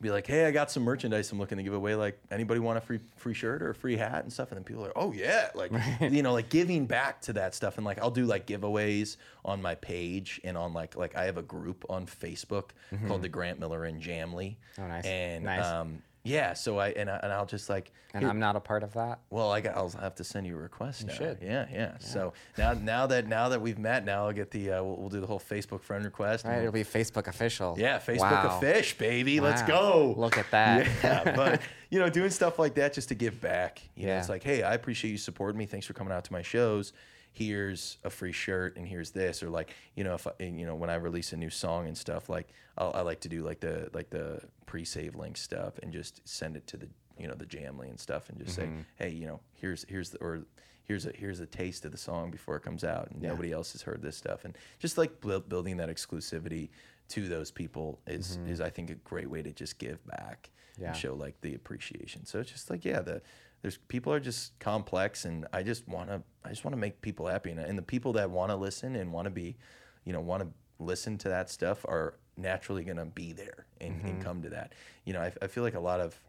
be 0.00 0.10
like, 0.10 0.26
hey, 0.26 0.44
I 0.46 0.50
got 0.50 0.70
some 0.70 0.82
merchandise 0.82 1.30
I'm 1.32 1.38
looking 1.38 1.56
to 1.58 1.64
give 1.64 1.72
away. 1.72 1.94
Like, 1.94 2.18
anybody 2.30 2.60
want 2.60 2.78
a 2.78 2.80
free 2.80 3.00
free 3.16 3.32
shirt 3.34 3.62
or 3.62 3.70
a 3.70 3.74
free 3.74 3.96
hat 3.96 4.22
and 4.22 4.32
stuff? 4.32 4.50
And 4.50 4.56
then 4.58 4.64
people 4.64 4.84
are, 4.84 4.92
oh 4.96 5.12
yeah, 5.12 5.48
like 5.54 5.72
you 6.00 6.22
know, 6.22 6.32
like 6.32 6.48
giving 6.50 6.86
back 6.86 7.20
to 7.22 7.32
that 7.34 7.54
stuff. 7.54 7.76
And 7.78 7.86
like, 7.86 7.98
I'll 8.00 8.10
do 8.10 8.26
like 8.26 8.46
giveaways 8.46 9.16
on 9.44 9.62
my 9.62 9.74
page 9.76 10.40
and 10.44 10.56
on 10.56 10.72
like 10.74 10.96
like 10.96 11.16
I 11.16 11.24
have 11.24 11.38
a 11.38 11.42
group 11.42 11.84
on 11.88 12.06
Facebook 12.06 12.70
called 13.06 13.22
the 13.22 13.28
Grant 13.28 13.58
Miller 13.60 13.84
and 13.84 14.02
Jamley. 14.02 14.56
Oh, 14.78 14.86
nice. 14.86 15.04
And 15.04 15.44
Nice. 15.44 15.64
um, 15.64 16.02
yeah, 16.24 16.54
so 16.54 16.78
I 16.78 16.88
and 16.88 17.08
I, 17.10 17.20
and 17.22 17.32
I'll 17.32 17.46
just 17.46 17.68
like 17.68 17.92
And 18.14 18.22
here- 18.22 18.30
I'm 18.30 18.38
not 18.38 18.56
a 18.56 18.60
part 18.60 18.82
of 18.82 18.94
that. 18.94 19.20
well, 19.30 19.50
I 19.52 19.60
got, 19.60 19.76
I'll 19.76 19.90
have 19.90 20.14
to 20.16 20.24
send 20.24 20.46
you 20.46 20.56
a 20.56 20.60
request. 20.60 21.06
now. 21.06 21.12
should. 21.12 21.38
Yeah, 21.42 21.66
yeah, 21.72 21.98
So 21.98 22.32
now, 22.58 22.72
now 22.72 23.06
that 23.08 23.26
now 23.28 23.50
that 23.50 23.60
we've 23.60 23.78
met, 23.78 24.04
now 24.04 24.26
I'll 24.26 24.32
get 24.32 24.50
the 24.50 24.72
uh, 24.72 24.82
we'll, 24.82 24.96
we'll 24.96 25.08
do 25.10 25.20
the 25.20 25.26
whole 25.26 25.38
Facebook 25.40 25.82
friend 25.82 26.04
request. 26.04 26.44
Right, 26.44 26.52
we'll- 26.54 26.60
it'll 26.62 26.72
be 26.72 26.82
Facebook 26.84 27.26
official. 27.28 27.76
yeah, 27.78 27.98
Facebook 27.98 28.20
Wow. 28.44 28.56
a 28.56 28.60
fish, 28.60 28.96
baby. 28.98 29.40
Let's 29.40 29.62
go. 29.62 30.14
Look 30.16 30.38
at 30.38 30.50
that. 30.50 30.86
Yeah, 31.04 31.34
but 31.36 31.60
you 31.90 31.98
know, 32.00 32.08
doing 32.08 32.30
stuff 32.30 32.58
like 32.58 32.74
that 32.74 32.94
just 32.94 33.08
to 33.10 33.14
give 33.14 33.40
back. 33.40 33.82
You 33.94 34.06
know, 34.06 34.12
Yeah. 34.14 34.18
it's 34.20 34.28
like, 34.28 34.42
hey, 34.42 34.62
I 34.62 34.74
appreciate 34.74 35.10
you 35.10 35.18
supporting 35.18 35.58
me. 35.58 35.66
Thanks 35.66 35.86
for 35.86 35.92
coming 35.92 36.12
out 36.12 36.24
to 36.24 36.32
my 36.32 36.42
shows. 36.42 36.92
Here's 37.34 37.98
a 38.04 38.10
free 38.10 38.32
shirt, 38.32 38.76
and 38.76 38.86
here's 38.86 39.10
this, 39.10 39.42
or 39.42 39.50
like, 39.50 39.74
you 39.96 40.04
know, 40.04 40.14
if 40.14 40.26
I, 40.26 40.30
and, 40.38 40.58
you 40.58 40.66
know, 40.66 40.76
when 40.76 40.88
I 40.88 40.94
release 40.94 41.32
a 41.32 41.36
new 41.36 41.50
song 41.50 41.86
and 41.88 41.98
stuff, 41.98 42.28
like, 42.28 42.48
I'll, 42.78 42.92
I 42.94 43.00
like 43.00 43.20
to 43.20 43.28
do 43.28 43.42
like 43.42 43.60
the 43.60 43.90
like 43.92 44.10
the 44.10 44.40
pre-save 44.66 45.16
link 45.16 45.36
stuff 45.36 45.78
and 45.82 45.92
just 45.92 46.26
send 46.26 46.56
it 46.56 46.66
to 46.68 46.76
the 46.76 46.88
you 47.18 47.28
know 47.28 47.34
the 47.34 47.44
Jamly 47.44 47.90
and 47.90 47.98
stuff, 47.98 48.28
and 48.28 48.38
just 48.38 48.54
say, 48.56 48.64
mm-hmm. 48.64 48.80
hey, 48.96 49.10
you 49.10 49.26
know, 49.26 49.40
here's 49.54 49.84
here's 49.88 50.10
the 50.10 50.18
or 50.18 50.44
here's 50.84 51.06
a 51.06 51.12
here's 51.14 51.40
a 51.40 51.46
taste 51.46 51.84
of 51.84 51.92
the 51.92 51.98
song 51.98 52.30
before 52.30 52.56
it 52.56 52.62
comes 52.62 52.84
out, 52.84 53.10
and 53.10 53.20
nobody 53.20 53.52
else 53.52 53.72
has 53.72 53.82
heard 53.82 54.00
this 54.00 54.16
stuff, 54.16 54.44
and 54.44 54.56
just 54.78 54.96
like 54.96 55.20
buil- 55.20 55.40
building 55.40 55.76
that 55.78 55.88
exclusivity 55.88 56.70
to 57.08 57.28
those 57.28 57.50
people 57.50 58.00
is 58.06 58.36
mm-hmm. 58.36 58.50
is 58.50 58.60
I 58.60 58.70
think 58.70 58.90
a 58.90 58.94
great 58.94 59.28
way 59.28 59.42
to 59.42 59.52
just 59.52 59.78
give 59.78 60.04
back 60.06 60.50
Yeah. 60.78 60.88
and 60.88 60.96
show 60.96 61.14
like 61.14 61.40
the 61.40 61.54
appreciation. 61.54 62.26
So 62.26 62.40
it's 62.40 62.50
just 62.50 62.70
like 62.70 62.84
yeah, 62.84 63.00
the 63.00 63.22
there's 63.64 63.78
people 63.88 64.12
are 64.12 64.20
just 64.20 64.58
complex, 64.58 65.24
and 65.24 65.46
I 65.50 65.62
just 65.62 65.88
want 65.88 66.10
to 66.10 66.22
I 66.44 66.50
just 66.50 66.66
want 66.66 66.74
to 66.74 66.78
make 66.78 67.00
people 67.00 67.26
happy, 67.26 67.50
and, 67.50 67.58
and 67.58 67.78
the 67.78 67.82
people 67.82 68.12
that 68.12 68.28
want 68.28 68.50
to 68.50 68.56
listen 68.56 68.94
and 68.94 69.10
want 69.10 69.24
to 69.24 69.30
be, 69.30 69.56
you 70.04 70.12
know, 70.12 70.20
want 70.20 70.42
to 70.42 70.48
listen 70.78 71.16
to 71.16 71.30
that 71.30 71.48
stuff 71.48 71.82
are 71.86 72.18
naturally 72.36 72.84
going 72.84 72.98
to 72.98 73.06
be 73.06 73.32
there 73.32 73.64
and, 73.80 74.02
and 74.02 74.10
mm-hmm. 74.10 74.20
come 74.20 74.42
to 74.42 74.50
that. 74.50 74.74
You 75.06 75.14
know, 75.14 75.22
I, 75.22 75.32
I 75.40 75.46
feel 75.46 75.62
like 75.62 75.76
a 75.76 75.80
lot 75.80 76.00
of 76.00 76.20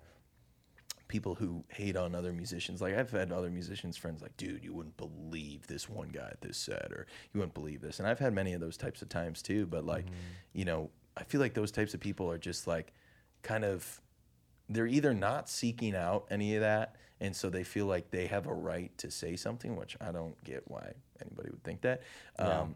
people 1.09 1.36
who 1.36 1.65
hate 1.67 1.97
on 1.97 2.15
other 2.15 2.31
musicians. 2.31 2.81
Like 2.81 2.95
I've 2.95 3.11
had 3.11 3.33
other 3.33 3.49
musicians 3.49 3.97
friends 3.97 4.21
like, 4.21 4.38
dude, 4.38 4.63
you 4.63 4.73
wouldn't 4.73 4.95
believe 4.95 5.67
this 5.67 5.89
one 5.89 6.07
guy 6.07 6.29
at 6.31 6.39
this 6.39 6.57
set, 6.57 6.89
or 6.93 7.05
you 7.33 7.41
wouldn't 7.41 7.53
believe 7.53 7.81
this. 7.81 7.99
And 7.99 8.07
I've 8.07 8.19
had 8.19 8.31
many 8.31 8.53
of 8.53 8.61
those 8.61 8.77
types 8.77 9.01
of 9.01 9.09
times 9.09 9.41
too. 9.41 9.65
But 9.65 9.86
like, 9.86 10.05
mm-hmm. 10.05 10.13
you 10.53 10.63
know, 10.63 10.89
I 11.17 11.23
feel 11.23 11.41
like 11.41 11.53
those 11.53 11.73
types 11.73 11.93
of 11.93 11.99
people 11.99 12.31
are 12.31 12.38
just 12.38 12.65
like, 12.65 12.93
kind 13.41 13.65
of, 13.65 13.99
they're 14.69 14.88
either 14.88 15.13
not 15.13 15.49
seeking 15.49 15.97
out 15.97 16.27
any 16.31 16.55
of 16.55 16.61
that, 16.61 16.95
and 17.22 17.36
so 17.36 17.49
they 17.49 17.63
feel 17.63 17.86
like 17.86 18.11
they 18.11 18.28
have 18.28 18.47
a 18.47 18.53
right 18.53 18.95
to 18.97 19.09
say 19.09 19.36
something, 19.36 19.76
which 19.76 19.95
I 20.01 20.11
don't 20.11 20.41
get 20.43 20.63
why 20.68 20.93
anybody 21.22 21.49
would 21.51 21.63
think 21.63 21.82
that. 21.82 22.01
Um, 22.38 22.76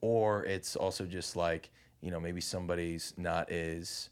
or 0.00 0.44
it's 0.44 0.76
also 0.76 1.06
just 1.06 1.34
like, 1.36 1.70
you 2.02 2.10
know, 2.10 2.20
maybe 2.20 2.40
somebody's 2.40 3.14
not 3.16 3.50
as 3.50 4.10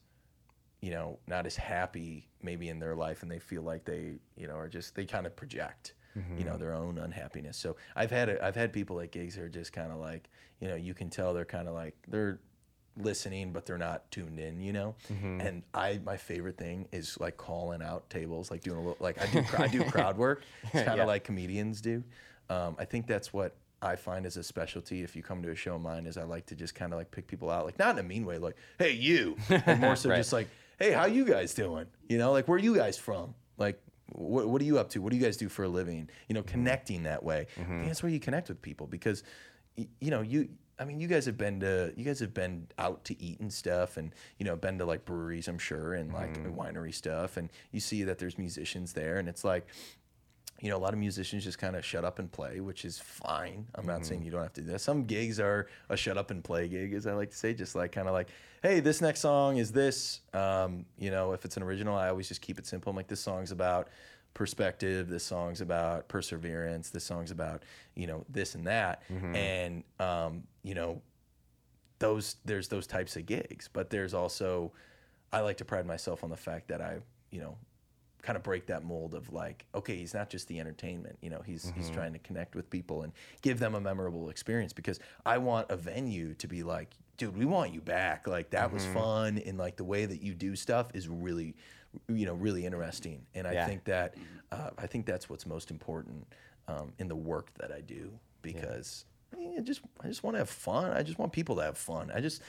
you 0.80 0.90
know, 0.90 1.18
not 1.28 1.46
as 1.46 1.54
happy 1.54 2.28
maybe 2.42 2.68
in 2.68 2.80
their 2.80 2.96
life 2.96 3.22
and 3.22 3.30
they 3.30 3.38
feel 3.38 3.62
like 3.62 3.84
they, 3.84 4.14
you 4.36 4.48
know, 4.48 4.56
are 4.56 4.68
just 4.68 4.94
they 4.96 5.04
kind 5.04 5.26
of 5.26 5.36
project. 5.36 5.94
you 6.36 6.44
know 6.44 6.58
their 6.58 6.74
own 6.74 6.98
unhappiness. 6.98 7.56
So 7.56 7.76
I've 7.96 8.10
had 8.10 8.28
a, 8.28 8.44
I've 8.44 8.54
had 8.54 8.70
people 8.70 9.00
at 9.00 9.12
gigs 9.12 9.34
who 9.34 9.44
are 9.44 9.48
just 9.48 9.72
kind 9.72 9.90
of 9.90 9.98
like 9.98 10.28
you 10.60 10.68
know 10.68 10.74
you 10.74 10.92
can 10.92 11.08
tell 11.08 11.32
they're 11.32 11.46
kind 11.46 11.68
of 11.68 11.74
like 11.74 11.94
they're 12.06 12.38
listening 12.96 13.52
but 13.52 13.64
they're 13.64 13.78
not 13.78 14.10
tuned 14.10 14.38
in 14.38 14.60
you 14.60 14.72
know? 14.72 14.94
Mm-hmm. 15.12 15.40
And 15.40 15.62
i 15.74 16.00
my 16.04 16.16
favorite 16.16 16.58
thing 16.58 16.88
is 16.92 17.18
like 17.18 17.36
calling 17.36 17.82
out 17.82 18.08
tables 18.10 18.50
like 18.50 18.62
doing 18.62 18.76
a 18.78 18.80
little 18.80 18.96
like 19.00 19.20
i 19.20 19.26
do 19.26 19.44
i 19.58 19.68
do 19.68 19.82
crowd 19.84 20.16
work. 20.16 20.42
It's 20.64 20.72
kind 20.72 20.88
of 20.88 20.96
Yeah. 20.98 21.04
like 21.04 21.24
comedians 21.24 21.80
do. 21.80 22.02
Um, 22.50 22.76
i 22.78 22.84
think 22.84 23.06
that's 23.06 23.32
what 23.32 23.56
i 23.80 23.96
find 23.96 24.26
as 24.26 24.36
a 24.36 24.42
specialty 24.42 25.02
if 25.02 25.16
you 25.16 25.22
come 25.22 25.42
to 25.42 25.50
a 25.50 25.54
show 25.54 25.76
of 25.76 25.80
mine 25.82 26.06
is 26.06 26.16
i 26.16 26.22
like 26.22 26.46
to 26.46 26.54
just 26.54 26.74
kind 26.74 26.92
of 26.92 26.98
like 26.98 27.10
pick 27.10 27.26
people 27.26 27.50
out 27.50 27.64
like 27.64 27.78
not 27.78 27.92
in 27.98 28.04
a 28.04 28.08
mean 28.08 28.26
way 28.26 28.38
like 28.38 28.56
hey 28.78 28.92
you. 28.92 29.36
And 29.48 29.80
more 29.80 29.96
so 29.96 30.08
Right. 30.10 30.16
just 30.18 30.32
like 30.32 30.48
hey 30.78 30.92
how 30.92 31.06
you 31.06 31.24
guys 31.24 31.54
doing? 31.54 31.86
You 32.08 32.18
know 32.18 32.32
like 32.32 32.46
where 32.48 32.56
are 32.56 32.60
you 32.60 32.76
guys 32.76 32.98
from? 32.98 33.34
Like 33.56 33.80
what, 34.14 34.46
what 34.48 34.60
are 34.60 34.64
you 34.64 34.78
up 34.78 34.90
to? 34.90 35.00
What 35.00 35.10
do 35.12 35.16
you 35.16 35.22
guys 35.24 35.36
do 35.38 35.48
for 35.48 35.64
a 35.64 35.68
living? 35.68 36.10
You 36.28 36.34
know 36.34 36.42
mm-hmm. 36.42 36.50
connecting 36.50 37.04
that 37.04 37.22
way. 37.22 37.46
Think 37.54 37.68
mm-hmm. 37.68 37.86
that's 37.86 38.02
where 38.02 38.12
you 38.12 38.20
connect 38.20 38.48
with 38.48 38.60
people 38.60 38.86
because 38.86 39.22
y- 39.78 39.88
you 40.00 40.10
know 40.10 40.20
you 40.20 40.48
i 40.78 40.84
mean 40.84 41.00
you 41.00 41.08
guys 41.08 41.26
have 41.26 41.38
been 41.38 41.60
to 41.60 41.92
you 41.96 42.04
guys 42.04 42.20
have 42.20 42.34
been 42.34 42.66
out 42.78 43.04
to 43.04 43.20
eat 43.22 43.40
and 43.40 43.52
stuff 43.52 43.96
and 43.96 44.14
you 44.38 44.44
know 44.44 44.56
been 44.56 44.78
to 44.78 44.84
like 44.84 45.04
breweries 45.04 45.48
i'm 45.48 45.58
sure 45.58 45.94
and 45.94 46.12
like 46.12 46.42
winery 46.56 46.94
stuff 46.94 47.36
and 47.36 47.50
you 47.70 47.80
see 47.80 48.02
that 48.02 48.18
there's 48.18 48.38
musicians 48.38 48.92
there 48.92 49.18
and 49.18 49.28
it's 49.28 49.44
like 49.44 49.66
you 50.62 50.70
know, 50.70 50.76
a 50.76 50.78
lot 50.78 50.92
of 50.92 51.00
musicians 51.00 51.42
just 51.42 51.58
kind 51.58 51.74
of 51.74 51.84
shut 51.84 52.04
up 52.04 52.20
and 52.20 52.30
play, 52.30 52.60
which 52.60 52.84
is 52.84 52.96
fine. 52.96 53.66
I'm 53.74 53.84
not 53.84 54.06
saying 54.06 54.22
you 54.22 54.30
don't 54.30 54.42
have 54.42 54.52
to 54.52 54.60
do 54.60 54.68
that. 54.68 54.80
Some 54.80 55.02
gigs 55.02 55.40
are 55.40 55.66
a 55.88 55.96
shut 55.96 56.16
up 56.16 56.30
and 56.30 56.42
play 56.42 56.68
gig, 56.68 56.94
as 56.94 57.04
I 57.08 57.14
like 57.14 57.30
to 57.32 57.36
say, 57.36 57.52
just 57.52 57.74
like 57.74 57.90
kind 57.90 58.06
of 58.06 58.14
like, 58.14 58.28
hey, 58.62 58.78
this 58.78 59.00
next 59.00 59.20
song 59.20 59.56
is 59.56 59.72
this. 59.72 60.20
Um, 60.32 60.86
you 60.96 61.10
know, 61.10 61.32
if 61.32 61.44
it's 61.44 61.56
an 61.56 61.64
original, 61.64 61.96
I 61.96 62.08
always 62.10 62.28
just 62.28 62.42
keep 62.42 62.60
it 62.60 62.66
simple. 62.66 62.90
I'm 62.90 62.96
like, 62.96 63.08
this 63.08 63.20
song's 63.20 63.50
about 63.50 63.88
perspective. 64.34 65.08
This 65.08 65.24
song's 65.24 65.60
about 65.60 66.08
perseverance. 66.08 66.90
This 66.90 67.04
song's 67.04 67.30
about, 67.30 67.62
you 67.94 68.06
know, 68.06 68.24
this 68.28 68.54
and 68.54 68.66
that. 68.66 69.02
Mm-hmm. 69.10 69.36
And, 69.36 69.84
um, 70.00 70.42
you 70.62 70.74
know, 70.74 71.02
those 71.98 72.36
there's 72.44 72.68
those 72.68 72.86
types 72.86 73.16
of 73.16 73.26
gigs, 73.26 73.68
but 73.72 73.90
there's 73.90 74.12
also 74.12 74.72
I 75.32 75.40
like 75.40 75.56
to 75.58 75.64
pride 75.64 75.86
myself 75.86 76.24
on 76.24 76.30
the 76.30 76.36
fact 76.36 76.68
that 76.68 76.80
I, 76.80 76.98
you 77.30 77.40
know, 77.40 77.56
kind 78.22 78.36
of 78.36 78.42
break 78.42 78.66
that 78.66 78.84
mold 78.84 79.14
of 79.14 79.32
like, 79.32 79.64
okay, 79.74 79.96
he's 79.96 80.14
not 80.14 80.28
just 80.28 80.48
the 80.48 80.60
entertainment, 80.60 81.18
you 81.20 81.30
know, 81.30 81.42
he's 81.44 81.72
he's 81.76 81.86
mm-hmm. 81.86 81.94
trying 81.94 82.12
to 82.12 82.18
connect 82.20 82.54
with 82.54 82.68
people 82.70 83.02
and 83.02 83.12
give 83.40 83.58
them 83.58 83.74
a 83.74 83.80
memorable 83.80 84.30
experience 84.30 84.72
because 84.72 85.00
I 85.24 85.38
want 85.38 85.70
a 85.70 85.76
venue 85.76 86.34
to 86.34 86.46
be 86.48 86.62
like, 86.62 86.90
dude, 87.16 87.36
we 87.36 87.44
want 87.44 87.72
you 87.72 87.80
back. 87.80 88.26
Like 88.26 88.50
that 88.50 88.72
was 88.72 88.84
mm-hmm. 88.84 88.94
fun 88.94 89.38
and 89.38 89.58
like 89.58 89.76
the 89.76 89.84
way 89.84 90.04
that 90.04 90.22
you 90.22 90.34
do 90.34 90.56
stuff 90.56 90.88
is 90.94 91.08
really 91.08 91.54
you 92.08 92.26
know, 92.26 92.34
really 92.34 92.64
interesting. 92.66 93.26
And 93.34 93.46
I 93.46 93.52
Yeah. 93.52 93.66
think 93.66 93.84
that 93.84 94.14
uh, 94.50 94.70
I 94.78 94.86
think 94.86 95.06
that's 95.06 95.30
what's 95.30 95.46
most 95.46 95.70
important 95.70 96.26
um, 96.68 96.92
in 96.98 97.08
the 97.08 97.16
work 97.16 97.50
that 97.58 97.72
I 97.72 97.80
do 97.80 98.12
because 98.42 99.04
I, 99.32 99.36
mean, 99.36 99.54
I 99.58 99.62
just 99.62 99.80
I 100.02 100.08
just 100.08 100.22
want 100.22 100.34
to 100.34 100.38
have 100.38 100.50
fun. 100.50 100.92
I 100.92 101.02
just 101.02 101.18
want 101.18 101.32
people 101.32 101.56
to 101.56 101.62
have 101.62 101.78
fun. 101.78 102.10
I 102.14 102.20
just 102.20 102.42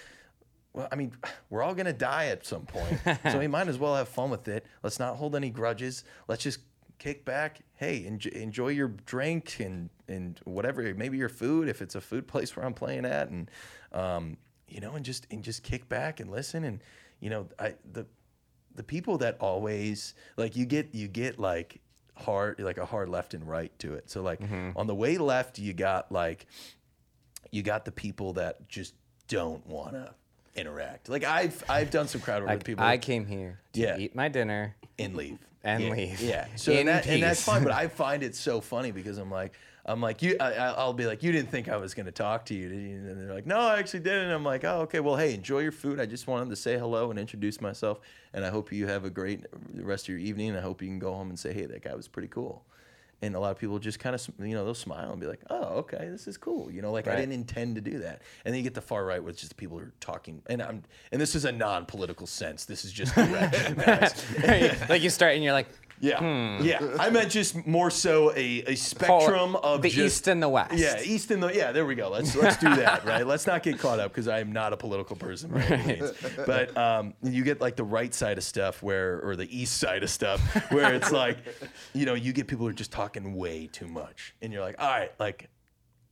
well, 0.73 0.87
I 0.91 0.95
mean, 0.95 1.13
we're 1.49 1.63
all 1.63 1.73
gonna 1.75 1.93
die 1.93 2.27
at 2.27 2.45
some 2.45 2.65
point, 2.65 2.99
so 3.31 3.39
we 3.39 3.47
might 3.55 3.67
as 3.67 3.77
well 3.77 3.95
have 3.95 4.09
fun 4.09 4.29
with 4.29 4.47
it. 4.47 4.65
Let's 4.81 4.99
not 4.99 5.15
hold 5.17 5.35
any 5.35 5.49
grudges. 5.49 6.03
Let's 6.27 6.43
just 6.43 6.59
kick 6.99 7.25
back. 7.25 7.59
Hey, 7.75 8.05
enjoy, 8.05 8.29
enjoy 8.31 8.69
your 8.69 8.89
drink 9.05 9.57
and 9.59 9.89
and 10.07 10.39
whatever, 10.45 10.93
maybe 10.93 11.17
your 11.17 11.29
food 11.29 11.67
if 11.69 11.81
it's 11.81 11.95
a 11.95 12.01
food 12.01 12.27
place 12.33 12.55
where 12.55 12.65
I'm 12.65 12.73
playing 12.73 13.05
at, 13.05 13.29
and 13.29 13.49
um, 13.93 14.37
you 14.67 14.79
know, 14.81 14.93
and 14.93 15.05
just 15.05 15.27
and 15.31 15.43
just 15.43 15.63
kick 15.63 15.87
back 15.89 16.19
and 16.19 16.29
listen. 16.31 16.63
And 16.63 16.79
you 17.19 17.29
know, 17.29 17.47
I 17.59 17.75
the 17.91 18.05
the 18.76 18.84
people 18.84 19.17
that 19.19 19.38
always 19.39 20.13
like 20.38 20.55
you 20.55 20.65
get 20.65 20.93
you 20.93 21.07
get 21.07 21.39
like 21.39 21.80
hard 22.15 22.59
like 22.59 22.78
a 22.78 22.86
hard 22.86 23.09
left 23.09 23.34
and 23.34 23.47
right 23.47 23.78
to 23.80 23.93
it. 23.93 24.09
So 24.09 24.21
like 24.21 24.39
mm-hmm. 24.39 24.71
on 24.76 24.88
the 24.88 24.95
way 24.95 25.17
left, 25.17 25.59
you 25.59 25.74
got 25.74 26.11
like 26.11 26.47
you 27.51 27.61
got 27.63 27.86
the 27.86 27.91
people 27.91 28.34
that 28.34 28.67
just 28.67 28.93
don't 29.28 29.65
want 29.67 29.93
to 29.93 30.13
interact. 30.55 31.09
Like 31.09 31.24
I've 31.24 31.63
I've 31.69 31.91
done 31.91 32.07
some 32.07 32.21
crowd 32.21 32.43
work 32.43 32.51
with 32.51 32.63
people 32.63 32.84
I 32.84 32.97
came 32.97 33.26
here 33.26 33.59
to 33.74 33.80
Yeah. 33.80 33.97
eat 33.97 34.15
my 34.15 34.28
dinner. 34.30 34.76
and 34.99 35.15
leave 35.15 35.39
And 35.63 35.84
yeah, 35.84 35.89
leave. 35.91 36.21
Yeah. 36.21 36.47
So 36.55 36.71
that, 36.71 37.07
and 37.07 37.24
that's 37.24 37.43
fine, 37.43 37.63
but 37.63 37.71
I 37.84 37.88
find 37.88 38.24
it 38.24 38.36
so 38.36 38.61
funny 38.61 38.91
because 38.91 39.17
I'm 39.17 39.32
like 39.32 39.53
I'm 39.86 39.99
like 40.01 40.21
you. 40.21 40.38
I, 40.39 40.53
I- 40.53 40.71
I'll 40.71 40.93
be 40.93 41.05
like, 41.05 41.23
you 41.23 41.31
didn't 41.31 41.49
think 41.49 41.67
I 41.67 41.75
was 41.77 41.93
going 41.93 42.05
to 42.05 42.11
talk 42.11 42.45
to 42.45 42.53
you, 42.53 42.69
did 42.69 42.81
you? 42.81 42.95
And 42.95 43.19
they're 43.21 43.34
like, 43.36 43.45
no, 43.45 43.59
I 43.59 43.79
actually 43.79 43.99
didn't. 43.99 44.25
And 44.25 44.31
I'm 44.34 44.43
like, 44.45 44.63
oh, 44.63 44.81
okay. 44.81 44.99
Well, 45.01 45.17
hey, 45.17 45.34
enjoy 45.34 45.59
your 45.59 45.71
food. 45.73 45.99
I 45.99 46.05
just 46.05 46.25
wanted 46.27 46.49
to 46.51 46.55
say 46.55 46.77
hello 46.77 47.09
and 47.09 47.19
introduce 47.19 47.59
myself, 47.59 47.99
and 48.34 48.45
I 48.45 48.49
hope 48.49 48.71
you 48.71 48.88
have 48.88 49.03
a 49.03 49.09
great 49.09 49.45
rest 49.75 50.05
of 50.05 50.09
your 50.09 50.19
evening. 50.19 50.55
I 50.55 50.61
hope 50.61 50.81
you 50.81 50.88
can 50.88 50.99
go 50.99 51.13
home 51.13 51.29
and 51.29 51.38
say, 51.38 51.51
hey, 51.53 51.65
that 51.65 51.84
guy 51.84 51.95
was 51.95 52.07
pretty 52.07 52.29
cool. 52.29 52.63
And 53.21 53.36
a 53.36 53.39
lot 53.39 53.51
of 53.51 53.57
people 53.57 53.79
just 53.79 53.99
kind 53.99 54.15
of, 54.15 54.27
you 54.39 54.53
know, 54.53 54.65
they'll 54.65 54.73
smile 54.73 55.11
and 55.13 55.21
be 55.21 55.27
like, 55.27 55.39
"Oh, 55.49 55.75
okay, 55.77 56.09
this 56.09 56.27
is 56.27 56.36
cool." 56.36 56.69
You 56.69 56.81
know, 56.81 56.91
like 56.91 57.07
I 57.07 57.11
didn't 57.15 57.31
intend 57.31 57.75
to 57.75 57.81
do 57.81 57.99
that. 57.99 58.21
And 58.43 58.53
then 58.53 58.55
you 58.57 58.63
get 58.63 58.73
the 58.73 58.81
far 58.81 59.05
right, 59.05 59.23
which 59.23 59.43
is 59.43 59.47
the 59.49 59.55
people 59.55 59.77
who 59.79 59.86
are 59.86 59.93
talking. 60.01 60.41
And 60.47 60.61
I'm, 60.61 60.84
and 61.13 61.21
this 61.21 61.34
is 61.34 61.45
a 61.45 61.51
non-political 61.53 62.27
sense. 62.27 62.65
This 62.65 62.84
is 62.84 62.91
just 62.91 63.15
direction, 63.15 63.77
like 64.89 65.01
you 65.01 65.09
start 65.09 65.36
and 65.36 65.43
you're 65.43 65.53
like, 65.53 65.69
Yeah, 66.04 66.62
yeah. 66.62 66.97
I 66.99 67.10
meant 67.10 67.32
just 67.32 67.66
more 67.66 67.89
so 67.89 68.32
a, 68.32 68.64
a 68.68 68.76
spectrum 68.76 69.56
of 69.56 69.82
the 69.82 69.89
just, 69.89 70.18
east 70.18 70.28
and 70.28 70.43
the 70.43 70.49
west. 70.49 70.74
Yeah, 70.74 71.01
east 71.01 71.32
and 71.32 71.41
the 71.41 71.56
yeah. 71.56 71.72
There 71.72 71.86
we 71.86 71.95
go. 71.95 72.10
Let's 72.10 72.36
let's 72.36 72.58
do 72.58 72.76
that. 72.76 73.06
Right. 73.06 73.26
Let's 73.26 73.47
not 73.47 73.64
get 73.64 73.80
caught 73.80 74.01
up 74.01 74.12
because 74.12 74.28
I 74.28 74.39
am 74.39 74.51
not 74.51 74.74
a 74.74 74.78
political 74.78 75.16
person. 75.16 75.56
Any. 75.56 76.01
But 76.45 76.76
um, 76.76 77.14
you 77.24 77.45
get 77.45 77.62
like 77.62 77.78
the 77.78 77.86
right 77.86 78.14
side 78.14 78.38
of 78.38 78.43
stuff 78.43 78.84
where, 78.84 79.22
or 79.22 79.38
the 79.38 79.47
east 79.58 79.78
side 79.78 80.04
of 80.04 80.10
stuff 80.10 80.41
where 80.72 80.93
it's 80.93 81.12
like, 81.12 81.38
you 81.93 82.06
know, 82.06 82.16
you 82.16 82.34
get 82.34 82.47
people 82.47 82.66
who 82.66 82.70
are 82.70 82.74
just 82.74 82.91
talking 82.91 83.34
way 83.36 83.68
too 83.68 83.88
much, 83.88 84.36
and 84.41 84.51
you're 84.51 84.62
like, 84.62 84.76
all 84.80 84.89
right, 84.89 85.12
like 85.20 85.49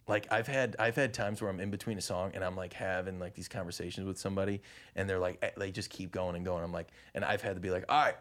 like 0.08 0.28
I've 0.32 0.48
had 0.48 0.76
I've 0.80 0.96
had 0.96 1.14
times 1.14 1.42
where 1.42 1.50
I'm 1.50 1.60
in 1.60 1.70
between 1.70 1.98
a 1.98 2.02
song 2.02 2.32
and 2.34 2.44
I'm 2.44 2.56
like 2.56 2.74
having 2.74 3.20
like 3.20 3.34
these 3.34 3.48
conversations 3.48 4.08
with 4.08 4.18
somebody 4.18 4.62
and 4.96 5.10
they're 5.10 5.20
like 5.20 5.38
eh, 5.42 5.52
they 5.58 5.72
just 5.72 5.90
keep 5.90 6.12
going 6.12 6.36
and 6.36 6.46
going. 6.46 6.64
I'm 6.64 6.72
like 6.72 6.88
and 7.14 7.26
I've 7.26 7.42
had 7.42 7.56
to 7.56 7.62
be 7.62 7.70
like, 7.70 7.86
all 7.90 8.06
right, 8.06 8.16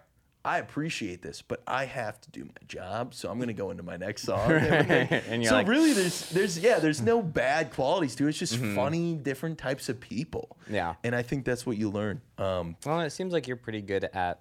I 0.44 0.58
appreciate 0.58 1.20
this, 1.20 1.42
but 1.42 1.62
I 1.66 1.84
have 1.84 2.18
to 2.22 2.30
do 2.30 2.44
my 2.44 2.66
job, 2.66 3.12
so 3.14 3.30
I'm 3.30 3.38
gonna 3.38 3.52
go 3.52 3.70
into 3.70 3.82
my 3.82 3.96
next 3.98 4.22
song. 4.30 4.50
and. 4.50 5.44
So 5.46 5.52
like- 5.54 5.68
really, 5.68 5.92
there's 5.92 6.30
there's 6.30 6.58
yeah, 6.58 6.78
there's 6.78 7.02
no 7.02 7.20
bad 7.22 7.72
qualities 7.72 8.14
to 8.16 8.26
it. 8.26 8.30
It's 8.30 8.38
just 8.38 8.56
funny, 8.56 9.14
different 9.16 9.58
types 9.58 9.88
of 9.88 10.00
people. 10.00 10.56
Yeah. 10.68 10.94
and 11.04 11.14
I 11.14 11.22
think 11.22 11.44
that's 11.44 11.66
what 11.66 11.76
you 11.76 11.90
learn. 11.90 12.20
Um, 12.38 12.76
Well, 12.86 13.00
it 13.00 13.10
seems 13.10 13.32
like 13.32 13.46
you're 13.48 13.56
pretty 13.58 13.82
good 13.82 14.04
at 14.04 14.40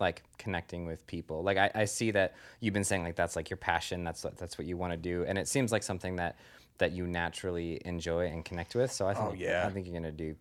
like 0.00 0.22
connecting 0.38 0.86
with 0.86 1.06
people. 1.06 1.42
Like 1.42 1.56
I, 1.56 1.70
I 1.74 1.84
see 1.84 2.10
that 2.12 2.34
you've 2.60 2.74
been 2.74 2.84
saying 2.84 3.02
like 3.04 3.14
that's 3.16 3.36
like 3.36 3.48
your 3.50 3.56
passion. 3.58 4.02
That's 4.04 4.24
what- 4.24 4.36
that's 4.38 4.58
what 4.58 4.66
you 4.66 4.76
want 4.76 4.92
to 4.92 4.96
do, 4.96 5.24
and 5.24 5.38
it 5.38 5.46
seems 5.48 5.70
like 5.72 5.82
something 5.84 6.16
that 6.16 6.36
that 6.78 6.92
you 6.92 7.06
naturally 7.06 7.80
enjoy 7.84 8.26
and 8.26 8.44
connect 8.44 8.74
with. 8.74 8.90
So 8.92 9.06
I 9.06 9.14
think 9.14 9.26
Oh, 9.30 9.34
yeah. 9.34 9.66
I 9.66 9.70
think 9.70 9.86
you're 9.86 9.94
gonna 9.94 10.10
do 10.12 10.34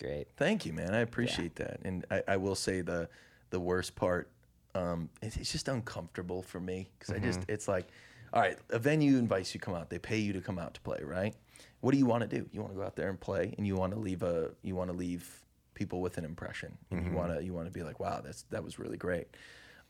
great. 0.00 0.26
Thank 0.36 0.66
you, 0.66 0.72
man. 0.72 0.94
I 0.94 1.00
appreciate 1.00 1.56
that. 1.56 1.80
And 1.84 2.04
I, 2.10 2.22
I 2.28 2.36
will 2.36 2.54
say 2.56 2.80
the 2.80 3.08
the 3.50 3.58
worst 3.58 3.96
part, 3.96 4.28
um, 4.74 5.08
it, 5.22 5.36
it's 5.36 5.52
just 5.52 5.68
uncomfortable 5.68 6.42
for 6.42 6.60
me 6.60 6.90
because 6.98 7.14
I 7.14 7.18
just 7.18 7.40
it's 7.48 7.68
like, 7.68 7.88
all 8.32 8.40
right, 8.40 8.58
a 8.70 8.78
venue 8.78 9.16
invites 9.18 9.54
you 9.54 9.60
to 9.60 9.64
come 9.64 9.74
out. 9.74 9.90
They 9.90 9.98
pay 9.98 10.18
you 10.18 10.32
to 10.32 10.40
come 10.40 10.58
out 10.58 10.74
to 10.74 10.80
play, 10.80 11.00
right? 11.02 11.34
What 11.80 11.92
do 11.92 11.98
you 11.98 12.06
want 12.06 12.28
to 12.28 12.38
do? 12.38 12.48
You 12.52 12.60
want 12.60 12.72
to 12.72 12.78
go 12.78 12.84
out 12.84 12.96
there 12.96 13.08
and 13.08 13.18
play, 13.18 13.54
and 13.56 13.66
you 13.66 13.76
want 13.76 13.92
to 13.92 13.98
leave 13.98 14.22
a 14.22 14.50
you 14.62 14.76
want 14.76 14.90
to 14.90 14.96
leave 14.96 15.42
people 15.74 16.00
with 16.00 16.18
an 16.18 16.24
impression, 16.24 16.76
and 16.90 17.06
you 17.06 17.12
want 17.12 17.36
to 17.36 17.44
you 17.44 17.54
want 17.54 17.66
to 17.66 17.72
be 17.72 17.82
like, 17.82 18.00
wow, 18.00 18.20
that's 18.22 18.42
that 18.50 18.62
was 18.62 18.78
really 18.78 18.96
great. 18.96 19.28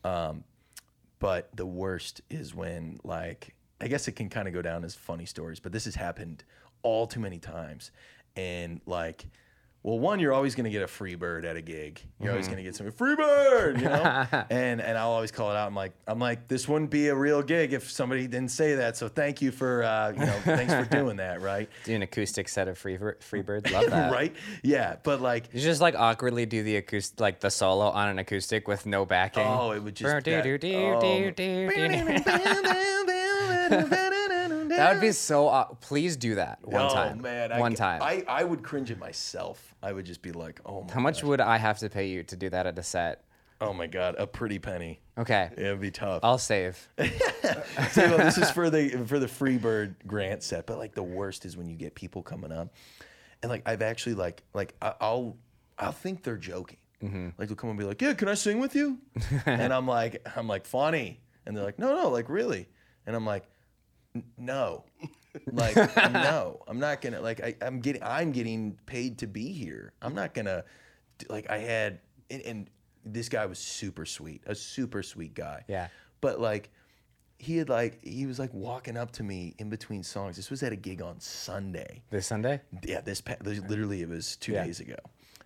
Um, 0.03 0.43
but 1.19 1.55
the 1.55 1.65
worst 1.65 2.21
is 2.29 2.55
when 2.55 2.99
like 3.03 3.53
I 3.81 3.87
guess 3.87 4.07
it 4.07 4.13
can 4.13 4.29
kind 4.29 4.47
of 4.47 4.53
go 4.53 4.61
down 4.61 4.83
as 4.83 4.95
funny 4.95 5.25
stories, 5.25 5.59
but 5.59 5.71
this 5.71 5.85
has 5.85 5.95
happened 5.95 6.43
all 6.83 7.07
too 7.07 7.19
many 7.19 7.39
times. 7.39 7.91
And 8.35 8.79
like, 8.85 9.25
well, 9.83 9.97
one, 9.97 10.19
you're 10.19 10.33
always 10.33 10.53
gonna 10.55 10.69
get 10.69 10.83
a 10.83 10.87
free 10.87 11.15
bird 11.15 11.43
at 11.43 11.55
a 11.55 11.61
gig. 11.61 11.99
You're 12.19 12.31
always 12.31 12.47
gonna 12.47 12.61
get 12.61 12.75
some 12.75 12.91
free 12.91 13.15
bird, 13.15 13.79
you 13.81 13.87
know. 13.87 14.27
and 14.49 14.79
and 14.81 14.97
I'll 14.97 15.09
always 15.09 15.31
call 15.31 15.49
it 15.51 15.55
out. 15.57 15.67
I'm 15.67 15.75
like, 15.75 15.93
I'm 16.07 16.19
like, 16.19 16.47
this 16.47 16.67
wouldn't 16.67 16.91
be 16.91 17.07
a 17.07 17.15
real 17.15 17.41
gig 17.41 17.73
if 17.73 17.89
somebody 17.89 18.27
didn't 18.27 18.51
say 18.51 18.75
that. 18.75 18.95
So 18.97 19.07
thank 19.07 19.41
you 19.41 19.51
for 19.51 19.83
uh, 19.83 20.11
you 20.11 20.19
know, 20.19 20.39
thanks 20.43 20.73
for 20.73 20.85
doing 20.85 21.17
that, 21.17 21.41
right? 21.41 21.67
Do 21.85 21.95
an 21.95 22.03
acoustic 22.03 22.47
set 22.47 22.67
of 22.67 22.77
free 22.77 22.97
Freebirds. 22.97 23.71
Love 23.71 23.89
that. 23.89 24.11
right? 24.11 24.35
Yeah, 24.63 24.97
but 25.03 25.21
like, 25.21 25.49
You 25.53 25.59
just 25.61 25.81
like 25.81 25.95
awkwardly 25.95 26.45
do 26.45 26.61
the 26.63 26.75
acoustic, 26.77 27.19
like 27.19 27.39
the 27.39 27.49
solo 27.49 27.89
on 27.89 28.09
an 28.09 28.19
acoustic 28.19 28.67
with 28.67 28.85
no 28.85 29.05
backing. 29.05 29.45
oh, 29.47 29.71
it 29.71 29.79
would 29.81 29.95
just 29.95 30.11
that- 30.25 30.43
That 34.81 34.93
would 34.93 35.01
be 35.01 35.11
so. 35.11 35.47
aw- 35.47 35.73
Please 35.79 36.17
do 36.17 36.35
that 36.35 36.59
one 36.63 36.81
oh, 36.81 36.89
time. 36.93 37.21
man, 37.21 37.51
I 37.51 37.59
one 37.59 37.73
time. 37.75 38.01
I, 38.01 38.23
I 38.27 38.43
would 38.43 38.63
cringe 38.63 38.91
at 38.91 38.99
myself. 38.99 39.73
I 39.81 39.91
would 39.91 40.05
just 40.05 40.21
be 40.21 40.31
like, 40.31 40.59
oh 40.65 40.83
my 40.83 40.93
How 40.93 40.99
much 40.99 41.23
would 41.23 41.41
I 41.41 41.57
have 41.57 41.79
to 41.79 41.89
pay 41.89 42.07
you 42.07 42.23
to 42.23 42.35
do 42.35 42.49
that 42.49 42.67
at 42.67 42.77
a 42.77 42.83
set? 42.83 43.23
Oh 43.59 43.73
my 43.73 43.85
god, 43.85 44.15
a 44.17 44.25
pretty 44.25 44.57
penny. 44.57 44.99
Okay, 45.19 45.51
It 45.55 45.63
would 45.69 45.81
be 45.81 45.91
tough. 45.91 46.21
I'll 46.23 46.37
save. 46.39 46.89
So, 47.91 48.07
well, 48.07 48.17
this 48.19 48.37
is 48.37 48.49
for 48.51 48.69
the 48.69 48.89
for 49.07 49.19
the 49.19 49.25
Freebird 49.25 49.95
grant 50.07 50.43
set, 50.43 50.65
but 50.65 50.77
like 50.77 50.93
the 50.93 51.03
worst 51.03 51.45
is 51.45 51.57
when 51.57 51.67
you 51.67 51.75
get 51.75 51.95
people 51.95 52.21
coming 52.21 52.51
up, 52.51 52.73
and 53.41 53.49
like 53.49 53.63
I've 53.67 53.81
actually 53.81 54.15
like 54.15 54.43
like 54.53 54.75
I- 54.81 54.93
I'll 55.01 55.37
I'll 55.77 55.91
think 55.91 56.23
they're 56.23 56.37
joking. 56.37 56.77
Mm-hmm. 57.03 57.29
Like 57.37 57.47
they'll 57.47 57.57
come 57.57 57.71
and 57.71 57.79
be 57.79 57.85
like, 57.85 58.01
"Yeah, 58.01 58.13
can 58.13 58.27
I 58.27 58.35
sing 58.35 58.59
with 58.59 58.75
you?" 58.75 58.99
and 59.45 59.73
I'm 59.73 59.87
like 59.87 60.25
I'm 60.35 60.47
like 60.47 60.65
funny, 60.65 61.19
and 61.45 61.57
they're 61.57 61.63
like, 61.63 61.79
"No, 61.79 61.95
no, 61.95 62.09
like 62.09 62.29
really." 62.29 62.69
And 63.07 63.15
I'm 63.15 63.25
like, 63.25 63.43
"N- 63.43 63.49
no, 64.37 64.83
like 65.51 65.75
no, 66.11 66.61
I'm 66.67 66.79
not 66.79 67.01
gonna 67.01 67.21
like 67.21 67.41
I, 67.41 67.55
I'm 67.61 67.79
getting 67.79 68.03
I'm 68.03 68.31
getting 68.31 68.77
paid 68.85 69.19
to 69.19 69.27
be 69.27 69.51
here. 69.51 69.93
I'm 70.01 70.15
not 70.15 70.33
gonna 70.33 70.63
like 71.29 71.49
I 71.49 71.57
had 71.59 71.99
and, 72.29 72.41
and 72.43 72.69
this 73.05 73.29
guy 73.29 73.45
was 73.45 73.59
super 73.59 74.05
sweet, 74.05 74.43
a 74.45 74.55
super 74.55 75.03
sweet 75.03 75.33
guy. 75.33 75.63
Yeah. 75.67 75.87
But 76.19 76.39
like 76.39 76.69
he 77.39 77.57
had 77.57 77.69
like 77.69 78.03
he 78.03 78.25
was 78.27 78.37
like 78.37 78.53
walking 78.53 78.97
up 78.97 79.11
to 79.13 79.23
me 79.23 79.55
in 79.57 79.69
between 79.69 80.03
songs. 80.03 80.35
This 80.35 80.51
was 80.51 80.61
at 80.61 80.71
a 80.71 80.75
gig 80.75 81.01
on 81.01 81.19
Sunday. 81.19 82.03
This 82.11 82.27
Sunday? 82.27 82.61
Yeah, 82.83 83.01
this 83.01 83.23
literally 83.43 84.01
it 84.01 84.09
was 84.09 84.35
two 84.35 84.51
Yeah. 84.53 84.65
days 84.65 84.79
ago. 84.79 84.95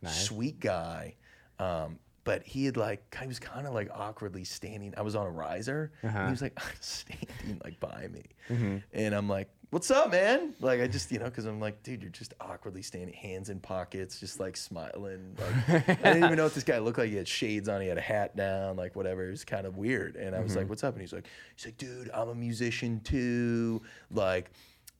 Sweet 0.08 0.60
guy, 0.60 1.16
um, 1.58 1.98
but 2.26 2.44
he 2.44 2.66
had 2.66 2.76
like 2.76 3.16
he 3.22 3.28
was 3.28 3.40
kind 3.40 3.66
of 3.66 3.74
like 3.74 3.90
awkwardly 3.94 4.44
standing. 4.44 4.94
I 4.98 5.02
was 5.02 5.16
on 5.16 5.26
a 5.26 5.32
riser, 5.32 5.94
Uh-huh. 6.04 6.18
and 6.18 6.28
he 6.28 6.32
was 6.32 6.42
like 6.42 6.60
standing 6.82 7.62
like 7.64 7.80
by 7.80 8.08
me, 8.12 8.24
Mm-hmm. 8.50 8.78
and 8.94 9.16
I'm 9.16 9.30
like, 9.30 9.50
"What's 9.70 9.90
up, 9.92 10.12
man?" 10.12 10.54
Like 10.60 10.82
I 10.82 10.88
just 10.88 11.12
you 11.12 11.20
know 11.20 11.26
because 11.26 11.46
I'm 11.46 11.60
like, 11.62 11.82
dude, 11.84 12.02
you're 12.02 12.12
just 12.12 12.34
awkwardly 12.42 12.82
standing, 12.82 13.14
hands 13.14 13.50
in 13.50 13.60
pockets, 13.62 14.20
just 14.20 14.40
like 14.40 14.58
smiling. 14.58 15.36
Like 15.40 15.90
I 15.90 15.94
didn't 16.14 16.26
even 16.26 16.36
know 16.36 16.44
what 16.44 16.54
this 16.56 16.64
guy 16.64 16.80
looked 16.80 16.98
like. 16.98 17.10
He 17.10 17.16
had 17.16 17.28
shades 17.28 17.70
on, 17.70 17.80
he 17.82 17.88
had 17.88 17.98
a 17.98 18.02
hat 18.02 18.36
down, 18.36 18.76
like 18.76 18.96
whatever. 18.96 19.28
It 19.28 19.32
was 19.32 19.46
kind 19.46 19.66
of 19.66 19.78
weird, 19.78 20.16
and 20.18 20.36
I 20.36 20.40
was 20.42 20.52
Mm-hmm. 20.52 20.60
like, 20.60 20.70
"What's 20.70 20.84
up?" 20.84 20.94
And 20.96 21.02
he's 21.02 21.14
like, 21.14 21.28
"He's 21.56 21.66
like, 21.66 21.78
dude, 21.78 22.10
I'm 22.14 22.30
a 22.30 22.36
musician 22.36 23.00
too, 23.02 23.82
like." 24.12 24.52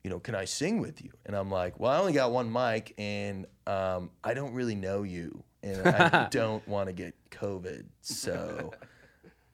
you 0.04 0.12
know, 0.12 0.20
can 0.20 0.36
I 0.36 0.46
sing 0.46 0.80
with 0.82 1.02
you? 1.04 1.10
And 1.26 1.36
I'm 1.36 1.50
like, 1.50 1.80
well, 1.80 1.90
I 1.90 1.98
only 1.98 2.14
got 2.14 2.32
one 2.32 2.52
mic 2.54 2.94
and 3.00 3.48
um, 3.66 4.12
I 4.24 4.36
don't 4.36 4.54
really 4.54 4.76
know 4.76 5.02
you 5.02 5.44
and 5.66 5.88
I 5.88 6.28
don't 6.32 6.66
want 6.68 6.88
to 6.88 6.94
get 6.94 7.14
COVID. 7.32 7.84
So 8.02 8.72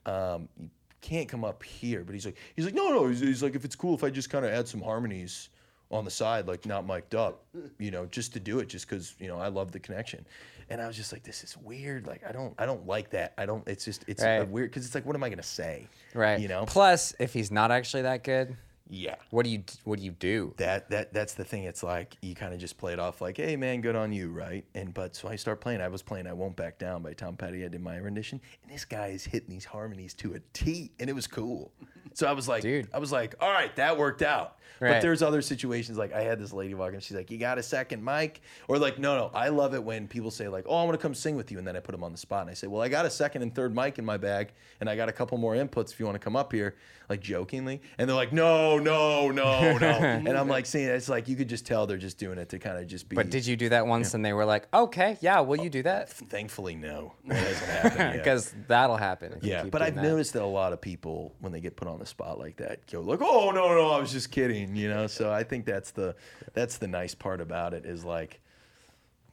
um, 0.05 0.49
you 0.59 0.69
can't 1.01 1.27
come 1.27 1.43
up 1.43 1.63
here. 1.63 2.03
But 2.03 2.13
he's 2.13 2.25
like, 2.25 2.37
he's 2.55 2.65
like, 2.65 2.75
no, 2.75 2.89
no. 2.89 3.07
He's, 3.07 3.19
he's 3.21 3.41
like, 3.43 3.55
if 3.55 3.65
it's 3.65 3.75
cool, 3.75 3.95
if 3.95 4.03
I 4.03 4.09
just 4.09 4.29
kind 4.29 4.45
of 4.45 4.51
add 4.51 4.67
some 4.67 4.81
harmonies 4.81 5.49
on 5.89 6.05
the 6.05 6.11
side, 6.11 6.47
like 6.47 6.65
not 6.65 6.85
mic'd 6.85 7.15
up, 7.15 7.43
you 7.79 7.91
know, 7.91 8.05
just 8.05 8.33
to 8.33 8.39
do 8.39 8.59
it, 8.59 8.69
just 8.69 8.87
because, 8.87 9.15
you 9.19 9.27
know, 9.27 9.37
I 9.37 9.47
love 9.47 9.71
the 9.71 9.79
connection. 9.79 10.25
And 10.69 10.81
I 10.81 10.87
was 10.87 10.95
just 10.95 11.11
like, 11.11 11.23
this 11.23 11.43
is 11.43 11.57
weird. 11.57 12.07
Like, 12.07 12.21
I 12.27 12.31
don't, 12.31 12.53
I 12.57 12.65
don't 12.65 12.87
like 12.87 13.09
that. 13.09 13.33
I 13.37 13.45
don't, 13.45 13.67
it's 13.67 13.83
just, 13.83 14.05
it's 14.07 14.23
a 14.23 14.39
Right. 14.39 14.47
weird, 14.47 14.69
because 14.69 14.85
it's 14.85 14.95
like, 14.95 15.05
what 15.05 15.17
am 15.17 15.23
I 15.23 15.27
going 15.29 15.37
to 15.37 15.43
say? 15.43 15.87
Right. 16.13 16.39
You 16.39 16.47
know? 16.47 16.63
Plus, 16.65 17.13
if 17.19 17.33
he's 17.33 17.51
not 17.51 17.71
actually 17.71 18.03
that 18.03 18.23
good, 18.23 18.55
Yeah. 18.93 19.15
what 19.29 19.45
do 19.45 19.49
you 19.51 19.63
what 19.85 19.99
do 19.99 20.05
you 20.05 20.11
do? 20.11 20.53
that 20.57 20.89
that 20.89 21.13
that's 21.13 21.33
the 21.33 21.45
thing. 21.45 21.63
It's 21.63 21.81
like 21.81 22.17
you 22.21 22.35
kind 22.35 22.53
of 22.53 22.59
just 22.59 22.77
play 22.77 22.91
it 22.91 22.99
off 22.99 23.21
like, 23.21 23.37
"Hey 23.37 23.55
man, 23.55 23.79
good 23.79 23.95
on 23.95 24.11
you," 24.11 24.31
right? 24.31 24.65
And 24.75 24.93
but 24.93 25.15
so 25.15 25.29
I 25.29 25.37
start 25.37 25.61
playing. 25.61 25.79
I 25.79 25.87
was 25.87 26.01
playing 26.01 26.27
"I 26.27 26.33
Won't 26.33 26.57
Back 26.57 26.77
Down" 26.77 27.01
by 27.01 27.13
Tom 27.13 27.37
Petty. 27.37 27.63
I 27.63 27.69
did 27.69 27.81
my 27.81 27.95
rendition, 27.97 28.41
and 28.63 28.71
this 28.71 28.83
guy 28.83 29.07
is 29.07 29.23
hitting 29.23 29.49
these 29.49 29.65
harmonies 29.65 30.13
to 30.15 30.33
a 30.33 30.39
T, 30.51 30.91
and 30.99 31.09
it 31.09 31.13
was 31.13 31.25
cool. 31.27 31.71
So 32.13 32.27
I 32.27 32.33
was 32.33 32.45
like, 32.45 32.61
Dude. 32.61 32.89
I 32.93 32.99
was 32.99 33.13
like, 33.13 33.35
all 33.39 33.49
right, 33.49 33.73
that 33.77 33.97
worked 33.97 34.21
out. 34.21 34.57
But 34.79 35.01
there's 35.01 35.21
other 35.21 35.41
situations 35.41 35.97
like 35.97 36.11
I 36.11 36.23
had 36.23 36.39
this 36.39 36.51
lady 36.51 36.73
walk 36.73 36.93
in. 36.93 36.99
She's 36.99 37.15
like, 37.15 37.29
"You 37.29 37.37
got 37.37 37.57
a 37.59 37.63
second 37.63 38.03
mic?" 38.03 38.41
Or 38.67 38.79
like, 38.79 38.97
"No, 38.97 39.15
no." 39.15 39.31
I 39.33 39.49
love 39.49 39.75
it 39.75 39.83
when 39.83 40.07
people 40.07 40.31
say 40.31 40.47
like, 40.47 40.65
"Oh, 40.67 40.75
I 40.75 40.83
want 40.83 40.99
to 40.99 41.01
come 41.01 41.13
sing 41.13 41.35
with 41.35 41.51
you," 41.51 41.59
and 41.59 41.67
then 41.67 41.75
I 41.77 41.79
put 41.79 41.91
them 41.91 42.03
on 42.03 42.11
the 42.11 42.17
spot, 42.17 42.41
and 42.41 42.49
I 42.49 42.53
say, 42.55 42.65
"Well, 42.65 42.81
I 42.81 42.89
got 42.89 43.05
a 43.05 43.09
second 43.09 43.43
and 43.43 43.53
third 43.53 43.75
mic 43.75 43.99
in 43.99 44.05
my 44.05 44.17
bag, 44.17 44.53
and 44.79 44.89
I 44.89 44.95
got 44.95 45.07
a 45.07 45.11
couple 45.11 45.37
more 45.37 45.53
inputs 45.53 45.91
if 45.91 45.99
you 45.99 46.05
want 46.07 46.15
to 46.15 46.19
come 46.19 46.35
up 46.35 46.51
here," 46.51 46.75
like 47.11 47.21
jokingly, 47.21 47.81
and 47.97 48.07
they're 48.07 48.15
like, 48.15 48.31
"No, 48.31 48.79
no, 48.79 49.29
no, 49.31 49.77
no," 49.77 49.87
and 49.87 50.29
I'm 50.29 50.47
like 50.47 50.65
saying 50.65 50.87
it's 50.87 51.09
like 51.09 51.27
you 51.27 51.35
could 51.35 51.49
just 51.49 51.65
tell 51.65 51.85
they're 51.85 51.97
just 51.97 52.17
doing 52.17 52.37
it 52.37 52.49
to 52.49 52.59
kind 52.59 52.77
of 52.77 52.87
just 52.87 53.09
be. 53.09 53.15
But 53.15 53.29
did 53.29 53.45
you 53.45 53.57
do 53.57 53.69
that 53.69 53.85
once 53.85 54.13
and 54.13 54.23
they 54.23 54.33
were 54.33 54.45
like, 54.45 54.67
okay, 54.73 55.17
yeah, 55.19 55.41
will 55.41 55.59
you 55.59 55.69
do 55.69 55.83
that? 55.83 56.09
Thankfully, 56.09 56.75
no, 56.75 57.13
that 57.25 57.35
hasn't 57.35 57.69
happened 57.69 57.99
yet. 57.99 58.13
Because 58.13 58.55
that'll 58.67 58.97
happen. 58.97 59.37
Yeah, 59.41 59.65
but 59.65 59.81
I've 59.81 59.95
that. 59.95 60.03
noticed 60.03 60.33
that 60.33 60.41
a 60.41 60.45
lot 60.45 60.71
of 60.71 60.79
people, 60.79 61.35
when 61.39 61.51
they 61.51 61.59
get 61.59 61.75
put 61.75 61.87
on 61.87 61.99
the 61.99 62.05
spot 62.05 62.39
like 62.39 62.55
that, 62.57 62.89
go 62.89 63.01
like, 63.01 63.21
"Oh 63.21 63.51
no, 63.51 63.67
no, 63.75 63.91
I 63.91 63.99
was 63.99 64.11
just 64.11 64.31
kidding," 64.31 64.75
you 64.75 64.87
know. 64.87 65.07
So 65.07 65.31
I 65.31 65.43
think 65.43 65.65
that's 65.65 65.91
the 65.91 66.15
that's 66.53 66.77
the 66.77 66.87
nice 66.87 67.13
part 67.13 67.41
about 67.41 67.73
it 67.73 67.85
is 67.85 68.05
like, 68.05 68.39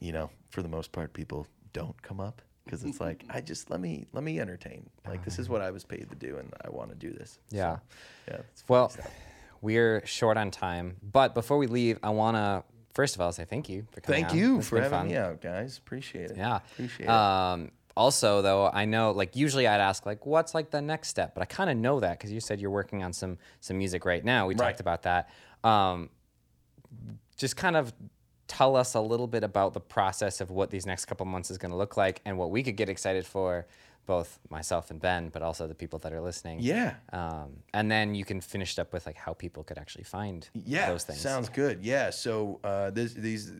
you 0.01 0.11
know, 0.11 0.29
for 0.49 0.61
the 0.61 0.69
most 0.69 0.91
part, 0.91 1.13
people 1.13 1.47
don't 1.71 1.99
come 2.01 2.19
up 2.19 2.41
because 2.69 2.83
it's 2.83 2.99
like, 2.99 3.23
I 3.29 3.41
just 3.41 3.69
let 3.71 3.79
me 3.79 4.05
let 4.13 4.23
me 4.23 4.39
entertain. 4.39 4.87
Like 5.07 5.25
this 5.25 5.39
is 5.39 5.49
what 5.49 5.61
I 5.61 5.71
was 5.71 5.83
paid 5.83 6.07
to 6.09 6.15
do, 6.15 6.37
and 6.37 6.53
I 6.63 6.69
want 6.69 6.89
to 6.89 6.95
do 6.95 7.11
this. 7.11 7.39
So, 7.49 7.57
Yeah. 7.57 7.77
yeah. 8.27 8.35
it's 8.51 8.63
Well, 8.67 8.89
stuff. 8.89 9.09
we're 9.61 10.05
short 10.05 10.37
on 10.37 10.51
time, 10.51 10.97
but 11.01 11.33
before 11.33 11.57
we 11.57 11.67
leave, 11.67 11.97
I 12.03 12.09
want 12.11 12.37
to 12.37 12.63
first 12.93 13.15
of 13.15 13.21
all 13.21 13.31
say 13.31 13.45
thank 13.45 13.69
you 13.69 13.87
for 13.91 14.01
coming. 14.01 14.21
thank 14.21 14.31
on. 14.33 14.37
you 14.37 14.59
It's 14.59 14.67
for 14.67 14.77
having 14.81 14.91
fun. 14.99 15.07
me 15.07 15.15
out, 15.17 15.41
guys. 15.41 15.77
Appreciate 15.77 16.31
it. 16.31 16.37
Yeah. 16.37 16.57
appreciate 16.73 17.05
it. 17.05 17.09
Um, 17.09 17.71
also, 17.97 18.41
though, 18.41 18.67
I 18.71 18.85
know 18.85 19.11
like 19.11 19.35
usually 19.35 19.67
I'd 19.67 19.81
ask 19.81 20.05
like, 20.05 20.25
what's 20.25 20.53
like 20.53 20.69
the 20.69 20.81
next 20.81 21.09
step, 21.09 21.33
but 21.33 21.41
I 21.41 21.45
kind 21.45 21.69
of 21.71 21.77
know 21.77 21.99
that 21.99 22.17
because 22.19 22.31
you 22.31 22.39
said 22.39 22.61
you're 22.61 22.69
working 22.71 23.03
on 23.03 23.13
some 23.13 23.37
some 23.61 23.77
music 23.79 24.05
right 24.05 24.23
now. 24.23 24.45
We 24.47 24.53
Right. 24.53 24.67
talked 24.69 24.79
about 24.79 25.01
that. 25.03 25.29
Um, 25.63 26.09
just 27.35 27.55
kind 27.57 27.75
of 27.75 27.93
tell 28.49 28.75
us 28.75 28.95
a 28.95 28.99
little 28.99 29.27
bit 29.27 29.43
about 29.45 29.73
the 29.73 29.79
process 29.79 30.41
of 30.41 30.49
what 30.51 30.71
these 30.71 30.85
next 30.85 31.05
couple 31.05 31.25
months 31.25 31.49
is 31.49 31.57
going 31.57 31.71
to 31.71 31.77
look 31.77 31.95
like 31.95 32.19
and 32.25 32.37
what 32.37 32.51
we 32.51 32.63
could 32.63 32.75
get 32.75 32.89
excited 32.89 33.25
for, 33.25 33.65
both 34.07 34.39
myself 34.49 34.89
and 34.89 34.99
Ben, 34.99 35.29
but 35.29 35.43
also 35.43 35.67
the 35.67 35.75
people 35.75 35.99
that 35.99 36.11
are 36.11 36.19
listening. 36.19 36.57
Yeah. 36.59 36.95
Um, 37.13 37.57
and 37.75 37.89
then 37.91 38.15
you 38.15 38.25
can 38.25 38.41
finish 38.41 38.73
it 38.73 38.79
up 38.81 38.91
with 38.91 39.05
like 39.05 39.15
how 39.15 39.33
people 39.33 39.63
could 39.63 39.77
actually 39.77 40.03
find 40.03 40.49
Yeah, 40.65 40.89
those 40.89 41.03
things. 41.03 41.21
sounds 41.21 41.47
good. 41.47 41.83
Yeah, 41.85 42.09
so 42.09 42.59
uh, 42.63 42.89
this, 42.89 43.13
these 43.13 43.53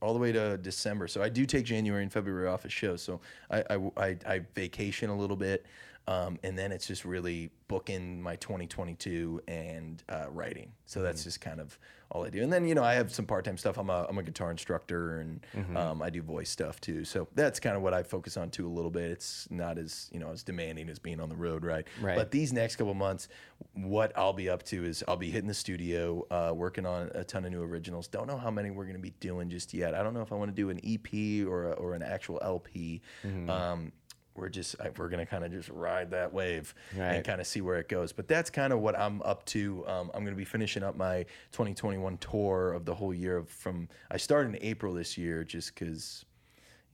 all 0.00 0.12
the 0.14 0.20
way 0.20 0.30
to 0.30 0.56
December. 0.58 1.08
So 1.08 1.20
I 1.20 1.28
do 1.28 1.44
take 1.44 1.64
January 1.64 2.04
and 2.04 2.12
February 2.12 2.46
off 2.46 2.64
of 2.64 2.72
shows. 2.72 3.02
So 3.02 3.20
I, 3.50 3.64
I, 3.68 3.76
I, 3.96 4.16
I 4.24 4.40
vacation 4.54 5.10
a 5.10 5.16
little 5.16 5.36
bit, 5.36 5.66
um, 6.08 6.38
and 6.42 6.58
then 6.58 6.72
it's 6.72 6.86
just 6.86 7.04
really 7.04 7.50
booking 7.68 8.22
my 8.22 8.34
2022 8.36 9.42
and 9.46 10.02
uh, 10.08 10.24
writing. 10.30 10.72
So 10.86 11.02
that's 11.02 11.22
just 11.22 11.42
kind 11.42 11.60
of 11.60 11.78
all 12.10 12.24
I 12.24 12.30
do. 12.30 12.42
And 12.42 12.50
then 12.50 12.66
you 12.66 12.74
know 12.74 12.82
I 12.82 12.94
have 12.94 13.12
some 13.12 13.26
part 13.26 13.44
time 13.44 13.58
stuff. 13.58 13.76
I'm 13.76 13.90
a 13.90 14.06
I'm 14.08 14.16
a 14.16 14.22
guitar 14.22 14.50
instructor 14.50 15.20
and 15.20 15.46
um, 15.76 16.00
I 16.00 16.08
do 16.08 16.22
voice 16.22 16.48
stuff 16.48 16.80
too. 16.80 17.04
So 17.04 17.28
that's 17.34 17.60
kind 17.60 17.76
of 17.76 17.82
what 17.82 17.92
I 17.92 18.02
focus 18.02 18.38
on 18.38 18.48
too 18.48 18.66
a 18.66 18.72
little 18.72 18.90
bit. 18.90 19.10
It's 19.10 19.46
not 19.50 19.76
as 19.76 20.08
you 20.10 20.18
know 20.18 20.30
as 20.30 20.42
demanding 20.42 20.88
as 20.88 20.98
being 20.98 21.20
on 21.20 21.28
the 21.28 21.36
road, 21.36 21.62
right? 21.62 21.86
Right. 22.00 22.16
But 22.16 22.30
these 22.30 22.54
next 22.54 22.76
couple 22.76 22.94
months, 22.94 23.28
what 23.74 24.16
I'll 24.16 24.32
be 24.32 24.48
up 24.48 24.62
to 24.64 24.84
is 24.86 25.04
I'll 25.06 25.18
be 25.18 25.30
hitting 25.30 25.48
the 25.48 25.52
studio, 25.54 26.26
uh, 26.30 26.54
working 26.54 26.86
on 26.86 27.10
a 27.14 27.22
ton 27.22 27.44
of 27.44 27.52
new 27.52 27.62
originals. 27.62 28.08
Don't 28.08 28.26
know 28.26 28.38
how 28.38 28.50
many 28.50 28.70
we're 28.70 28.84
going 28.84 28.96
to 28.96 29.02
be 29.02 29.14
doing 29.20 29.50
just 29.50 29.74
yet. 29.74 29.94
I 29.94 30.02
don't 30.02 30.14
know 30.14 30.22
if 30.22 30.32
I 30.32 30.36
want 30.36 30.50
to 30.50 30.54
do 30.54 30.70
an 30.70 30.80
EP 30.82 31.46
or 31.46 31.64
a, 31.64 31.72
or 31.72 31.92
an 31.92 32.02
actual 32.02 32.38
LP. 32.42 33.02
Um, 33.50 33.92
we're 34.38 34.48
just 34.48 34.76
we're 34.96 35.08
gonna 35.08 35.26
kind 35.26 35.44
of 35.44 35.50
just 35.50 35.68
ride 35.68 36.10
that 36.12 36.32
wave 36.32 36.74
Right. 36.96 37.16
and 37.16 37.24
kind 37.24 37.40
of 37.40 37.46
see 37.46 37.60
where 37.60 37.78
it 37.78 37.88
goes. 37.88 38.12
But 38.12 38.28
that's 38.28 38.48
kind 38.50 38.72
of 38.72 38.78
what 38.80 38.98
I'm 38.98 39.20
up 39.22 39.44
to. 39.46 39.84
Um, 39.86 40.10
I'm 40.14 40.24
gonna 40.24 40.36
be 40.36 40.44
finishing 40.44 40.82
up 40.82 40.96
my 40.96 41.24
2021 41.52 42.18
tour 42.18 42.72
of 42.72 42.84
the 42.84 42.94
whole 42.94 43.12
year. 43.12 43.42
From 43.46 43.88
I 44.10 44.16
started 44.16 44.54
in 44.54 44.62
April 44.62 44.94
this 44.94 45.18
year, 45.18 45.44
just 45.44 45.74
because 45.74 46.24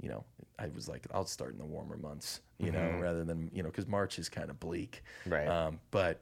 you 0.01 0.09
know, 0.09 0.25
I 0.59 0.67
was 0.75 0.89
like, 0.89 1.07
I'll 1.15 1.25
start 1.25 1.53
in 1.53 1.59
the 1.59 1.65
warmer 1.65 1.97
months, 1.97 2.41
you 2.59 2.73
know, 2.73 2.99
rather 3.01 3.23
than, 3.25 3.49
you 3.55 3.63
know, 3.63 3.69
because 3.69 3.87
March 3.87 4.19
is 4.19 4.29
kind 4.29 4.51
of 4.51 4.59
bleak. 4.59 5.05
Right. 5.25 5.47
Um, 5.47 5.79
but 5.93 6.21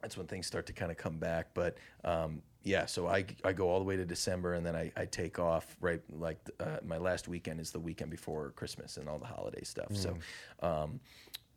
that's 0.00 0.16
when 0.16 0.28
things 0.28 0.46
start 0.46 0.66
to 0.66 0.72
kind 0.72 0.90
of 0.92 0.96
come 0.96 1.18
back. 1.18 1.48
But 1.52 1.76
um, 2.04 2.42
yeah, 2.64 2.86
so 2.86 3.08
I, 3.08 3.24
I 3.44 3.52
go 3.52 3.68
all 3.68 3.78
the 3.78 3.84
way 3.84 3.96
to 3.96 4.04
December 4.04 4.54
and 4.54 4.64
then 4.64 4.76
I, 4.76 4.92
I 4.96 5.04
take 5.06 5.38
off 5.38 5.76
right 5.80 6.00
like 6.10 6.38
uh, 6.60 6.78
my 6.86 6.98
last 6.98 7.28
weekend 7.28 7.60
is 7.60 7.70
the 7.70 7.80
weekend 7.80 8.10
before 8.10 8.50
Christmas 8.50 8.96
and 8.96 9.08
all 9.08 9.18
the 9.18 9.26
holiday 9.26 9.64
stuff. 9.64 9.94
So, 9.94 10.16
um, 10.62 11.00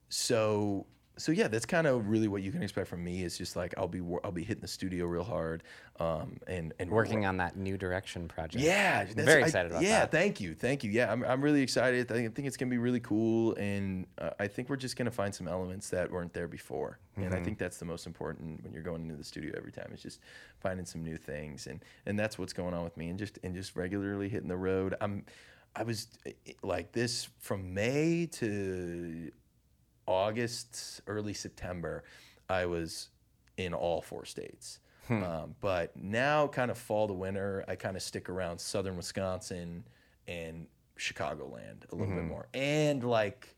so 0.10 0.86
so 1.18 1.32
yeah, 1.32 1.47
that's 1.47 1.66
kind 1.66 1.88
of 1.88 2.07
really 2.09 2.28
what 2.28 2.41
you 2.41 2.51
can 2.51 2.61
expect 2.63 2.88
from 2.88 3.03
me. 3.03 3.24
Is 3.24 3.38
just 3.38 3.55
like 3.55 3.74
I'll 3.78 3.88
be 3.88 4.01
I'll 4.24 4.32
be 4.32 4.43
hitting 4.43 4.61
the 4.61 4.68
studio 4.68 5.05
real 5.05 5.24
hard, 5.24 5.63
um, 5.99 6.38
and 6.47 6.74
and 6.80 6.89
Working 6.89 7.26
on 7.26 7.38
that 7.38 7.55
new 7.57 7.78
direction 7.78 8.28
project. 8.28 8.63
yeah, 8.63 8.99
I'm 9.01 9.07
that's- 9.07 9.26
very 9.26 9.43
I- 9.43 9.45
excited 9.45 9.72
about 9.72 9.84
yeah, 9.84 9.89
that. 10.05 10.13
Yeah, 10.13 10.20
thank 10.20 10.41
you, 10.41 10.53
thank 10.53 10.84
you. 10.84 10.91
Yeah, 10.91 11.11
I'm, 11.11 11.24
I'm 11.24 11.41
really 11.41 11.61
excited. 11.61 12.11
I 12.11 12.13
think, 12.16 12.30
I 12.30 12.34
think 12.34 12.47
it's 12.47 12.57
gonna 12.57 12.72
be 12.72 12.78
really 12.78 12.99
cool, 12.99 13.53
and 13.55 14.05
uh, 14.18 14.32
I 14.39 14.47
think 14.47 14.70
we're 14.70 14.76
just 14.76 14.95
gonna 14.97 15.11
find 15.11 15.34
some 15.34 15.47
elements 15.47 15.89
that 15.89 16.11
weren't 16.11 16.34
there 16.34 16.47
before. 16.47 16.99
And 17.16 17.26
Mm-hmm. 17.26 17.34
I 17.36 17.43
think 17.43 17.57
that's 17.59 17.78
the 17.78 17.86
most 17.86 18.07
important 18.07 18.61
when 18.63 18.74
you're 18.74 18.84
going 18.84 19.01
into 19.03 19.16
the 19.16 19.24
studio 19.24 19.53
every 19.55 19.72
time. 19.72 19.89
Is 19.93 20.01
just 20.01 20.20
finding 20.59 20.86
some 20.86 21.01
new 21.03 21.16
things, 21.18 21.68
and 21.68 21.80
and 22.05 22.20
that's 22.20 22.38
what's 22.38 22.51
going 22.53 22.74
on 22.74 22.84
with 22.84 22.97
me, 22.97 23.07
and 23.09 23.18
just 23.18 23.39
and 23.43 23.55
just 23.55 23.76
regularly 23.78 24.27
hitting 24.27 24.49
the 24.49 24.57
road. 24.57 24.95
I'm, 24.99 25.23
I 25.77 25.84
was 25.84 26.07
like 26.61 26.91
this 26.91 27.30
from 27.39 27.73
May 27.73 28.27
to 28.34 29.31
August, 30.07 31.02
early 31.07 31.34
September, 31.34 32.03
I 32.49 32.65
was 32.65 33.10
in 33.57 33.73
all 33.73 34.02
four 34.02 34.26
states. 34.26 34.80
Um, 35.07 35.53
but 35.61 35.95
now, 35.95 36.48
kind 36.48 36.72
of 36.72 36.80
fall 36.80 37.07
to 37.07 37.14
winter, 37.14 37.64
I 37.68 37.76
kind 37.76 37.95
of 37.95 38.02
stick 38.02 38.27
around 38.27 38.60
southern 38.60 38.98
Wisconsin 38.98 39.84
and 40.27 40.65
Chicagoland 40.98 41.91
a 41.91 41.95
little 41.95 42.15
bit 42.15 42.26
more, 42.26 42.48
and 42.56 43.03
like 43.03 43.56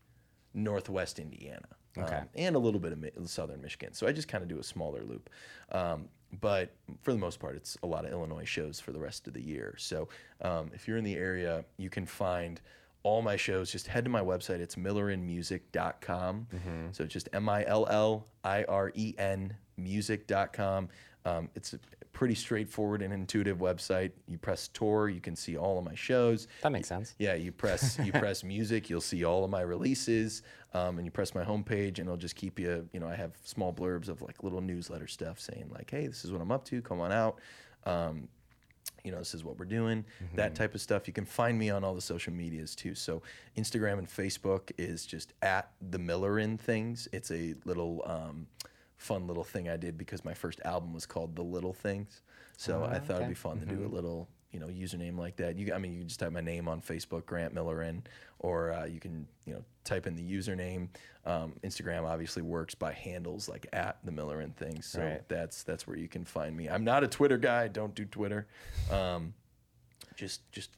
northwest 0.52 1.18
Indiana, 1.18 1.66
Okay. 1.96 2.16
um, 2.16 2.28
and 2.34 2.54
a 2.54 2.58
little 2.58 2.80
bit 2.80 2.92
of 2.92 2.98
mi- 2.98 3.10
southern 3.24 3.62
Michigan. 3.62 3.94
So 3.94 4.06
I 4.06 4.12
just 4.12 4.28
kind 4.28 4.42
of 4.42 4.48
do 4.48 4.58
a 4.58 4.62
smaller 4.62 5.02
loop. 5.04 5.30
Um, 5.72 6.08
but 6.38 6.74
for 7.00 7.12
the 7.12 7.18
most 7.18 7.40
part, 7.40 7.56
it's 7.56 7.78
a 7.82 7.86
lot 7.86 8.04
of 8.04 8.12
Illinois 8.12 8.44
shows 8.44 8.78
for 8.78 8.92
the 8.92 9.00
rest 9.00 9.26
of 9.26 9.32
the 9.32 9.40
year. 9.42 9.74
So 9.78 10.08
um, 10.42 10.70
if 10.74 10.86
you're 10.86 10.98
in 10.98 11.04
the 11.04 11.14
area, 11.16 11.64
you 11.78 11.88
can 11.88 12.04
find 12.04 12.60
all 13.08 13.22
my 13.22 13.36
shows, 13.36 13.72
just 13.72 13.86
head 13.86 14.04
to 14.04 14.10
my 14.10 14.20
website. 14.20 14.60
It's 14.60 14.76
millirenmusic.com. 14.76 16.46
So 16.92 17.04
just 17.06 17.28
M 17.32 17.48
I 17.48 17.64
L 17.66 17.86
L 17.88 18.26
I 18.44 18.64
R 18.64 18.92
E 18.94 19.14
N 19.18 19.54
music.com. 19.76 20.88
Um, 21.24 21.48
it's 21.54 21.72
a 21.74 21.78
pretty 22.12 22.34
straightforward 22.34 23.02
and 23.02 23.12
intuitive 23.12 23.58
website. 23.58 24.12
You 24.28 24.38
press 24.38 24.68
tour, 24.68 25.08
you 25.08 25.20
can 25.20 25.34
see 25.36 25.56
all 25.56 25.78
of 25.78 25.84
my 25.84 25.94
shows. 25.94 26.48
That 26.62 26.72
makes 26.72 26.88
sense. 26.88 27.14
Yeah, 27.18 27.34
you 27.34 27.50
press 27.50 27.98
you 28.02 28.12
press 28.24 28.44
music, 28.44 28.90
you'll 28.90 29.00
see 29.00 29.24
all 29.24 29.42
of 29.44 29.50
my 29.50 29.62
releases, 29.62 30.42
um, 30.74 30.98
and 30.98 31.06
you 31.06 31.10
press 31.10 31.34
my 31.34 31.44
homepage, 31.44 31.98
and 31.98 32.00
it'll 32.00 32.16
just 32.16 32.36
keep 32.36 32.58
you. 32.58 32.88
You 32.92 33.00
know, 33.00 33.08
I 33.08 33.16
have 33.16 33.32
small 33.42 33.72
blurbs 33.72 34.08
of 34.08 34.20
like 34.22 34.42
little 34.42 34.60
newsletter 34.60 35.06
stuff 35.06 35.40
saying 35.40 35.70
like, 35.70 35.90
"Hey, 35.90 36.06
this 36.06 36.24
is 36.24 36.32
what 36.32 36.40
I'm 36.40 36.52
up 36.52 36.64
to. 36.66 36.82
Come 36.82 37.00
on 37.00 37.12
out." 37.12 37.40
Um, 37.84 38.28
you 39.04 39.12
know, 39.12 39.18
this 39.18 39.34
is 39.34 39.44
what 39.44 39.58
we're 39.58 39.64
doing. 39.64 40.04
That 40.34 40.54
type 40.54 40.74
of 40.74 40.80
stuff. 40.80 41.06
You 41.06 41.12
can 41.12 41.24
find 41.24 41.58
me 41.58 41.70
on 41.70 41.84
all 41.84 41.94
the 41.94 42.00
social 42.00 42.32
medias 42.32 42.74
too. 42.74 42.94
So 42.94 43.22
Instagram 43.56 43.98
and 43.98 44.08
Facebook 44.08 44.70
is 44.78 45.06
just 45.06 45.32
at 45.42 45.70
the 45.80 45.98
Milliren 45.98 46.58
things. 46.58 47.08
It's 47.12 47.30
a 47.30 47.54
little 47.64 48.02
um, 48.06 48.46
fun 48.96 49.26
little 49.26 49.44
thing 49.44 49.68
I 49.68 49.76
did 49.76 49.96
because 49.96 50.24
my 50.24 50.34
first 50.34 50.60
album 50.64 50.92
was 50.92 51.06
called 51.06 51.36
The 51.36 51.42
Little 51.42 51.72
Things. 51.72 52.22
So 52.56 52.84
I 52.84 52.98
thought 52.98 53.16
it'd 53.18 53.28
be 53.28 53.34
fun 53.34 53.60
to 53.60 53.66
do 53.66 53.86
a 53.86 53.88
little, 53.94 54.28
you 54.52 54.58
know, 54.60 54.66
username 54.66 55.18
like 55.18 55.36
that. 55.36 55.56
You, 55.56 55.72
I 55.74 55.78
mean, 55.78 55.92
you 55.92 55.98
can 56.00 56.08
just 56.08 56.20
type 56.20 56.32
my 56.32 56.40
name 56.40 56.68
on 56.68 56.80
Facebook, 56.80 57.26
Grant 57.26 57.54
Milliren, 57.54 58.02
or 58.38 58.72
uh, 58.72 58.84
you 58.86 58.98
can, 59.00 59.26
you 59.44 59.54
know, 59.54 59.62
type 59.84 60.06
in 60.06 60.16
the 60.16 60.22
username. 60.22 60.88
Um, 61.26 61.52
Instagram 61.62 62.04
obviously 62.04 62.42
works 62.42 62.74
by 62.74 62.92
handles 62.92 63.48
like 63.48 63.66
at 63.72 63.98
the 64.04 64.10
Milliren 64.12 64.54
things. 64.54 64.86
So 64.86 65.00
Right. 65.02 65.28
that's 65.28 65.62
that's 65.64 65.86
where 65.86 65.96
you 65.96 66.08
can 66.08 66.24
find 66.24 66.56
me. 66.56 66.68
I'm 66.68 66.84
not 66.84 67.04
a 67.04 67.08
Twitter 67.08 67.36
guy. 67.36 67.68
Don't 67.68 67.94
do 67.94 68.04
Twitter. 68.06 68.46
Um, 68.90 69.34
just 70.16 70.50
just 70.52 70.70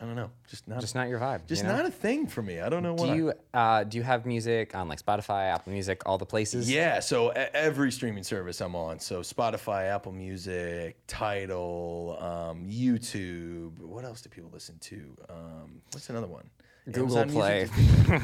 I 0.00 0.04
don't 0.06 0.16
know. 0.16 0.30
Just 0.48 0.66
not 0.66 0.80
Just 0.80 0.94
not 0.94 1.08
your 1.08 1.20
vibe. 1.20 1.46
just 1.46 1.62
you 1.62 1.68
know? 1.68 1.76
not 1.76 1.86
a 1.86 1.90
thing 1.90 2.26
for 2.26 2.42
me. 2.42 2.60
I 2.60 2.68
don't 2.68 2.82
know 2.82 2.94
why. 2.94 3.06
Do 3.10 3.14
you 3.16 3.32
uh, 3.54 3.84
do 3.84 3.96
you 3.96 4.02
have 4.02 4.26
music 4.26 4.74
on 4.74 4.88
like 4.88 5.00
Spotify, 5.00 5.52
Apple 5.52 5.72
Music, 5.72 6.02
all 6.04 6.18
the 6.18 6.26
places? 6.26 6.70
Yeah, 6.70 7.00
so 7.00 7.28
every 7.30 7.92
streaming 7.92 8.24
service 8.24 8.60
I'm 8.60 8.74
on. 8.74 8.98
So 8.98 9.20
Spotify, 9.20 9.94
Apple 9.94 10.12
Music, 10.12 10.96
Tidal, 11.06 12.18
um, 12.20 12.66
YouTube. 12.68 13.78
What 13.80 14.04
else 14.04 14.20
do 14.20 14.28
people 14.30 14.50
listen 14.52 14.78
to? 14.80 15.16
Um, 15.30 15.80
what's 15.92 16.10
another 16.10 16.26
one? 16.26 16.50
Google 16.90 17.16
Amazon 17.18 17.30
Play. 17.40 17.68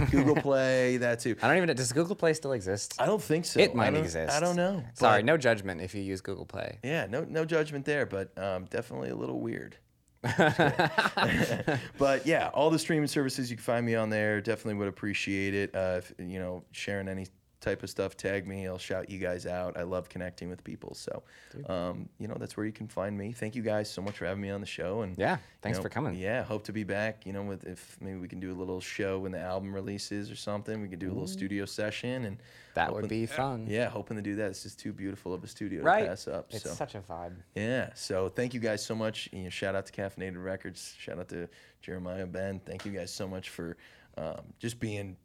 Google 0.10 0.36
Play, 0.36 0.98
that 0.98 1.20
too. 1.20 1.34
I 1.40 1.48
don't 1.48 1.56
even. 1.62 1.74
Does 1.76 1.92
Google 1.92 2.14
Play 2.14 2.34
still 2.34 2.52
exist? 2.52 2.94
I 3.00 3.06
don't 3.06 3.22
think 3.22 3.46
so. 3.46 3.58
it 3.58 3.74
might 3.74 3.90
don't- 3.94 4.02
exist. 4.04 4.36
I 4.36 4.40
don't 4.40 4.56
know. 4.56 4.82
Sorry, 4.94 5.22
no 5.22 5.36
judgment 5.38 5.80
if 5.80 5.94
you 5.94 6.02
use 6.02 6.20
Google 6.20 6.44
Play. 6.44 6.78
Yeah, 6.82 7.06
no, 7.08 7.24
no 7.24 7.44
judgment 7.46 7.86
there, 7.86 8.04
but 8.04 8.36
um, 8.38 8.66
definitely 8.66 9.08
a 9.10 9.16
little 9.16 9.40
weird. 9.40 9.76
but 11.98 12.26
yeah, 12.26 12.50
all 12.52 12.70
the 12.70 12.78
streaming 12.78 13.06
services 13.06 13.50
you 13.50 13.56
can 13.56 13.62
find 13.62 13.86
me 13.86 13.94
on 13.94 14.10
there. 14.10 14.40
Definitely 14.40 14.74
would 14.74 14.88
appreciate 14.88 15.54
it. 15.54 15.74
Uh, 15.74 15.96
if 15.98 16.12
you 16.18 16.38
know, 16.38 16.64
sharing 16.72 17.08
any 17.08 17.26
type 17.60 17.82
of 17.82 17.90
stuff, 17.90 18.16
tag 18.16 18.46
me. 18.46 18.66
I'll 18.66 18.78
shout 18.78 19.10
you 19.10 19.18
guys 19.18 19.44
out. 19.46 19.76
I 19.76 19.82
love 19.82 20.08
connecting 20.08 20.48
with 20.48 20.64
people. 20.64 20.94
So, 20.94 21.22
um, 21.68 22.08
you 22.18 22.26
know, 22.26 22.36
that's 22.38 22.56
where 22.56 22.64
you 22.64 22.72
can 22.72 22.88
find 22.88 23.16
me. 23.18 23.32
Thank 23.32 23.54
you 23.54 23.62
guys 23.62 23.90
so 23.90 24.00
much 24.00 24.16
for 24.18 24.24
having 24.24 24.40
me 24.40 24.50
on 24.50 24.60
the 24.60 24.66
show. 24.66 25.02
And 25.02 25.16
Yeah, 25.18 25.34
you 25.34 25.38
thanks 25.60 25.78
know, 25.78 25.82
for 25.82 25.88
coming. 25.90 26.14
Yeah, 26.14 26.42
hope 26.42 26.64
to 26.64 26.72
be 26.72 26.84
back. 26.84 27.26
You 27.26 27.32
know, 27.34 27.42
with 27.42 27.64
if 27.64 27.98
maybe 28.00 28.18
we 28.18 28.28
can 28.28 28.40
do 28.40 28.50
a 28.50 28.54
little 28.56 28.80
show 28.80 29.18
when 29.20 29.32
the 29.32 29.40
album 29.40 29.74
releases 29.74 30.30
or 30.30 30.36
something. 30.36 30.80
We 30.80 30.88
could 30.88 30.98
do 30.98 31.08
a 31.08 31.12
little 31.12 31.26
studio 31.28 31.64
session 31.66 32.24
and 32.24 32.38
That 32.74 32.92
would 32.94 33.08
be 33.08 33.26
fun. 33.26 33.66
Yeah, 33.68 33.88
hoping 33.90 34.16
to 34.16 34.22
do 34.22 34.36
that. 34.36 34.50
It's 34.50 34.62
just 34.62 34.78
too 34.78 34.92
beautiful 34.92 35.34
of 35.34 35.44
a 35.44 35.46
studio 35.46 35.82
Right. 35.82 36.02
to 36.04 36.08
pass 36.08 36.28
up. 36.28 36.46
It's 36.50 36.64
so. 36.64 36.70
such 36.70 36.94
a 36.94 37.00
vibe. 37.00 37.34
Yeah. 37.54 37.90
So 37.94 38.28
thank 38.30 38.54
you 38.54 38.60
guys 38.60 38.84
so 38.84 38.94
much. 38.94 39.28
You 39.32 39.44
know, 39.44 39.50
shout 39.50 39.74
out 39.74 39.84
to 39.86 39.92
Caffeinated 39.92 40.42
Records. 40.42 40.94
Shout 40.98 41.18
out 41.18 41.28
to 41.28 41.48
Jeremiah 41.82 42.26
Ben. 42.26 42.60
Thank 42.64 42.86
you 42.86 42.92
guys 42.92 43.12
so 43.12 43.28
much 43.28 43.50
for 43.50 43.76
um, 44.16 44.40
just 44.58 44.80
being, 44.80 45.16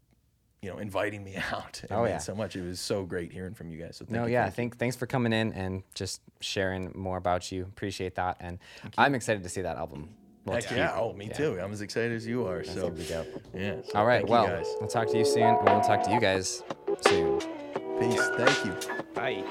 you 0.66 0.72
know, 0.72 0.80
inviting 0.80 1.24
me 1.24 1.36
out. 1.52 1.80
It 1.84 1.92
Oh, 1.92 2.02
meant 2.02 2.10
yeah. 2.16 2.18
so 2.18 2.36
much. 2.36 2.56
It 2.56 2.64
was 2.64 2.80
so 2.80 3.04
great 3.04 3.32
hearing 3.32 3.54
from 3.54 3.70
you 3.70 3.78
guys. 3.78 3.98
So 3.98 4.06
thank 4.06 4.12
No, 4.16 4.26
you, 4.26 4.34
yeah. 4.34 4.44
thank 4.44 4.52
you. 4.52 4.56
Think, 4.56 4.78
thanks 4.78 4.96
for 4.96 5.06
coming 5.06 5.32
in 5.32 5.54
and 5.54 5.84
just 5.94 6.22
sharing 6.42 6.92
more 6.96 7.18
about 7.18 7.52
you. 7.52 7.64
Appreciate 7.64 8.16
that, 8.16 8.38
and 8.40 8.58
I'm 8.98 9.14
excited 9.16 9.44
to 9.44 9.50
see 9.50 9.62
that 9.62 9.78
album. 9.78 10.10
Well, 10.46 10.56
Heck 10.62 10.70
yeah. 10.72 10.94
Oh, 10.96 11.14
me 11.14 11.30
too. 11.30 11.60
I'm 11.60 11.72
as 11.72 11.82
excited 11.82 12.12
as 12.12 12.28
you 12.28 12.46
are. 12.48 12.64
So 12.64 12.90
gonna 12.90 12.92
be 12.92 13.04
yeah. 13.60 13.76
So 13.84 13.98
All 14.00 14.06
right. 14.06 14.28
well. 14.28 14.48
I'll 14.82 14.88
talk 14.88 15.08
to 15.10 15.18
you 15.18 15.26
soon, 15.26 15.44
and 15.44 15.64
we'll 15.70 15.82
talk 15.82 16.04
to 16.04 16.12
you 16.12 16.20
guys 16.20 16.62
soon. 17.08 17.40
Peace. 18.00 18.22
Thank 18.38 18.66
you. 18.66 18.76
Bye. 19.16 19.44